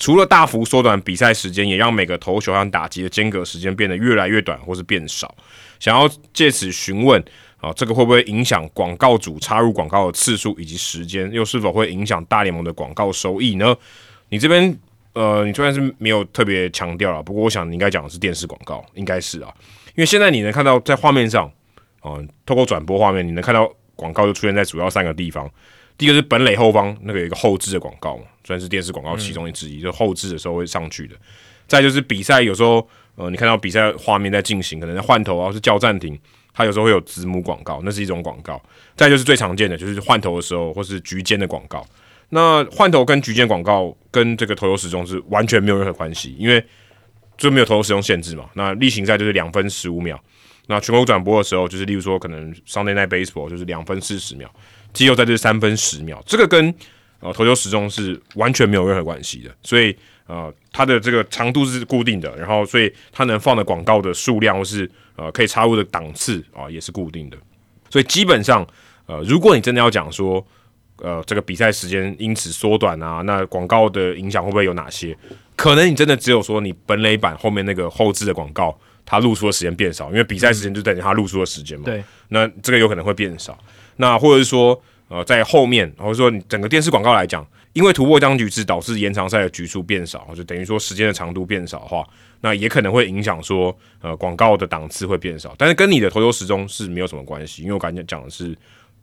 [0.00, 5.32] 除了大幅缩短比赛时间，也让每个投球和打击的间隔时间变得越来越短，或是变少。
[5.78, 7.24] 想要借此询问。
[7.64, 11.32] 啊，这个会不会影响广告主插入广告的次数以及时间？
[11.32, 13.74] 又是否会影响大联盟的广告收益呢？
[14.28, 14.76] 你这边
[15.14, 19.50] 呃，你虽然是没有特别强调了，不过我想你应该讲的是电视广告，应该是啊，
[19.94, 21.50] 因为现在你能看到在画面上，
[22.00, 25.50] 啊，透过转播画面，你能看到广告就出现在主要三个地方。
[25.96, 31.16] 第一个是本垒后方那个有一个后置的广告嘛，算是电视广告其中之一，就后置的时候会上去的。
[31.66, 36.18] 再就是比赛有时候，呃，你看到比赛画面在进行，可能在换头啊，是叫暂停。
[36.54, 38.62] 它有时候会有字幕广告，那是一种广告。
[38.96, 41.84] 再就是最常见的，就是换头的时候或是局间的广告。
[42.30, 46.64] 那换头跟局间广告跟这个投球时钟是完全没有任何关系，因为
[47.36, 48.48] 就没有投球时钟限制嘛。
[48.54, 50.18] 那例行赛就是两分十五秒，
[50.66, 54.50] 那全国转播的时候就是例如说可能 Sunday Night Baseball 就是两分四十秒，
[54.92, 56.74] 季后赛就是三分十秒，这个跟
[57.20, 59.54] 呃投球时钟是完全没有任何关系的。
[59.62, 67.36] 所以呃它的这个长度是固定的，然后所以它能放的广告的数量或是呃，可以插入的档次啊，也是固定的，
[67.88, 68.66] 所以基本上，
[69.06, 70.44] 呃，如果你真的要讲说，
[70.96, 75.16] 呃，这个比赛时间因此缩短啊，那广告的影响会不会有哪些？
[75.54, 81.84] 可能你真的只有说你本垒板后面那个后置的广告，它露出的时间变少，因为比赛时间就等于它露出的时间嘛。
[81.84, 82.02] 对。
[82.30, 83.56] 那这个有可能会变少。
[83.98, 92.08] 那或者是说，呃，在后面，或者说你整个电视广告来讲，因为突破僵局制导致延长赛的局数变少，就等于说时间的长度变少的话。
[92.40, 98.56] 那也可能会影响说，呃，广告的档次会变少，但是跟你的投球时钟是没有什么关系，因为我刚才讲的是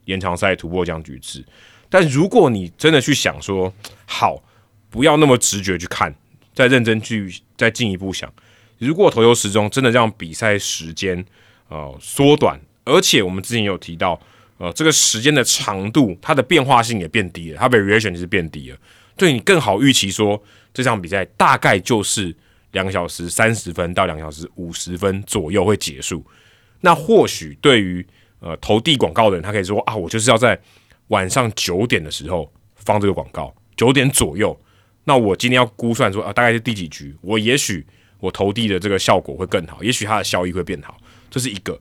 [0.05, 1.43] 延长赛突破僵局制。
[1.89, 3.73] 但如果你真的去想说，
[4.05, 4.41] 好，
[4.89, 6.13] 不要那么直觉去看，
[6.53, 8.31] 再认真去再进一步想，
[8.77, 11.25] 如果投球时钟真的让比赛时间
[11.67, 14.21] 呃缩短，而且我们之前有提到，
[14.61, 18.77] 呃，这个时间的长度它的变化性也变低了，它 variation 是变低了，
[19.17, 20.41] 对你更好预期说
[20.71, 22.35] 这场比赛大概就是。
[22.71, 26.25] 两小时三十分到两小时五十分左右会结束。
[26.79, 28.07] 那或许对于
[28.39, 30.57] 呃投递广告的人，他可以说啊，我就是要在
[31.09, 34.57] 晚上九点的时候放这个广告，九点左右，
[35.03, 37.85] 那我今天要估算说啊，大概是第几局，我也许
[38.21, 40.95] 我投递的这个效果会更好，也许它的效益会变好，
[41.29, 41.77] 这是一个。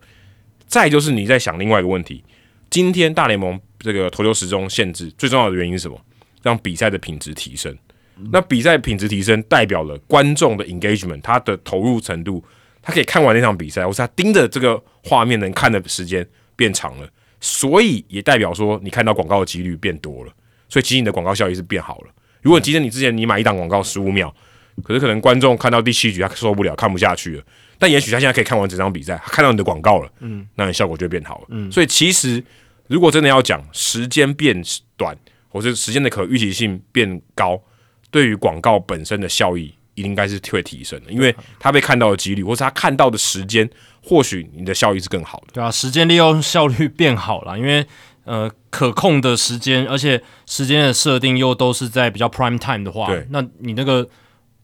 [0.67, 2.25] 再就是你在想另外一个问题，
[2.71, 6.01] 今天大联盟这个投球时钟限制最重要的原因是什么？
[6.43, 7.77] 让比赛的品质提升。
[8.31, 12.45] 那比赛品质提升，代表了观众的 engagement，他的投入程度，
[12.81, 16.25] 他可以看完那场比赛，或是他盯着这个画面能看的时间
[16.55, 17.09] 变长了，
[17.41, 20.33] 所以也代表说你看到广告的几率变多了，
[20.69, 22.09] 所以其实你的广告效益是变好了。
[22.43, 24.33] 如果今天你之前你买一档广告十五秒，
[24.85, 27.43] 可是可能观众看到第七局他受不了，看不下去了。
[27.81, 31.47] 但也许他现在可以看完整场比赛，看到你的广告了，嗯，那你效果就会变好了。
[31.49, 32.45] 嗯，所以其实
[32.89, 34.63] 如果真的要讲时间变
[34.99, 35.17] 短，
[35.49, 37.59] 或者时间的可预期性变高，
[38.11, 43.67] 对于广告本身的效益应该是会提升的，因为他被看到的几率，或是他看到的时间，
[44.05, 45.55] 或许你的效益是更好的。
[45.55, 47.87] 对啊，时间利用效率变好了，因为
[48.25, 54.07] 呃可控的时间，而且时间的设定又都是在比较 prime time 的话，对，那你那个。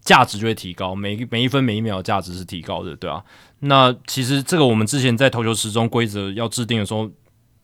[0.07, 3.23] 价值就会提高，每每一分每一秒的价值是提高的，对啊。
[3.59, 7.10] 那其实这个我们之前在投球时钟规则要制定的时候，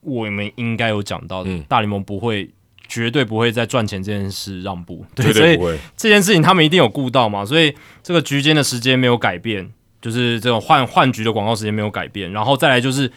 [0.01, 2.51] 我们应该有讲到的，大联盟不会
[2.89, 7.45] 绝对不会在赚钱这件事让步，对，所以这件事情他们一定有顾到嘛。
[7.45, 7.73] 所以
[8.03, 13.11] 这个局间的时间没有改变，就是这种换换局的广告时间没有改变，然后再来就是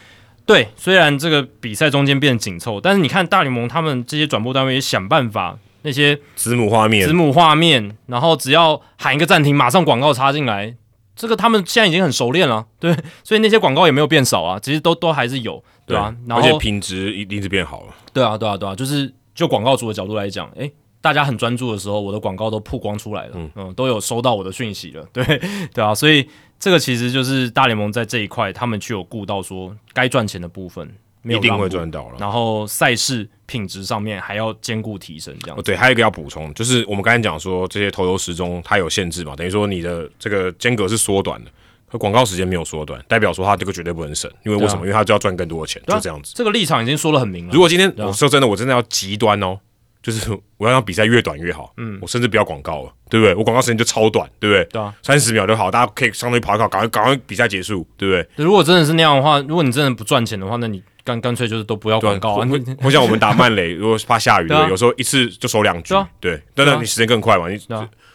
[0.46, 5.58] 对，虽然这个比赛中间变紧凑，但是你看大联盟他们这些转播单位也想办法。
[5.86, 10.76] 那些子母画面，子母画面，然后只要喊一个暂停，马上广告插进来，
[11.16, 12.92] 这个他们现在已经很熟练了， 对，
[13.24, 16.14] 所以那些广告也没有变少啊，其实都都还是有，对啊？
[16.30, 25.24] 而且品质一定是变好了，对啊，对啊，对啊，就是就广告主的角度来讲，诶，大家很专注的时候，我的广告都曝光出来了，嗯嗯，都有收到我的讯息了， 对
[25.72, 26.28] 对啊，所以
[26.60, 30.92] 这个其实就是大联盟在这一块，他们去有顾到说该赚钱的部分。
[31.34, 35.62] 一定会赚到了，然后赛事品质上面还要兼顾提升，这样。
[35.64, 41.52] 对，还有一个要补充，就是我们刚才讲说这些投球时钟它有限制嘛，等于说你的这个间隔是缩短的，
[41.90, 44.82] 可广告时间没有缩短，代表说它这个绝对不能省，因为为什么？
[44.82, 46.34] 因为它就要赚更多的钱，就这样子。
[46.36, 47.54] 这个立场已经说的很明了。
[47.54, 49.58] 如果今天我说真的，我真的要极端哦，
[50.02, 53.36] 就是我要让比赛越短越好，嗯，我甚至不要广告了，对不对？
[53.36, 54.66] 我广告时间就超短，对不对？
[54.66, 58.28] 对啊，三十秒就好，大家可以相当于跑一跑，赶快赶快比赛结束，对不对？
[58.44, 60.82] 如果真的是那样的话，如果你真的不赚钱的话，那你。
[61.06, 62.48] 干干脆就是都不要广告啊！
[62.82, 67.58] 我想我们打慢垒， 如果怕下雨，对，有时候一次就守两局，对，当然你时间更快嘛，你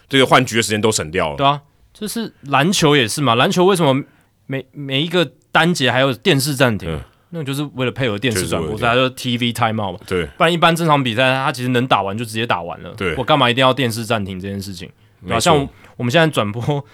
[0.08, 1.36] 这个换局的时间都省掉了。
[1.36, 1.62] 对啊，
[1.94, 4.04] 就是篮球也是嘛，篮球为什么
[4.46, 7.00] 每每一个单节还有电视暂停？
[7.28, 10.00] 那就是为了配合电视转播，它就 TV time out 嘛。
[10.08, 12.92] 对，不然一般正常比赛，它其实能打完就直接打完了。
[12.96, 14.90] 对，我干嘛一定要电视暂停这件事情？
[15.22, 15.38] 对吧？
[15.38, 15.56] 像
[15.96, 16.84] 我们现在转播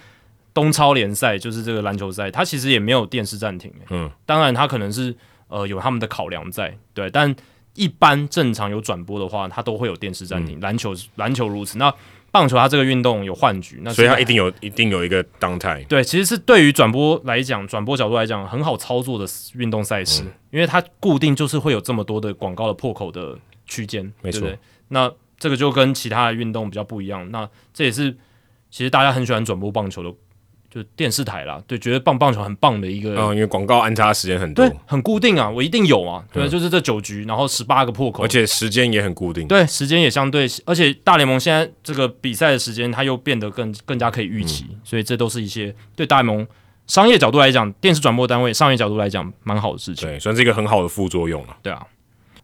[0.53, 3.73] 东超联赛，就是这个篮球赛，它其实也没有电视暂停。
[3.89, 5.15] 嗯，当然它可能是。
[5.47, 7.35] 呃，有他们的考量在，对，但
[7.73, 10.59] 一般正常有转播的话，它都会有电视暂停。
[10.59, 11.93] 篮球篮球如此，那
[12.31, 15.83] 棒球它这个运动有换局，那所以它一定有一定有一个当态。
[15.83, 24.49] 对，其实是对于转播来讲，转播角度来讲很好操作的运动赛事，因为它固定就是会有这么多的广告的破口的区间，没错。
[24.89, 28.11] 那这个就跟其他的运动比较不一样，那这也是
[28.69, 30.13] 其实大家很喜欢转播棒球的。
[30.77, 46.45] 就电视台啦，对，觉得棒棒球很棒的一个，嗯，因为广告安插时间很多，对，很固定啊，我一定有啊，对，就是这九局，然后十八个破口，而且时间也很固定，对，时间也相对，而且大联盟现在这个比赛的时间，它又变得更更加可以预期，所以这都是一些对大联盟
[46.85, 51.81] 商业角度来讲，电视转播单位商业角度来讲蛮好的事情，对，算是一个很好的副作用了，对啊。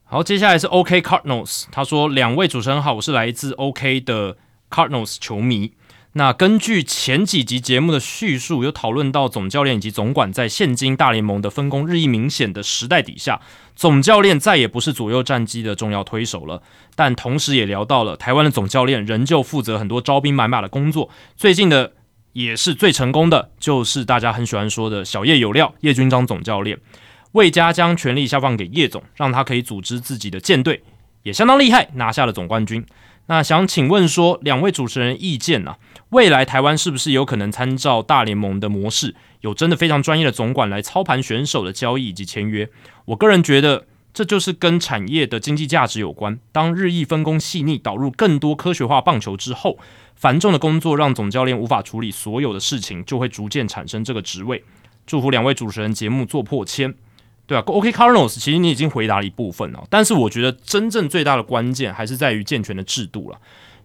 [0.06, 4.38] 好，接下来是 OK Cardinals，他说两位主持人好，我是来自 OK 的
[4.70, 5.74] Cardinals 球迷。
[6.16, 13.42] 那根据前几集节目的叙述，有讨论到总教练以及总管在现今大联盟的分工日益明显的时代底下，
[13.75, 16.61] 总教练再也不是左右战机的重要推手了。
[16.93, 21.09] 但同时也聊到了台湾的总教练仍旧负责很多招兵买马的工作。
[21.35, 21.93] 最近的
[22.33, 26.77] 也是最成功的，就是大家很喜欢说的小叶有料叶军章总教练，
[27.32, 30.83] 魏家将权力下放给叶总，让他可以组织自己的舰队，
[31.24, 32.85] 也相当厉害，拿下了总冠军。
[33.25, 35.77] 那想请问说，两位主持人意见呢？
[36.14, 42.69] 未来台湾是不是有可能参照大联盟的模式，有真的非常专业的总管来操盘选手的交易以及签约？
[43.06, 46.38] 我个人觉得，这就是跟产业的经济价值有关。
[46.51, 49.80] 当日益分工细腻，导入更多科学化棒球之后，
[50.16, 54.64] 繁重的工作让总教练无法处理所有的事情，就会逐渐产生这个职位。
[55.08, 56.93] 祝福两位主持人节目做破千，
[57.48, 63.40] 对啊，OK，Carlos，其实你已经回答了一部分了，但是我觉得真正最大的关键还是在于健全的制度了，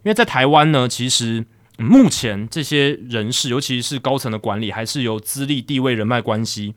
[0.05, 1.47] 因为在台湾呢，其实。
[1.79, 6.75] 目前这些人士，尤其是高层的管理，还是由资历、地位、人脉关系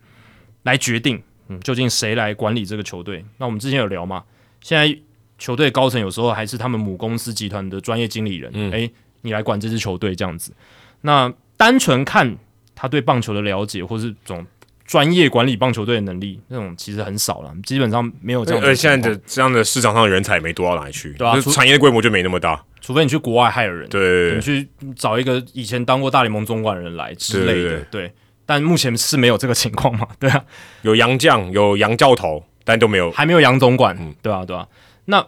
[0.62, 3.24] 来决定，嗯，究竟谁来管理这个球队？
[3.38, 4.24] 那我们之前有聊嘛？
[4.60, 4.96] 现在
[5.38, 8.88] 球队高层有时候还是他们母公司集团的专业经理人，诶，
[9.22, 10.54] 你来管这支球队这样子。
[11.00, 12.38] 那单纯看
[12.74, 14.46] 他对棒球的了解，或是这种
[14.92, 18.62] 专业管理棒球队的能力，那种其实很少了，基本上没有这样。
[18.62, 22.62] 而现在的这样的市场上的人才没多到哪里去，对啊，产业规模就没那么大。
[22.82, 28.12] 除非你去国外害了人，对，你去找一个以前当过大联盟总管的人来之类的，对。
[28.44, 30.06] 但目前是没有这个情况嘛？
[30.20, 30.44] 对啊，
[30.82, 34.68] 有杨将，有杨教头，但都没有，还没有杨总管，对啊，对啊。
[35.06, 35.26] 那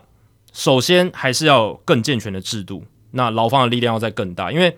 [0.53, 4.77] 首先还是要更健全的制度，那劳方的力量要再更大，因为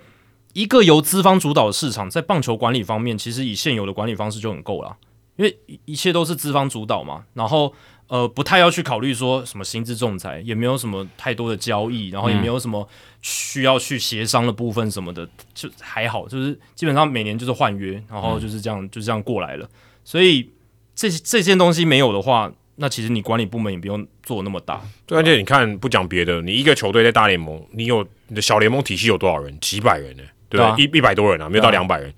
[0.57, 4.97] 一个由资方主导的市场，在棒球管理方面，其实以现有的管理方式就很够了，
[5.37, 7.75] 因为一切都是资方主导嘛，然后。
[8.09, 12.89] 呃，不太要去考虑说什么薪资仲裁，也没有什么太多的交易，然后也没有什么
[13.21, 19.69] 需要去协商的部分什么的，就还好，就是基本上每年就是换约，然后就是这样就这样过来了。
[20.05, 20.49] 所以
[20.95, 24.81] 这这件东西没有的话，那其实你管理部门也不用做那么大。
[25.05, 29.59] 对，而且你看，不讲别的，你一个球队在大联盟，你有你的小联盟体系有多少人？
[29.59, 30.23] 几百人呢？
[30.49, 30.75] 对吧？
[30.79, 32.13] 一一百多人啊，没有到两百人。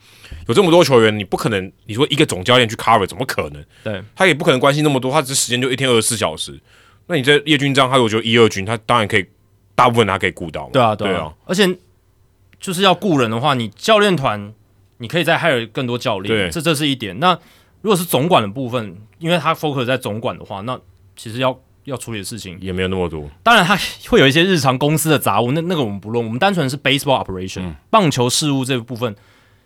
[0.47, 3.65] 有这么多球员，你不可能，你说一个总教练去 cover，怎么可能？
[3.83, 6.59] 对，他也不可能关心那么多，他这时间就一天二十四小时。
[7.07, 9.27] 那你在叶军章，他如果就一二军，他当然可以，
[9.75, 10.69] 大部分他可以顾到。
[10.73, 11.33] 对啊，对啊。
[11.47, 11.67] 而且
[12.61, 14.53] 就是要雇人的话，你教练团
[14.99, 17.19] 你可以再 hire 更多教练，这这是一点。
[17.19, 17.33] 那
[17.83, 20.79] 如果是总管的部分，因为他 focus 在总管的话，那
[21.17, 21.59] 其实要。
[21.89, 22.57] 要处理的事情。
[22.61, 23.77] 也没有那么多，当然他
[24.09, 29.15] 会有一些日常公司的杂物，那那个我们不论，我们单纯是 baseball operation 棒球事务这部分，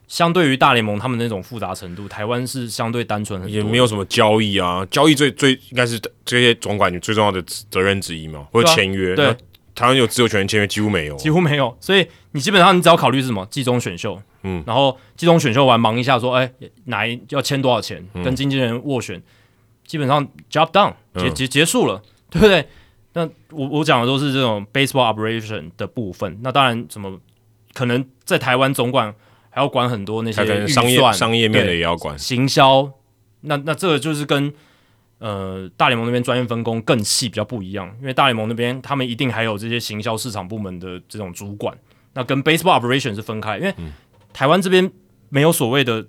[0.09, 9.35] 相对于大联盟他们那种复杂程度，台湾是相对单纯很多，也没有什么交易啊，交易最最应该是这些总管最重要的责任之一嘛，或者签约，对，
[9.75, 13.47] 台湾有自由权签约几乎没有，几乎没有，所以你基本上你只要考虑是什么？
[13.51, 16.51] 季中选秀，嗯，然后季中选秀完忙一下说，哎，
[16.85, 19.23] 哪一要签多少钱，跟经纪人斡旋，
[19.87, 22.03] 基本上 job done 结结结束了。
[22.33, 22.67] 对不对？
[23.15, 26.39] 那我我讲的都是这种 baseball operation 的部分。
[26.41, 27.21] 那当然，怎么
[27.75, 29.15] 可能在台湾总管
[29.51, 32.91] 还要管很多那些商业商业面的也要管行销？
[33.43, 34.51] 那那这个就是跟
[35.19, 37.95] 呃大联盟那边专业分工更细比较不一样。
[38.01, 41.77] 因为大联盟那边他们一定还有这些行销市场部门的这种主管，
[42.15, 43.59] 那跟 baseball operation 是分开。
[43.59, 43.75] 因为
[44.33, 44.91] 台湾这边
[45.29, 46.03] 没有所谓的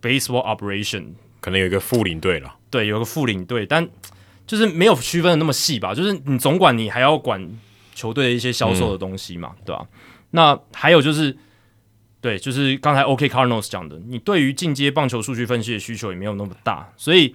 [0.00, 1.06] baseball operation，
[1.40, 2.54] 可能有一个副领队了。
[2.70, 3.88] 对，有个副领队，但。
[4.50, 7.40] 就是没有区分的那么细吧，就是你总管你还要管
[7.94, 9.86] 球队的一些销售的东西嘛，对吧？
[10.32, 11.36] 那还有就是，
[12.20, 17.32] 对，就是刚才 OK Cardinals 讲的，你对于进阶棒球数据分析的需求也没有那么大，所以，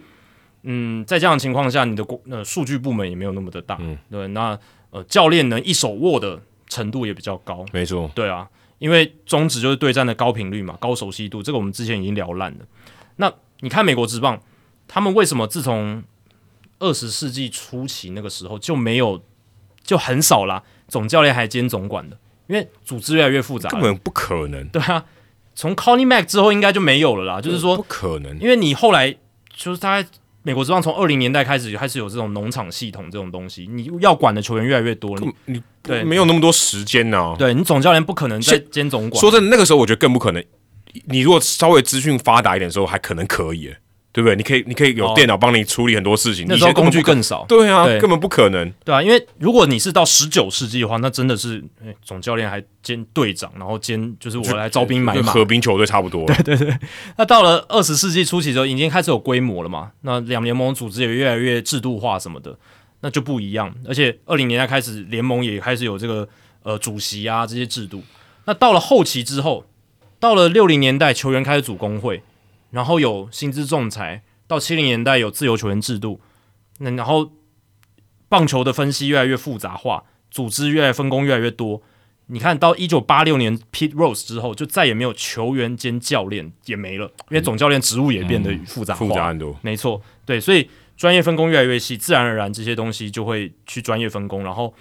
[0.63, 8.45] 嗯，在这样的情况下，你的呃数据部门也没有那么的大，嗯，对，那呃教练能一手握的程度也比较高，没错，对啊，
[8.79, 12.65] 因为宗旨就是对战的高频率嘛，高熟悉度，这个我们之前已经聊烂了。
[13.15, 14.41] 那你看美国职棒，
[14.85, 16.03] 他们为什么自从
[16.79, 19.21] 二十世纪初期那个时候就没有，
[19.83, 20.63] 就很少啦。
[20.87, 24.67] 总教练还兼总管的，因为组织越来越复杂，根本不可能。
[24.67, 25.03] 对啊，
[25.55, 27.41] 从 Connie Mack 之后应该就没有了啦。
[27.41, 29.15] 就是说不可能，因为你后来
[29.55, 30.07] 就是大概
[30.43, 37.35] 美国之棒从二零年代开始就开始有这种农场系统这种东西，你要管的球员越来越多，你你对没有那么多时间呢。
[37.39, 39.19] 对你总教练不可能再兼总管。
[39.19, 40.43] 说真的，那个时候我觉得更不可能。
[41.05, 43.73] 你如果稍微资讯发达一点的时候，还可能可以。
[44.15, 44.35] 对不对？
[44.37, 46.45] 你可以，你可以有电脑帮你处理很多事情。
[46.47, 47.43] 那时候工具更少。
[47.49, 48.71] 对啊，根本不可能。
[48.85, 51.61] 对啊，因为如果你是到十九世纪的话，那真的是
[52.01, 56.25] 总教练还兼队长，然后兼就是我来招兵买马，和兵球队差不多。
[56.31, 56.73] 对对对。
[57.17, 59.91] 那到了二十世纪初期的时候，已经开始有规模了嘛？
[60.03, 62.57] 那两联盟组织也越来越制度化什么的，
[63.01, 63.75] 那就不一样。
[63.85, 66.25] 而且二零年代开始，联盟也开始有这个
[66.63, 68.01] 呃主席啊这些制度。
[68.45, 69.65] 那到了后期之后，
[70.21, 72.23] 到了六零年代，球员开始组工会。
[72.75, 76.19] 然后有薪资仲裁，到七零年代有自由球员制度，
[76.79, 77.31] 那然后
[78.27, 81.81] 棒球的分析越来越复杂化，组织越来分工越来越多。
[82.25, 89.57] 你看到一九八六年 Pete Rose 之后，就再也没有球员兼教练也没了，因为总教练职务也变得复杂复杂很多。
[89.61, 94.73] 没错，对，所以专业分工越来越细，自然而然这些东西就会去专业分工，然后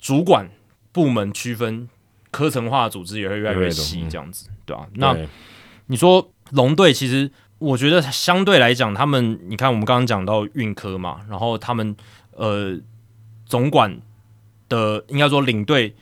[0.00, 0.50] 主管
[0.90, 1.88] 部门区分
[2.32, 4.88] 科层化的组织也会越来越细，这样子，对吧？
[4.94, 5.16] 那
[5.86, 6.32] 你说？
[6.50, 11.96] 龙队其实，我觉得相对来讲，他们你看，我们刚刚讲到运科嘛，然后他们
[12.32, 12.78] 呃
[13.44, 14.00] 总管
[14.68, 15.96] 的应该说领队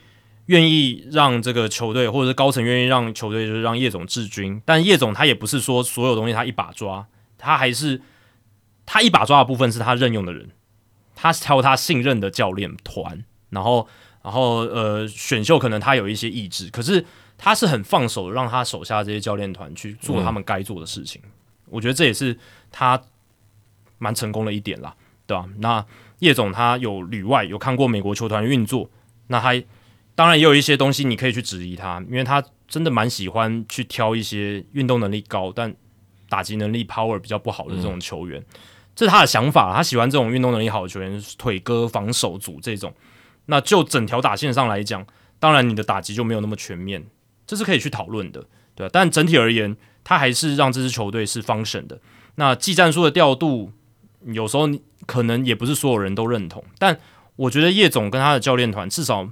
[0.45, 4.61] 愿意让这个球队，或者是高层愿意让球队，就是让叶总治军。
[4.65, 7.07] 但叶总他也不是说所有东西他一把抓，
[7.37, 8.01] 他还是
[8.85, 10.49] 他一把抓的部分是他任用的人，
[11.15, 13.87] 他挑他信任的教练团，然后
[14.21, 17.05] 然后呃选秀可能他有一些意志，可是。
[17.37, 21.21] 他是很放手，让他手下这些教练团去做他们该做的事情。
[21.69, 22.37] 我觉得这也是
[22.71, 23.01] 他
[23.97, 24.95] 蛮成功的一点啦。
[25.27, 25.49] 对吧？
[25.57, 25.83] 那
[26.19, 28.87] 叶总他有旅外，有看过美国球团运作，
[29.25, 29.59] 那他
[30.13, 35.75] 当然也有一些东西你可以去质疑他，因为他真的蛮喜欢去挑一些运动能力高但
[36.29, 38.39] 打击能力 power 比较不好的这种球员，
[38.95, 42.93] 这是他的想法，他喜欢这种运动能力好的球员，腿哥防守组这种。
[43.47, 45.03] 那就整条打线上来讲，
[45.39, 47.03] 当然你的打击就没有那么全面，
[47.45, 48.89] 这是可以去讨论的，对吧？
[48.91, 51.99] 但整体而言，他还是让这支球队是 function 的。
[52.35, 53.71] 那技战术的调度，
[54.25, 54.69] 有时候
[55.05, 56.97] 可能也不是所有人都认同，但
[57.35, 59.29] 我觉得叶总跟他的教练团，至少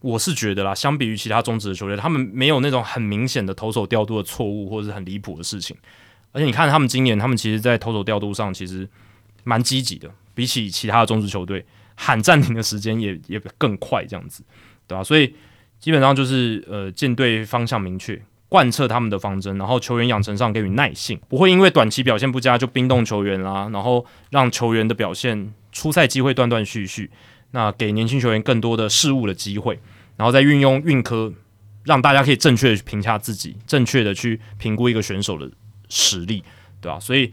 [0.00, 5.76] 我是觉得啦，相比于其他中职的球队，他们没有那种很明显的投手调度的错误或者是很离谱的事情。
[6.32, 8.88] 而且你看他们今年，他们其实在投手调度上其实
[9.44, 11.64] 蛮积极的，比起其他的中职球队，
[11.94, 14.42] 喊暂停的时间也也更快，这样子，
[14.88, 15.04] 对吧？
[15.04, 15.34] 所以
[15.82, 18.22] 基本上就是呃，舰队方向明确。
[18.48, 27.10] 贯彻他们的方针，然后球员养成上给予耐性，不会因为短期表现不佳就冰冻球员啦，然后让球员的表现出赛机会断断续续。
[27.52, 29.80] 那给年轻球员更多的试误的机会，
[30.18, 31.32] 然后再运用运科，
[31.84, 35.50] 让大家可以正确的评价自己，正确的去评估一个选手的
[35.88, 36.44] 实力，
[36.82, 37.00] 对吧？
[37.00, 37.32] 所以，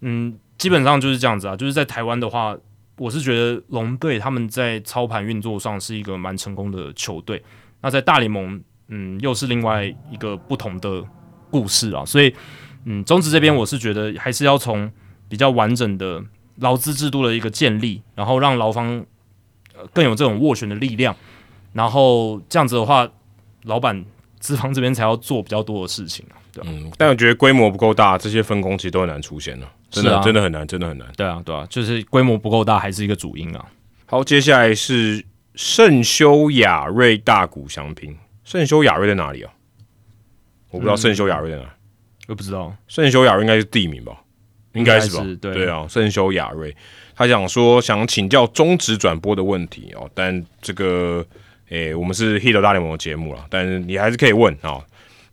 [0.00, 1.54] 嗯，基本上就是这样子啊。
[1.54, 2.56] 就是在台湾的话，
[2.96, 7.42] 我是觉得龙队他们在操盘运作上是一个蛮成功的球队。
[7.84, 8.60] 那在大联盟。
[8.88, 11.02] 嗯，又是另外一个不同的
[11.50, 12.32] 故事啊，所以，
[12.84, 14.92] 嗯，中职这边我是觉得还是要从
[15.26, 16.22] 比较完整的
[16.56, 19.02] 劳资制度的一个建立，然后让劳方
[19.74, 21.16] 呃更有这种斡旋的力量，
[21.72, 23.08] 然后这样子的话，
[23.62, 24.04] 老板
[24.38, 31.08] 资方这边才要做比较多的事情啊，对嗯，但我觉得规模不够大，这些分工其实都很难出现了，真的真的很难，真的很难。
[31.16, 33.64] 对啊，对啊，就是规模不够大，还是一个主因啊。
[34.04, 35.24] 好，接下来是
[35.54, 38.16] 圣修雅瑞大谷翔平。
[38.44, 39.52] 圣修雅瑞在哪里啊？
[40.70, 41.74] 我不知道圣修雅瑞在哪，
[42.26, 42.74] 我不知道。
[42.88, 44.20] 圣修雅瑞应该是地名吧？
[44.72, 45.24] 应该是吧？
[45.40, 46.74] 对对啊，圣修雅瑞，
[47.14, 51.24] 他想说想请教中职转播的问题哦，但这个
[51.68, 54.84] 诶，我们是 Hit 大联盟的节目了，但是你还是可以问啊。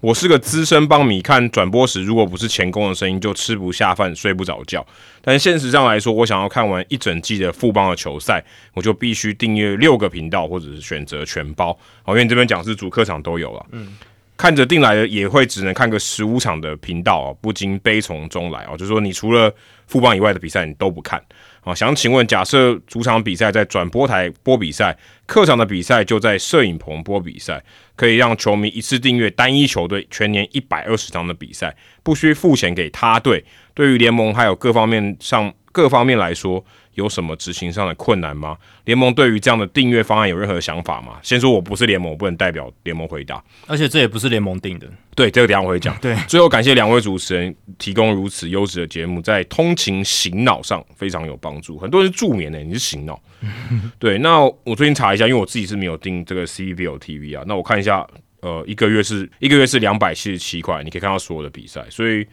[0.01, 4.85] 我是个资深帮米，看转播时，如果不是前攻的声音，就吃不下饭、睡不着觉。
[5.21, 11.71] 但现实上来说，我想要看完一整季的富邦的球赛，我就必须订阅六个频道，或者是选择全包。
[12.01, 13.65] 好，因为你这边讲是主客场都有了。
[13.73, 13.95] 嗯，
[14.35, 19.53] 看着订来的也会只能看个十五场的频道哦，不禁悲从中来哦，就是说你除了
[19.85, 21.21] 富邦以外的比赛你都不看。
[21.61, 27.63] 啊，想请问，假设主场比赛在转播台播比赛，客场的比赛就在摄影棚播比赛，
[27.95, 33.45] 可以让球迷一次订阅单一球队全年一百二十场的比赛，不需付钱给他队。
[33.73, 36.63] 对于联盟还有各方面上各方面来说。
[36.95, 38.57] 有什么执行上的困难吗？
[38.85, 41.19] 联盟对于这样的订阅方案有任何想法吗？
[41.21, 43.43] 先说我不是联盟，我不能代表联盟回答。
[43.67, 44.87] 而且这也不是联盟定的。
[45.15, 45.95] 对，这个等下我会讲。
[46.01, 51.77] 对，最后感谢两位主持人提供如此优质的节目，在通勤醒脑上非常有帮助。
[51.77, 53.21] 很多人是助眠的，你是醒脑。
[53.97, 58.05] 对，那我最近查一下，因为我自己是没有订这个 CBO TV 啊，那我看一下，
[58.41, 61.85] 呃，一个月是一个月是两百七十七块，你可以看到所有的比赛。
[61.89, 62.25] 所以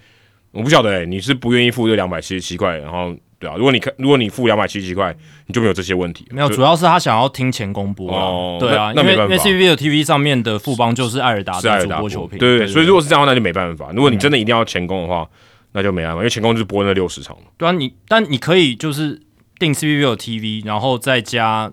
[0.58, 3.14] 我不晓得，你是不愿意付这两百七十七块，然后。
[3.40, 6.26] 对啊，如果你看，如果你付两百七十七块，你就没有这些问题。
[6.32, 8.56] 没有，主要是他想要听前公播哦。
[8.58, 12.36] 对啊，因为因为 C V 的 T V 上面的副帮就是艾尔达的主播球评。
[12.36, 13.92] 对对，所以如果是这样，那就没办法。
[13.94, 15.24] 如果你真的一定要前公的话，
[15.70, 19.22] 那就没办法，因为前公就是播那六十场对啊，你但你可以就是
[19.60, 21.72] 定 C V 的 T V，然后再加。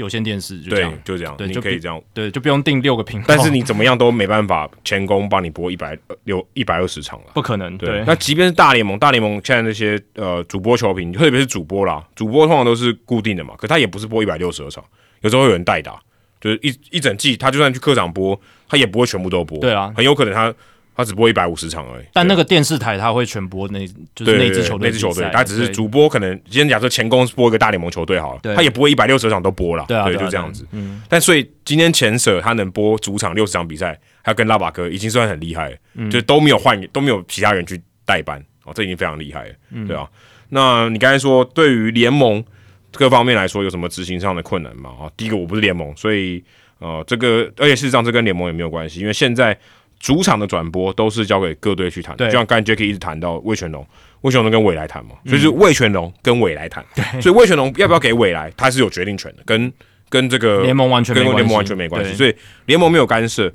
[0.00, 3.26] 有线电视就这样，就这样，对，就可以这样，对，就不用订六个频道。
[3.28, 7.76] 但是你怎么样都没办法前工帮你播一百六一百二十场了，不可能。
[7.76, 14.82] 对，那即便是大联盟，大联盟现在那些呃主播球评，特别是主播啦，主播通常都是固定的嘛，可他也不是播一百六十二场，
[15.20, 16.00] 有时候会有人代打，
[16.40, 19.58] 就是一一整季，他就算去客场播，他也不会全部都播。
[19.58, 20.52] 对啊，很有可能他。
[21.00, 30.66] 他只播一百五十场而已，但那个电视台他会全播那，就是那支球队，那支球队，他只是主播可能今天假设前公播一个大联盟球队好了，他也不会一百六十场都播了，对，就这样子。
[30.72, 39.54] 嗯，但所以今天前舍他能播主场六十场比赛，还要跟拉瓦哥，已经算很厉害了，就都没有换，都没有其他人去代班哦，这已经非常厉害了，
[39.88, 40.06] 对啊。
[40.50, 42.44] 那你刚才说对于联盟
[42.92, 44.90] 各方面来说有什么执行上的困难吗？
[45.00, 46.44] 啊，第一个我不是联盟，所以
[46.78, 49.58] 呃，这个而且事实上这跟联盟也没有关系，因为现在。
[50.00, 53.86] 主场的转播都是交给各队去谈，就像刚才 Jacky 一直谈到魏全龙，
[54.22, 56.82] 魏全龙跟伟来谈嘛，所以是魏全龙跟伟来谈，
[57.20, 59.70] 所以魏全龙要不要给伟来，他是有决定权的，跟
[60.08, 63.52] 跟这个联盟完全跟联盟完全没关系，所以联盟没有干涉，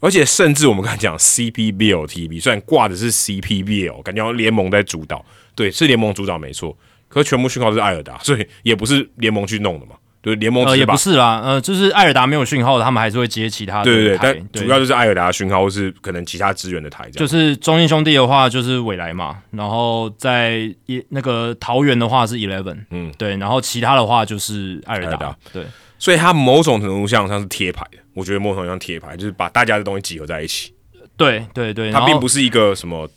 [0.00, 5.24] 而且甚至我们刚才讲 CPBL TV，虽然挂的是 CPBL，感觉联盟在主导，
[5.54, 6.76] 对，是联盟主导没错，
[7.08, 9.94] 可是全部讯号是艾尔达，所以也不是联盟去弄的嘛。
[10.26, 17.08] 对联盟呃，也不是啦，呃，就是艾尔达没有讯号的，他们还是会接其他的对对对，但主要就是艾尔达的讯号或是可能其他资源的台。
[17.12, 25.36] 就是中英兄弟的话就是未来嘛，然后在一那个桃园的话是 Eleven，嗯，对，然后其他的话就是艾尔达，达。
[25.52, 25.64] 对，
[25.96, 30.74] 所以它某种程度上像是贴牌的，我觉得某种程度上贴牌就是把大家的东西集合在一起，
[31.16, 33.08] 对对对，它并不是一个什么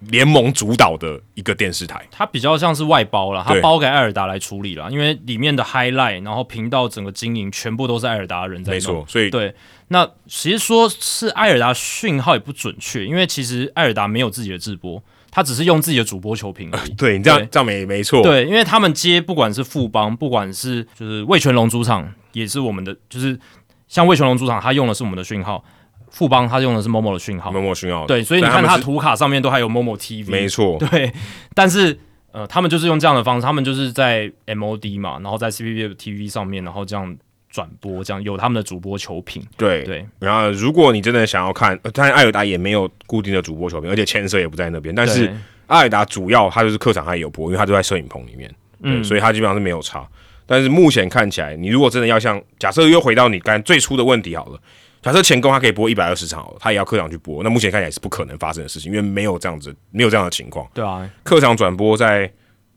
[0.00, 2.06] 联盟主导的一个电视台。
[2.10, 8.76] 它比较像是外包了，它包给艾尔达来处理了，因为里面的 highlight，然后频道整个经营全部都是艾尔达人在弄。
[8.76, 9.54] 没错，所以对，
[9.88, 16.90] 那其实说是艾尔达讯号也不准确，因为其实艾尔达没有自己的直播，他只是用自己的主播球评而已。
[16.98, 23.38] 对你这样这样没没错，对，因为他们接不管是富邦，不管是就是魏全龙主场，也是我们的，就是
[23.88, 25.64] 像魏全龙主场，他用的是我们的讯号，
[26.10, 27.50] 富邦他用的是 Momo 的讯号。
[27.52, 28.06] ，Momo 讯号。
[28.06, 30.30] 对，所以你看但他图卡上面都还有 Momo TV。
[30.30, 31.12] 没错，对，
[31.54, 31.98] 但是
[32.32, 37.16] 呃，他们就是用这样的方式，他们就是在 MOD 嘛，然后在 CPB TV 上面，然后这样
[37.48, 39.42] 转播，这样有他们的主播球评。
[39.56, 45.34] 对对，然后如果你真的想要看，呃当然艾尔达也没有固定的主播球评，而且牵涉也不在那边，但是
[45.66, 48.48] 艾尔达主要他就是客场他也有播，因为他就在摄影棚里面，
[48.82, 50.06] 对，嗯所以他基本上是没有差。
[50.48, 54.60] 但是目前看起来，你如果真的要像假设又回到你刚最初的问题好了，
[55.06, 62.28] 假设前攻他可以播一百二十场好了，它也要客场去播，那目前看起来是不可能发生的事情，因为没有这样子，没有这样的情况，对啊，客场转播在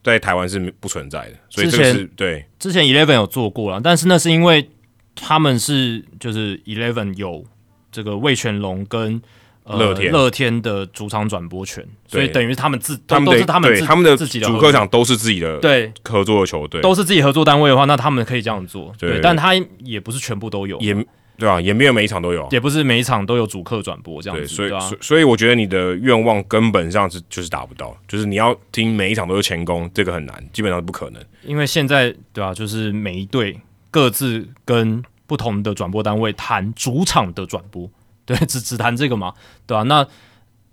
[0.04, 2.46] 在台湾是不存在的，所以这是对。
[2.60, 4.70] 之前 Eleven 有做过了，但是那是因为
[5.16, 7.44] 他们是就是 Eleven 有
[7.92, 9.22] 这个魏全龙跟。
[9.64, 10.12] 呃乐天。
[10.12, 15.94] 乐天的主场转播权，所以等于是他们自他们都都是他们他们的自己的主客场都是自己的对。
[16.04, 18.92] 合作的球队，都是自己合作单位的话，那他们可以这样做。
[18.98, 19.12] 对。
[19.12, 20.96] 对，但他也不是全部都有，也
[21.40, 31.24] 对啊、也没有每一场都有，也不是每一场都有主客转播这样对，子，所以、啊所以我觉得你的愿望根本上是就是达不到，就是你要听每一场都是前攻，这个很难，基本上是不可能。
[31.44, 33.60] 因为现在对啊，就是每一队
[33.90, 37.90] 各自跟不同的转播单位谈主场的转播，
[38.26, 39.34] 对，只只谈这个嘛，
[39.66, 40.06] 对吧、那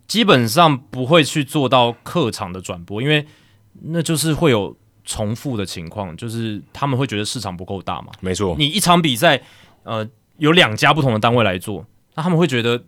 [0.07, 3.27] 基本上不会去做到客场的转播，因为
[3.83, 8.13] 那就是会有重复的情况，就是他们会觉得市场不够大嘛。
[8.21, 9.41] 没错，你一场比赛，
[9.83, 10.09] 呃，
[10.39, 11.85] 有两家不同的单位来做，
[12.15, 12.83] 那他们会觉得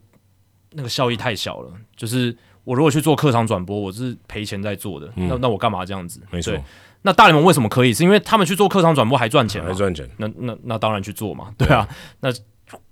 [0.72, 1.72] 那个效益太小了。
[1.96, 6.20] 就是我如果去做客场转播，我是赔钱在做的，那那我干嘛这样子？
[6.30, 6.54] 没错，
[7.02, 7.92] 那大联盟为什么可以？
[7.94, 9.64] 是因为他们去做客场转播还赚钱？
[9.64, 10.08] 还赚钱。
[10.18, 11.88] 那那那当然去做嘛， 对啊。
[12.20, 12.28] 那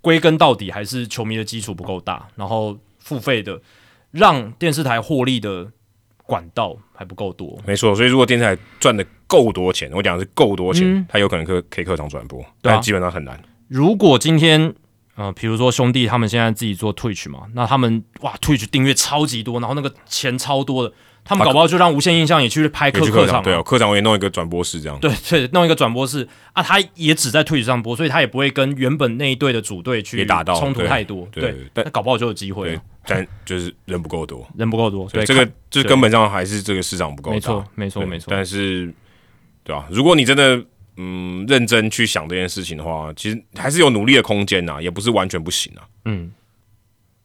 [0.00, 3.60] 归根到底还是球迷的基础不够大，然后付费的
[4.10, 5.70] 让电视台获利的
[6.24, 7.58] 管道还不够多。
[7.66, 13.38] 没错，所以如果电视台赚的够多钱，我讲的是够多钱，嗯它有可能可可以客场转播，但基本上很难。
[13.68, 14.74] 如果今天
[15.16, 25.00] 呃，比如说兄弟他们现在自己做 Twitch 嘛，那他们哇 Twitch 订阅超级多，然后那个钱超多的，他们搞不好就让无限印象也去拍客客场、啊，对哦，客场我也弄一个转播室这样。
[25.00, 26.28] 对对，弄一个转播室。
[26.52, 35.82] 啊，他也只在 Twitch 上播，所以他也不会跟原本那一队的主队去打到冲突太多，对对但那搞不好就有机会对，，但就是人不够多，人不够多，对，这个看对。
[35.82, 37.34] 这根本上还是这个市场不够大。
[37.34, 38.92] 没错没错没错，但是，
[39.64, 40.62] 对吧、如果你真的
[40.96, 45.82] 嗯认真去想这件事情的话，其实还是有努力的空间呐，也不是完全不行啊。
[46.04, 46.32] 嗯，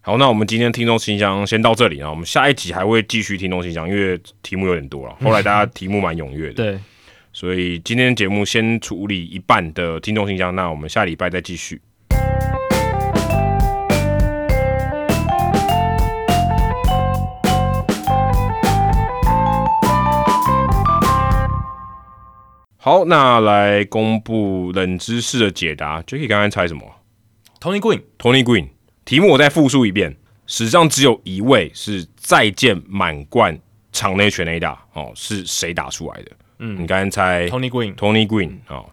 [0.02, 6.80] 好，那我们今天听众信箱先到这里啊，我们下一集还会继续听众信箱，因为题目有点多了，后来大家题目蛮踊跃的， 对，
[7.32, 11.82] 所以今天节目先处理一半的听众信箱，那我们下礼拜再继续。
[22.84, 26.02] 好，那来公布冷知识的解答。
[26.02, 26.82] Jacky 刚刚猜什么
[27.60, 28.70] ？Tony Green？Tony Green。
[29.06, 33.56] 题目我再复述一遍：史上只有一位是再见满贯
[33.92, 34.84] 场内全垒打。
[34.94, 36.32] 哦，是谁打出来的？
[36.58, 38.90] 嗯，你刚才猜 Tony Green Tony Green 啊、哦，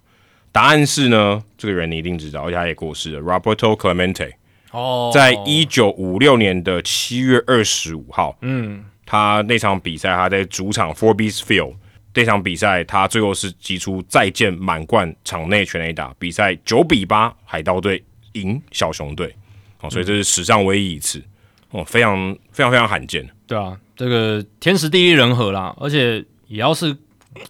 [0.53, 4.33] 答案是呢，这个人你一定知道，而且他也过世了，Roberto Clemente，
[4.71, 8.85] 哦，在一九五六年的七月二十五号，嗯。
[9.07, 11.77] 他那场比赛他在主场 Forbes Field
[12.15, 19.35] 这场比赛，他最后是击出再见满贯场内全垒打，比赛九比八，海盗队赢小熊队，
[19.81, 21.23] 哦，所以这是史上唯一一次，
[21.71, 26.97] 哦，非常非常非常罕见，对啊，这个天时地利人和啦，而且也要是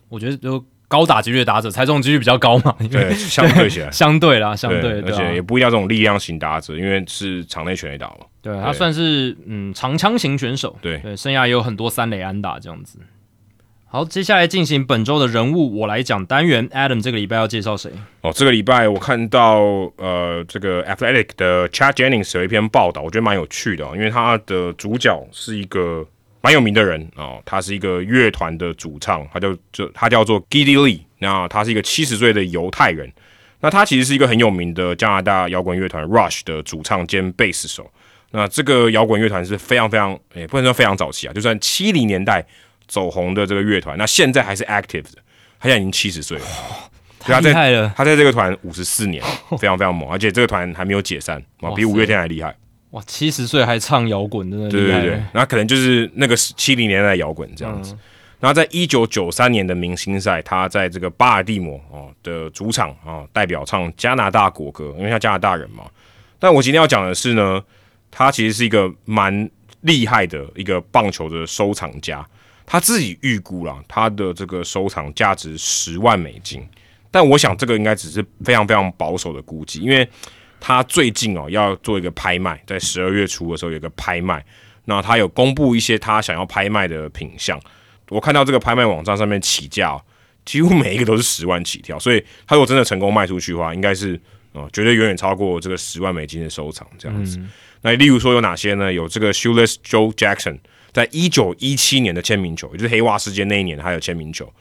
[0.08, 3.90] 我觉得就高打击率的打者，猜中几率比较高嘛，对，相对起来。
[3.92, 8.26] 相对啦，相对，而且也不一定要这种力量型打者，因为是场内全垒打嘛。
[8.40, 12.98] 对他算是嗯长枪型选手，对对，生涯也有很多三垒安打这样子。
[13.90, 17.90] 好，接下来进行本周的人物我来讲单元，Adam 这个礼拜要介绍谁？
[18.20, 19.60] 哦，这个礼拜我看到
[19.96, 26.06] 呃，这个 Athletic 的 Chad Jennings 有一篇报道，我觉得蛮有趣的、哦，因为他的主角是一个
[26.42, 33.10] 蛮有名的人哦，他是一个乐团的主唱，他就就他叫做 Giddy Lee，那他是一个七十岁的犹太人，
[33.60, 37.90] 那他其实是一个很有名的加拿大摇滚乐团 Rush 的主唱兼贝斯手。
[38.32, 42.44] 那这个摇滚乐团是非常非常，也不能说非常早期啊，就算七零年代
[42.88, 45.18] 走红的这个乐团，那现在还是 active 的，
[45.60, 46.44] 他现在已经七十岁了，
[47.20, 47.92] 太厉害了！
[47.94, 49.22] 他在这个团五十四年，
[49.60, 52.56] 非常非常猛，而且这个团还没有解散啊，比五月天还厉害。
[52.90, 57.96] 哇，七十岁还唱摇滚，真的对对对，那可能就是那个七零年代摇滚这样子。
[58.40, 65.84] 然后在一九九三年的明星赛，他在这个巴尔的摩哦的主场啊，代表唱加拿大国歌，因为他加拿大人嘛。
[66.38, 67.62] 但我今天要讲的是呢。
[68.10, 69.50] 他其实是一个蛮
[69.82, 72.26] 厉害的一个棒球的收藏家，
[72.70, 76.62] 他自己预估了他的这个收藏价值十万美金，
[77.10, 80.06] 但我想这个应该只是非常非常保守的估计，因为
[80.60, 84.44] 他最近哦要做一个拍卖，在十二月初的时候有一个拍卖，
[84.84, 87.58] 那他有公布一些他想要拍卖的品相，
[88.10, 89.98] 我看到这个拍卖网站上面起价，
[90.44, 94.20] 几乎每一个都是十万起跳，所以他如果真的成功卖出去的话，应该是
[94.52, 97.40] 哦绝对远远超过这个十万美金的收藏这样子。
[97.80, 98.92] 那例如说有哪些呢？
[98.92, 100.58] 有这个 Shoeless Joe Jackson
[100.98, 104.52] 在一九一七年的签名球，也就是黑袜事件那一年他有签名球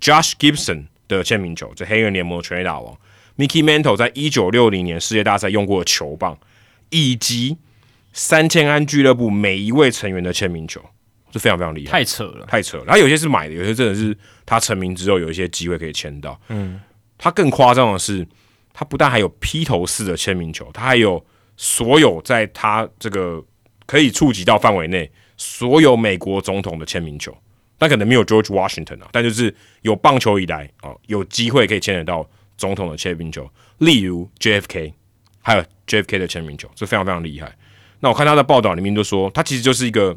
[0.00, 2.92] ；Josh Gibson 的签名球，这黑人联盟全垒打王
[3.36, 6.36] ；Mickey Mantle 在一九六零年世界大赛用过的球棒，
[6.90, 7.58] 以及
[8.12, 10.80] 三千安俱乐部每一位成员的签名球，
[11.32, 12.84] 是非常非常厉害，太扯了，太扯了。
[12.86, 16.40] 然后有些是买的，有些真的是他成名之后有一些机会可以签到。
[16.48, 16.80] 嗯，
[17.16, 18.26] 他更夸张的是，
[18.72, 21.24] 他不但还有披头士的签名球，他还有。
[21.56, 23.40] 所有在他这个
[23.86, 27.36] 可以触及到范围内，所有美国总统的签名球，
[27.78, 33.48] 但可能没有 George Washington 啊，但就是有棒球以来啊，有机会可以签得到总统的签名球，
[33.78, 34.92] 例如 JFK，
[35.42, 37.54] 还有 JFK 的签名球，这非常非常厉害。
[38.00, 40.16] 那我看他的报道里面就说，他其实就是一个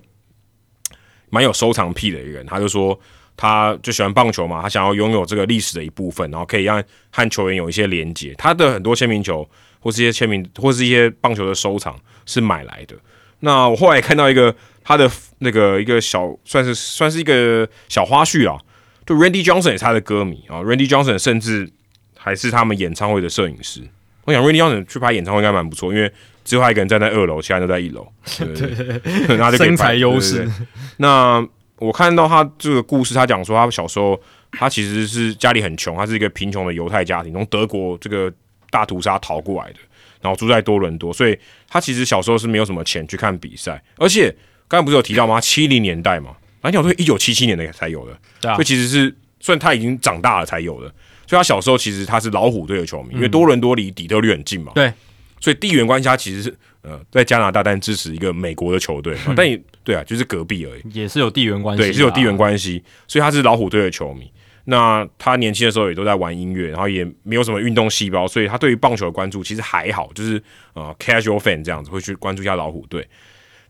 [1.29, 2.99] 蛮有收藏癖的一个人，他就说
[3.35, 8.33] 他就喜欢棒球嘛，他想要拥有这个历史的一部分，然后可以让和球员有一些连接。
[8.37, 9.47] 他的很多签名球。
[9.79, 12.95] 或是一些签名，或是一些棒球的收藏是买来的。
[13.39, 14.53] 那我后来看到一个
[14.87, 18.57] 他的那个一个小，算是算是一个小花絮啊。
[19.05, 21.69] 就 Randy Johnson 也是他的歌迷啊，Randy Johnson 甚至
[22.17, 23.81] 还是他们演唱会的摄影师。
[24.23, 26.09] 我想 Randy Johnson 去拍演唱会应该蛮不错，因为
[26.45, 28.07] 只有他一个人站在二楼，其他人都在一楼，
[28.39, 29.01] 对，
[29.37, 30.49] 那就身材优势。
[30.97, 31.45] 那
[31.79, 34.17] 我看到他这个故事，他讲说他小时候
[34.53, 38.31] 他其实是家里很穷，他是一个贫穷的犹太家庭，从德国这个。
[38.69, 39.79] 大屠杀逃过来的，
[40.19, 41.35] 然后住在多伦多，所以
[41.69, 44.35] 他其实小时候是没有什么钱去看比赛，而且
[44.67, 45.39] 刚才不是有提到吗？
[45.39, 50.87] 七零年代嘛，篮球队一九七七年的才有的，所以其实是虽然他已经长大了才有的，
[51.25, 54.91] 所以他小时候其实他是老虎队的球迷，因为多伦多离底特律很近嘛，对，
[55.39, 64.29] 所以地缘关系他其实是呃在加拿大，但支持一个美国的球队，但也对啊，就是隔壁而已，也是有地缘关系，对，是有地缘关系，所以他是老虎队的球迷。
[64.69, 73.07] 那他年轻的时候也都在玩音乐，然后也没有什么运动细胞，所以他对于棒球的关注其实还好，就是呃 casual fan 这样子会去关注一下老虎队。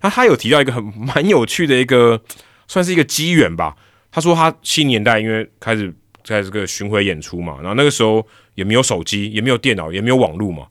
[0.02, 2.22] 那他有提到一个很 蛮有趣的一个，
[2.68, 3.76] 算是一个机缘吧。
[4.12, 5.94] 他说他七年代因为开始
[6.24, 10.68] 在这个巡回演出嘛，然后那个时候也没有手机，也没有电脑，也没有网络嘛，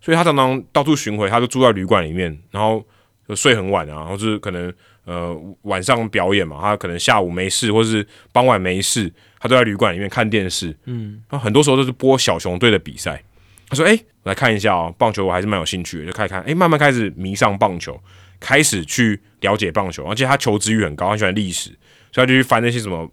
[0.00, 2.84] 所以他常常到处巡回，他就住在旅馆里面，然后
[3.28, 4.72] 就睡很晚啊，或是可能
[5.04, 9.12] 呃晚上表演嘛，他可能下午没事，或是傍晚没事。
[9.42, 13.22] 他都在旅馆里面看电视，嗯，然后很多时候都是播小熊队的比赛。
[13.70, 16.42] 他说：“哎，来看一下哦，棒球我还是蛮有兴趣的，就开始看。
[16.42, 17.98] 哎，慢慢开始迷上棒球，
[18.40, 21.68] 开始去了解棒球，而且他求知欲很高，很喜欢历史，
[22.10, 23.08] 所以他就去翻那些什么，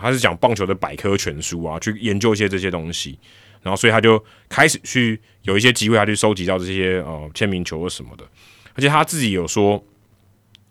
[0.00, 3.18] 他是讲棒球的百科全书啊，去研究一些这些东西。
[3.62, 8.24] 然后，所以他就开始去有一些机会，他去收集到这些呃签名球或什么的。
[8.74, 9.84] 而且他自己有说，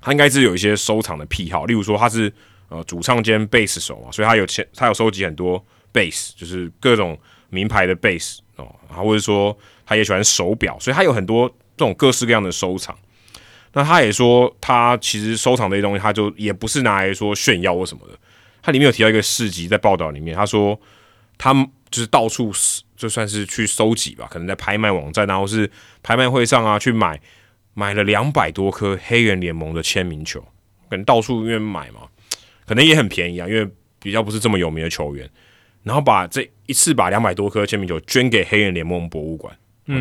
[0.01, 2.33] 他应该是有一些收藏的癖好，例如说他是。”
[2.69, 7.17] 呃，主唱兼贝斯手嘛，所以他有签，他有收集很多贝斯，就是各种
[7.49, 12.95] 名牌的贝斯哦，然后或者说他也喜欢手表，所以他有很多这种各式各样的收藏。
[13.73, 18.13] 那他也说，他其实收藏这些东西，他就也不是拿来说炫耀或什么的。
[18.61, 20.79] 他里面有提到一个事迹，在报道里面，他说
[21.37, 21.53] 他
[21.89, 22.51] 就是到处
[22.95, 25.69] 就算是去收集吧，可能在拍卖网站啊，或是
[26.03, 27.19] 拍卖会上啊，去买
[27.73, 30.39] 买了两百多颗黑人联盟的签名球，
[30.89, 32.01] 可能到处因为买嘛。
[32.65, 33.67] 可能也很便宜啊，因为
[33.99, 35.27] 比较不是这么有名的球员，
[35.81, 39.51] 然后把这一次把两百多颗签名球捐给黑人联盟博物馆，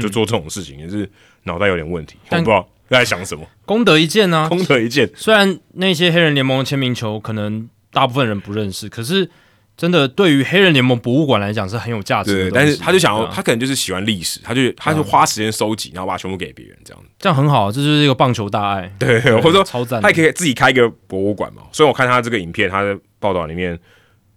[0.02, 1.10] 就做这种事情，也是
[1.44, 5.10] 脑袋有点问题，我不知道在想什么，功德一件呢，功德一件。
[5.14, 9.30] 虽然那些黑人联盟的签名球可能大部分人不认识，可是。
[9.78, 12.50] 真的，对于黑人联盟博物馆来讲是很有价值的。
[12.50, 18.92] 对，但是他就想要，他可能就是喜欢历史，他就他就花时间收集，然后把全部给别人，这样这样很好，这就是一个棒球大爱。
[18.98, 21.62] 对，或者说超赞，他也可以自己开一个博物馆嘛。
[21.70, 23.78] 所以我看他这个影片，他的报道里面，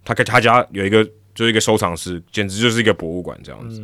[0.05, 3.81] 他他家有一个就是一个收藏室，简直就是一个博物馆这样子。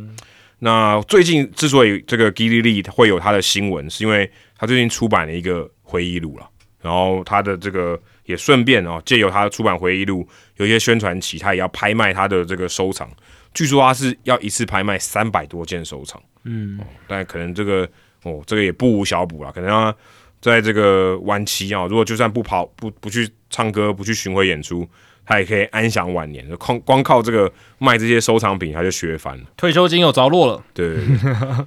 [0.60, 6.46] 那最近之所以这个 Gilly Lee 会有他的新闻，是因为他最近出版了一个回忆录了，
[6.82, 13.08] 然后他的这个也顺便哦，借由他出版回忆录，有一些宣传期，他也要拍卖他的这个收藏。
[13.54, 17.88] 据说他是要一次拍卖三百多件收藏，嗯，但可能这个
[18.24, 19.94] 哦，这个也不无小补了，可能他
[20.40, 24.88] 在这个晚期啊，如果就算不跑不不去唱歌，不去巡回演出。
[25.30, 29.44] 他也可以安享晚年，光光靠这个卖这些收藏品，他就削翻了。
[29.58, 30.64] 退休金有着落了。
[30.72, 30.96] 对，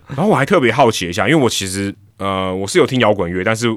[0.07, 3.67] 然后我还特别好奇一下，因为我其实呃我是有听摇滚乐，但是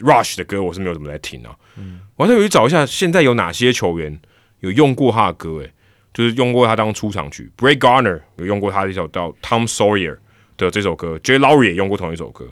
[0.00, 1.56] Rush 的歌我是没有怎么在听啊。
[1.78, 4.20] 嗯，我还特别找一下，现在有哪些球员
[4.60, 5.60] 有用过他的歌？
[5.60, 5.72] 诶，
[6.12, 7.50] 就是用过他当出场曲。
[7.56, 10.18] Bray Garner 有用过他的一首叫 Tom Sawyer
[10.58, 12.46] 的这首歌，J Lowry 也用过同一首歌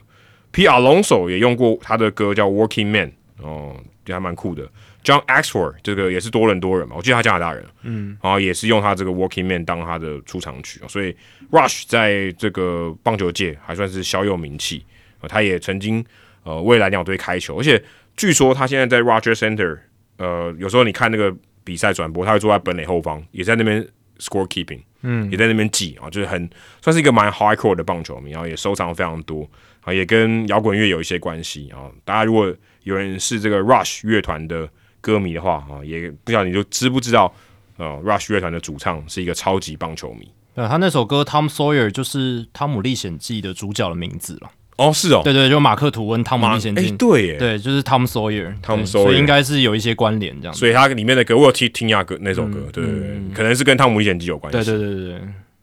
[0.50, 4.66] ，P Alonso 也用过他的歌叫 Working Man，哦，也还蛮酷的。
[5.04, 11.14] John Axford 这个也是多伦多人嘛，我记得他加拿大人，嗯，然后也是用他这个 Working Man 当他的出场曲所以
[11.50, 14.82] Rush 在这个棒球界还算是小有名气
[15.28, 16.04] 他也曾经
[16.42, 17.82] 呃为蓝鸟队开球，而且
[18.16, 19.78] 据说他现在在 Roger Center，
[20.18, 23.86] 呃，有时候你看那个比赛转播，他会坐在本垒后方，也在那边
[24.18, 26.48] score keeping，嗯，也在那边记啊，就是很
[26.82, 29.48] 算是一个蛮 hardcore 的棒球迷，然后也收藏非常多
[29.82, 31.90] 啊，也跟摇滚乐有一些关系啊。
[32.04, 34.68] 大家如果有人是这个 Rush 乐团的。
[35.04, 37.30] 歌迷的话啊，也不晓得你就知不知道，
[37.76, 40.26] 呃，Rush 乐团的主唱是一个超级棒球迷。
[40.54, 44.50] 呃，他那首歌《Tom Sawyer》就是《汤姆历险记》的主角的名字了。
[44.76, 46.90] 哦，是哦，对对，就马克吐温《汤姆历险记》。
[46.96, 48.54] 对，对，就是 Tom Sawyer。
[48.60, 50.54] Tom Sawyer，所以应该是有一些关联这样。
[50.54, 54.58] 所以它里面的歌，我有听听下歌那首歌，对对对，可能是跟《汤姆历险记》有关系。
[54.70, 55.20] 对对对对对。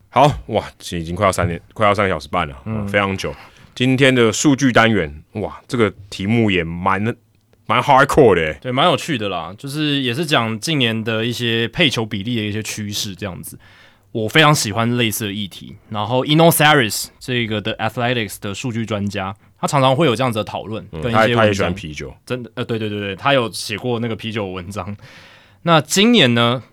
[0.09, 3.33] 好哇，已经快要三点，快要三个小时半了，嗯，非常久。
[3.75, 7.15] 今天的数据单元，哇，这个题目也蛮。
[7.67, 9.55] 蛮 hardcore 的，对，蛮有趣的啦。
[9.57, 13.57] 就是也是讲近年的一些配球比例的一些趋势，这样子。
[14.11, 15.75] 我非常喜欢类似的议题。
[15.89, 24.95] 然后 Eno Saris 这个的 Athletics 的数据专家，他常常会有这样子的讨论，跟一些他也喜欢啤酒，真的，呃，对对对对，他有写过那个啤酒文章。
[25.63, 26.63] 那今年呢，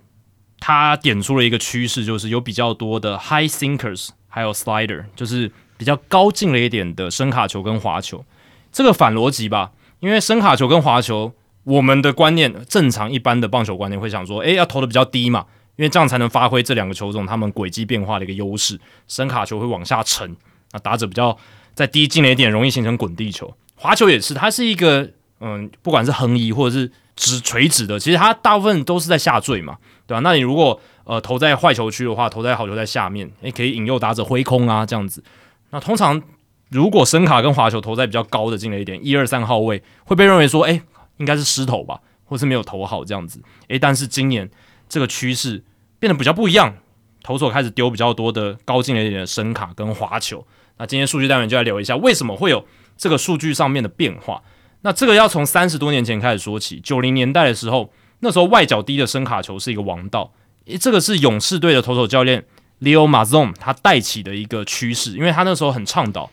[0.59, 8.25] 他点出了一个趋势，就是有比较多的 High Sinkers，还有 Slider，就是比较高进了一点的声卡球跟滑球。
[8.73, 9.73] 这个反逻辑吧。
[10.01, 11.33] 因为声卡球跟滑球，
[11.65, 15.47] 我们的观念正常一般的棒球观念会想说，诶，要投的比较低嘛，
[15.79, 18.79] 因为这样才能发挥这两个球种它们轨迹变化的一个优势。
[19.07, 20.37] 声卡球会往下沉，
[20.73, 21.35] 那打者比较
[21.73, 23.57] 在低进了一点，容易形成滚地球。
[23.77, 25.09] 滑球也是，它是一个
[25.41, 30.21] 嗯，不管是横移或者是直垂直的，其实它大部分都是在下坠嘛，对吧？
[30.21, 35.25] 那你如果呃投在坏球区的话，投在好球在下面，诶，可以引诱打者挥空啊，这样子。
[35.71, 36.23] 那通常。
[36.71, 40.79] 如果声卡跟滑球投在比较高的进了一点，一二三号位会被认为说，哎，
[41.17, 44.47] 应该是失投吧，或是没有投好这样子，哎，但是今年
[44.89, 45.63] 这个趋势
[45.99, 46.77] 变得比较不一样，
[47.23, 50.47] 投手开始丢比较多的高进了一点的声卡跟滑球。
[50.79, 52.65] 那今天数据单元就来聊一下，为什么会有
[52.97, 54.43] 这个数据上面的变化？
[54.83, 60.33] 那这个要从三十多年前开始说起，九零年代的时候，那时候外角低的声卡球是一个王道，
[60.81, 62.45] 这个是勇士队的投手教练
[62.81, 66.31] Leo Mazon 他带起的一个趋势，因为他那时候很倡导。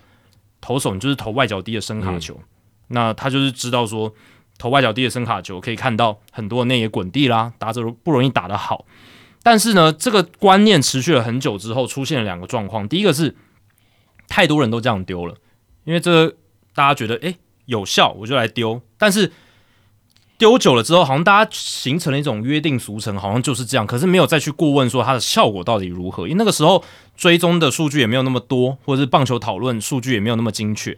[0.62, 2.40] 投手你就是投外角低的声卡球，
[2.88, 4.12] 那他就是知道说
[4.58, 8.86] 投外角低的声卡球可以看到很多内野滚地啦，打者不容易打得好。
[9.44, 12.88] 但是呢，这个观念持续了很久之后，出现了两个状况。
[12.88, 13.36] 第一个是
[14.28, 15.36] 太多人都这样丢了，
[15.84, 16.30] 因为这
[16.74, 17.36] 大家觉得诶
[17.66, 18.82] 有效，我就来丢。
[18.98, 19.32] 但是
[20.38, 23.86] 丢久了之后，好像大家形成了一种约定俗成，好像就是这样。
[23.86, 26.84] 可是没有再去过问说它的效果到底如何，因为那个时候
[27.16, 30.98] 追踪的数据也没有那么多，或者是棒球讨论数据也没有那么精确。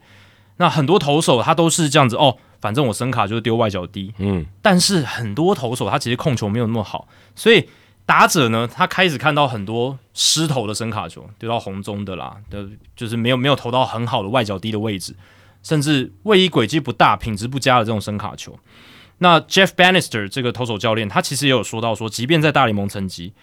[0.56, 4.45] 那很多投手他都是这样子哦，反正我声卡就是丢外角低，嗯。
[4.61, 7.68] 但是很多投手他其实控球没有那么好，所以
[8.06, 15.16] 打者呢，他开始看到很多失投的声卡球丢到红中的啦，的就是没有没有投到很好的外角低的位置，
[15.61, 18.58] 甚至位移轨迹不大、品质不佳的这种声卡球。
[19.19, 23.34] 那 Jeff Bannister 这个投手教练，他其实也有说到说，即便在大联盟层级，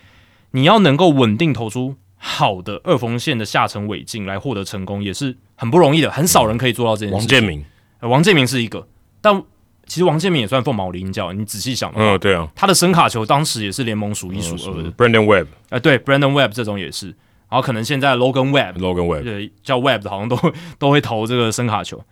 [0.53, 7.15] 你要能够稳定投出好的二缝线的下沉尾劲来获得成功，也是很不容易的，很少人可以做到这件事。
[7.17, 7.65] 王建民，
[8.01, 8.87] 王建民是一个，
[9.25, 9.43] 但
[9.87, 11.33] 其实王建民也算凤毛麟角。
[11.33, 14.93] 你仔细想，嗯，对啊，他的声卡球当时也是联盟数一数二的。
[14.93, 17.07] Brandon Webb，哎，对，Brandon Webb 这种也是，
[17.49, 20.39] 然后可能现在 Logan Webb，Logan Webb，对，叫 Webb 的，好像都
[20.79, 22.05] 都会投这个声卡球。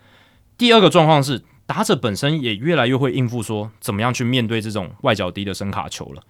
[0.57, 1.43] 第二个状况是。
[1.65, 6.21] 打者本身也越来越会应付，说怎么样去面对这种外角低的声卡球了。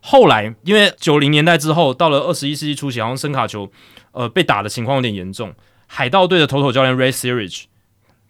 [0.00, 3.70] 后来，因为九零年代之后，到了二十一世纪初期，好像声卡球
[4.12, 5.54] 呃被打的情况有点严重。
[5.86, 7.64] 海盗队的投手教练 Ray Searage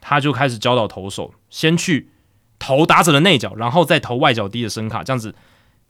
[0.00, 2.10] 他就开始教导投手，先去
[2.58, 5.34] 投打者的内角，然后再投外角低的声卡，这样子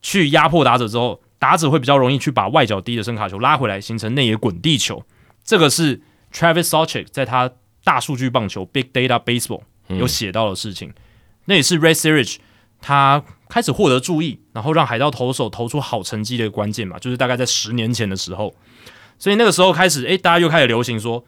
[0.02, 5.02] 去压迫打者之后，打者会比较容易去把外角低的声卡球拉回来，形成内野滚地球。
[5.44, 6.00] 这个是
[6.32, 7.50] Travis s a c h i k 在他
[7.84, 10.92] 大数据棒球 Big Data Baseball 有写到的事情。
[11.46, 12.36] 那也是 Ray Searage
[12.80, 18.54] 他开始获得注意，然后让海盗投手投出好成绩的关键嘛，就是大概在十年前的时候。
[19.18, 21.24] 所以那个时候开始，诶，大家又开始流行说，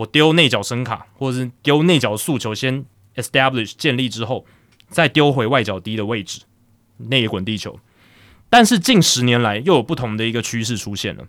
[0.00, 2.84] 我丢内角声卡，或者是丢内角速球，先
[3.16, 4.46] establish 建立之后，
[4.88, 6.40] 再丢回外角低的位置，
[6.96, 7.78] 内野滚地球。
[8.48, 11.24] 但是近十年来又有不同的一个趋势出现了，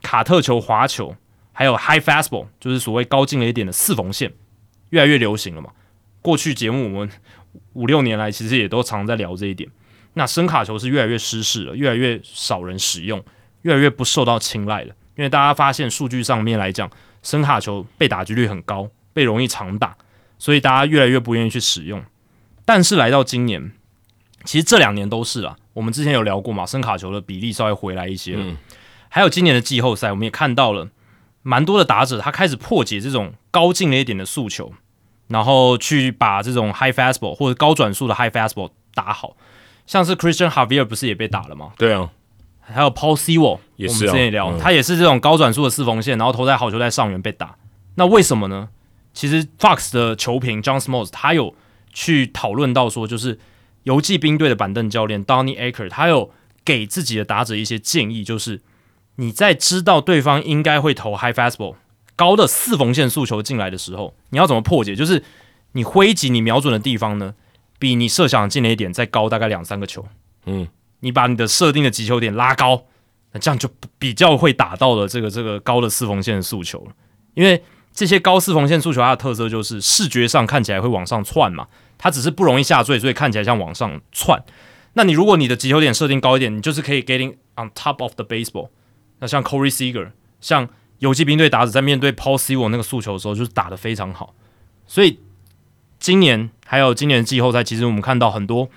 [0.00, 1.14] 卡特球、滑球，
[1.52, 4.32] 还有 high fastball，就是所谓高进了一点的四缝线，
[4.90, 5.70] 越来越流行了嘛。
[6.22, 7.10] 过去节目我们
[7.74, 9.68] 五六年来其实也都常在聊这一点。
[10.14, 13.22] 那声卡球是越来越失势了，越来越少人使用，
[13.60, 14.94] 越来越不受到青睐了。
[15.16, 16.90] 因为大家发现数据上面来讲，
[17.22, 19.96] 声卡球被打击率很高，被容易长打，
[20.38, 22.04] 所以大家越来越不愿意去使用。
[22.64, 23.72] 但是来到今年，
[24.44, 28.56] 其实这两年都是啊，我们之前有聊过嘛，声卡球的比例稍微回来一些了。
[29.08, 30.88] 还有今年的季后赛，我们也看到了
[31.42, 34.72] 蛮多的打者，他开始破解这种高进了一点的诉求，
[35.28, 39.36] 然后去把这种 high fastball 或者高转速的 high fastball 打好，
[39.86, 41.72] 像是 Christian Javier 不是也被打了吗？
[41.78, 42.10] 对啊。
[42.72, 47.56] 还有 Paul Sewell，我们之前也聊，他也是这种高转速的四缝线，然后投在好球在上缘被打。
[47.94, 48.68] 那为什么呢？
[49.14, 51.54] 其实 Fox 的球评 John Smoltz 他有
[51.92, 53.38] 去讨论到说，就是
[53.84, 56.30] 游击兵队的板凳教练 Donny Aker 他有
[56.64, 58.60] 给自己的打者一些建议，就是
[59.14, 61.76] 你在知道对方应该会投 high fastball
[62.14, 64.94] 高的四缝线速球进来的时候，你要怎么破解？
[64.94, 65.22] 就是
[65.72, 67.34] 你挥击你瞄准的地方呢，
[67.78, 70.04] 比你设想进了一点再高大概两三个球。
[70.44, 70.66] 嗯。
[71.00, 72.84] 你把你的设定的击球点拉高，
[73.32, 73.68] 那这样就
[73.98, 76.86] 比较会打到了这个这个高的四缝线的诉求。
[77.34, 81.66] 因为这些高四缝线诉求它的特色就是视觉上看起来会往上窜嘛，
[81.98, 84.42] 它只是不容易下坠，所以看起来像往上窜。
[84.94, 88.70] 那你如果你的击球点设定高一点，你就是可以 getting on top of the baseball。
[89.18, 90.68] 那像 Corey Seager，像
[91.00, 94.34] 游击兵队打者在面对 Paul s e w e l 那个诉求的时候，就是打得非常好。
[94.86, 95.20] 所以
[95.98, 98.70] 今年还有今年的季后赛，其实我们看到很多。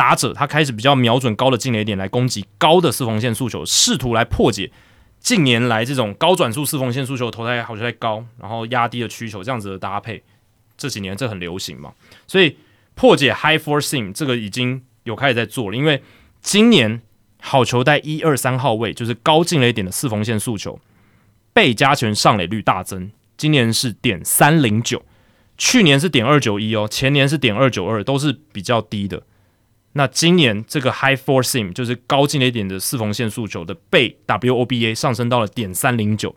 [0.00, 4.72] 打者他开始比较瞄准高的进雷点来攻击高的四缝线诉求，试图来破解
[5.18, 10.22] 近年来这种高转速四缝线诉求投胎好球太高，然后压低的需求这样子的搭配，
[10.78, 11.92] 这几年这很流行嘛，
[12.26, 12.56] 所以
[12.94, 16.02] 破解 high four seam 这个已经有开始在做了，因为
[16.40, 17.02] 今年
[17.42, 20.80] 好球带一二三号位就是高进雷点的四缝线诉求
[21.52, 25.02] 被加权上垒率大增，今年是点三零九，
[25.58, 29.24] 去年是点二九一哦，前年是点二九二，都是比较低的。
[29.92, 36.34] 那今年这个 high four seam 就是高进了一点的四缝线诉求的被 WOBA 上升到了点三零九，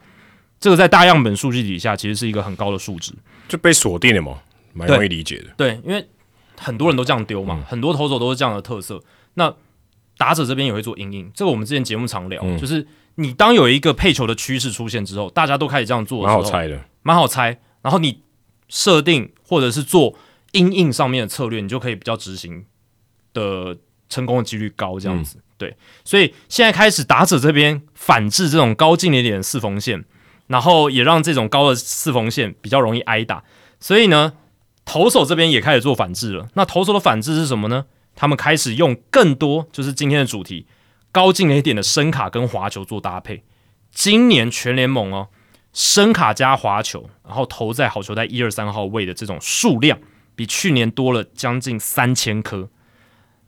[0.59, 3.13] 这个在大样本数据底下其实是一个很高的数值，
[3.47, 4.39] 就被锁定了嘛，
[4.73, 5.53] 蛮容易理解的。
[5.55, 6.07] 对，因为
[6.57, 9.01] 很多人都这样丢嘛，很多投手都是这样的特色。
[9.35, 9.53] 那
[10.17, 17.59] 打者这边也会做阴影，这个我们之前节目常聊，就是你当有一个配球的趋势出现之后，大家都开始这样做，蛮好猜的，蛮好猜。
[17.81, 18.23] 然后你
[18.69, 20.15] 设定或者是做
[20.53, 22.65] 阴影上面的策略，你就可以比较执行。
[23.33, 23.77] 的
[24.09, 30.03] 成功的几率高，这样子对，所以现在开始打者这边反制这种高进一点的四缝线，
[30.47, 33.43] 然后也让这种高的四缝线比较容易挨打，
[33.79, 34.33] 所以呢，
[34.83, 36.47] 投手这边也开始做反制了。
[36.55, 37.85] 那投手的反制是什么呢？
[38.15, 40.67] 他们开始用更多，就是今天的主题，
[41.11, 43.43] 高进一点的声卡跟滑球做搭配。
[43.89, 45.29] 今年全联盟哦，
[45.71, 49.97] 声卡加滑球，然后投在好球带一二三号位的这种数量，
[50.35, 52.69] 比去年多了将近三千颗。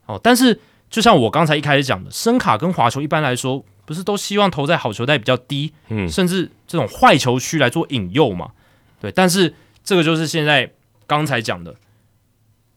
[0.06, 8.52] 哦，但是就像我刚才一开始讲的，声卡跟滑球一般来说不是都希望投在好球带比较低，嗯，甚至这种坏球区来做引诱嘛？
[9.00, 9.54] 对，但是
[9.84, 10.72] 这个就是现在
[11.06, 11.74] 刚才讲的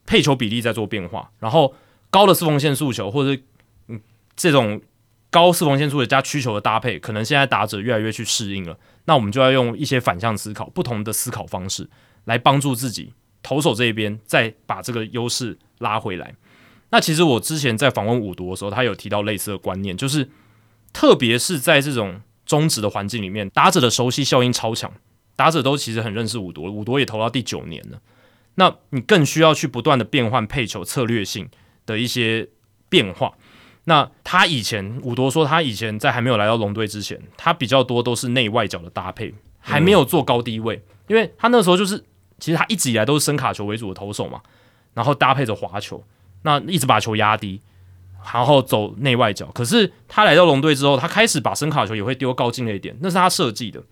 [0.06, 1.74] 配球比例在做变化，然后
[2.10, 3.40] 高的四缝线速球或者
[3.88, 4.00] 嗯
[4.36, 4.80] 这种
[5.30, 8.76] 高四缝线速球加曲球的搭配，可能现在打者越来越去适应了。
[9.04, 11.88] 那我们就要用一些反向思考，不同的思考方式
[12.24, 16.34] 来帮助自己投手这一边再把这个优势拉回来。
[16.90, 20.28] 那其实我之前在访问五夺的时候，他有提到类似的观念，就是
[20.92, 24.92] 特别是在这种中职的环境里面，打者的熟悉效应超强，
[25.36, 28.00] 打者都其实很认识五夺，五夺也投到第九年了。
[28.56, 31.48] 那你更需要去不断的变换配球策略性
[31.86, 32.48] 的一些
[32.88, 33.34] 变化。
[33.84, 42.04] 那他以前五夺说，他以前在还没有来到龙队之前，他比较多都是内外角的搭配，还没有做高低位，因为他那时候就是
[42.40, 44.42] 其实他一直以来都是伸卡球为主的投手嘛，
[44.92, 46.04] 然后搭配着滑球。
[46.42, 47.60] 那一直把球压低，
[48.32, 49.46] 然后走内外角。
[49.54, 53.82] 可是他来到龙队之后，他开始把声卡球也会丢高进了一点，那是他设计的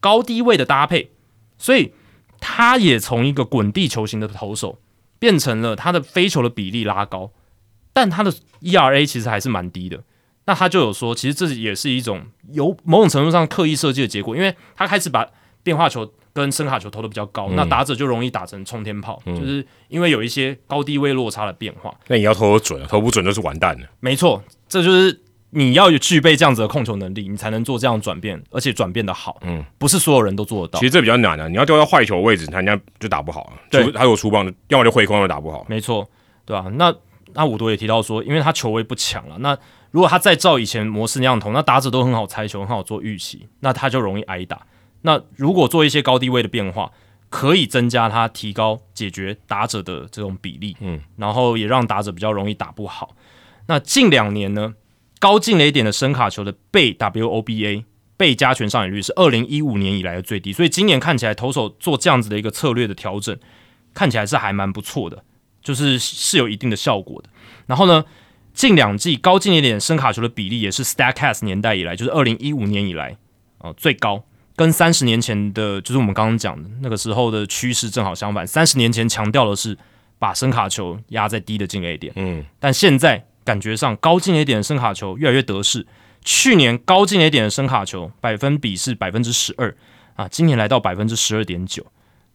[0.00, 1.10] 高低位的搭配。
[1.58, 1.92] 所以
[2.40, 4.80] 他也从一个滚地球型的投手，
[5.20, 7.30] 变成了他的飞球的比例拉高，
[7.92, 8.32] 但他的
[8.62, 10.02] ERA 其实还是蛮低的。
[10.46, 15.24] 那他就有说，其实这也是一种有某种程度上刻意设计的结果，因为他开始把
[15.62, 21.94] 变化球跟深卡球投的比较高，那打者就容易打成冲天炮，就是因为有一些高低位落差的变化。
[22.08, 23.86] 那你要投的准，投不准就是完蛋了。
[24.00, 25.20] 没错，这就是
[25.50, 29.38] 你要有具备这样子的控球能力，你才能做这样转变，而且转变的好。
[29.42, 30.80] 嗯，不是所有人都做得到。
[30.80, 33.52] 其实这比较难啊，你要丢到坏球位置，他人家就打不好了。
[33.70, 35.66] 对，他有出棒的，要么就挥空，要打不好。
[35.68, 36.08] 没错，
[36.46, 36.64] 对啊？
[36.76, 36.94] 那
[37.34, 39.56] 那五多也提到说，因为他球位不强了，那
[39.90, 44.58] 如果他再照以前模式那样投，那打者都很好猜球，很好做预期，那他就容易挨打。
[45.02, 46.90] 那如果做一些高低位的变化，
[47.28, 53.16] 可以增加他提高解决打者的这种比例，嗯，然后也让打者比较容易打不好。
[53.66, 54.74] 那近两年呢，
[55.18, 57.84] 高进雷点的声卡球的被 WOBA
[58.16, 63.36] 被加权上垒率是二零一五年以来的最低，所以今年看起来投手做这样子的一个策略的调整，
[63.94, 65.24] 看起来是还蛮不错的，
[65.62, 67.30] 就是是有一定的效果的。
[67.66, 68.04] 然后呢，
[68.52, 73.16] 近两季高进雷点声卡球的比例也是 Statcast 年代以来，就是二零一五年以来
[73.58, 74.22] 哦最高。
[74.54, 78.46] 跟三十年前的，就是我们刚刚讲的那个时候的趋势正好相反。
[78.46, 79.76] 三十年前强调的是
[80.18, 85.86] 把声卡球压在低的进 A 点，嗯，但现在感觉上高进 A 点的声卡球越来越得势。
[86.24, 89.74] 去年高进 A 点的声卡球百分比是百分之十二
[90.14, 91.84] 啊，今年来到百分之十二点九。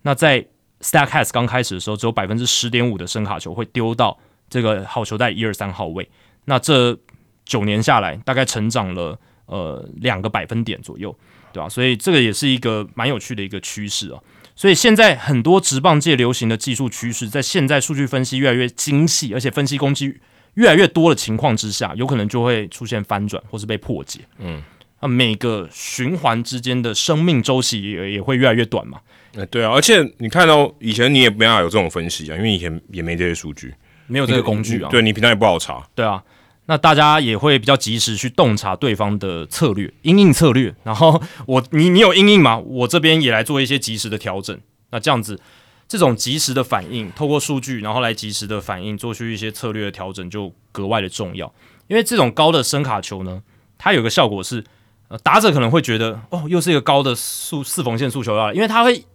[0.02, 0.46] 那在
[0.82, 4.18] Statcast 刚开始的时候，只有百分之十点五的声卡球会丢到
[4.50, 6.10] 这个好球带一二三号位。
[6.46, 6.98] 那这
[7.46, 11.16] 九年下来，大概成长了呃两个百分点左右。
[11.58, 11.68] 对吧？
[11.68, 14.20] 所以这个也是一个蛮有趣的一个趋势啊。
[14.56, 20.22] 所以现在很多职棒界流行的技术趋势，在现在数据分析越来越精细，而且分析工具
[20.54, 24.20] 越来越多的情况之下，有可能就会出现翻转，或是被破解。
[24.38, 24.62] 嗯，
[25.02, 29.00] 那每个循环之间的生命周期也也会越来越短嘛。
[29.36, 29.72] 哎，对啊。
[29.72, 33.74] 而且你看到以前你也没法有这种分析啊，因为以前也没这些数据，
[34.08, 34.90] 没有这个工具啊。
[34.90, 35.84] 对你平常也不好查。
[35.96, 36.24] 对啊。
[36.68, 40.76] 那大家也会比较及时去洞察对方的策略，因应策略。
[40.84, 42.58] 然后我你你有因应吗？
[42.58, 44.60] 我这边也来做一些及时的调整。
[44.92, 45.40] 那这样子，
[45.88, 51.54] 这种及时的反应，透过数据，然后来及时的反应，做出一些策略的调整，就格外的重要。
[51.88, 53.42] 因为这种高的声卡球呢，
[53.78, 54.62] 它有个效果是，
[55.08, 59.06] 呃，打者可能会觉得，哦，又是一个高的速四缝线速球要，因为他会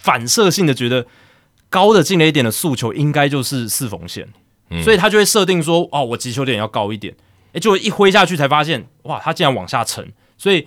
[0.00, 1.06] 反射性的觉得
[1.68, 4.28] 高的进了一点的速球应该就是四缝线。
[4.82, 7.14] 所以他就会设定说，哦，我击球点要高一点，
[7.52, 10.12] 诶，就一挥下去才发现，哇，他竟然往下沉。
[10.36, 10.66] 所以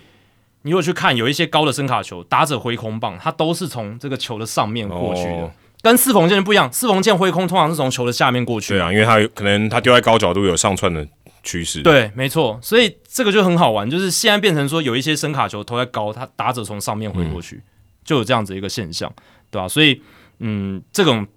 [0.61, 6.71] 你如果去看有一些高的声卡球，打者挥空棒，它都是从这个球的上面过去的，跟四缝线不一样。
[6.71, 8.73] 四缝线挥空通常是从球的下面过去。
[8.73, 11.05] 对啊，因为它可能它丢在高角度有上窜的
[11.43, 11.81] 趋势。
[11.81, 12.57] 对，没错。
[12.61, 17.61] 所以这个就很好玩，就是现在变成说有一些声卡球投在高，它打者从上面挥过去，
[18.03, 19.11] 就有这样子一个现象，
[19.51, 19.67] 对吧？
[19.67, 20.01] 所以，
[20.39, 21.27] 嗯，这种。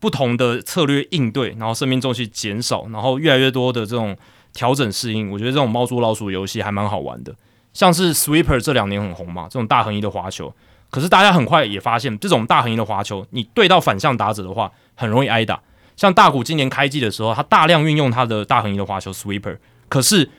[0.00, 4.16] 不同的策略应对，然后生命周期减少，然后越来越多的这种
[4.52, 7.34] 调整适应，我觉得这种猫捉老鼠游戏还蛮好玩的。
[7.72, 10.54] 像是 Sweeper 这两年很红嘛，这种大横移的滑球，
[10.90, 15.60] 可是大家很快也发现，这种大横移的滑球，你对到反向打者的话，很容易挨打。
[15.96, 20.30] 像大谷今年开季的时候，他大量运用他的大横移的滑球 Sweeper，可是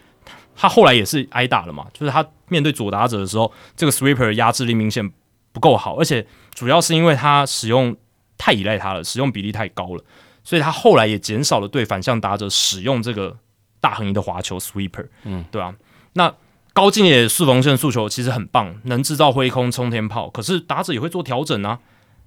[0.56, 5.12] 他后来也是挨打了嘛，就是他面对左打者的时候，这个 Sweeper 压制力明显
[5.52, 7.96] 不够好，而且主要是因为他使用。
[8.40, 10.04] 太依赖它了，使用比例太高了，
[10.44, 13.38] 所以他后来也减少了对反向打者使用这个
[13.80, 15.76] 大横移的滑球 sweeper，嗯，对啊，
[16.14, 16.34] 那
[16.74, 21.80] 高进野四缝线速球其实很棒，能制造挥空冲天炮，可是打者也会做调整啊，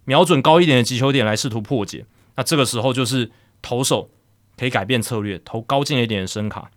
[0.04, 2.04] 瞄准高一点的击球点来试图破解。
[2.36, 3.30] 那这个时候就是
[3.62, 4.10] 投手
[4.58, 6.70] 可以改变策略，投高进一点的声卡，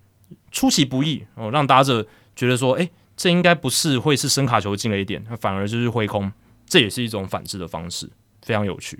[0.51, 6.31] 出其不意哦，让打者觉得说，哎，这应该不是会是声卡球进了一点，反而就是挥空，
[6.65, 8.09] 这也是一种反制的方式，
[8.41, 8.99] 非常有趣。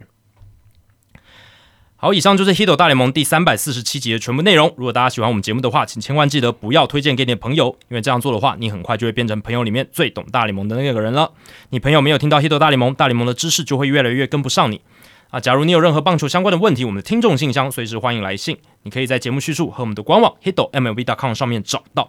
[2.05, 4.71] 好，以上就是《h i t o 大联盟》第三百四十七集的全部内容。
[4.77, 11.31] 如果大家喜欢我们节目的话，请千万记得不要推荐给你的朋友，因为这样做的话，你很快就会变成朋友里面最懂大联盟的那个人了。
[11.71, 14.81] 你朋友没有听到《h i t o 大联盟》，大联盟的知识就会越来越跟不上你
[15.31, 15.39] 啊！
[15.39, 22.07] 假如你有任何棒球相关的问题，我们的听众信箱随时欢迎来信，你可以在节目叙述和我们的官网 h i t o MLB.com 上面找到。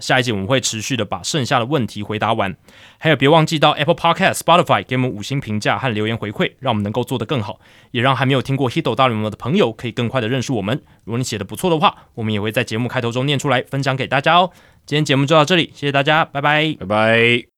[0.00, 2.56] 下一集我们会持续的把剩下的问题回答完，
[2.98, 7.58] 还有别忘记到 Apple Podcast、Spotify 给我们五星评价和留言回馈，让我们能够做得更好，
[7.92, 10.82] 也让还没有听过 Hito 大联盟的朋友可以更快的认识我们。
[11.04, 14.50] 如果你写的不错的话，我们也会在节目开头中念出来分享给大家哦。
[14.84, 17.55] 今天节目就到这里，谢谢大家，拜拜，拜拜。